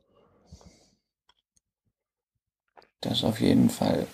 Das 3.01 3.25
auf 3.25 3.41
jeden 3.41 3.71
Fall. 3.71 4.07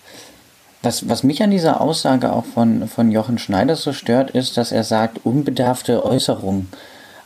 Was, 0.82 1.08
was 1.08 1.22
mich 1.22 1.42
an 1.42 1.52
dieser 1.52 1.80
Aussage 1.80 2.32
auch 2.32 2.44
von, 2.44 2.88
von 2.88 3.12
Jochen 3.12 3.38
Schneider 3.38 3.76
so 3.76 3.92
stört, 3.92 4.32
ist, 4.32 4.56
dass 4.56 4.72
er 4.72 4.82
sagt, 4.82 5.24
unbedarfte 5.24 6.04
Äußerungen. 6.04 6.68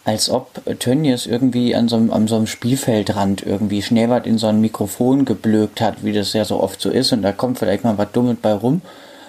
Als 0.05 0.31
ob 0.31 0.63
Tönnies 0.79 1.27
irgendwie 1.27 1.75
an 1.75 1.89
so, 1.89 1.97
einem, 1.97 2.13
an 2.13 2.29
so 2.29 2.37
einem 2.37 2.47
Spielfeldrand 2.47 3.43
irgendwie 3.43 3.83
Schneewart 3.83 4.27
in 4.27 4.39
so 4.39 4.47
ein 4.47 4.61
Mikrofon 4.61 5.25
geblökt 5.25 5.81
hat, 5.81 6.05
wie 6.05 6.13
das 6.13 6.33
ja 6.33 6.45
so 6.45 6.61
oft 6.63 6.81
so 6.81 6.91
ist, 6.91 7.13
und 7.13 7.23
da 7.23 7.33
kommt 7.33 7.59
vielleicht 7.59 7.83
mal 7.83 7.99
was 7.99 8.13
Dummes 8.13 8.37
bei 8.41 8.53
rum. 8.53 8.83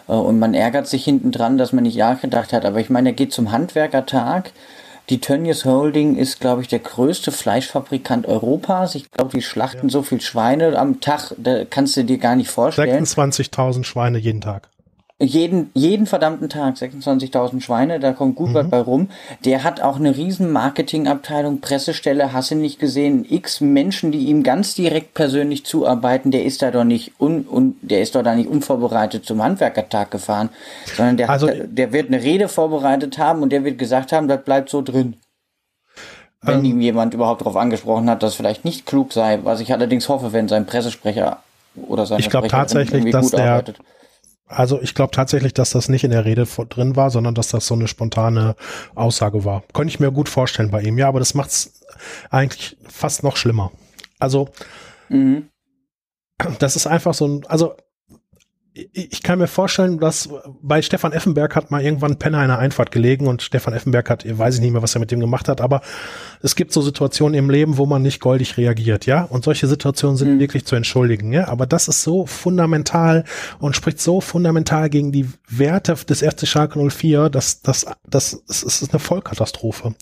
Äh, 0.08 0.12
und 0.12 0.40
man 0.40 0.54
ärgert 0.54 0.88
sich 0.88 1.04
hinten 1.04 1.32
dran, 1.32 1.58
dass 1.58 1.74
man 1.74 1.84
nicht 1.84 1.98
nachgedacht 1.98 2.54
hat. 2.54 2.66
Aber 2.66 2.80
ich 2.80 2.90
meine, 2.90 3.10
er 3.10 3.16
geht 3.16 3.34
zum 3.34 3.52
Handwerkertag. 3.52 4.52
Die 5.09 5.21
Tönnies 5.21 5.63
Holding 5.63 6.17
ist, 6.17 6.41
glaube 6.41 6.61
ich, 6.61 6.67
der 6.67 6.79
größte 6.79 7.31
Fleischfabrikant 7.31 8.25
Europas. 8.25 8.95
Ich 8.95 9.09
glaube, 9.09 9.31
die 9.34 9.41
schlachten 9.41 9.88
ja. 9.88 9.89
so 9.89 10.01
viel 10.01 10.19
Schweine 10.19 10.77
am 10.77 10.99
Tag, 10.99 11.34
da 11.38 11.63
kannst 11.63 11.95
du 11.95 12.03
dir 12.03 12.17
gar 12.17 12.35
nicht 12.35 12.49
vorstellen. 12.49 13.05
26.000 13.05 13.85
Schweine 13.85 14.17
jeden 14.17 14.41
Tag 14.41 14.69
jeden, 15.19 15.72
jeden 15.73 16.06
verdammten 16.06 16.48
Tag 16.48 16.76
26.000 16.76 17.61
Schweine, 17.61 17.99
da 17.99 18.14
kommt 18.14 18.35
gut 18.35 18.49
mhm. 18.49 18.53
was 18.53 18.69
bei 18.69 18.80
rum. 18.80 19.10
Der 19.45 19.64
hat 19.64 19.81
auch 19.81 19.95
eine 19.95 20.15
riesen 20.15 20.52
Marketingabteilung, 20.52 21.60
Pressestelle, 21.60 22.34
hast 22.34 22.52
du 22.52 22.56
nicht 22.56 22.80
gesehen, 22.80 23.26
x 23.27 23.60
Menschen, 23.60 24.11
die 24.11 24.27
ihm 24.27 24.44
ganz 24.44 24.76
direkt 24.76 25.15
persönlich 25.15 25.65
zuarbeiten, 25.65 26.30
der 26.30 26.45
ist 26.45 26.61
da 26.61 26.69
doch 26.69 26.84
nicht 26.84 27.19
un, 27.19 27.48
un, 27.49 27.77
der 27.81 28.02
ist 28.02 28.14
doch 28.14 28.22
da 28.22 28.35
nicht 28.35 28.48
unvorbereitet 28.48 29.26
zum 29.26 29.41
Handwerkertag 29.41 30.11
gefahren, 30.11 30.49
sondern 30.95 31.18
der, 31.18 31.30
also, 31.31 31.48
hat, 31.48 31.56
der 31.65 31.91
wird 31.94 32.10
eine 32.10 32.22
Rede 32.22 32.48
vorbereitet 32.48 33.18
haben 33.18 33.41
und 33.41 33.52
der 33.52 33.64
wird 33.64 33.80
gesagt 33.80 34.11
haben, 34.11 34.27
das 34.27 34.44
bleibt 34.44 34.69
so 34.69 34.84
drin. 34.84 35.15
Wenn 36.44 36.60
ähm, 36.60 36.65
ihm 36.65 36.81
jemand 36.81 37.15
überhaupt 37.15 37.41
darauf 37.41 37.56
angesprochen 37.56 38.07
hat, 38.07 38.22
dass 38.22 38.35
vielleicht 38.35 38.65
nicht 38.65 38.85
klug 38.85 39.14
sei, 39.14 39.39
was 39.41 39.61
ich 39.61 39.73
allerdings 39.73 40.10
hoffe, 40.10 40.31
wenn 40.31 40.48
sein 40.48 40.68
Pressesprecher 40.68 41.39
oder 41.88 42.06
sein 42.06 42.19
Ich 42.19 42.30
glaube 42.30 42.49
tatsächlich, 42.49 43.11
dass 43.11 43.31
der, 43.31 43.53
arbeitet 43.53 43.80
also 44.48 44.82
ich 44.82 44.95
glaube 44.95 45.11
tatsächlich, 45.11 45.53
dass 45.53 45.72
das 45.72 45.90
nicht 45.90 46.03
in 46.03 46.11
der 46.11 46.26
Rede 46.26 46.45
drin 46.69 46.95
war, 46.95 47.10
sondern 47.10 47.36
dass 47.36 47.49
das 47.49 47.68
so 47.68 47.74
eine 47.74 47.88
spontane 47.88 48.56
Aussage 48.95 49.44
war. 49.44 49.64
Könnte 49.74 49.90
ich 49.90 49.99
mir 49.99 50.11
gut 50.11 50.30
vorstellen 50.30 50.72
bei 50.72 50.82
ihm, 50.82 50.98
ja, 50.98 51.07
aber 51.07 51.19
das 51.19 51.34
macht 51.34 51.49
es 51.49 51.82
eigentlich 52.30 52.78
fast 52.88 53.24
noch 53.24 53.36
schlimmer. 53.36 53.72
Also 54.19 54.49
mhm. 55.10 55.49
das 56.60 56.76
ist 56.76 56.88
einfach 56.88 57.14
so 57.14 57.28
ein, 57.28 57.45
also 57.48 57.76
ich 58.94 59.24
kann 59.24 59.40
mir 59.40 59.48
vorstellen, 59.48 59.99
dass 59.99 60.30
bei 60.62 60.82
Stefan 60.82 61.12
Effenberg 61.12 61.56
hat 61.56 61.72
mal 61.72 61.82
irgendwann 61.82 62.20
Penner 62.20 62.41
in 62.41 62.49
der 62.49 62.60
Einfahrt 62.60 62.91
gelegen 62.91 63.28
und 63.28 63.41
Stefan 63.41 63.74
Effenberg 63.74 64.10
hat, 64.10 64.26
weiß 64.26 64.56
ich 64.56 64.62
nicht 64.62 64.72
mehr, 64.72 64.82
was 64.82 64.95
er 64.95 64.99
mit 64.99 65.12
dem 65.12 65.20
gemacht 65.20 65.48
hat, 65.48 65.62
aber 65.62 65.82
es 66.41 66.56
gibt 66.56 66.72
so 66.72 66.82
Situationen 66.82 67.34
im 67.34 67.49
Leben, 67.49 67.78
wo 67.78 67.86
man 67.86 68.02
nicht 68.02 68.20
goldig 68.20 68.58
reagiert, 68.58 69.06
ja, 69.06 69.24
und 69.24 69.44
solche 69.44 69.68
Situationen 69.68 70.18
sind 70.18 70.36
mhm. 70.36 70.40
wirklich 70.40 70.66
zu 70.66 70.76
entschuldigen, 70.76 71.34
ja, 71.34 71.48
aber 71.48 71.66
das 71.66 71.88
ist 71.88 72.04
so 72.04 72.26
fundamental 72.26 73.24
und 73.60 73.76
spricht 73.76 73.99
so 73.99 74.22
fundamental 74.22 74.90
gegen 74.90 75.12
die 75.12 75.30
Werte 75.49 75.95
des 75.95 76.22
ersten 76.22 76.45
Schalke 76.45 76.80
04, 76.80 77.30
dass 77.30 77.62
das, 77.62 77.86
das, 78.08 78.44
das 78.48 78.64
ist 78.64 78.91
eine 78.91 78.99
Vollkatastrophe. 78.99 79.95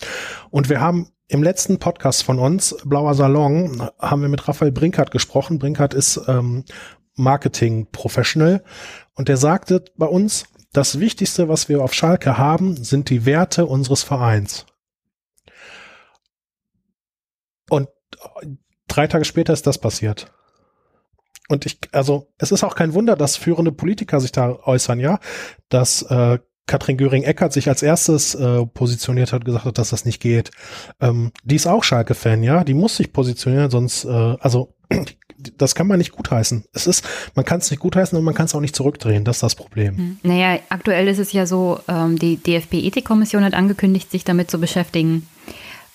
Und 0.50 0.70
wir 0.70 0.82
haben 0.82 1.10
im 1.28 1.42
letzten 1.42 1.80
Podcast 1.80 2.24
von 2.24 2.38
uns, 2.38 2.76
Blauer 2.86 3.16
Salon, 3.16 3.90
haben 4.00 4.22
wir 4.22 4.30
mit 4.30 4.48
Raphael 4.48 4.72
Brinkert 4.72 5.10
gesprochen. 5.10 5.58
Brinkert 5.58 5.96
ist 5.96 6.22
ähm, 6.28 6.66
Marketing-Professional 7.16 8.64
und 9.16 9.28
der 9.28 9.38
sagte 9.38 9.84
bei 9.98 10.08
uns, 10.08 10.46
das 10.74 11.00
Wichtigste, 11.00 11.48
was 11.48 11.70
wir 11.70 11.82
auf 11.82 11.94
Schalke 11.94 12.38
haben, 12.38 12.76
sind 12.76 13.10
die 13.10 13.26
Werte 13.26 13.66
unseres 13.66 14.04
Vereins. 14.04 14.66
Und 17.70 17.88
drei 18.88 19.08
Tage 19.08 19.26
später 19.26 19.54
ist 19.54 19.68
das 19.68 19.78
passiert. 19.78 20.34
Und 21.48 21.66
ich, 21.66 21.80
also, 21.92 22.28
es 22.38 22.52
ist 22.52 22.64
auch 22.64 22.76
kein 22.76 22.94
Wunder, 22.94 23.16
dass 23.16 23.38
führende 23.38 23.72
Politiker 23.72 24.20
sich 24.20 24.32
da 24.32 24.58
äußern, 24.64 25.00
ja, 25.00 25.20
dass 25.70 26.02
äh, 26.04 26.40
Katrin 26.66 26.98
Göring-Eckert 26.98 27.54
sich 27.54 27.70
als 27.70 27.84
erstes 27.84 28.34
äh, 28.34 28.66
positioniert 28.66 29.32
hat, 29.32 29.46
gesagt 29.46 29.66
hat, 29.66 29.78
dass 29.78 29.92
das 29.92 30.06
nicht 30.06 30.22
geht. 30.22 30.50
Ähm, 31.00 31.32
die 31.44 31.56
ist 31.56 31.68
auch 31.68 31.84
Schalke-Fan, 31.84 32.42
ja, 32.42 32.64
die 32.64 32.74
muss 32.74 32.98
sich 32.98 33.14
positionieren, 33.14 33.70
sonst, 33.70 34.06
äh, 34.06 34.10
also 34.10 34.76
das 35.58 35.76
kann 35.76 35.88
man 35.88 35.98
nicht 35.98 36.12
gutheißen. 36.12 36.66
Es 36.74 36.88
ist, 36.88 37.06
man 37.36 37.46
kann 37.46 37.60
es 37.60 37.70
nicht 37.72 37.80
gutheißen 37.80 38.18
und 38.18 38.24
man 38.24 38.34
kann 38.34 38.46
es 38.46 38.56
auch 38.56 38.62
nicht 38.62 38.76
zurückdrehen. 38.76 39.24
Das 39.24 39.38
ist 39.38 39.44
das 39.44 39.56
Problem. 39.56 39.98
Hm. 39.98 40.18
Naja, 40.24 40.60
aktuell 40.70 41.08
ist 41.08 41.20
es 41.20 41.32
ja 41.32 41.46
so, 41.46 41.80
ähm, 41.88 42.18
die 42.18 42.38
DFB-Ethikkommission 42.38 43.44
hat 43.44 43.54
angekündigt, 43.54 44.12
sich 44.12 44.24
damit 44.24 44.52
zu 44.52 44.60
beschäftigen. 44.60 45.28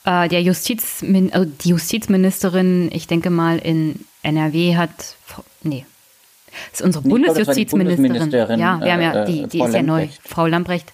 Äh, 0.05 0.29
der 0.29 0.43
Justiz, 0.43 1.05
also 1.33 1.51
die 1.63 1.69
Justizministerin, 1.69 2.91
ich 2.93 3.07
denke 3.07 3.31
mal 3.31 3.59
in 3.59 4.05
NRW 4.23 4.77
hat, 4.77 4.91
nee, 5.63 5.85
das 6.71 6.81
ist 6.81 6.87
unsere 6.87 7.05
nee, 7.05 7.11
Bundesjustizministerin. 7.11 8.13
Bundesministerin. 8.13 8.61
Ja, 8.61 8.81
wir 8.81 8.93
haben 8.93 9.03
ja, 9.03 9.23
äh, 9.23 9.27
die, 9.27 9.47
die 9.47 9.63
ist 9.63 9.75
ja 9.75 9.83
neu, 9.83 10.09
Frau 10.25 10.47
Lamprecht. 10.47 10.93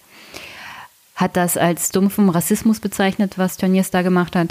Hat 1.15 1.37
das 1.37 1.57
als 1.57 1.91
dumpfen 1.91 2.29
Rassismus 2.29 2.81
bezeichnet, 2.81 3.39
was 3.39 3.57
Tönnies 3.57 3.91
da 3.91 4.03
gemacht 4.03 4.37
hat. 4.37 4.51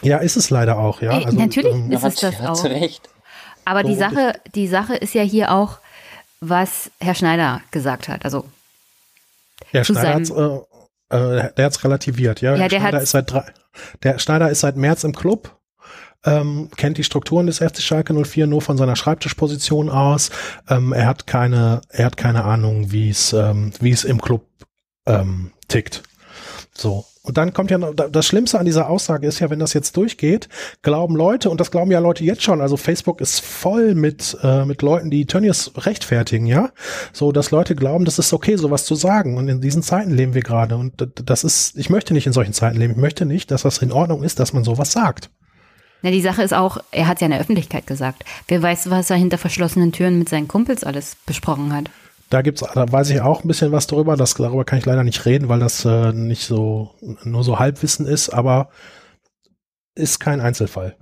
Ja, 0.00 0.18
ist 0.18 0.36
es 0.36 0.50
leider 0.50 0.78
auch, 0.78 1.00
ja. 1.00 1.10
Also, 1.10 1.38
Natürlich 1.38 1.74
ähm, 1.74 1.92
ist 1.92 2.02
es 2.02 2.16
das 2.16 2.40
auch. 2.40 2.64
Recht. 2.64 3.08
Aber 3.64 3.82
die 3.82 3.94
Sache, 3.94 4.34
die 4.54 4.66
Sache 4.66 4.96
ist 4.96 5.14
ja 5.14 5.22
hier 5.22 5.52
auch, 5.52 5.78
was 6.40 6.90
Herr 7.00 7.14
Schneider 7.14 7.60
gesagt 7.70 8.08
hat. 8.08 8.24
Also 8.24 8.44
Herr 9.70 9.84
Schneider 9.84 10.14
hat 10.14 10.30
äh, 10.30 10.72
äh, 11.12 11.52
der 11.56 11.66
hat's 11.66 11.84
relativiert, 11.84 12.40
ja. 12.40 12.56
ja 12.56 12.68
der 12.68 12.80
Schneider 12.80 13.00
ist 13.00 13.10
seit 13.10 13.30
drei, 13.30 13.44
der 14.02 14.18
Schneider 14.18 14.50
ist 14.50 14.60
seit 14.60 14.76
März 14.76 15.04
im 15.04 15.14
Club. 15.14 15.56
Ähm, 16.24 16.70
kennt 16.76 16.98
die 16.98 17.04
Strukturen 17.04 17.46
des 17.46 17.58
FC 17.58 17.80
Schalke 17.80 18.14
04 18.14 18.46
nur 18.46 18.62
von 18.62 18.78
seiner 18.78 18.94
Schreibtischposition 18.94 19.90
aus. 19.90 20.30
Ähm, 20.68 20.92
er 20.92 21.06
hat 21.06 21.26
keine, 21.26 21.80
er 21.88 22.06
hat 22.06 22.16
keine 22.16 22.44
Ahnung, 22.44 22.92
wie 22.92 23.10
es, 23.10 23.32
ähm, 23.32 23.72
wie 23.80 23.90
es 23.90 24.04
im 24.04 24.20
Club 24.20 24.46
ähm, 25.04 25.50
tickt. 25.66 26.04
So. 26.74 27.04
Und 27.24 27.38
dann 27.38 27.52
kommt 27.52 27.70
ja 27.70 27.78
das 27.78 28.26
Schlimmste 28.26 28.58
an 28.58 28.66
dieser 28.66 28.90
Aussage 28.90 29.28
ist 29.28 29.38
ja, 29.38 29.48
wenn 29.48 29.60
das 29.60 29.74
jetzt 29.74 29.96
durchgeht, 29.96 30.48
glauben 30.82 31.14
Leute, 31.14 31.50
und 31.50 31.60
das 31.60 31.70
glauben 31.70 31.92
ja 31.92 32.00
Leute 32.00 32.24
jetzt 32.24 32.42
schon, 32.42 32.60
also 32.60 32.76
Facebook 32.76 33.20
ist 33.20 33.40
voll 33.40 33.94
mit, 33.94 34.36
äh, 34.42 34.64
mit 34.64 34.82
Leuten, 34.82 35.08
die 35.08 35.26
Tönnies 35.26 35.70
rechtfertigen, 35.76 36.46
ja. 36.46 36.70
So, 37.12 37.30
dass 37.30 37.52
Leute 37.52 37.76
glauben, 37.76 38.04
das 38.04 38.18
ist 38.18 38.32
okay, 38.32 38.56
sowas 38.56 38.86
zu 38.86 38.96
sagen. 38.96 39.36
Und 39.36 39.48
in 39.48 39.60
diesen 39.60 39.84
Zeiten 39.84 40.10
leben 40.10 40.34
wir 40.34 40.42
gerade. 40.42 40.76
Und 40.76 41.08
das 41.24 41.44
ist, 41.44 41.76
ich 41.76 41.90
möchte 41.90 42.12
nicht 42.12 42.26
in 42.26 42.32
solchen 42.32 42.54
Zeiten 42.54 42.78
leben. 42.78 42.94
Ich 42.94 42.98
möchte 43.00 43.24
nicht, 43.24 43.52
dass 43.52 43.62
das 43.62 43.78
in 43.78 43.92
Ordnung 43.92 44.24
ist, 44.24 44.40
dass 44.40 44.52
man 44.52 44.64
sowas 44.64 44.90
sagt. 44.90 45.30
Na, 46.02 46.10
die 46.10 46.20
Sache 46.20 46.42
ist 46.42 46.52
auch, 46.52 46.78
er 46.90 47.06
hat 47.06 47.20
ja 47.20 47.26
in 47.26 47.30
der 47.30 47.40
Öffentlichkeit 47.40 47.86
gesagt. 47.86 48.24
Wer 48.48 48.60
weiß, 48.60 48.90
was 48.90 49.10
er 49.10 49.16
hinter 49.16 49.38
verschlossenen 49.38 49.92
Türen 49.92 50.18
mit 50.18 50.28
seinen 50.28 50.48
Kumpels 50.48 50.82
alles 50.82 51.16
besprochen 51.24 51.72
hat. 51.72 51.88
Da 52.32 52.40
gibt's, 52.40 52.64
da 52.74 52.90
weiß 52.90 53.10
ich 53.10 53.20
auch 53.20 53.44
ein 53.44 53.48
bisschen 53.48 53.72
was 53.72 53.86
darüber. 53.86 54.16
Das, 54.16 54.32
darüber 54.32 54.64
kann 54.64 54.78
ich 54.78 54.86
leider 54.86 55.04
nicht 55.04 55.26
reden, 55.26 55.50
weil 55.50 55.60
das 55.60 55.84
äh, 55.84 56.14
nicht 56.14 56.46
so, 56.46 56.94
nur 57.24 57.44
so 57.44 57.58
Halbwissen 57.58 58.06
ist, 58.06 58.30
aber 58.30 58.70
ist 59.94 60.18
kein 60.18 60.40
Einzelfall. 60.40 60.96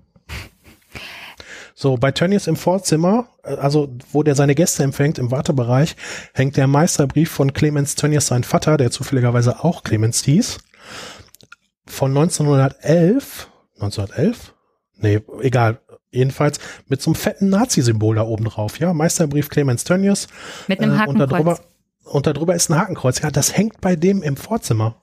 So, 1.73 1.97
bei 1.97 2.11
Tönnies 2.11 2.49
im 2.49 2.57
Vorzimmer, 2.57 3.29
äh, 3.45 3.55
also 3.55 3.95
wo 4.11 4.25
der 4.25 4.35
seine 4.35 4.57
Gäste 4.57 4.83
empfängt, 4.83 5.21
im 5.21 5.31
Wartebereich, 5.31 5.95
hängt 6.35 6.57
der 6.57 6.67
Meisterbrief 6.67 7.31
von 7.31 7.53
Clemens 7.53 7.95
Tönnies, 7.95 8.27
sein 8.27 8.43
Vater, 8.43 8.77
der 8.77 8.91
zufälligerweise 8.91 9.63
auch 9.63 9.85
Clemens 9.85 10.25
hieß, 10.25 10.59
von 11.87 12.11
1911, 12.11 13.49
1911? 13.77 14.53
Nee, 14.97 15.21
egal, 15.43 15.81
Jedenfalls 16.13 16.59
mit 16.89 17.01
so 17.01 17.11
einem 17.11 17.15
fetten 17.15 17.49
Nazi-Symbol 17.49 18.17
da 18.17 18.23
oben 18.23 18.45
drauf, 18.45 18.79
ja. 18.81 18.93
Meisterbrief 18.93 19.49
Clemens 19.49 19.85
Tönnies. 19.85 20.27
Mit 20.67 20.81
einem 20.81 20.99
Hakenkreuz. 20.99 21.21
Äh, 21.21 21.23
und, 21.23 21.31
darüber, 21.33 21.61
und 22.05 22.27
darüber 22.27 22.55
ist 22.55 22.69
ein 22.71 22.79
Hakenkreuz. 22.79 23.21
Ja, 23.21 23.31
das 23.31 23.57
hängt 23.57 23.81
bei 23.81 23.97
dem 23.97 24.23
im 24.23 24.37
Vorzimmer. 24.37 24.97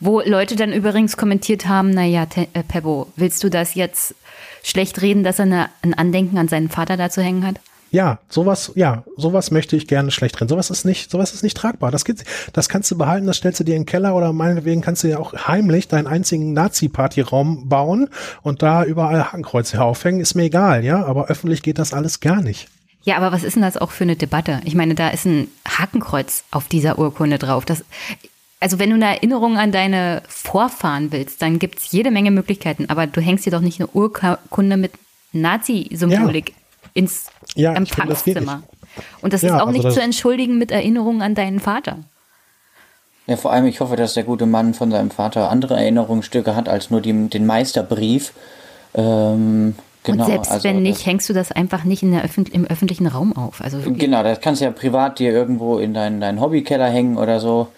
Wo 0.00 0.20
Leute 0.20 0.56
dann 0.56 0.72
übrigens 0.72 1.16
kommentiert 1.16 1.68
haben, 1.68 1.90
naja, 1.90 2.26
äh, 2.34 2.62
Pebbo, 2.62 3.12
willst 3.16 3.44
du 3.44 3.50
das 3.50 3.74
jetzt 3.74 4.14
schlecht 4.62 5.02
reden, 5.02 5.22
dass 5.22 5.38
er 5.38 5.44
eine, 5.44 5.68
ein 5.82 5.94
Andenken 5.94 6.38
an 6.38 6.48
seinen 6.48 6.68
Vater 6.70 6.96
dazu 6.96 7.20
hängen 7.20 7.46
hat? 7.46 7.60
Ja, 7.90 8.18
sowas, 8.28 8.72
ja, 8.74 9.04
sowas 9.16 9.50
möchte 9.50 9.74
ich 9.76 9.86
gerne 9.86 10.10
schlecht 10.10 10.38
drin. 10.38 10.48
Sowas 10.48 10.70
ist 10.70 10.84
nicht, 10.84 11.10
sowas 11.10 11.32
ist 11.32 11.42
nicht 11.42 11.56
tragbar. 11.56 11.90
Das 11.90 12.04
gibt's, 12.04 12.24
das 12.52 12.68
kannst 12.68 12.90
du 12.90 12.98
behalten, 12.98 13.26
das 13.26 13.38
stellst 13.38 13.60
du 13.60 13.64
dir 13.64 13.76
in 13.76 13.82
den 13.82 13.86
Keller 13.86 14.14
oder 14.14 14.32
meinetwegen 14.32 14.82
kannst 14.82 15.04
du 15.04 15.08
ja 15.08 15.18
auch 15.18 15.32
heimlich 15.32 15.88
deinen 15.88 16.06
einzigen 16.06 16.52
Nazi-Party-Raum 16.52 17.68
bauen 17.68 18.10
und 18.42 18.62
da 18.62 18.84
überall 18.84 19.24
Hakenkreuze 19.24 19.82
aufhängen, 19.82 20.20
ist 20.20 20.34
mir 20.34 20.44
egal, 20.44 20.84
ja, 20.84 21.04
aber 21.04 21.28
öffentlich 21.28 21.62
geht 21.62 21.78
das 21.78 21.94
alles 21.94 22.20
gar 22.20 22.42
nicht. 22.42 22.68
Ja, 23.02 23.16
aber 23.16 23.32
was 23.32 23.42
ist 23.42 23.54
denn 23.54 23.62
das 23.62 23.78
auch 23.78 23.90
für 23.90 24.04
eine 24.04 24.16
Debatte? 24.16 24.60
Ich 24.64 24.74
meine, 24.74 24.94
da 24.94 25.08
ist 25.08 25.24
ein 25.24 25.48
Hakenkreuz 25.66 26.44
auf 26.50 26.68
dieser 26.68 26.98
Urkunde 26.98 27.38
drauf. 27.38 27.64
Das, 27.64 27.84
also 28.60 28.78
wenn 28.78 28.90
du 28.90 28.96
eine 28.96 29.06
Erinnerung 29.06 29.56
an 29.56 29.72
deine 29.72 30.22
Vorfahren 30.28 31.10
willst, 31.10 31.40
dann 31.40 31.58
gibt's 31.58 31.90
jede 31.90 32.10
Menge 32.10 32.30
Möglichkeiten, 32.30 32.86
aber 32.90 33.06
du 33.06 33.22
hängst 33.22 33.46
dir 33.46 33.50
doch 33.50 33.60
nicht 33.60 33.80
eine 33.80 33.88
Urkunde 33.88 34.76
mit 34.76 34.92
Nazi-Symbolik 35.32 36.50
ja 36.50 36.54
ins 36.98 37.26
ja, 37.54 37.74
Empfangszimmer. 37.74 38.62
Und 39.22 39.32
das 39.32 39.42
ja, 39.42 39.48
ist 39.48 39.54
auch 39.62 39.68
also 39.68 39.82
nicht 39.82 39.92
zu 39.92 40.00
entschuldigen 40.00 40.58
mit 40.58 40.70
Erinnerungen 40.70 41.22
an 41.22 41.34
deinen 41.34 41.60
Vater. 41.60 41.98
Ja, 43.26 43.36
vor 43.36 43.52
allem, 43.52 43.66
ich 43.66 43.80
hoffe, 43.80 43.96
dass 43.96 44.14
der 44.14 44.24
gute 44.24 44.46
Mann 44.46 44.74
von 44.74 44.90
seinem 44.90 45.10
Vater 45.10 45.50
andere 45.50 45.76
Erinnerungsstücke 45.76 46.56
hat 46.56 46.68
als 46.68 46.90
nur 46.90 47.00
die, 47.00 47.28
den 47.28 47.46
Meisterbrief. 47.46 48.32
Ähm, 48.94 49.74
Genau, 50.04 50.24
Und 50.24 50.30
selbst 50.30 50.50
also 50.50 50.64
wenn 50.64 50.82
nicht, 50.82 51.04
hängst 51.04 51.28
du 51.28 51.34
das 51.34 51.52
einfach 51.52 51.84
nicht 51.84 52.02
in 52.02 52.12
der 52.12 52.24
Öffent 52.24 52.48
im 52.48 52.64
öffentlichen 52.64 53.06
Raum 53.06 53.36
auf. 53.36 53.60
Also. 53.60 53.78
Genau, 53.84 54.22
das 54.22 54.40
kannst 54.40 54.60
du 54.60 54.64
ja 54.64 54.70
privat 54.70 55.18
dir 55.18 55.32
irgendwo 55.32 55.78
in 55.78 55.92
deinen, 55.92 56.20
deinen 56.20 56.40
Hobbykeller 56.40 56.88
hängen 56.88 57.18
oder 57.18 57.40
so. 57.40 57.68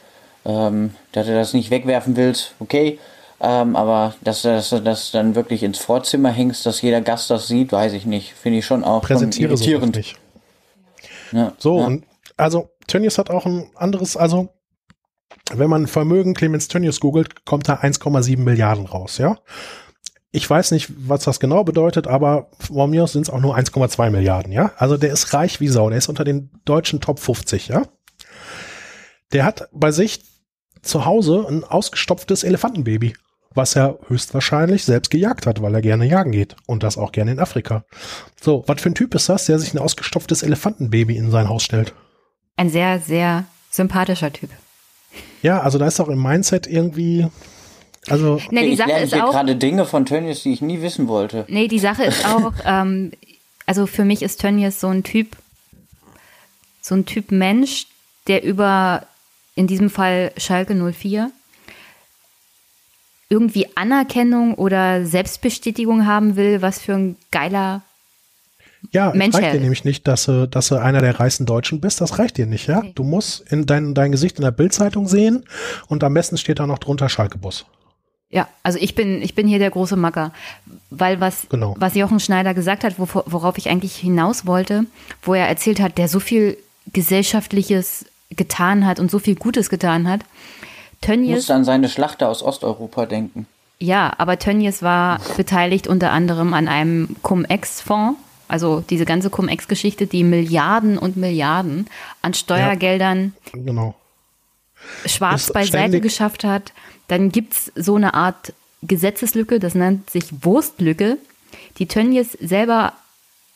Ähm, 0.44 0.92
dass 1.12 1.26
du 1.26 1.34
das 1.34 1.52
nicht 1.52 1.70
wegwerfen 1.70 2.16
willst, 2.16 2.54
okay. 2.60 2.98
Ähm, 3.40 3.74
aber 3.74 4.14
dass, 4.20 4.42
dass 4.42 4.68
du 4.70 4.80
das 4.80 5.12
dann 5.12 5.34
wirklich 5.34 5.62
ins 5.62 5.78
Vorzimmer 5.78 6.30
hängst, 6.30 6.66
dass 6.66 6.82
jeder 6.82 7.00
Gast 7.00 7.30
das 7.30 7.48
sieht, 7.48 7.72
weiß 7.72 7.94
ich 7.94 8.04
nicht. 8.04 8.34
Finde 8.34 8.58
ich 8.58 8.66
schon 8.66 8.84
auch 8.84 9.00
schon 9.00 9.16
Präsentiere 9.16 9.56
so 9.56 9.64
irritierend. 9.64 9.96
nicht. 9.96 10.16
Ja, 11.32 11.52
So, 11.58 11.78
ja. 11.78 11.86
und 11.86 12.04
also 12.36 12.70
Tönnies 12.86 13.18
hat 13.18 13.30
auch 13.30 13.46
ein 13.46 13.70
anderes, 13.76 14.16
also 14.16 14.50
wenn 15.52 15.70
man 15.70 15.86
Vermögen 15.86 16.34
Clemens 16.34 16.68
Tönnies 16.68 17.00
googelt, 17.00 17.44
kommt 17.44 17.68
da 17.68 17.74
1,7 17.74 18.38
Milliarden 18.38 18.86
raus, 18.86 19.18
ja. 19.18 19.38
Ich 20.32 20.48
weiß 20.48 20.70
nicht, 20.70 20.92
was 20.96 21.24
das 21.24 21.40
genau 21.40 21.64
bedeutet, 21.64 22.06
aber 22.06 22.50
von 22.58 22.90
mir 22.90 23.04
aus 23.04 23.12
sind 23.12 23.22
es 23.22 23.30
auch 23.30 23.40
nur 23.40 23.56
1,2 23.56 24.10
Milliarden, 24.10 24.52
ja. 24.52 24.72
Also 24.76 24.96
der 24.96 25.12
ist 25.12 25.32
reich 25.34 25.60
wie 25.60 25.68
Sau, 25.68 25.88
der 25.88 25.98
ist 25.98 26.08
unter 26.08 26.24
den 26.24 26.50
deutschen 26.64 27.00
Top 27.00 27.18
50, 27.18 27.68
ja. 27.68 27.82
Der 29.32 29.44
hat 29.44 29.68
bei 29.72 29.92
sich 29.92 30.24
zu 30.82 31.04
Hause 31.04 31.46
ein 31.48 31.64
ausgestopftes 31.64 32.44
Elefantenbaby, 32.44 33.14
was 33.54 33.74
er 33.76 33.98
höchstwahrscheinlich 34.08 34.84
selbst 34.84 35.10
gejagt 35.10 35.46
hat, 35.46 35.60
weil 35.60 35.74
er 35.74 35.82
gerne 35.82 36.04
jagen 36.06 36.30
geht 36.32 36.54
und 36.66 36.82
das 36.82 36.96
auch 36.96 37.10
gerne 37.12 37.32
in 37.32 37.40
Afrika. 37.40 37.84
So, 38.40 38.62
was 38.66 38.80
für 38.80 38.90
ein 38.90 38.94
Typ 38.94 39.14
ist 39.14 39.28
das, 39.28 39.46
der 39.46 39.58
sich 39.58 39.74
ein 39.74 39.78
ausgestopftes 39.78 40.42
Elefantenbaby 40.42 41.16
in 41.16 41.30
sein 41.30 41.48
Haus 41.48 41.64
stellt? 41.64 41.92
Ein 42.56 42.70
sehr, 42.70 43.00
sehr 43.00 43.44
sympathischer 43.70 44.32
Typ. 44.32 44.50
Ja, 45.42 45.60
also 45.60 45.78
da 45.78 45.86
ist 45.86 45.98
auch 46.00 46.08
im 46.08 46.22
Mindset 46.22 46.66
irgendwie, 46.68 47.26
also 48.08 48.40
Na, 48.50 48.60
die 48.60 48.68
ich 48.68 48.78
Sache 48.78 48.92
ist 48.92 49.14
auch- 49.14 49.32
gerade 49.32 49.56
Dinge 49.56 49.84
von 49.84 50.04
Tönnies, 50.06 50.42
die 50.44 50.52
ich 50.52 50.60
nie 50.60 50.80
wissen 50.82 51.08
wollte. 51.08 51.44
Nee, 51.48 51.66
die 51.66 51.78
Sache 51.80 52.04
ist 52.04 52.24
auch, 52.26 52.52
ähm, 52.64 53.10
also 53.66 53.86
für 53.86 54.04
mich 54.04 54.22
ist 54.22 54.40
Tönnies 54.40 54.78
so 54.80 54.88
ein 54.88 55.02
Typ, 55.02 55.36
so 56.82 56.94
ein 56.94 57.04
Typ 57.06 57.32
Mensch, 57.32 57.86
der 58.28 58.44
über, 58.44 59.06
in 59.56 59.66
diesem 59.66 59.90
Fall 59.90 60.32
Schalke 60.36 60.74
04, 60.74 61.32
irgendwie 63.30 63.66
Anerkennung 63.76 64.54
oder 64.54 65.06
Selbstbestätigung 65.06 66.04
haben 66.06 66.36
will, 66.36 66.60
was 66.60 66.80
für 66.80 66.94
ein 66.94 67.16
geiler 67.30 67.82
ja, 68.92 69.12
Mensch 69.14 69.36
reicht 69.36 69.54
dir 69.54 69.60
nämlich 69.60 69.84
nicht, 69.84 70.08
dass 70.08 70.24
du, 70.24 70.48
dass 70.48 70.68
du 70.68 70.76
einer 70.76 71.00
der 71.00 71.20
reichsten 71.20 71.46
Deutschen 71.46 71.80
bist, 71.80 72.00
das 72.00 72.18
reicht 72.18 72.38
dir 72.38 72.46
nicht, 72.46 72.66
ja. 72.66 72.82
Du 72.94 73.04
musst 73.04 73.40
in 73.52 73.66
dein, 73.66 73.94
dein 73.94 74.10
Gesicht 74.10 74.38
in 74.38 74.42
der 74.42 74.50
Bildzeitung 74.50 75.06
sehen 75.06 75.44
und 75.86 76.02
am 76.02 76.14
besten 76.14 76.38
steht 76.38 76.58
da 76.58 76.66
noch 76.66 76.78
drunter 76.78 77.08
Schalke-Bus. 77.08 77.66
Ja, 78.30 78.48
also 78.62 78.78
ich 78.80 78.94
bin, 78.94 79.22
ich 79.22 79.34
bin 79.34 79.48
hier 79.48 79.58
der 79.58 79.70
große 79.70 79.96
Macker. 79.96 80.32
Weil 80.90 81.20
was, 81.20 81.46
Genau. 81.50 81.74
was 81.78 81.94
Jochen 81.94 82.20
Schneider 82.20 82.54
gesagt 82.54 82.84
hat, 82.84 82.94
worauf 82.98 83.58
ich 83.58 83.68
eigentlich 83.68 83.96
hinaus 83.96 84.46
wollte, 84.46 84.86
wo 85.22 85.34
er 85.34 85.48
erzählt 85.48 85.80
hat, 85.80 85.98
der 85.98 86.08
so 86.08 86.20
viel 86.20 86.56
Gesellschaftliches 86.92 88.06
getan 88.30 88.86
hat 88.86 89.00
und 89.00 89.10
so 89.10 89.18
viel 89.18 89.34
Gutes 89.34 89.68
getan 89.68 90.08
hat. 90.08 90.20
Tönnies, 91.00 91.36
musste 91.36 91.54
an 91.54 91.64
seine 91.64 91.88
Schlachter 91.88 92.28
aus 92.28 92.42
Osteuropa 92.42 93.06
denken. 93.06 93.46
ja, 93.78 94.12
aber 94.18 94.38
Tönnies 94.38 94.82
war 94.82 95.20
beteiligt 95.36 95.86
unter 95.86 96.12
anderem 96.12 96.52
an 96.54 96.68
einem 96.68 97.16
Cum-Ex-Fonds, 97.22 98.18
also 98.48 98.80
diese 98.88 99.04
ganze 99.06 99.30
Cum-Ex-Geschichte, 99.30 100.06
die 100.06 100.24
Milliarden 100.24 100.98
und 100.98 101.16
Milliarden 101.16 101.86
an 102.22 102.34
Steuergeldern 102.34 103.34
Genau. 103.52 103.94
schwarz 105.06 105.42
Ist 105.48 105.52
beiseite 105.54 105.68
ständig- 105.78 106.02
geschafft 106.02 106.44
hat. 106.44 106.72
Dann 107.08 107.30
gibt 107.32 107.54
es 107.54 107.72
so 107.74 107.96
eine 107.96 108.14
Art 108.14 108.52
Gesetzeslücke, 108.82 109.58
das 109.60 109.74
nennt 109.74 110.10
sich 110.10 110.24
Wurstlücke, 110.44 111.16
die 111.78 111.86
Tönnies 111.86 112.32
selber 112.32 112.92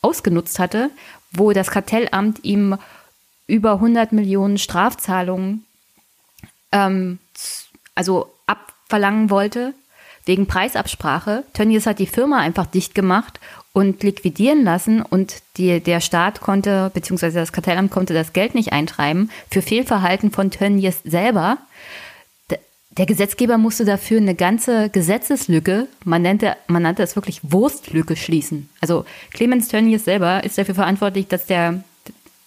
ausgenutzt 0.01 0.59
hatte, 0.59 0.89
wo 1.31 1.51
das 1.51 1.71
Kartellamt 1.71 2.43
ihm 2.43 2.77
über 3.47 3.73
100 3.73 4.11
Millionen 4.13 4.57
Strafzahlungen 4.57 5.65
ähm, 6.71 7.19
also 7.95 8.31
abverlangen 8.45 9.29
wollte, 9.29 9.73
wegen 10.25 10.47
Preisabsprache. 10.47 11.43
Tönnies 11.53 11.85
hat 11.85 11.99
die 11.99 12.07
Firma 12.07 12.39
einfach 12.39 12.65
dicht 12.65 12.95
gemacht 12.95 13.39
und 13.73 14.03
liquidieren 14.03 14.63
lassen 14.63 15.01
und 15.01 15.41
die, 15.57 15.79
der 15.79 16.01
Staat 16.01 16.41
konnte, 16.41 16.91
beziehungsweise 16.93 17.39
das 17.39 17.51
Kartellamt 17.51 17.91
konnte 17.91 18.13
das 18.13 18.33
Geld 18.33 18.55
nicht 18.55 18.73
eintreiben 18.73 19.29
für 19.51 19.61
Fehlverhalten 19.61 20.31
von 20.31 20.51
Tönnies 20.51 21.01
selber. 21.03 21.57
Der 22.97 23.05
Gesetzgeber 23.05 23.57
musste 23.57 23.83
dafür 23.83 24.19
eine 24.19 24.35
ganze 24.35 24.89
Gesetzeslücke, 24.89 25.87
man 26.05 26.21
nannte, 26.21 26.55
man 26.67 26.83
nannte 26.83 27.03
es 27.03 27.17
wirklich 27.17 27.41
Wurstlücke 27.43 28.15
schließen. 28.15 28.69
Also 28.79 29.05
Clemens 29.31 29.67
Tönnies 29.67 30.05
selber 30.05 30.45
ist 30.45 30.57
dafür 30.57 30.75
verantwortlich, 30.75 31.27
dass 31.27 31.45
der, 31.45 31.83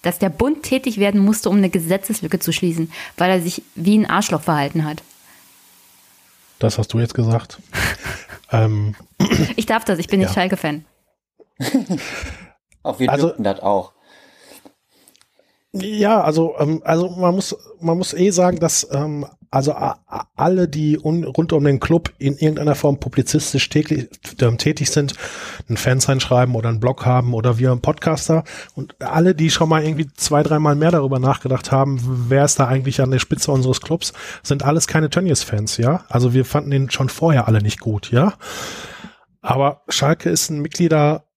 dass 0.01 0.17
der 0.17 0.29
Bund 0.29 0.63
tätig 0.63 0.97
werden 0.97 1.21
musste, 1.21 1.51
um 1.51 1.57
eine 1.57 1.69
Gesetzeslücke 1.69 2.39
zu 2.39 2.51
schließen, 2.51 2.91
weil 3.17 3.29
er 3.29 3.41
sich 3.41 3.61
wie 3.75 3.99
ein 3.99 4.09
Arschloch 4.09 4.41
verhalten 4.41 4.85
hat. 4.85 5.03
Das 6.59 6.77
hast 6.77 6.93
du 6.93 6.99
jetzt 6.99 7.13
gesagt. 7.13 7.59
ähm, 8.51 8.95
Ich 9.55 9.65
darf 9.65 9.85
das, 9.85 9.99
ich 9.99 10.07
bin 10.07 10.19
nicht 10.19 10.29
Ja. 10.29 10.33
Schalke-Fan. 10.33 10.85
Auch 12.83 12.99
wir 12.99 13.09
Also- 13.11 13.33
das 13.37 13.59
auch. 13.61 13.93
Ja, 15.71 16.21
also, 16.21 16.55
ähm, 16.57 16.81
also 16.83 17.09
man 17.09 17.35
muss, 17.35 17.55
man 17.79 17.97
muss 17.97 18.13
eh 18.13 18.31
sagen, 18.31 18.59
dass 18.59 18.87
ähm, 18.91 19.25
also 19.51 19.75
alle, 20.35 20.67
die 20.67 20.99
un, 20.99 21.23
rund 21.23 21.53
um 21.53 21.63
den 21.63 21.79
Club 21.79 22.13
in 22.19 22.37
irgendeiner 22.37 22.75
Form 22.75 22.99
publizistisch 22.99 23.67
täglich, 23.69 24.07
ähm, 24.41 24.59
tätig 24.59 24.91
sind, 24.91 25.13
ein 25.69 25.77
Fansign 25.77 26.19
schreiben 26.19 26.55
oder 26.55 26.69
einen 26.69 26.79
Blog 26.79 27.05
haben 27.05 27.33
oder 27.33 27.57
wir 27.57 27.71
einen 27.71 27.81
Podcaster 27.81 28.43
und 28.75 29.01
alle, 29.01 29.33
die 29.33 29.49
schon 29.49 29.69
mal 29.69 29.83
irgendwie 29.83 30.07
zwei, 30.15 30.43
dreimal 30.43 30.75
mehr 30.75 30.91
darüber 30.91 31.17
nachgedacht 31.17 31.71
haben, 31.71 31.99
wer 32.29 32.45
ist 32.45 32.59
da 32.59 32.67
eigentlich 32.67 33.01
an 33.01 33.11
der 33.11 33.19
Spitze 33.19 33.51
unseres 33.51 33.81
Clubs, 33.81 34.13
sind 34.43 34.63
alles 34.63 34.87
keine 34.87 35.09
Tönnies-Fans, 35.09 35.77
ja. 35.77 36.03
Also 36.09 36.33
wir 36.33 36.45
fanden 36.45 36.71
den 36.71 36.91
schon 36.91 37.09
vorher 37.09 37.47
alle 37.47 37.61
nicht 37.61 37.79
gut, 37.79 38.11
ja. 38.11 38.33
Aber 39.41 39.81
Schalke 39.89 40.29
ist 40.29 40.49
ein 40.49 40.61
Mitglieder 40.61 41.28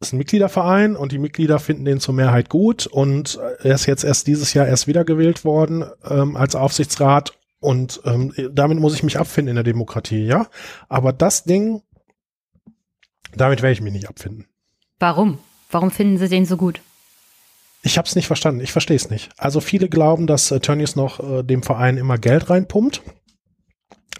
ist 0.00 0.12
ein 0.12 0.18
Mitgliederverein 0.18 0.96
und 0.96 1.12
die 1.12 1.18
Mitglieder 1.18 1.58
finden 1.58 1.84
den 1.84 2.00
zur 2.00 2.14
Mehrheit 2.14 2.48
gut 2.48 2.86
und 2.86 3.38
er 3.60 3.74
ist 3.74 3.86
jetzt 3.86 4.04
erst 4.04 4.26
dieses 4.26 4.54
Jahr 4.54 4.66
erst 4.66 4.86
wiedergewählt 4.86 5.44
worden 5.44 5.84
ähm, 6.08 6.36
als 6.36 6.54
Aufsichtsrat 6.54 7.32
und 7.60 8.00
ähm, 8.04 8.32
damit 8.52 8.78
muss 8.78 8.94
ich 8.94 9.02
mich 9.02 9.18
abfinden 9.18 9.50
in 9.50 9.56
der 9.56 9.64
Demokratie, 9.64 10.24
ja. 10.24 10.46
Aber 10.88 11.12
das 11.12 11.44
Ding, 11.44 11.82
damit 13.34 13.62
werde 13.62 13.72
ich 13.72 13.80
mich 13.80 13.92
nicht 13.92 14.08
abfinden. 14.08 14.46
Warum? 15.00 15.38
Warum 15.70 15.90
finden 15.90 16.18
Sie 16.18 16.28
den 16.28 16.46
so 16.46 16.56
gut? 16.56 16.80
Ich 17.82 17.98
habe 17.98 18.06
es 18.06 18.16
nicht 18.16 18.26
verstanden. 18.26 18.60
Ich 18.60 18.72
verstehe 18.72 18.96
es 18.96 19.10
nicht. 19.10 19.30
Also 19.36 19.60
viele 19.60 19.88
glauben, 19.88 20.26
dass 20.26 20.50
äh, 20.50 20.60
Tönnies 20.60 20.96
noch 20.96 21.20
äh, 21.20 21.42
dem 21.42 21.62
Verein 21.62 21.96
immer 21.96 22.18
Geld 22.18 22.50
reinpumpt, 22.50 23.02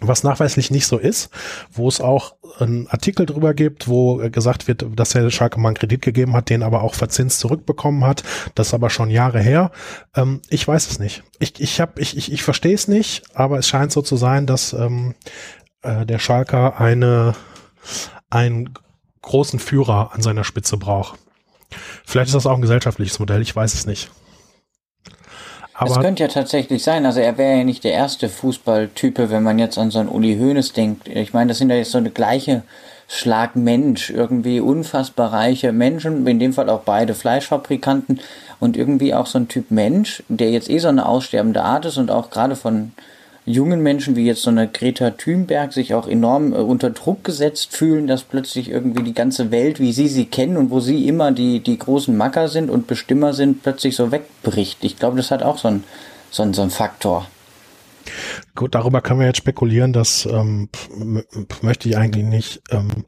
was 0.01 0.23
nachweislich 0.23 0.71
nicht 0.71 0.87
so 0.87 0.97
ist, 0.97 1.29
wo 1.71 1.87
es 1.87 2.01
auch 2.01 2.35
einen 2.59 2.87
Artikel 2.87 3.25
drüber 3.25 3.53
gibt, 3.53 3.87
wo 3.87 4.17
gesagt 4.29 4.67
wird, 4.67 4.85
dass 4.95 5.15
er 5.15 5.29
Schalke 5.31 5.59
mal 5.59 5.69
einen 5.69 5.77
Kredit 5.77 6.01
gegeben 6.01 6.33
hat, 6.33 6.49
den 6.49 6.63
aber 6.63 6.83
auch 6.83 6.95
verzinst 6.95 7.39
zurückbekommen 7.39 8.05
hat. 8.05 8.23
Das 8.55 8.67
ist 8.67 8.73
aber 8.73 8.89
schon 8.89 9.09
Jahre 9.09 9.39
her. 9.41 9.71
Ähm, 10.15 10.41
ich 10.49 10.67
weiß 10.67 10.89
es 10.89 10.99
nicht. 10.99 11.23
Ich, 11.39 11.59
ich, 11.59 11.79
hab, 11.81 11.99
ich, 11.99 12.17
ich, 12.17 12.31
ich 12.31 12.43
verstehe 12.43 12.75
es 12.75 12.87
nicht, 12.87 13.23
aber 13.33 13.57
es 13.59 13.67
scheint 13.67 13.91
so 13.91 14.01
zu 14.01 14.15
sein, 14.15 14.45
dass 14.45 14.73
ähm, 14.73 15.15
äh, 15.81 16.05
der 16.05 16.19
Schalker 16.19 16.79
eine, 16.79 17.35
einen 18.29 18.73
großen 19.21 19.59
Führer 19.59 20.11
an 20.13 20.21
seiner 20.21 20.43
Spitze 20.43 20.77
braucht. 20.77 21.19
Vielleicht 22.05 22.29
ist 22.29 22.35
das 22.35 22.47
auch 22.47 22.55
ein 22.55 22.61
gesellschaftliches 22.61 23.19
Modell, 23.19 23.41
ich 23.41 23.55
weiß 23.55 23.73
es 23.73 23.85
nicht. 23.85 24.09
Es 25.81 25.91
Aber 25.93 26.01
könnte 26.01 26.23
ja 26.23 26.29
tatsächlich 26.29 26.83
sein, 26.83 27.05
also 27.05 27.21
er 27.21 27.37
wäre 27.37 27.59
ja 27.59 27.63
nicht 27.63 27.85
der 27.85 27.93
erste 27.93 28.27
Fußballtype, 28.27 29.29
wenn 29.29 29.43
man 29.43 29.59
jetzt 29.59 29.77
an 29.77 29.91
so 29.91 29.99
einen 29.99 30.09
Uli 30.09 30.37
Hoeneß 30.37 30.73
denkt. 30.73 31.07
Ich 31.07 31.31
meine, 31.31 31.49
das 31.49 31.59
sind 31.59 31.69
ja 31.69 31.77
jetzt 31.77 31.91
so 31.91 31.97
eine 31.97 32.09
gleiche 32.09 32.63
Schlag 33.07 33.55
Mensch, 33.55 34.09
irgendwie 34.09 34.59
unfassbar 34.59 35.31
reiche 35.31 35.71
Menschen, 35.71 36.27
in 36.27 36.39
dem 36.39 36.53
Fall 36.53 36.69
auch 36.69 36.81
beide 36.81 37.15
Fleischfabrikanten 37.15 38.19
und 38.59 38.75
irgendwie 38.75 39.13
auch 39.13 39.25
so 39.25 39.39
ein 39.39 39.47
Typ 39.47 39.71
Mensch, 39.71 40.21
der 40.27 40.51
jetzt 40.51 40.69
eh 40.69 40.79
so 40.79 40.89
eine 40.89 41.07
aussterbende 41.07 41.63
Art 41.63 41.85
ist 41.85 41.97
und 41.97 42.11
auch 42.11 42.29
gerade 42.29 42.55
von 42.55 42.91
jungen 43.49 43.81
Menschen 43.81 44.15
wie 44.15 44.25
jetzt 44.25 44.43
so 44.43 44.49
eine 44.49 44.67
Greta 44.67 45.11
Thunberg 45.11 45.73
sich 45.73 45.93
auch 45.93 46.07
enorm 46.07 46.53
äh, 46.53 46.57
unter 46.57 46.91
Druck 46.91 47.23
gesetzt 47.23 47.75
fühlen, 47.75 48.07
dass 48.07 48.23
plötzlich 48.23 48.69
irgendwie 48.69 49.03
die 49.03 49.13
ganze 49.13 49.51
Welt, 49.51 49.79
wie 49.79 49.91
sie 49.91 50.07
sie 50.07 50.25
kennen 50.25 50.57
und 50.57 50.69
wo 50.69 50.79
sie 50.79 51.07
immer 51.07 51.31
die, 51.31 51.59
die 51.59 51.77
großen 51.77 52.15
Macker 52.15 52.47
sind 52.47 52.69
und 52.69 52.87
Bestimmer 52.87 53.33
sind, 53.33 53.63
plötzlich 53.63 53.95
so 53.95 54.11
wegbricht. 54.11 54.83
Ich 54.83 54.97
glaube, 54.97 55.17
das 55.17 55.31
hat 55.31 55.43
auch 55.43 55.57
so 55.57 55.67
ein, 55.67 55.83
so 56.29 56.51
so 56.53 56.61
ein 56.61 56.69
Faktor. 56.69 57.27
gut, 58.55 58.75
darüber 58.75 59.01
können 59.01 59.19
wir 59.19 59.27
jetzt 59.27 59.37
spekulieren, 59.37 59.93
das 59.93 60.25
ähm, 60.25 60.69
möchte 61.61 61.89
ich 61.89 61.97
eigentlich 61.97 62.25
nicht. 62.25 62.61
Ähm, 62.71 63.05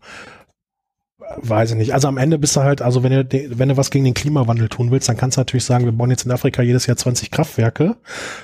weiß 1.38 1.72
ich 1.72 1.78
nicht. 1.78 1.94
Also 1.94 2.08
am 2.08 2.18
Ende 2.18 2.38
bist 2.38 2.56
du 2.56 2.62
halt, 2.62 2.82
also 2.82 3.04
wenn 3.04 3.12
du, 3.12 3.58
wenn 3.58 3.70
du 3.70 3.78
was 3.78 3.92
gegen 3.92 4.06
den 4.06 4.14
Klimawandel 4.14 4.70
tun 4.70 4.92
willst, 4.92 5.10
dann 5.10 5.18
kannst 5.18 5.38
du 5.38 5.42
natürlich 5.42 5.66
sagen, 5.66 5.86
wir 5.86 5.92
bauen 5.92 6.10
jetzt 6.10 6.26
in 6.26 6.32
Afrika 6.32 6.62
jedes 6.62 6.86
Jahr 6.88 6.98
20 6.98 7.32
Kraftwerke. 7.32 7.96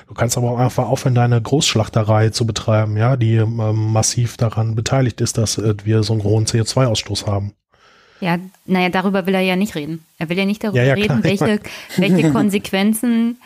Du 0.06 0.14
kannst 0.14 0.36
aber 0.36 0.50
auch 0.50 0.58
einfach 0.58 0.88
aufhören, 0.88 1.14
deine 1.14 1.40
Großschlachterei 1.40 2.30
zu 2.30 2.46
betreiben, 2.46 2.96
ja, 2.96 3.16
die 3.16 3.36
ähm, 3.36 3.92
massiv 3.92 4.36
daran 4.36 4.74
beteiligt 4.74 5.20
ist, 5.20 5.38
dass 5.38 5.58
äh, 5.58 5.74
wir 5.84 6.02
so 6.02 6.12
einen 6.12 6.24
hohen 6.24 6.46
CO2-Ausstoß 6.46 7.26
haben. 7.26 7.52
Ja, 8.20 8.38
naja, 8.66 8.88
darüber 8.88 9.26
will 9.26 9.34
er 9.34 9.40
ja 9.40 9.56
nicht 9.56 9.74
reden. 9.74 10.04
Er 10.18 10.28
will 10.28 10.38
ja 10.38 10.44
nicht 10.44 10.64
darüber 10.64 10.78
Ja, 10.78 10.84
ja, 10.84 10.94
reden, 10.94 11.22
klar, 11.22 11.24
welche, 11.24 11.60
welche 11.96 12.32
Konsequenzen 12.32 13.38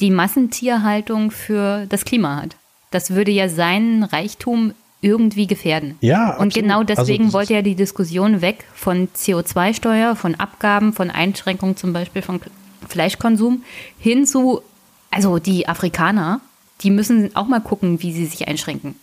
die 0.00 0.10
Massentierhaltung 0.10 1.30
für 1.30 1.86
das 1.88 2.04
Klima 2.04 2.42
hat. 2.42 2.56
Das 2.90 3.10
würde 3.14 3.30
ja 3.30 3.48
seinen 3.48 4.02
Reichtum 4.04 4.74
irgendwie 5.02 5.46
gefährden. 5.46 5.96
Ja, 6.00 6.36
Und 6.36 6.46
absolut. 6.46 6.54
genau 6.54 6.82
deswegen 6.84 7.24
Also, 7.24 7.34
wollte 7.34 7.54
er 7.54 7.62
die 7.62 7.74
Diskussion 7.74 8.40
weg 8.40 8.64
von 8.72 9.08
CO2-Steuer, 9.08 10.16
von 10.16 10.36
Abgaben, 10.36 10.92
von 10.94 11.10
Einschränkungen 11.10 11.76
zum 11.76 11.92
Beispiel 11.92 12.22
von 12.22 12.40
Fleischkonsum 12.88 13.62
hin 13.98 14.24
zu, 14.26 14.62
also 15.10 15.38
die 15.38 15.68
Afrikaner, 15.68 16.40
die 16.80 16.90
müssen 16.90 17.34
auch 17.36 17.46
mal 17.46 17.60
gucken, 17.60 18.00
wie 18.02 18.12
sie 18.12 18.26
sich 18.26 18.48
einschränken. 18.48 18.94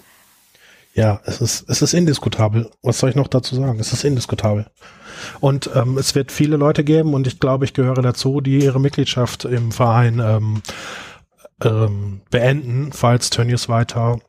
Ja, 0.93 1.21
es 1.25 1.39
ist, 1.39 1.69
es 1.69 1.81
ist 1.81 1.93
indiskutabel. 1.93 2.69
Was 2.81 2.99
soll 2.99 3.11
ich 3.11 3.15
noch 3.15 3.27
dazu 3.27 3.55
sagen? 3.55 3.79
Es 3.79 3.93
ist 3.93 4.03
indiskutabel. 4.03 4.65
Und 5.39 5.69
ähm, 5.75 5.97
es 5.97 6.15
wird 6.15 6.31
viele 6.31 6.57
Leute 6.57 6.83
geben, 6.83 7.13
und 7.13 7.27
ich 7.27 7.39
glaube, 7.39 7.65
ich 7.65 7.73
gehöre 7.73 8.01
dazu, 8.01 8.41
die 8.41 8.59
ihre 8.59 8.79
Mitgliedschaft 8.79 9.45
im 9.45 9.71
Verein 9.71 10.19
ähm, 10.19 10.61
ähm, 11.63 12.21
beenden, 12.31 12.91
falls 12.93 13.29
Tönnies 13.29 13.69
weiter 13.69 14.19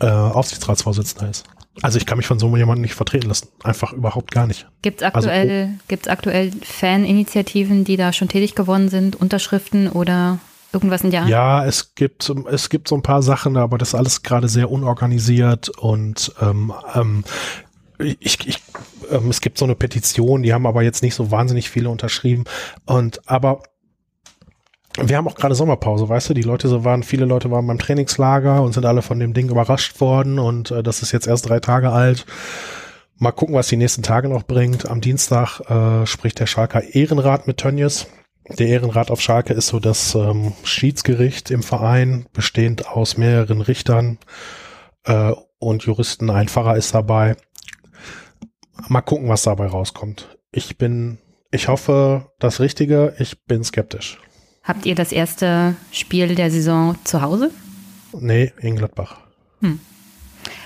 äh, 0.00 0.06
Aufsichtsratsvorsitzender 0.06 1.30
ist. 1.30 1.44
Also 1.82 1.98
ich 1.98 2.06
kann 2.06 2.16
mich 2.16 2.26
von 2.26 2.38
so 2.38 2.56
jemandem 2.56 2.82
nicht 2.82 2.94
vertreten 2.94 3.28
lassen. 3.28 3.48
Einfach 3.62 3.92
überhaupt 3.92 4.30
gar 4.30 4.46
nicht. 4.46 4.66
Gibt 4.82 5.02
es 5.02 5.14
Also, 5.14 5.28
aktuell, 5.28 5.74
gibt's 5.88 6.08
aktuell 6.08 6.52
Faninitiativen, 6.62 7.84
die 7.84 7.96
da 7.96 8.12
schon 8.12 8.28
tätig 8.28 8.54
geworden 8.54 8.88
sind, 8.88 9.16
Unterschriften 9.16 9.90
oder 9.90 10.38
irgendwas 10.72 11.02
in 11.02 11.10
der 11.10 11.22
Art? 11.22 11.28
Ja, 11.28 11.66
es 11.66 11.94
gibt, 11.94 12.32
es 12.50 12.70
gibt 12.70 12.88
so 12.88 12.94
ein 12.94 13.02
paar 13.02 13.22
Sachen, 13.22 13.56
aber 13.56 13.76
das 13.76 13.88
ist 13.88 13.94
alles 13.94 14.22
gerade 14.22 14.48
sehr 14.48 14.70
unorganisiert 14.70 15.68
und 15.68 16.32
ähm, 16.40 16.72
ähm, 16.94 17.24
ich, 17.98 18.46
ich, 18.46 18.62
ähm, 19.10 19.30
es 19.30 19.40
gibt 19.40 19.58
so 19.58 19.64
eine 19.64 19.74
Petition, 19.74 20.42
die 20.42 20.52
haben 20.52 20.66
aber 20.66 20.82
jetzt 20.82 21.02
nicht 21.02 21.14
so 21.14 21.30
wahnsinnig 21.30 21.70
viele 21.70 21.88
unterschrieben. 21.88 22.44
Und 22.84 23.28
aber 23.28 23.62
wir 25.02 25.16
haben 25.16 25.28
auch 25.28 25.34
gerade 25.34 25.54
Sommerpause, 25.54 26.08
weißt 26.08 26.30
du, 26.30 26.34
die 26.34 26.42
Leute 26.42 26.68
so 26.68 26.84
waren, 26.84 27.02
viele 27.02 27.26
Leute 27.26 27.50
waren 27.50 27.66
beim 27.66 27.78
Trainingslager 27.78 28.62
und 28.62 28.72
sind 28.72 28.86
alle 28.86 29.02
von 29.02 29.18
dem 29.18 29.34
Ding 29.34 29.48
überrascht 29.48 30.00
worden 30.00 30.38
und 30.38 30.70
äh, 30.70 30.82
das 30.82 31.02
ist 31.02 31.12
jetzt 31.12 31.26
erst 31.26 31.48
drei 31.48 31.60
Tage 31.60 31.90
alt. 31.90 32.26
Mal 33.18 33.32
gucken, 33.32 33.54
was 33.54 33.68
die 33.68 33.76
nächsten 33.76 34.02
Tage 34.02 34.28
noch 34.28 34.42
bringt. 34.42 34.88
Am 34.88 35.00
Dienstag 35.00 35.60
äh, 35.70 36.06
spricht 36.06 36.38
der 36.38 36.46
Schalker 36.46 36.82
Ehrenrat 36.94 37.46
mit 37.46 37.56
Tönnies. 37.56 38.06
Der 38.58 38.68
Ehrenrat 38.68 39.10
auf 39.10 39.20
Schalke 39.20 39.54
ist 39.54 39.68
so 39.68 39.80
das 39.80 40.14
ähm, 40.14 40.52
Schiedsgericht 40.62 41.50
im 41.50 41.62
Verein, 41.62 42.26
bestehend 42.32 42.88
aus 42.88 43.16
mehreren 43.16 43.60
Richtern 43.60 44.18
äh, 45.04 45.32
und 45.58 45.84
Juristen. 45.84 46.30
Ein 46.30 46.48
Pfarrer 46.48 46.76
ist 46.76 46.94
dabei. 46.94 47.36
Mal 48.88 49.00
gucken, 49.00 49.28
was 49.28 49.42
dabei 49.42 49.66
rauskommt. 49.66 50.36
Ich 50.52 50.76
bin, 50.76 51.18
ich 51.50 51.68
hoffe, 51.68 52.30
das 52.38 52.60
Richtige. 52.60 53.14
Ich 53.18 53.44
bin 53.46 53.64
skeptisch. 53.64 54.20
Habt 54.66 54.84
ihr 54.84 54.94
das 54.94 55.12
erste 55.12 55.76
Spiel 55.92 56.34
der 56.34 56.50
Saison 56.50 56.96
zu 57.04 57.22
Hause? 57.22 57.52
Nee, 58.12 58.52
in 58.60 58.76
Gladbach. 58.76 59.18
Hm. 59.60 59.78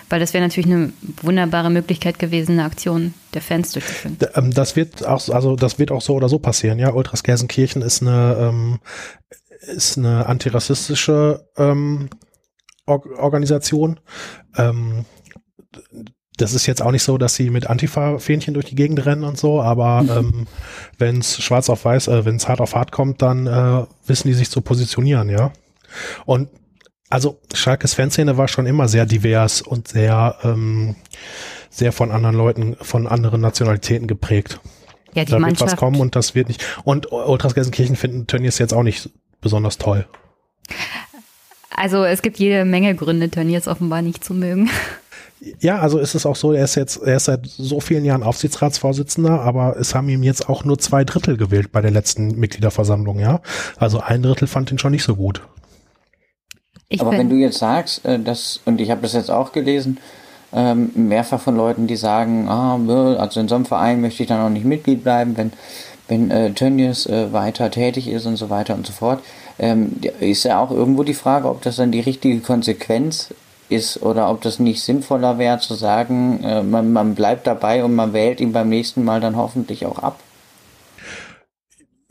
Weil 0.09 0.21
das 0.21 0.33
wäre 0.33 0.43
natürlich 0.43 0.73
eine 0.73 0.93
wunderbare 1.23 1.71
Möglichkeit 1.71 2.19
gewesen, 2.19 2.53
eine 2.53 2.65
Aktion 2.65 3.15
der 3.35 3.43
Fans 3.43 3.73
durchzuführen. 3.73 4.17
Ähm, 4.35 4.53
Das 4.53 4.75
wird 4.75 5.07
auch, 5.07 5.29
also 5.29 5.55
das 5.55 5.79
wird 5.79 5.93
auch 5.93 6.01
so 6.03 6.15
oder 6.15 6.29
so 6.29 6.39
passieren. 6.39 6.79
Ja, 6.79 6.93
Ultras 6.93 7.23
Gelsenkirchen 7.23 7.83
ist 7.83 8.03
eine 8.03 8.37
ähm, 8.41 8.81
ist 9.61 9.99
eine 9.99 10.27
antirassistische 10.27 11.47
ähm, 11.57 12.09
Or 12.87 13.05
Organisation. 13.19 14.01
Ähm, 14.57 15.05
das 16.41 16.55
ist 16.55 16.67
jetzt 16.67 16.83
auch 16.83 16.91
nicht 16.91 17.03
so, 17.03 17.19
dass 17.19 17.35
sie 17.35 17.51
mit 17.51 17.69
Antifa-Fähnchen 17.69 18.55
durch 18.55 18.67
die 18.67 18.75
Gegend 18.75 19.05
rennen 19.05 19.25
und 19.25 19.39
so, 19.39 19.61
aber 19.61 20.05
ähm, 20.09 20.47
wenn 20.99 21.19
es 21.19 21.43
schwarz 21.43 21.69
auf 21.69 21.85
weiß, 21.85 22.09
äh, 22.09 22.25
wenn 22.25 22.37
es 22.37 22.49
hart 22.49 22.61
auf 22.61 22.75
hart 22.75 22.93
kommt, 22.93 23.23
dann 23.23 23.47
äh, 23.47 23.85
wissen 24.07 24.29
die 24.29 24.35
sich 24.35 24.51
zu 24.51 24.61
positionieren, 24.61 25.29
ja. 25.29 25.53
Und 26.25 26.49
also 27.09 27.41
Schalkes 27.53 27.95
Fanszene 27.95 28.37
war 28.37 28.49
schon 28.49 28.67
immer 28.67 28.87
sehr 28.89 29.05
divers 29.05 29.61
und 29.61 29.89
sehr, 29.89 30.37
ähm, 30.45 30.95
sehr 31.69 31.93
von 31.93 32.13
anderen 32.13 32.37
Leuten, 32.37 32.77
von 32.81 33.07
anderen 33.07 33.41
Nationalitäten 33.41 34.07
geprägt. 34.07 34.61
Ja, 35.15 35.25
die 35.25 35.33
da 35.33 35.39
wird 35.39 35.41
Mannschaft- 35.43 35.73
was 35.73 35.79
kommen 35.79 36.01
und 36.01 36.15
das 36.15 36.37
wird 36.37 36.49
nicht. 36.49 36.65
Und 36.85 37.11
Ultras 37.11 37.55
Gelsenkirchen 37.55 37.97
finden 37.97 38.29
Tönnies 38.29 38.59
jetzt 38.59 38.73
auch 38.73 38.85
nicht 38.85 39.11
besonders 39.41 39.77
toll. 39.79 40.07
Also 41.75 42.05
es 42.05 42.23
gibt 42.23 42.39
jede 42.39 42.65
Menge 42.65 42.95
Gründe, 42.95 43.31
Turniers 43.31 43.67
offenbar 43.67 44.03
nicht 44.03 44.23
zu 44.25 44.35
mögen. 44.35 44.71
Ja, 45.61 45.79
also 45.79 45.99
ist 45.99 46.15
es 46.15 46.27
auch 46.27 46.37
so, 46.37 46.53
er 46.53 46.65
ist 46.65 46.75
jetzt, 46.75 47.03
er 47.03 47.17
ist 47.17 47.25
seit 47.25 47.47
so 47.47 47.81
vielen 47.81 48.05
Jahren 48.05 48.23
Aufsichtsratsvorsitzender, 48.23 49.41
aber 49.41 49.77
es 49.79 49.95
haben 49.95 50.09
ihm 50.11 50.23
jetzt 50.23 50.49
auch 50.51 50.65
nur 50.65 50.79
zwei 50.79 51.03
Drittel 51.05 51.39
gewählt 51.39 51.73
bei 51.73 51.81
der 51.81 51.91
letzten 51.91 52.39
Mitgliederversammlung, 52.39 53.19
ja. 53.19 53.41
Also 53.79 54.01
ein 54.01 54.23
Drittel 54.23 54.49
fand 54.49 54.71
ihn 54.71 54.79
schon 54.79 54.93
nicht 54.93 55.05
so 55.05 55.17
gut. 55.17 55.41
Ich 56.91 57.01
Aber 57.01 57.13
wenn 57.13 57.31
du 57.31 57.37
jetzt 57.37 57.59
sagst, 57.59 58.05
äh, 58.05 58.19
dass, 58.19 58.61
und 58.67 58.81
ich 58.81 58.91
habe 58.91 59.01
das 59.01 59.15
jetzt 59.15 59.31
auch 59.31 59.53
gelesen, 59.53 59.99
ähm, 60.53 60.91
mehrfach 60.95 61.41
von 61.41 61.57
Leuten, 61.57 61.87
die 61.87 61.97
sagen, 61.97 62.49
ah, 62.49 62.79
also 63.19 63.41
in 63.41 63.49
so 63.49 63.55
einem 63.55 63.65
Verein 63.65 64.01
möchte 64.01 64.23
ich 64.23 64.29
dann 64.29 64.41
auch 64.41 64.51
nicht 64.51 64.65
Mitglied 64.65 65.05
bleiben, 65.05 65.37
wenn, 65.37 65.53
wenn 66.09 66.31
äh, 66.31 66.53
Tönnies 66.53 67.07
äh, 67.07 67.33
weiter 67.33 67.71
tätig 67.71 68.09
ist 68.09 68.27
und 68.27 68.37
so 68.37 68.51
weiter 68.51 68.75
und 68.75 68.87
so 68.87 68.93
fort, 68.93 69.23
ähm, 69.59 70.01
ist 70.19 70.45
ja 70.45 70.59
auch 70.59 70.71
irgendwo 70.71 71.05
die 71.05 71.15
Frage, 71.15 71.49
ob 71.49 71.63
das 71.63 71.77
dann 71.77 71.93
die 71.93 72.01
richtige 72.01 72.41
Konsequenz 72.41 73.33
ist 73.71 74.03
oder 74.03 74.31
ob 74.31 74.41
das 74.43 74.59
nicht 74.59 74.83
sinnvoller 74.83 75.39
wäre 75.39 75.59
zu 75.59 75.75
sagen, 75.75 76.43
äh, 76.43 76.63
man, 76.63 76.93
man 76.93 77.15
bleibt 77.15 77.47
dabei 77.47 77.85
und 77.85 77.95
man 77.95 78.13
wählt 78.13 78.41
ihn 78.41 78.53
beim 78.53 78.69
nächsten 78.69 79.05
Mal 79.05 79.21
dann 79.21 79.37
hoffentlich 79.37 79.87
auch 79.87 79.99
ab. 79.99 80.21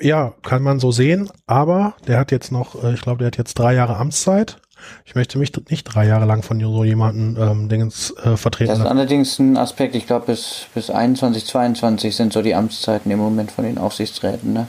Ja, 0.01 0.33
kann 0.43 0.63
man 0.63 0.79
so 0.79 0.91
sehen, 0.91 1.29
aber 1.45 1.93
der 2.07 2.19
hat 2.19 2.31
jetzt 2.31 2.51
noch, 2.51 2.83
äh, 2.83 2.93
ich 2.93 3.01
glaube, 3.01 3.19
der 3.19 3.27
hat 3.27 3.37
jetzt 3.37 3.55
drei 3.55 3.73
Jahre 3.73 3.97
Amtszeit. 3.97 4.57
Ich 5.05 5.13
möchte 5.13 5.37
mich 5.37 5.51
nicht 5.69 5.83
drei 5.83 6.07
Jahre 6.07 6.25
lang 6.25 6.41
von 6.41 6.59
so 6.59 6.83
jemanden 6.85 7.35
ähm, 7.37 7.67
Dingens 7.67 8.13
äh, 8.23 8.37
vertreten 8.37 8.69
Das 8.69 8.79
ist 8.79 8.85
allerdings 8.85 9.37
ein 9.37 9.57
Aspekt, 9.57 9.95
ich 9.95 10.07
glaube 10.07 10.27
bis, 10.27 10.67
bis 10.73 10.89
21, 10.89 11.45
22 11.45 12.15
sind 12.15 12.31
so 12.31 12.41
die 12.41 12.55
Amtszeiten 12.55 13.11
im 13.11 13.19
Moment 13.19 13.51
von 13.51 13.65
den 13.65 13.77
Aufsichtsräten. 13.77 14.53
Ne? 14.53 14.67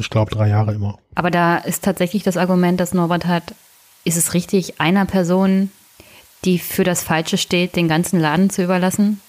Ich 0.00 0.10
glaube, 0.10 0.30
drei 0.30 0.48
Jahre 0.48 0.74
immer. 0.74 0.98
Aber 1.16 1.32
da 1.32 1.56
ist 1.56 1.82
tatsächlich 1.82 2.22
das 2.22 2.36
Argument, 2.36 2.78
das 2.78 2.94
Norbert 2.94 3.26
hat, 3.26 3.54
ist 4.04 4.16
es 4.16 4.34
richtig, 4.34 4.80
einer 4.80 5.04
Person, 5.04 5.72
die 6.44 6.58
für 6.58 6.84
das 6.84 7.02
Falsche 7.02 7.38
steht, 7.38 7.76
den 7.76 7.88
ganzen 7.88 8.20
Laden 8.20 8.50
zu 8.50 8.62
überlassen? 8.62 9.20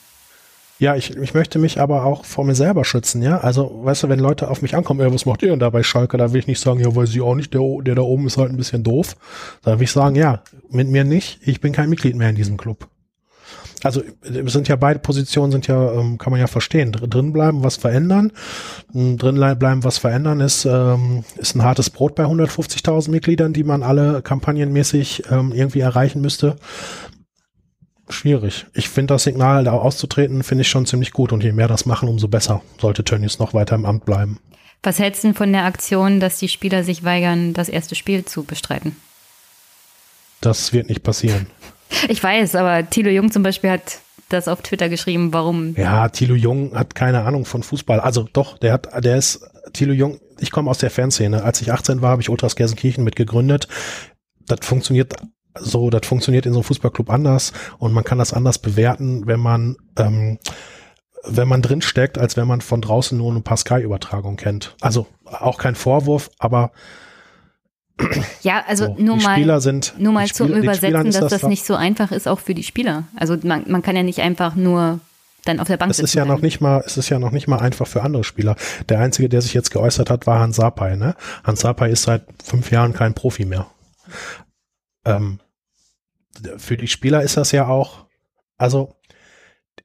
Ja, 0.79 0.95
ich, 0.95 1.15
ich 1.17 1.33
möchte 1.33 1.59
mich 1.59 1.81
aber 1.81 2.05
auch 2.05 2.23
vor 2.23 2.45
mir 2.45 2.55
selber 2.55 2.85
schützen, 2.85 3.21
ja. 3.21 3.39
Also, 3.39 3.81
weißt 3.83 4.03
du, 4.03 4.09
wenn 4.09 4.19
Leute 4.19 4.49
auf 4.49 4.61
mich 4.61 4.75
ankommen, 4.75 5.01
ey, 5.01 5.13
was 5.13 5.25
macht 5.25 5.43
ihr 5.43 5.49
denn 5.49 5.59
da 5.59 5.69
bei 5.69 5.83
Schalke? 5.83 6.15
Da 6.15 6.31
will 6.31 6.39
ich 6.39 6.47
nicht 6.47 6.61
sagen, 6.61 6.79
ja, 6.79 6.95
weiß 6.95 7.09
ich 7.09 7.19
auch 7.19 7.35
nicht, 7.35 7.53
der, 7.53 7.61
der 7.81 7.95
da 7.95 8.01
oben 8.01 8.27
ist 8.27 8.37
halt 8.37 8.49
ein 8.49 8.57
bisschen 8.57 8.83
doof. 8.83 9.17
Da 9.61 9.77
will 9.77 9.83
ich 9.83 9.91
sagen, 9.91 10.15
ja, 10.15 10.41
mit 10.69 10.87
mir 10.87 11.03
nicht, 11.03 11.39
ich 11.45 11.59
bin 11.59 11.73
kein 11.73 11.89
Mitglied 11.89 12.15
mehr 12.15 12.29
in 12.29 12.35
diesem 12.35 12.55
Club. 12.55 12.87
Also 13.83 14.01
es 14.23 14.53
sind 14.53 14.67
ja 14.67 14.75
beide 14.75 14.99
Positionen, 14.99 15.51
sind 15.51 15.67
ja, 15.67 15.93
ähm, 15.93 16.17
kann 16.17 16.31
man 16.31 16.39
ja 16.39 16.47
verstehen. 16.47 16.91
Dr 16.91 17.07
drin 17.07 17.33
bleiben, 17.33 17.63
was 17.63 17.77
verändern. 17.77 18.31
Ähm, 18.93 19.17
Drin 19.17 19.35
bleiben, 19.35 19.83
was 19.83 19.97
verändern, 19.97 20.41
ist, 20.41 20.65
ähm, 20.65 21.23
ist 21.37 21.55
ein 21.55 21.63
hartes 21.63 21.89
Brot 21.89 22.15
bei 22.15 22.25
150.000 22.25 23.09
Mitgliedern, 23.09 23.53
die 23.53 23.63
man 23.63 23.83
alle 23.83 24.21
kampagnenmäßig 24.21 25.23
ähm, 25.31 25.53
irgendwie 25.53 25.79
erreichen 25.79 26.21
müsste. 26.21 26.55
Schwierig. 28.09 28.65
Ich 28.73 28.89
finde 28.89 29.13
das 29.13 29.23
Signal, 29.23 29.63
da 29.63 29.73
auszutreten, 29.73 30.43
finde 30.43 30.63
ich 30.63 30.69
schon 30.69 30.85
ziemlich 30.85 31.11
gut. 31.11 31.31
Und 31.31 31.43
je 31.43 31.51
mehr 31.51 31.67
das 31.67 31.85
machen, 31.85 32.09
umso 32.09 32.27
besser. 32.27 32.61
Sollte 32.81 33.03
Tönnies 33.03 33.39
noch 33.39 33.53
weiter 33.53 33.75
im 33.75 33.85
Amt 33.85 34.05
bleiben. 34.05 34.39
Was 34.81 34.97
hältst 34.97 35.23
du 35.23 35.27
denn 35.27 35.35
von 35.35 35.51
der 35.51 35.65
Aktion, 35.65 36.19
dass 36.19 36.39
die 36.39 36.47
Spieler 36.47 36.83
sich 36.83 37.03
weigern, 37.03 37.53
das 37.53 37.69
erste 37.69 37.95
Spiel 37.95 38.25
zu 38.25 38.43
bestreiten? 38.43 38.95
Das 40.41 40.73
wird 40.73 40.87
nicht 40.87 41.03
passieren. 41.03 41.47
Ich 42.07 42.23
weiß, 42.23 42.55
aber 42.55 42.89
Thilo 42.89 43.09
Jung 43.09 43.31
zum 43.31 43.43
Beispiel 43.43 43.71
hat 43.71 43.99
das 44.29 44.47
auf 44.47 44.61
Twitter 44.61 44.89
geschrieben, 44.89 45.33
warum. 45.33 45.75
Ja, 45.75 46.07
Thilo 46.09 46.35
Jung 46.35 46.75
hat 46.75 46.95
keine 46.95 47.21
Ahnung 47.21 47.45
von 47.45 47.63
Fußball. 47.63 47.99
Also 47.99 48.27
doch, 48.31 48.57
der 48.57 48.73
hat, 48.73 49.03
der 49.03 49.17
ist 49.17 49.41
Thilo 49.73 49.93
Jung. 49.93 50.19
Ich 50.39 50.51
komme 50.51 50.69
aus 50.69 50.77
der 50.77 50.91
Fanszene. 50.91 51.43
Als 51.43 51.61
ich 51.61 51.71
18 51.71 52.01
war, 52.01 52.11
habe 52.11 52.21
ich 52.21 52.29
Ultras 52.29 52.55
Gelsenkirchen 52.55 53.03
mitgegründet. 53.03 53.67
Das 54.45 54.59
funktioniert 54.63 55.15
so, 55.59 55.89
das 55.89 56.05
funktioniert 56.05 56.45
in 56.45 56.53
so 56.53 56.59
einem 56.59 56.63
Fußballclub 56.65 57.09
anders 57.09 57.53
und 57.79 57.91
man 57.91 58.03
kann 58.03 58.19
das 58.19 58.33
anders 58.33 58.59
bewerten, 58.59 59.25
wenn 59.25 59.39
man 59.39 59.77
ähm, 59.97 60.37
wenn 61.25 61.47
man 61.47 61.61
drin 61.61 61.81
steckt, 61.81 62.17
als 62.17 62.37
wenn 62.37 62.47
man 62.47 62.61
von 62.61 62.81
draußen 62.81 63.17
nur 63.17 63.31
eine 63.31 63.41
Pascal-Übertragung 63.41 64.37
kennt. 64.37 64.75
Also 64.79 65.07
auch 65.25 65.57
kein 65.57 65.75
Vorwurf, 65.75 66.29
aber 66.39 66.71
Ja, 68.41 68.63
also 68.67 68.85
So, 68.85 68.95
nur 68.97 69.17
die 69.17 69.23
mal, 69.23 69.35
Spieler 69.35 69.61
sind- 69.61 69.93
nur 69.97 70.13
mal 70.13 70.25
die 70.27 70.33
zum 70.33 70.53
Übersetzen, 70.53 71.05
dass 71.11 71.19
das 71.19 71.41
das 71.41 71.43
nicht 71.43 71.65
so 71.65 71.75
einfach 71.75 72.11
ist, 72.11 72.27
auch 72.27 72.39
für 72.39 72.53
die 72.53 72.63
Spieler. 72.63 73.03
Also 73.15 73.37
man, 73.43 73.63
man 73.67 73.81
kann 73.81 73.95
ja 73.95 74.03
nicht 74.03 74.19
einfach 74.19 74.55
nur 74.55 74.99
dann 75.45 75.59
auf 75.59 75.67
der 75.67 75.77
Bank 75.77 75.89
es 75.91 75.99
ist 75.99 76.13
ja 76.15 76.25
noch 76.25 76.41
nicht 76.41 76.59
mal, 76.61 76.83
es 76.85 76.97
ist 76.97 77.09
ja 77.09 77.17
noch 77.17 77.31
nicht 77.31 77.47
mal 77.47 77.59
einfach 77.59 77.87
für 77.87 78.01
andere 78.03 78.23
Spieler. 78.23 78.55
Der 78.89 78.99
einzige, 78.99 79.29
der 79.29 79.41
sich 79.41 79.53
jetzt 79.53 79.71
geäußert 79.71 80.09
hat, 80.09 80.27
war 80.27 80.39
Hans 80.39 80.57
Sapai. 80.57 80.95
Ne? 80.95 81.15
Hans 81.43 81.61
Sapai 81.61 81.89
ist 81.91 82.03
seit 82.03 82.23
fünf 82.43 82.71
Jahren 82.71 82.93
kein 82.93 83.13
Profi 83.13 83.45
mehr. 83.45 83.67
Ähm, 85.05 85.39
für 86.57 86.77
die 86.77 86.87
Spieler 86.87 87.21
ist 87.23 87.37
das 87.37 87.51
ja 87.51 87.67
auch, 87.67 88.05
also 88.57 88.95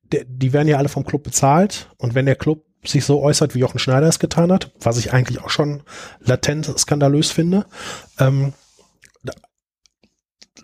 der, 0.02 0.24
die 0.26 0.52
werden 0.52 0.68
ja 0.68 0.76
alle 0.78 0.88
vom 0.88 1.04
Club 1.04 1.22
bezahlt 1.22 1.90
und 1.98 2.14
wenn 2.14 2.26
der 2.26 2.36
Club 2.36 2.64
sich 2.86 3.04
so 3.04 3.22
äußert, 3.22 3.54
wie 3.54 3.60
Jochen 3.60 3.78
Schneider 3.78 4.08
es 4.08 4.18
getan 4.18 4.52
hat, 4.52 4.72
was 4.80 4.98
ich 4.98 5.12
eigentlich 5.12 5.40
auch 5.40 5.50
schon 5.50 5.82
latent 6.20 6.78
skandalös 6.78 7.30
finde, 7.30 7.66
ähm, 8.18 8.52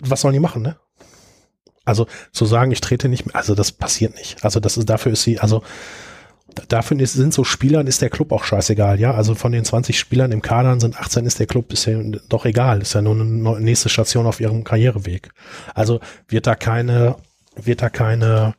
was 0.01 0.21
sollen 0.21 0.35
die 0.35 0.41
machen, 0.41 0.63
ne? 0.63 0.77
Also 1.85 2.07
zu 2.33 2.45
sagen, 2.45 2.71
ich 2.71 2.81
trete 2.81 3.09
nicht 3.09 3.27
mehr, 3.27 3.35
also 3.35 3.55
das 3.55 3.73
passiert 3.73 4.15
nicht. 4.15 4.45
Also 4.45 4.61
das 4.61 4.77
ist, 4.77 4.89
dafür 4.89 5.13
ist 5.13 5.23
sie, 5.23 5.41
also 5.41 5.63
dafür 6.69 7.05
sind 7.07 7.33
so 7.33 7.45
Spielern 7.45 7.87
ist 7.87 8.03
der 8.03 8.11
Club 8.11 8.33
auch 8.33 8.45
scheißegal, 8.45 9.01
ja. 9.01 9.15
Also 9.15 9.35
von 9.35 9.53
den 9.53 9.65
20 9.65 9.99
Spielern 9.99 10.33
im 10.33 10.43
Kader 10.43 10.79
sind 10.79 10.99
18 10.99 11.27
ist 11.27 11.39
der 11.39 11.47
Club 11.47 11.73
ja 11.73 12.01
doch 12.29 12.45
egal, 12.45 12.83
ist 12.83 12.95
ja 12.95 13.03
nur 13.03 13.15
eine 13.15 13.61
nächste 13.61 13.89
Station 13.89 14.27
auf 14.27 14.41
ihrem 14.41 14.65
Karriereweg. 14.65 15.31
Also 15.75 16.01
wird 16.29 16.47
da 16.47 16.55
keine, 16.55 17.17
wird 17.57 17.83
da 17.83 17.89
keine 17.89 18.55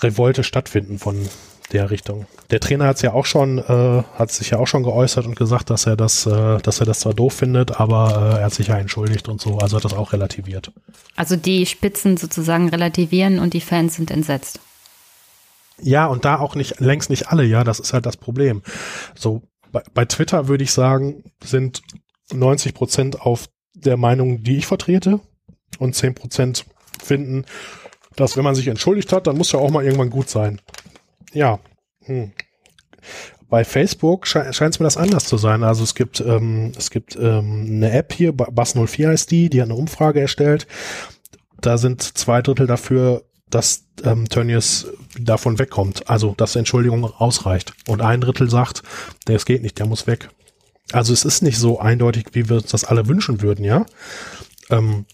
Revolte 0.00 0.44
stattfinden 0.44 0.98
von 0.98 1.28
der 1.72 1.90
Richtung. 1.90 2.26
Der 2.50 2.60
Trainer 2.60 2.86
hat 2.86 2.96
es 2.96 3.02
ja 3.02 3.12
auch 3.12 3.26
schon, 3.26 3.58
äh, 3.58 4.02
hat 4.14 4.30
sich 4.32 4.50
ja 4.50 4.58
auch 4.58 4.66
schon 4.66 4.82
geäußert 4.82 5.26
und 5.26 5.36
gesagt, 5.36 5.70
dass 5.70 5.86
er 5.86 5.96
das, 5.96 6.26
äh, 6.26 6.58
dass 6.58 6.80
er 6.80 6.86
das 6.86 7.00
zwar 7.00 7.14
doof 7.14 7.34
findet, 7.34 7.80
aber 7.80 8.34
äh, 8.34 8.38
er 8.38 8.44
hat 8.46 8.54
sich 8.54 8.68
ja 8.68 8.78
entschuldigt 8.78 9.28
und 9.28 9.40
so, 9.40 9.58
also 9.58 9.76
hat 9.76 9.84
das 9.84 9.94
auch 9.94 10.12
relativiert. 10.12 10.72
Also 11.16 11.36
die 11.36 11.66
Spitzen 11.66 12.16
sozusagen 12.16 12.68
relativieren 12.68 13.38
und 13.38 13.54
die 13.54 13.60
Fans 13.60 13.96
sind 13.96 14.10
entsetzt. 14.10 14.60
Ja, 15.82 16.06
und 16.06 16.24
da 16.24 16.38
auch 16.38 16.54
nicht, 16.54 16.80
längst 16.80 17.10
nicht 17.10 17.28
alle, 17.28 17.44
ja, 17.44 17.64
das 17.64 17.80
ist 17.80 17.92
halt 17.92 18.06
das 18.06 18.16
Problem. 18.16 18.62
So, 19.14 19.42
bei, 19.72 19.82
bei 19.94 20.04
Twitter 20.04 20.48
würde 20.48 20.64
ich 20.64 20.72
sagen, 20.72 21.24
sind 21.42 21.82
90 22.32 22.74
Prozent 22.74 23.20
auf 23.20 23.48
der 23.74 23.96
Meinung, 23.96 24.42
die 24.42 24.58
ich 24.58 24.66
vertrete 24.66 25.20
und 25.78 25.94
10 25.94 26.14
Prozent 26.14 26.66
finden, 27.02 27.44
dass 28.16 28.36
wenn 28.36 28.44
man 28.44 28.54
sich 28.54 28.68
entschuldigt 28.68 29.12
hat, 29.12 29.26
dann 29.26 29.38
muss 29.38 29.52
ja 29.52 29.58
auch 29.58 29.70
mal 29.70 29.84
irgendwann 29.84 30.10
gut 30.10 30.28
sein. 30.28 30.60
Ja. 31.32 31.60
Hm. 32.04 32.32
Bei 33.48 33.64
Facebook 33.64 34.26
sche 34.26 34.52
scheint 34.52 34.74
es 34.74 34.80
mir 34.80 34.84
das 34.84 34.96
anders 34.96 35.24
zu 35.24 35.36
sein. 35.36 35.64
Also 35.64 35.82
es 35.82 35.94
gibt, 35.94 36.20
ähm, 36.20 36.72
es 36.76 36.90
gibt 36.90 37.16
ähm, 37.16 37.66
eine 37.68 37.90
App 37.92 38.12
hier, 38.12 38.32
Bass04 38.32 39.08
heißt 39.08 39.30
die, 39.30 39.50
die 39.50 39.60
hat 39.60 39.68
eine 39.68 39.78
Umfrage 39.78 40.20
erstellt. 40.20 40.66
Da 41.60 41.76
sind 41.76 42.02
zwei 42.02 42.42
Drittel 42.42 42.66
dafür, 42.66 43.24
dass 43.50 43.86
ähm, 44.04 44.28
Tönnies 44.28 44.86
davon 45.18 45.58
wegkommt. 45.58 46.08
Also, 46.08 46.34
dass 46.36 46.56
Entschuldigung 46.56 47.04
ausreicht. 47.04 47.74
Und 47.88 48.00
ein 48.00 48.20
Drittel 48.20 48.48
sagt, 48.48 48.82
der 49.26 49.36
es 49.36 49.44
geht 49.44 49.62
nicht, 49.62 49.78
der 49.78 49.86
muss 49.86 50.06
weg. 50.06 50.30
Also 50.92 51.12
es 51.12 51.24
ist 51.24 51.42
nicht 51.42 51.58
so 51.58 51.78
eindeutig, 51.80 52.26
wie 52.32 52.48
wir 52.48 52.56
uns 52.56 52.70
das 52.70 52.84
alle 52.84 53.08
wünschen 53.08 53.42
würden, 53.42 53.64
ja. 53.64 53.86
Ähm, 54.70 55.04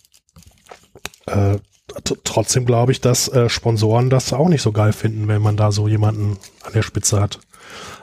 äh, 1.26 1.58
trotzdem 2.04 2.66
glaube 2.66 2.92
ich, 2.92 3.00
dass 3.00 3.28
äh, 3.28 3.48
Sponsoren 3.48 4.10
das 4.10 4.32
auch 4.32 4.48
nicht 4.48 4.62
so 4.62 4.72
geil 4.72 4.92
finden, 4.92 5.28
wenn 5.28 5.42
man 5.42 5.56
da 5.56 5.72
so 5.72 5.88
jemanden 5.88 6.38
an 6.62 6.72
der 6.72 6.82
Spitze 6.82 7.20
hat. 7.20 7.40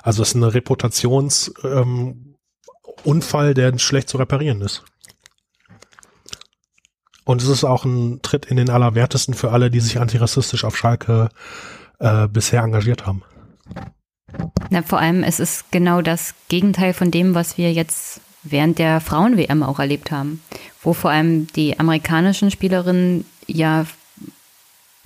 Also 0.02 0.22
es 0.22 0.30
ist 0.30 0.36
eine 0.36 0.53
Reputationsunfall, 0.53 3.49
ähm, 3.49 3.53
der 3.53 3.78
schlecht 3.80 4.10
zu 4.10 4.18
reparieren 4.18 4.61
ist. 4.61 4.84
Und 7.26 7.41
es 7.41 7.48
ist 7.48 7.64
auch 7.64 7.86
ein 7.86 8.22
Tritt 8.22 8.45
in 8.45 8.57
den 8.57 8.70
Allerwertesten 8.70 9.34
für 9.34 9.52
alle, 9.52 9.72
die 9.72 9.80
sich 9.80 9.99
antirassistisch 9.99 10.65
auf 10.65 10.76
Schalke 10.76 11.30
äh, 11.99 12.28
bisher 12.28 12.61
engagiert 12.61 13.06
haben. 13.06 13.24
Na, 14.70 14.82
vor 14.82 14.99
allem, 14.99 15.24
es 15.24 15.40
ist 15.40 15.72
genau 15.72 16.02
das 16.02 16.34
Gegenteil 16.49 16.94
von 16.94 17.11
dem, 17.11 17.36
was 17.36 17.57
wir 17.57 17.72
jetzt 17.72 18.20
während 18.44 18.78
der 18.78 18.99
Frauen-WM 18.99 19.64
auch 19.64 19.80
erlebt 19.80 20.11
haben, 20.11 20.41
wo 20.82 20.94
vor 20.94 21.11
allem 21.11 21.48
die 21.56 21.80
amerikanischen 21.80 22.52
Spielerinnen 22.52 23.26
ja 23.54 23.86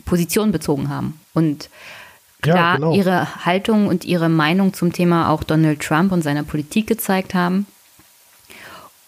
Position 0.06 0.52
bezogen 0.52 0.90
haben 0.90 1.20
und 1.34 1.70
klar 2.42 2.56
ja, 2.56 2.76
genau. 2.76 2.94
ihre 2.94 3.46
Haltung 3.46 3.88
und 3.88 4.06
ihre 4.06 4.30
Meinung 4.30 4.74
zum 4.74 4.94
Thema 4.94 5.30
auch 5.30 5.44
Donald 5.44 5.82
Trump 5.82 6.12
und 6.12 6.24
seiner 6.24 6.44
Politik 6.44 6.88
gezeigt 6.88 7.34
haben. 7.34 7.68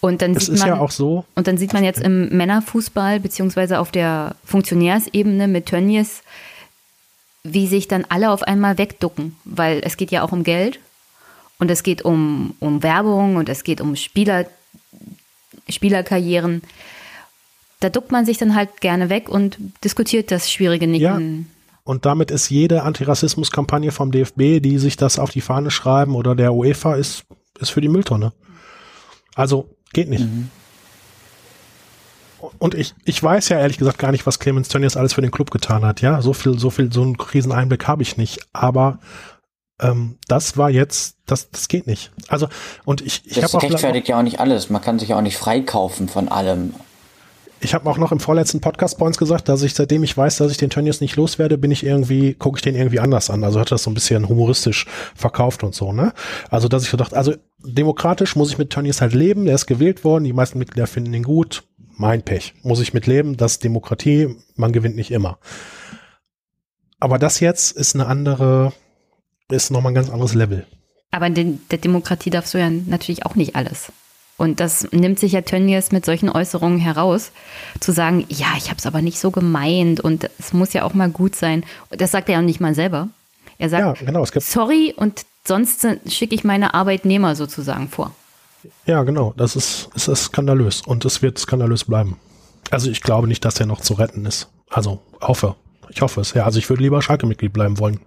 Und 0.02 0.22
dann 0.22 0.34
das 0.34 0.46
sieht 0.46 0.60
man, 0.60 0.68
ja 0.68 0.80
auch 0.80 0.92
so. 0.92 1.26
Und 1.36 1.48
dann 1.48 1.58
sieht 1.58 1.74
man 1.74 1.84
jetzt 1.84 2.00
im 2.00 2.30
Männerfußball 2.30 3.20
beziehungsweise 3.20 3.80
auf 3.80 3.92
der 3.92 4.36
Funktionärsebene 4.46 5.48
mit 5.48 5.66
Tönnies, 5.66 6.22
wie 7.44 7.68
sich 7.68 7.88
dann 7.88 8.06
alle 8.08 8.32
auf 8.32 8.44
einmal 8.44 8.78
wegducken, 8.78 9.36
weil 9.44 9.82
es 9.84 9.98
geht 9.98 10.12
ja 10.12 10.24
auch 10.24 10.32
um 10.32 10.44
Geld 10.44 10.80
und 11.58 11.70
es 11.70 11.84
geht 11.84 12.04
um, 12.04 12.56
um 12.60 12.82
Werbung 12.82 13.36
und 13.36 13.50
es 13.50 13.64
geht 13.64 13.82
um 13.82 13.96
Spieler, 13.96 14.46
Spielerkarrieren 15.68 16.62
da 17.80 17.90
duckt 17.90 18.12
man 18.12 18.26
sich 18.26 18.38
dann 18.38 18.56
halt 18.56 18.82
gerne 18.82 19.10
weg 19.10 19.30
und 19.30 19.58
diskutiert 19.84 20.32
das 20.32 20.52
schwierige 20.52 20.88
Nicken. 20.88 21.48
Ja. 21.48 21.56
Und 21.84 22.06
damit 22.06 22.30
ist 22.30 22.50
jede 22.50 22.84
Antirassismus-Kampagne 22.84 23.92
vom 23.92 24.12
DFB, 24.12 24.62
die 24.62 24.78
sich 24.78 24.96
das 24.98 25.18
auf 25.18 25.32
die 25.32 25.42
Fahne 25.42 25.72
schreiben 25.72 26.16
oder 26.16 26.36
der 26.36 26.54
UEFA, 26.54 26.96
ist, 26.96 27.24
ist 27.60 27.72
für 27.72 27.82
die 27.82 27.88
Mülltonne. 27.88 28.34
Also 29.34 29.76
geht 29.94 30.10
nicht. 30.10 30.26
Mhm. 30.26 30.50
Und 32.58 32.74
ich, 32.74 32.94
ich 33.06 33.22
weiß 33.22 33.50
ja 33.50 33.60
ehrlich 33.60 33.78
gesagt 33.78 33.98
gar 33.98 34.12
nicht, 34.12 34.26
was 34.26 34.40
Clemens 34.40 34.70
Tönnies 34.70 34.98
alles 34.98 35.14
für 35.14 35.22
den 35.22 35.32
Club 35.32 35.52
getan 35.52 35.84
hat. 35.84 36.02
Ja, 36.02 36.22
so 36.22 36.34
viel, 36.34 36.58
so 36.58 36.70
viel, 36.70 36.92
so 36.92 37.02
einen 37.02 37.18
Kriseneinblick 37.18 37.88
habe 37.88 38.02
ich 38.02 38.18
nicht. 38.18 38.40
Aber 38.54 39.00
ähm, 39.82 40.18
das 40.28 40.58
war 40.58 40.70
jetzt, 40.70 41.18
das, 41.26 41.50
das 41.50 41.68
geht 41.68 41.88
nicht. 41.88 42.12
Also, 42.28 42.48
und 42.86 43.02
ich, 43.02 43.24
ich 43.26 43.38
habe 43.44 43.48
auch. 43.48 43.62
Das 43.62 43.72
rechtfertigt 43.72 44.08
ja 44.08 44.20
auch 44.20 44.24
nicht 44.24 44.40
alles. 44.40 44.70
Man 44.70 44.82
kann 44.82 45.00
sich 45.00 45.10
ja 45.10 45.18
auch 45.18 45.22
nicht 45.22 45.38
freikaufen 45.38 46.08
von 46.08 46.30
allem. 46.30 46.74
Ich 47.62 47.74
habe 47.74 47.90
auch 47.90 47.98
noch 47.98 48.12
im 48.12 48.20
vorletzten 48.20 48.62
Podcast 48.62 49.02
uns 49.02 49.18
gesagt, 49.18 49.50
dass 49.50 49.64
ich, 49.64 49.74
seitdem 49.74 50.04
ich 50.04 50.16
weiß, 50.16 50.38
dass 50.38 50.52
ich 50.52 50.58
den 50.58 50.70
Tönnies 50.70 51.02
nicht 51.02 51.16
loswerde, 51.18 51.58
bin 51.58 51.72
ich 51.72 51.86
irgendwie, 51.86 52.34
gucke 52.34 52.58
ich 52.58 52.62
den 52.62 52.76
irgendwie 52.76 53.00
anders 53.00 53.30
an. 53.30 53.44
Also 53.44 53.60
hat 53.60 53.72
das 53.72 53.84
so 53.84 53.92
ein 53.92 53.94
bisschen 53.94 54.30
humoristisch 54.30 54.86
verkauft 55.16 55.64
und 55.64 55.76
so, 55.76 55.92
ne? 55.92 56.14
Also, 56.50 56.68
dass 56.68 56.84
ich 56.84 56.92
gedacht, 56.92 57.14
also 57.14 57.34
demokratisch 57.60 58.36
muss 58.36 58.52
ich 58.52 58.58
mit 58.58 58.70
Tönnies 58.70 59.02
halt 59.02 59.14
leben, 59.14 59.46
der 59.46 59.56
ist 59.56 59.66
gewählt 59.66 60.04
worden, 60.04 60.24
die 60.24 60.34
meisten 60.34 60.58
Mitglieder 60.58 60.88
finden 60.88 61.14
ihn 61.14 61.24
gut, 61.24 61.64
mein 61.98 62.22
Pech. 62.22 62.54
Muss 62.64 62.80
ich 62.80 62.94
mit 62.94 63.08
leben, 63.08 63.36
das 63.36 63.60
Demokratie, 63.60 64.36
man 64.56 64.72
gewinnt 64.72 64.96
nicht 64.96 65.12
immer. 65.12 65.38
Aber 67.00 67.20
das 67.20 67.40
jetzt 67.40 67.72
ist 67.72 67.96
eine 67.96 68.08
andere, 68.08 68.74
ist 69.50 69.72
nochmal 69.72 69.92
ein 69.92 69.96
ganz 69.96 70.10
anderes 70.10 70.34
Level. 70.34 70.66
Aber 71.12 71.28
in 71.28 71.60
der 71.72 71.78
Demokratie 71.80 72.30
darfst 72.30 72.54
du 72.54 72.60
ja 72.60 72.70
natürlich 72.70 73.26
auch 73.26 73.36
nicht 73.36 73.56
alles. 73.56 73.92
Und 74.40 74.62
das 74.62 74.88
nimmt 74.94 75.20
sich 75.20 75.34
ja 75.34 75.42
Tönnies 75.42 75.92
mit 75.92 76.06
solchen 76.06 76.30
Äußerungen 76.30 76.80
heraus, 76.80 77.32
zu 77.82 77.92
sagen, 77.92 78.26
ja, 78.30 78.48
ich 78.58 78.70
habe 78.70 78.78
es 78.78 78.86
aber 78.86 79.02
nicht 79.02 79.20
so 79.20 79.32
gemeint 79.32 80.00
und 80.00 80.30
es 80.40 80.54
muss 80.54 80.72
ja 80.72 80.84
auch 80.84 80.94
mal 80.94 81.10
gut 81.10 81.36
sein. 81.36 81.66
Das 81.90 82.12
sagt 82.12 82.30
er 82.30 82.36
ja 82.36 82.42
nicht 82.42 82.62
mal 82.62 82.74
selber. 82.74 83.10
Er 83.58 83.70
sagt, 83.70 84.00
ja, 84.00 84.06
genau, 84.06 84.26
sorry 84.26 84.94
und 84.96 85.26
sonst 85.46 85.86
schicke 86.08 86.36
ich 86.36 86.46
meine 86.46 86.74
Arbeitnehmer 86.74 87.36
sozusagen 87.36 87.90
vor. 87.90 88.16
Ja, 88.86 89.04
genau, 89.04 89.34
das 89.36 89.58
ist, 89.58 89.90
ist, 89.94 90.08
ist 90.08 90.24
skandalös 90.24 90.84
und 90.86 91.04
es 91.04 91.22
wird 91.22 91.38
skandalös 91.38 91.84
bleiben. 91.84 92.16
Also 92.72 92.90
ich 92.90 93.02
glaube 93.02 93.28
nicht, 93.28 93.44
dass 93.44 93.60
er 93.60 93.66
noch 93.66 93.82
zu 93.82 93.96
retten 93.96 94.26
ist. 94.26 94.48
Also 94.70 95.02
hoffe, 95.20 95.56
ich 95.90 96.02
hoffe 96.02 96.22
es. 96.22 96.34
Ja, 96.34 96.46
also 96.46 96.60
ich 96.60 96.70
würde 96.70 96.82
lieber 96.82 97.02
Schalke-Mitglied 97.02 97.52
bleiben 97.52 97.78
wollen. 97.78 98.00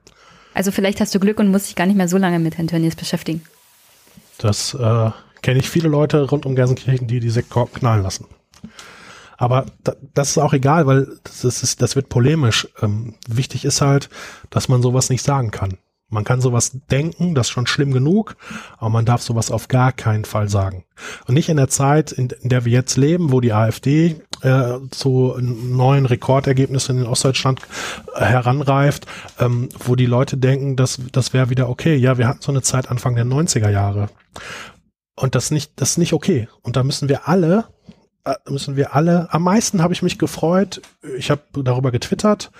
Also 0.55 0.71
vielleicht 0.71 0.99
hast 1.03 1.15
du 1.15 1.21
Glück 1.21 1.39
und 1.39 1.51
musst 1.51 1.69
dich 1.69 1.77
gar 1.77 1.87
nicht 1.87 1.97
mehr 1.97 2.09
so 2.09 2.17
lange 2.17 2.39
mit 2.39 2.57
Herrn 2.57 2.69
Tönnies 2.69 2.97
beschäftigen. 2.97 3.43
Das 4.39 4.73
äh, 4.73 5.11
kenne 5.43 5.60
ich 5.60 5.69
viele 5.69 5.89
Leute 5.89 6.23
rund 6.23 6.47
um 6.47 6.55
Gelsenkirchen, 6.55 7.06
die 7.06 7.20
die 7.20 7.31
Sektkorken 7.31 7.81
knallen 7.81 8.02
lassen. 8.02 8.27
Aber 9.36 9.66
da, 9.82 9.94
das 10.14 10.31
ist 10.31 10.39
auch 10.39 10.52
egal, 10.52 10.86
weil 10.86 11.09
das, 11.24 11.44
ist, 11.44 11.82
das 11.82 11.97
wird 11.97 12.09
polemisch. 12.09 12.69
Ähm, 12.81 13.14
wichtig 13.28 13.64
ist 13.64 13.81
halt, 13.81 14.09
dass 14.51 14.69
man 14.69 14.82
sowas 14.82 15.10
nicht 15.10 15.23
sagen 15.23 15.51
kann. 15.51 15.78
Man 16.12 16.24
kann 16.24 16.43
sowas 16.43 16.73
denken, 16.90 17.35
das 17.35 17.47
ist 17.47 17.52
schon 17.52 17.66
schlimm 17.66 17.90
genug, 17.90 18.36
aber 18.77 18.90
man 18.90 19.06
darf 19.06 19.23
sowas 19.23 19.51
auf 19.51 19.69
gar 19.69 19.93
keinen 19.93 20.27
Fall 20.27 20.48
sagen. 20.51 20.85
Und 21.27 21.35
nicht 21.35 21.48
in 21.48 21.56
der 21.56 21.69
Zeit, 21.69 22.12
in, 22.12 22.28
in 22.43 22.51
der 22.51 22.66
wir 22.66 22.73
jetzt 22.73 22.98
leben, 22.98 23.32
wo 23.32 23.40
die 23.40 23.55
AfD 23.55 24.20
äh, 24.43 24.74
zu 24.90 25.35
neuen 25.40 26.05
Rekordergebnissen 26.05 26.98
in 26.98 27.06
Ostdeutschland 27.06 27.60
äh, 28.14 28.27
heranreift, 28.27 29.06
ähm, 29.40 29.70
wo 29.78 29.97
die 29.97 30.06
Leute 30.06 30.36
denken, 30.36 30.77
dass 30.77 31.01
das 31.12 31.32
wäre 31.32 31.48
wieder 31.48 31.70
okay. 31.70 31.97
Ja, 31.97 32.19
wir 32.19 32.28
hatten 32.28 32.43
so 32.43 32.52
eine 32.52 32.60
Zeit 32.60 32.90
Anfang 32.90 33.14
der 33.14 33.24
90er 33.24 33.70
Jahre. 33.70 34.10
Und 35.23 35.36
das 35.36 35.53
nicht, 35.53 35.74
das 35.77 35.90
ist 35.90 35.99
nicht 35.99 36.15
okay. 36.15 36.49
Und 36.62 36.74
da 36.74 36.82
müssen 36.82 37.09
wir 37.09 37.28
alle, 37.28 37.66
äh, 38.24 38.35
müssen 38.49 38.74
wir 38.74 38.97
alle, 38.97 39.32
am 39.32 39.44
meisten 39.44 39.81
habe 39.81 39.94
ich 39.94 40.03
mich 40.03 40.19
gefreut, 40.19 40.82
ich 41.16 41.31
habe 41.31 41.43
darüber 41.62 41.93
getwittert, 41.93 42.51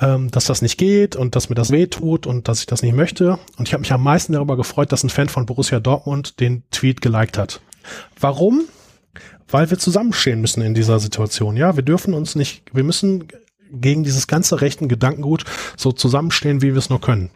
ähm, 0.00 0.32
dass 0.32 0.46
das 0.46 0.62
nicht 0.62 0.78
geht 0.78 1.14
und 1.14 1.36
dass 1.36 1.50
mir 1.50 1.54
das 1.54 1.70
weh 1.70 1.86
tut 1.86 2.26
und 2.26 2.48
dass 2.48 2.58
ich 2.58 2.66
das 2.66 2.82
nicht 2.82 2.96
möchte. 2.96 3.38
Und 3.56 3.68
ich 3.68 3.72
habe 3.72 3.82
mich 3.82 3.92
am 3.92 4.02
meisten 4.02 4.32
darüber 4.32 4.56
gefreut, 4.56 4.90
dass 4.90 5.04
ein 5.04 5.10
Fan 5.10 5.28
von 5.28 5.46
Borussia 5.46 5.78
Dortmund 5.78 6.40
den 6.40 6.64
Tweet 6.72 7.00
geliked 7.00 7.38
hat. 7.38 7.60
Warum? 8.18 8.64
Weil 9.46 9.70
wir 9.70 9.78
zusammenstehen 9.78 10.40
müssen 10.40 10.60
in 10.60 10.74
dieser 10.74 10.98
Situation. 10.98 11.56
Ja, 11.56 11.76
wir 11.76 11.84
dürfen 11.84 12.14
uns 12.14 12.34
nicht, 12.34 12.64
wir 12.74 12.82
müssen 12.82 13.28
gegen 13.70 14.02
dieses 14.02 14.26
ganze 14.26 14.60
rechten 14.60 14.88
Gedankengut 14.88 15.44
so 15.76 15.92
zusammenstehen, 15.92 16.62
wie 16.62 16.72
wir 16.72 16.78
es 16.78 16.90
nur 16.90 17.00
können. 17.00 17.30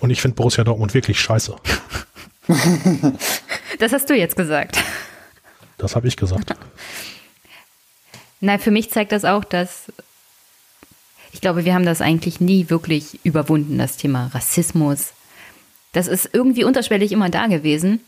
Und 0.00 0.10
ich 0.10 0.20
finde 0.20 0.34
Borussia 0.34 0.64
Dortmund 0.64 0.92
wirklich 0.92 1.20
scheiße. 1.20 1.54
das 3.78 3.92
hast 3.92 4.10
du 4.10 4.14
jetzt 4.14 4.36
gesagt. 4.36 4.78
Das 5.78 5.96
habe 5.96 6.08
ich 6.08 6.16
gesagt. 6.16 6.54
Nein, 8.40 8.58
für 8.58 8.70
mich 8.70 8.90
zeigt 8.90 9.12
das 9.12 9.24
auch, 9.24 9.44
dass 9.44 9.92
Ich 11.32 11.40
glaube, 11.40 11.64
wir 11.64 11.74
haben 11.74 11.86
das 11.86 12.00
eigentlich 12.00 12.40
nie 12.40 12.68
wirklich 12.68 13.18
überwunden, 13.24 13.78
das 13.78 13.96
Thema 13.96 14.26
Rassismus. 14.34 15.12
Das 15.92 16.06
ist 16.08 16.30
irgendwie 16.32 16.64
unterschwellig 16.64 17.12
immer 17.12 17.30
da 17.30 17.46
gewesen. 17.46 18.00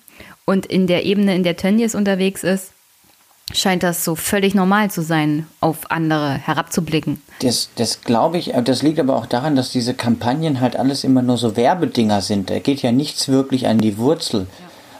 Und 0.44 0.66
in 0.66 0.86
der 0.86 1.04
Ebene, 1.04 1.34
in 1.34 1.42
der 1.42 1.56
Tönnies 1.56 1.94
unterwegs 1.94 2.44
ist, 2.44 2.73
scheint 3.52 3.82
das 3.82 4.04
so 4.04 4.14
völlig 4.14 4.54
normal 4.54 4.90
zu 4.90 5.02
sein, 5.02 5.46
auf 5.60 5.90
andere 5.90 6.32
herabzublicken. 6.32 7.22
Das, 7.40 7.68
das 7.76 8.00
glaube 8.00 8.38
ich, 8.38 8.52
das 8.64 8.82
liegt 8.82 8.98
aber 8.98 9.16
auch 9.16 9.26
daran, 9.26 9.56
dass 9.56 9.70
diese 9.70 9.94
Kampagnen 9.94 10.60
halt 10.60 10.76
alles 10.76 11.04
immer 11.04 11.22
nur 11.22 11.36
so 11.36 11.56
Werbedinger 11.56 12.22
sind. 12.22 12.50
Da 12.50 12.58
geht 12.58 12.82
ja 12.82 12.92
nichts 12.92 13.28
wirklich 13.28 13.66
an 13.66 13.78
die 13.78 13.98
Wurzel. 13.98 14.46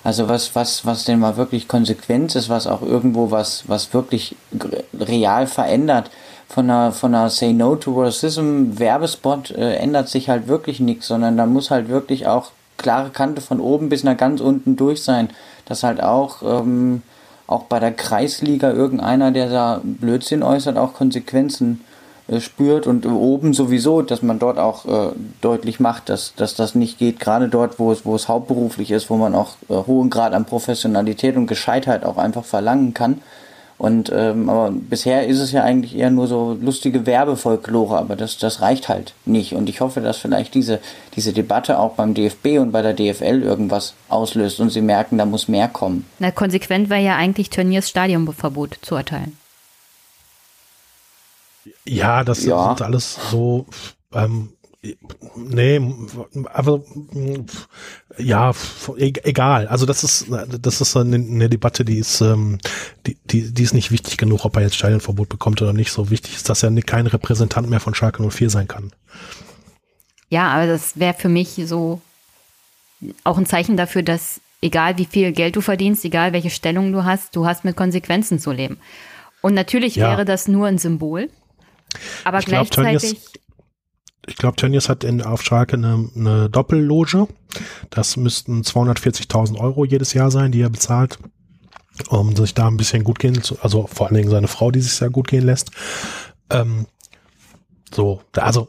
Also 0.05 0.29
was, 0.29 0.55
was, 0.55 0.85
was 0.85 1.05
denn 1.05 1.19
mal 1.19 1.39
wirklich 1.39 1.66
Konsequenz 1.66 2.35
ist, 2.35 2.51
was 2.51 2.66
auch 2.66 2.83
irgendwo 2.83 3.31
was, 3.31 3.65
was 3.69 3.95
wirklich 3.95 4.37
real 5.01 5.47
verändert. 5.47 6.11
Von 6.47 6.69
einer, 6.69 6.93
von 6.93 7.15
einer 7.15 7.31
Say 7.31 7.55
No 7.55 7.75
to 7.75 8.03
Racism 8.03 8.79
Werbespot 8.79 9.51
äh, 9.53 9.77
ändert 9.77 10.11
sich 10.11 10.29
halt 10.29 10.47
wirklich 10.47 10.79
nichts, 10.79 11.07
sondern 11.07 11.39
da 11.39 11.47
muss 11.47 11.71
halt 11.71 11.89
wirklich 11.89 12.27
auch 12.27 12.51
klare 12.77 13.11
Kante 13.11 13.41
von 13.41 13.61
oben 13.61 13.89
bis 13.89 14.05
nach 14.05 14.16
ganz 14.16 14.43
unten 14.43 14.77
durch 14.77 15.03
sein. 15.03 15.31
Dass 15.65 15.83
halt 15.83 16.03
auch, 16.03 16.43
ähm, 16.43 17.03
auch 17.47 17.65
bei 17.65 17.79
der 17.79 17.93
Kreisliga 17.93 18.71
irgendeiner, 18.73 19.31
der 19.31 19.51
da 19.51 19.81
Blödsinn 19.83 20.43
äußert, 20.43 20.77
auch 20.77 20.95
Konsequenzen 20.95 21.85
äh, 22.27 22.41
spürt 22.41 22.87
und 22.87 23.05
oben 23.05 23.53
sowieso, 23.53 24.01
dass 24.01 24.23
man 24.23 24.39
dort 24.39 24.59
auch 24.59 24.87
äh, 24.87 25.12
deutlich 25.43 25.79
macht, 25.79 26.09
dass, 26.09 26.35
dass 26.35 26.55
das 26.55 26.75
nicht 26.75 26.99
geht, 26.99 27.21
gerade 27.21 27.49
dort, 27.49 27.79
wo 27.79 27.93
es, 27.93 28.07
wo 28.07 28.15
es 28.15 28.29
hauptberuflich 28.29 28.91
ist, 28.91 29.11
wo 29.11 29.16
man 29.16 29.35
auch 29.35 29.57
äh, 29.69 29.75
hohen 29.75 30.09
Grad 30.09 30.33
an 30.33 30.47
Professionalität 30.47 31.37
und 31.37 31.47
Gescheitheit 31.47 32.05
auch 32.05 32.16
einfach 32.16 32.45
verlangen 32.45 32.95
kann. 32.95 33.21
Und 33.77 34.11
ähm, 34.15 34.49
aber 34.49 34.71
bisher 34.71 35.27
ist 35.27 35.41
es 35.41 35.51
ja 35.53 35.65
eigentlich 35.65 35.97
eher 35.97 36.11
nur 36.11 36.27
so 36.27 36.57
lustige 36.61 37.07
Werbefolklore, 37.07 37.99
aber 37.99 38.15
das, 38.17 38.39
das 38.39 38.61
reicht 38.61 38.89
halt 38.89 39.15
nicht. 39.25 39.55
Und 39.55 39.69
ich 39.69 39.81
hoffe, 39.81 40.01
dass 40.01 40.17
vielleicht 40.17 40.55
diese, 40.55 40.81
diese 41.17 41.33
Debatte 41.33 41.79
auch 41.79 41.95
beim 41.95 42.15
DFB 42.15 42.59
und 42.61 42.71
bei 42.71 42.83
der 42.83 42.95
DFL 42.95 43.43
irgendwas 43.43 43.95
auslöst 44.09 44.61
und 44.61 44.71
sie 44.71 44.81
merken, 44.81 45.19
da 45.19 45.27
muss 45.27 45.49
mehr 45.49 45.69
kommen. 45.69 46.07
Na, 46.19 46.31
konsequent 46.31 46.89
wäre 46.89 47.03
ja 47.03 47.17
eigentlich 47.17 47.51
Turniers 47.51 47.89
Stadionverbot 47.89 48.79
zu 48.81 48.95
erteilen. 48.95 49.37
Ja, 51.85 52.25
das 52.25 52.45
ja. 52.45 52.69
sind 52.69 52.83
alles 52.83 53.19
so 53.31 53.67
ähm, 54.13 54.53
Nee, 55.36 55.81
aber 56.52 56.82
ja, 58.19 58.52
e-, 58.97 59.12
egal. 59.23 59.66
Also 59.69 59.86
das 59.86 60.05
ist 60.05 60.27
das 60.31 60.81
ist 60.81 60.97
eine, 60.97 61.16
eine 61.16 61.48
Debatte, 61.48 61.85
die 61.85 61.98
ist 61.98 62.20
ähm, 62.20 62.59
die, 63.06 63.16
die 63.24 63.52
die 63.52 63.62
ist 63.62 63.74
nicht 63.74 63.90
wichtig 63.90 64.16
genug, 64.16 64.44
ob 64.44 64.56
er 64.56 64.62
jetzt 64.62 64.77
Stadionverbot 64.77 65.28
bekommt 65.28 65.62
oder 65.62 65.73
nicht. 65.73 65.90
So 65.90 66.11
wichtig 66.11 66.35
ist, 66.36 66.48
dass 66.48 66.62
er 66.62 66.70
kein 66.82 67.06
Repräsentant 67.06 67.69
mehr 67.70 67.81
von 67.81 67.94
Schalke 67.94 68.28
04 68.28 68.51
sein 68.51 68.69
kann. 68.69 68.93
Ja, 70.28 70.48
aber 70.48 70.66
das 70.66 70.98
wäre 70.98 71.15
für 71.15 71.28
mich 71.28 71.61
so 71.65 72.01
auch 73.23 73.39
ein 73.39 73.47
Zeichen 73.47 73.77
dafür, 73.77 74.02
dass 74.02 74.40
egal 74.61 74.98
wie 74.98 75.06
viel 75.06 75.32
Geld 75.32 75.56
du 75.56 75.61
verdienst, 75.61 76.05
egal 76.05 76.32
welche 76.32 76.51
Stellung 76.51 76.93
du 76.93 77.05
hast, 77.05 77.36
du 77.36 77.47
hast 77.47 77.65
mit 77.65 77.77
Konsequenzen 77.77 78.39
zu 78.39 78.51
leben. 78.51 78.78
Und 79.43 79.55
natürlich 79.55 79.97
ja. 79.97 80.11
wäre 80.11 80.24
das 80.24 80.48
nur 80.48 80.66
ein 80.66 80.78
Symbol. 80.78 81.31
Aber 82.24 82.39
ich 82.39 82.47
gleichzeitig. 82.47 83.20
Glaub, 83.20 83.44
ich 84.27 84.37
glaube, 84.37 84.57
Tönnies 84.57 84.89
hat 84.89 85.05
in, 85.05 85.23
auf 85.23 85.43
Schalke 85.43 85.77
eine, 85.77 86.09
eine 86.17 86.51
Doppelloge. 86.51 87.29
Das 87.91 88.17
müssten 88.17 88.63
240.000 88.63 89.59
Euro 89.59 89.85
jedes 89.85 90.15
Jahr 90.15 90.31
sein, 90.31 90.53
die 90.53 90.63
er 90.63 90.71
bezahlt, 90.71 91.19
um 92.09 92.35
sich 92.37 92.55
da 92.55 92.67
ein 92.69 92.77
bisschen 92.77 93.05
gut 93.05 93.19
gehen 93.19 93.43
zu, 93.43 93.59
also 93.61 93.87
vor 93.87 94.07
allen 94.07 94.17
Dingen 94.17 94.31
seine 94.31 94.49
Frau, 94.49 94.71
die 94.71 94.81
sich 94.81 94.95
sehr 94.95 95.11
gut 95.11 95.29
gehen 95.29 95.45
lässt. 95.45 95.71
Ähm, 96.51 96.87
so, 97.93 98.23
also 98.33 98.69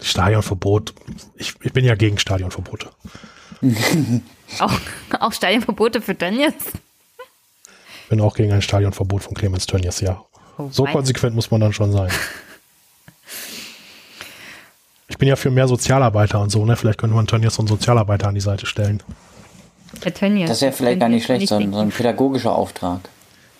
Stadionverbot. 0.00 0.94
Ich, 1.36 1.54
ich 1.62 1.72
bin 1.72 1.84
ja 1.84 1.94
gegen 1.94 2.18
Stadionverbote. 2.18 2.90
auch, 4.60 4.80
auch 5.18 5.32
Stadionverbote 5.32 6.00
für 6.00 6.16
Tönnies? 6.16 6.54
Bin 8.08 8.20
auch 8.20 8.34
gegen 8.34 8.52
ein 8.52 8.62
Stadionverbot 8.62 9.22
von 9.22 9.34
Clemens 9.34 9.66
Tönnies, 9.66 10.00
ja. 10.00 10.24
Oh, 10.56 10.68
so 10.70 10.84
konsequent 10.84 11.34
muss 11.34 11.50
man 11.50 11.60
dann 11.60 11.72
schon 11.72 11.92
sein. 11.92 12.10
Ich 15.18 15.20
bin 15.20 15.28
ja 15.28 15.34
für 15.34 15.50
mehr 15.50 15.66
Sozialarbeiter 15.66 16.40
und 16.40 16.50
so, 16.50 16.64
ne? 16.64 16.76
Vielleicht 16.76 17.00
könnte 17.00 17.16
man 17.16 17.26
Tönnies 17.26 17.54
so 17.54 17.62
einen 17.62 17.66
Sozialarbeiter 17.66 18.28
an 18.28 18.36
die 18.36 18.40
Seite 18.40 18.66
stellen. 18.66 19.02
Herr 20.00 20.14
Tönnies. 20.14 20.46
Das 20.46 20.58
ist 20.58 20.62
ja 20.62 20.70
vielleicht 20.70 21.00
gar 21.00 21.08
nicht 21.08 21.24
schlecht, 21.24 21.48
so 21.48 21.56
ein, 21.56 21.72
so 21.72 21.80
ein 21.80 21.88
pädagogischer 21.88 22.54
Auftrag. 22.54 23.00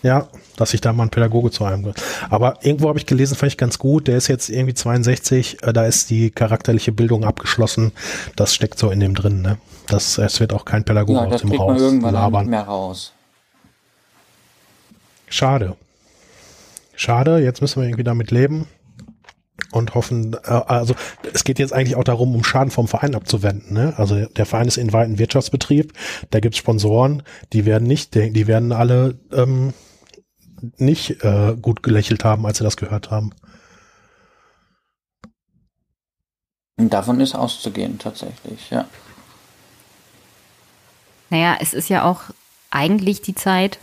Ja, 0.04 0.28
dass 0.54 0.72
ich 0.72 0.80
da 0.80 0.92
mal 0.92 1.02
ein 1.02 1.10
Pädagoge 1.10 1.50
zu 1.50 1.64
einem. 1.64 1.92
Aber 2.30 2.58
irgendwo 2.62 2.88
habe 2.88 3.00
ich 3.00 3.06
gelesen, 3.06 3.34
fand 3.34 3.50
ich 3.50 3.58
ganz 3.58 3.80
gut. 3.80 4.06
Der 4.06 4.16
ist 4.16 4.28
jetzt 4.28 4.50
irgendwie 4.50 4.74
62. 4.74 5.64
Äh, 5.64 5.72
da 5.72 5.84
ist 5.84 6.10
die 6.10 6.30
charakterliche 6.30 6.92
Bildung 6.92 7.24
abgeschlossen. 7.24 7.90
Das 8.36 8.54
steckt 8.54 8.78
so 8.78 8.90
in 8.90 9.00
dem 9.00 9.16
drin. 9.16 9.42
Ne? 9.42 9.58
Das, 9.88 10.16
es 10.16 10.38
wird 10.38 10.52
auch 10.52 10.64
kein 10.64 10.84
Pädagoge 10.84 11.18
ja, 11.18 11.26
aus 11.26 11.40
dem 11.40 11.50
raus. 11.50 11.72
Man 11.72 11.78
irgendwann 11.78 12.14
labern. 12.14 12.42
nicht 12.42 12.50
mehr 12.50 12.62
raus. 12.62 13.12
Schade. 15.28 15.74
Schade. 16.94 17.40
Jetzt 17.40 17.62
müssen 17.62 17.82
wir 17.82 17.88
irgendwie 17.88 18.04
damit 18.04 18.30
leben 18.30 18.68
und 19.72 19.94
hoffen, 19.94 20.34
äh, 20.44 20.48
also 20.48 20.94
es 21.32 21.44
geht 21.44 21.58
jetzt 21.58 21.72
eigentlich 21.72 21.96
auch 21.96 22.04
darum, 22.04 22.34
um 22.34 22.44
Schaden 22.44 22.70
vom 22.70 22.88
Verein 22.88 23.14
abzuwenden. 23.14 23.74
Ne? 23.74 23.94
Also 23.96 24.26
der 24.26 24.46
Verein 24.46 24.68
ist 24.68 24.76
in 24.76 24.92
weiten 24.92 25.18
Wirtschaftsbetrieb, 25.18 25.92
da 26.30 26.40
gibt's 26.40 26.58
Sponsoren, 26.58 27.22
die 27.52 27.64
werden 27.64 27.86
nicht, 27.86 28.14
die 28.14 28.46
werden 28.46 28.72
alle 28.72 29.18
ähm, 29.32 29.74
nicht 30.76 31.22
äh, 31.22 31.56
gut 31.60 31.82
gelächelt 31.82 32.24
haben, 32.24 32.46
als 32.46 32.58
sie 32.58 32.64
das 32.64 32.76
gehört 32.76 33.10
haben. 33.10 33.32
Und 36.76 36.92
davon 36.92 37.20
ist 37.20 37.34
auszugehen, 37.34 37.98
tatsächlich, 37.98 38.70
ja. 38.70 38.86
Naja, 41.30 41.58
es 41.60 41.74
ist 41.74 41.88
ja 41.88 42.04
auch 42.04 42.22
eigentlich 42.70 43.20
die 43.20 43.34
Zeit, 43.34 43.78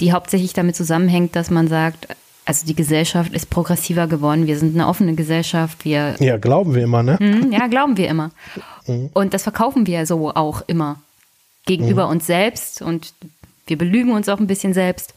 die 0.00 0.12
hauptsächlich 0.12 0.52
damit 0.52 0.76
zusammenhängt, 0.76 1.34
dass 1.34 1.50
man 1.50 1.66
sagt, 1.66 2.08
also 2.48 2.64
die 2.64 2.74
Gesellschaft 2.74 3.34
ist 3.34 3.50
progressiver 3.50 4.06
geworden. 4.06 4.46
Wir 4.46 4.58
sind 4.58 4.74
eine 4.74 4.88
offene 4.88 5.14
Gesellschaft. 5.14 5.84
Wir 5.84 6.14
ja, 6.18 6.38
glauben 6.38 6.74
wir 6.74 6.82
immer, 6.82 7.02
ne? 7.02 7.18
Mhm, 7.20 7.52
ja, 7.52 7.66
glauben 7.66 7.98
wir 7.98 8.08
immer. 8.08 8.30
Mhm. 8.86 9.10
Und 9.12 9.34
das 9.34 9.42
verkaufen 9.42 9.86
wir 9.86 10.06
so 10.06 10.30
auch 10.30 10.62
immer 10.66 10.96
gegenüber 11.66 12.06
mhm. 12.06 12.12
uns 12.12 12.26
selbst 12.26 12.80
und 12.80 13.12
wir 13.66 13.76
belügen 13.76 14.12
uns 14.12 14.30
auch 14.30 14.40
ein 14.40 14.46
bisschen 14.46 14.72
selbst 14.72 15.12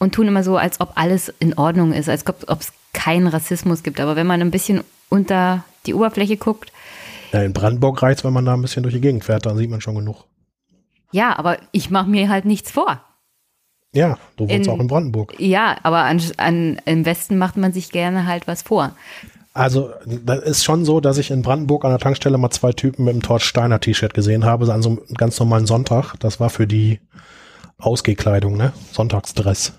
und 0.00 0.16
tun 0.16 0.26
immer 0.26 0.42
so, 0.42 0.56
als 0.56 0.80
ob 0.80 0.90
alles 0.96 1.32
in 1.38 1.56
Ordnung 1.56 1.92
ist, 1.92 2.08
als 2.08 2.26
ob 2.26 2.60
es 2.60 2.72
keinen 2.92 3.28
Rassismus 3.28 3.84
gibt. 3.84 4.00
Aber 4.00 4.16
wenn 4.16 4.26
man 4.26 4.40
ein 4.40 4.50
bisschen 4.50 4.82
unter 5.10 5.62
die 5.86 5.94
Oberfläche 5.94 6.36
guckt. 6.36 6.72
Ja, 7.30 7.42
in 7.42 7.52
Brandenburg 7.52 8.02
reicht 8.02 8.24
wenn 8.24 8.32
man 8.32 8.46
da 8.46 8.54
ein 8.54 8.62
bisschen 8.62 8.82
durch 8.82 8.96
die 8.96 9.00
Gegend 9.00 9.22
fährt, 9.22 9.46
dann 9.46 9.56
sieht 9.56 9.70
man 9.70 9.80
schon 9.80 9.94
genug. 9.94 10.24
Ja, 11.12 11.38
aber 11.38 11.58
ich 11.70 11.90
mache 11.90 12.10
mir 12.10 12.28
halt 12.28 12.46
nichts 12.46 12.72
vor. 12.72 13.00
Ja, 13.94 14.18
du 14.36 14.48
wohnst 14.48 14.66
in, 14.66 14.72
auch 14.72 14.80
in 14.80 14.88
Brandenburg. 14.88 15.34
Ja, 15.38 15.76
aber 15.82 16.02
an, 16.02 16.20
an, 16.36 16.80
im 16.84 17.06
Westen 17.06 17.38
macht 17.38 17.56
man 17.56 17.72
sich 17.72 17.90
gerne 17.90 18.26
halt 18.26 18.46
was 18.46 18.62
vor. 18.62 18.92
Also, 19.54 19.90
das 20.04 20.42
ist 20.42 20.64
schon 20.64 20.84
so, 20.84 21.00
dass 21.00 21.16
ich 21.16 21.30
in 21.30 21.42
Brandenburg 21.42 21.84
an 21.84 21.92
der 21.92 22.00
Tankstelle 22.00 22.36
mal 22.36 22.50
zwei 22.50 22.72
Typen 22.72 23.04
mit 23.04 23.14
dem 23.14 23.22
Torsteiner 23.22 23.78
T-Shirt 23.78 24.12
gesehen 24.12 24.44
habe, 24.44 24.70
an 24.72 24.82
so 24.82 24.90
einem 24.90 25.00
ganz 25.16 25.38
normalen 25.38 25.66
Sonntag. 25.66 26.16
Das 26.18 26.40
war 26.40 26.50
für 26.50 26.66
die 26.66 26.98
Ausgehkleidung, 27.78 28.56
ne? 28.56 28.72
Sonntagsdress. 28.90 29.74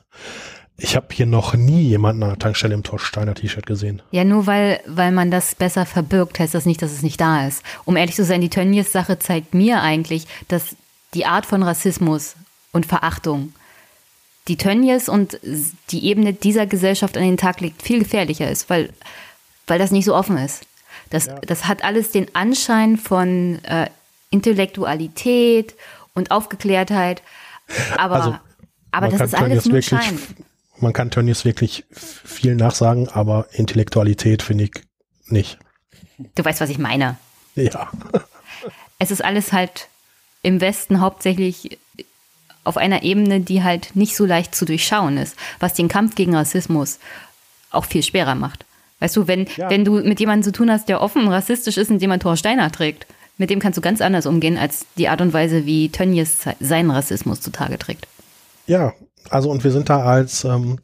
Ich 0.77 0.95
habe 0.95 1.07
hier 1.11 1.25
noch 1.25 1.55
nie 1.55 1.83
jemanden 1.83 2.23
an 2.23 2.29
der 2.29 2.39
Tankstelle 2.39 2.73
im 2.73 2.83
Torsteiner 2.83 3.35
T-Shirt 3.35 3.65
gesehen. 3.65 4.01
Ja, 4.11 4.23
nur 4.23 4.47
weil, 4.47 4.79
weil 4.87 5.11
man 5.11 5.29
das 5.29 5.55
besser 5.55 5.85
verbirgt, 5.85 6.39
heißt 6.39 6.53
das 6.53 6.65
nicht, 6.65 6.81
dass 6.81 6.91
es 6.91 7.01
nicht 7.01 7.19
da 7.19 7.45
ist. 7.45 7.61
Um 7.83 7.97
ehrlich 7.97 8.15
zu 8.15 8.23
sein, 8.23 8.41
die 8.41 8.49
Tönnies-Sache 8.49 9.19
zeigt 9.19 9.53
mir 9.53 9.81
eigentlich, 9.81 10.25
dass 10.47 10.77
die 11.13 11.25
Art 11.25 11.45
von 11.45 11.63
Rassismus 11.63 12.35
und 12.71 12.85
Verachtung 12.85 13.53
die 14.47 14.57
Tönnies 14.57 15.09
und 15.09 15.39
die 15.89 16.05
Ebene 16.05 16.33
dieser 16.33 16.65
Gesellschaft 16.67 17.17
an 17.17 17.23
den 17.23 17.37
Tag 17.37 17.61
legt, 17.61 17.81
viel 17.81 17.99
gefährlicher 17.99 18.49
ist, 18.49 18.69
weil, 18.69 18.93
weil 19.67 19.79
das 19.79 19.91
nicht 19.91 20.05
so 20.05 20.15
offen 20.15 20.37
ist. 20.37 20.63
Das, 21.09 21.27
ja. 21.27 21.35
das 21.39 21.67
hat 21.67 21.83
alles 21.83 22.11
den 22.11 22.33
Anschein 22.35 22.97
von 22.97 23.63
äh, 23.65 23.89
Intellektualität 24.29 25.75
und 26.13 26.31
Aufgeklärtheit, 26.31 27.21
aber, 27.97 28.15
also, 28.15 28.35
aber 28.91 29.07
das 29.09 29.21
ist 29.21 29.35
alles 29.35 29.65
nur 29.65 29.75
wirklich, 29.75 29.87
Schein. 29.87 30.19
Man 30.77 30.93
kann 30.93 31.09
Tönnies 31.09 31.45
wirklich 31.45 31.85
viel 31.91 32.55
nachsagen, 32.55 33.09
aber 33.09 33.47
Intellektualität 33.51 34.43
finde 34.43 34.65
ich 34.65 34.71
nicht. 35.27 35.57
Du 36.35 36.45
weißt, 36.45 36.61
was 36.61 36.69
ich 36.69 36.77
meine. 36.77 37.17
Ja. 37.55 37.89
Es 38.99 39.11
ist 39.11 39.23
alles 39.23 39.51
halt 39.51 39.87
im 40.41 40.61
Westen 40.61 41.01
hauptsächlich 41.01 41.79
auf 42.65 42.77
einer 42.77 43.03
Ebene, 43.03 43.39
die 43.39 43.63
halt 43.63 43.95
nicht 43.95 44.15
so 44.15 44.25
leicht 44.25 44.53
zu 44.53 44.65
durchschauen 44.65 45.17
ist, 45.17 45.37
was 45.59 45.73
den 45.73 45.87
Kampf 45.87 46.15
gegen 46.15 46.35
Rassismus 46.35 46.99
auch 47.71 47.85
viel 47.85 48.03
schwerer 48.03 48.35
macht. 48.35 48.65
Weißt 48.99 49.15
du, 49.15 49.27
wenn, 49.27 49.47
ja. 49.57 49.69
wenn 49.69 49.85
du 49.85 50.01
mit 50.01 50.19
jemandem 50.19 50.43
zu 50.43 50.51
tun 50.51 50.71
hast, 50.71 50.89
der 50.89 51.01
offen 51.01 51.27
rassistisch 51.27 51.77
ist 51.77 51.91
und 51.91 52.01
jemand 52.01 52.23
Thor 52.23 52.37
Steiner 52.37 52.71
trägt, 52.71 53.05
mit 53.37 53.49
dem 53.49 53.59
kannst 53.59 53.77
du 53.77 53.81
ganz 53.81 54.01
anders 54.01 54.25
umgehen, 54.25 54.57
als 54.57 54.85
die 54.97 55.09
Art 55.09 55.21
und 55.21 55.33
Weise, 55.33 55.65
wie 55.65 55.89
Tönnies 55.89 56.45
seinen 56.59 56.91
Rassismus 56.91 57.41
zutage 57.41 57.77
trägt. 57.77 58.07
Ja, 58.67 58.93
also 59.29 59.49
und 59.49 59.63
wir 59.63 59.71
sind 59.71 59.89
da 59.89 60.03
als 60.03 60.43
ähm, 60.45 60.79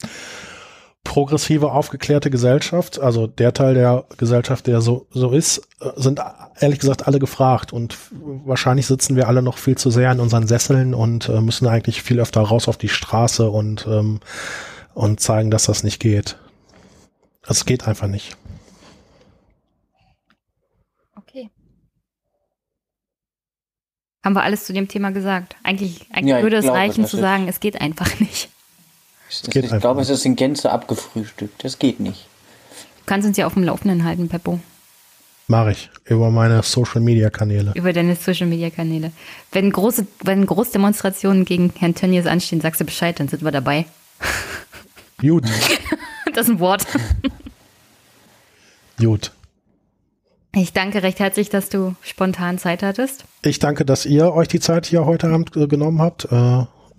progressive, 1.03 1.71
aufgeklärte 1.71 2.29
Gesellschaft, 2.29 2.99
also 2.99 3.27
der 3.27 3.53
Teil 3.53 3.73
der 3.73 4.05
Gesellschaft, 4.17 4.67
der 4.67 4.81
so, 4.81 5.07
so 5.09 5.31
ist, 5.31 5.67
äh, 5.79 5.89
sind 5.95 6.21
ehrlich 6.59 6.79
gesagt 6.79 7.07
alle 7.07 7.19
gefragt. 7.19 7.73
Und 7.73 7.97
wahrscheinlich 8.45 8.85
sitzen 8.85 9.15
wir 9.15 9.27
alle 9.27 9.41
noch 9.41 9.57
viel 9.57 9.77
zu 9.77 9.89
sehr 9.89 10.11
in 10.11 10.19
unseren 10.19 10.47
Sesseln 10.47 10.93
und 10.93 11.27
äh, 11.27 11.41
müssen 11.41 11.67
eigentlich 11.67 12.01
viel 12.01 12.19
öfter 12.19 12.41
raus 12.41 12.67
auf 12.67 12.77
die 12.77 12.89
Straße 12.89 13.49
und, 13.49 13.87
ähm, 13.87 14.19
und 14.93 15.19
zeigen, 15.19 15.51
dass 15.51 15.65
das 15.65 15.83
nicht 15.83 15.99
geht. 15.99 16.37
Es 17.47 17.65
geht 17.65 17.87
einfach 17.87 18.07
nicht. 18.07 18.37
Okay. 21.15 21.49
Haben 24.23 24.33
wir 24.33 24.43
alles 24.43 24.65
zu 24.65 24.73
dem 24.73 24.87
Thema 24.87 25.11
gesagt? 25.11 25.55
Eigentlich, 25.63 26.05
eigentlich 26.11 26.35
Ja, 26.35 26.43
würde 26.43 26.57
es 26.57 26.67
reichen 26.67 27.07
zu 27.07 27.17
sagen, 27.17 27.47
es 27.47 27.59
geht 27.59 27.81
einfach 27.81 28.19
nicht. 28.19 28.50
Geht 29.43 29.65
ich 29.65 29.71
einfach 29.71 29.81
glaube, 29.81 30.01
es 30.01 30.09
ist 30.09 30.25
in 30.25 30.35
Gänze 30.35 30.71
abgefrühstückt. 30.71 31.63
Das 31.63 31.79
geht 31.79 31.99
nicht. 31.99 32.27
Du 32.99 33.05
kannst 33.05 33.27
uns 33.27 33.37
ja 33.37 33.47
auf 33.47 33.53
dem 33.53 33.63
Laufenden 33.63 34.03
halten, 34.03 34.29
Peppo, 34.29 34.59
Mache 35.47 35.71
ich 35.71 35.89
über 36.05 36.29
meine 36.29 36.63
Social 36.63 37.01
Media 37.01 37.29
Kanäle. 37.29 37.71
über 37.75 37.91
deine 37.91 38.15
Social 38.15 38.47
Media 38.47 38.69
Kanäle. 38.69 39.11
Wenn 39.51 39.71
große, 39.71 40.05
wenn 40.23 40.45
Großdemonstrationen 40.45 41.43
gegen 41.45 41.73
Herrn 41.77 41.95
Tönnies 41.95 42.25
anstehen, 42.25 42.61
sagst 42.61 42.79
du 42.79 42.85
Bescheid, 42.85 43.19
dann 43.19 43.27
sind 43.27 43.43
wir 43.43 43.51
dabei. 43.51 43.85
Gut, 45.21 45.43
Das 46.33 46.47
ist 46.47 46.53
ein 46.53 46.59
Wort. 46.59 46.85
gut. 48.99 49.31
Ich 50.53 50.73
danke 50.73 51.01
recht 51.03 51.19
herzlich, 51.19 51.49
dass 51.49 51.69
du 51.69 51.95
spontan 52.01 52.57
Zeit 52.57 52.83
hattest. 52.83 53.25
Ich 53.41 53.59
danke, 53.59 53.85
dass 53.85 54.05
ihr 54.05 54.33
euch 54.33 54.47
die 54.47 54.59
Zeit 54.59 54.85
hier 54.85 55.05
heute 55.05 55.27
Abend 55.27 55.55
äh, 55.55 55.67
genommen 55.67 56.01
habt. 56.01 56.27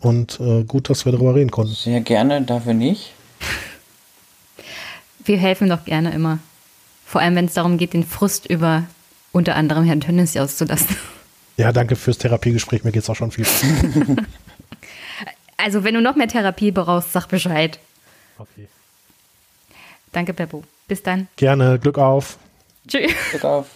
Und 0.03 0.41
äh, 0.41 0.65
gut, 0.65 0.91
dass 0.91 1.05
wir 1.05 1.13
darüber 1.13 1.35
reden 1.35 1.51
konnten. 1.51 1.75
Sehr 1.75 2.01
gerne, 2.01 2.43
dafür 2.43 2.75
nicht. 2.75 3.13
Wir 5.25 5.39
helfen 5.39 5.69
doch 5.69 5.85
gerne 5.85 6.13
immer. 6.13 6.39
Vor 7.07 7.21
allem, 7.21 7.37
wenn 7.37 7.45
es 7.45 7.55
darum 7.55 7.79
geht, 7.79 7.93
den 7.95 8.05
Frust 8.05 8.47
über 8.47 8.85
unter 9.31 9.55
anderem 9.55 9.85
Herrn 9.85 10.01
Tönnies 10.01 10.37
auszulassen. 10.37 10.97
Ja, 11.57 11.71
danke 11.71 11.95
fürs 11.95 12.19
Therapiegespräch. 12.19 12.83
Mir 12.83 12.93
geht's 12.93 13.09
auch 13.09 13.17
schon 13.17 13.31
viel. 13.31 13.47
Also, 15.57 15.85
wenn 15.85 15.95
du 15.95 16.01
noch 16.01 16.17
mehr 16.17 16.27
Therapie 16.27 16.73
brauchst, 16.73 17.13
sag 17.13 17.29
Bescheid. 17.29 17.79
Okay. 18.39 18.67
Danke, 20.11 20.35
Peppo. 20.35 20.65
Bis 20.89 21.05
dann. 21.05 21.29
Gerne. 21.37 21.79
Glück 21.79 21.99
auf. 21.99 22.39
Tschüss. 22.89 23.13
Glück 23.31 23.45
auf. 23.45 23.67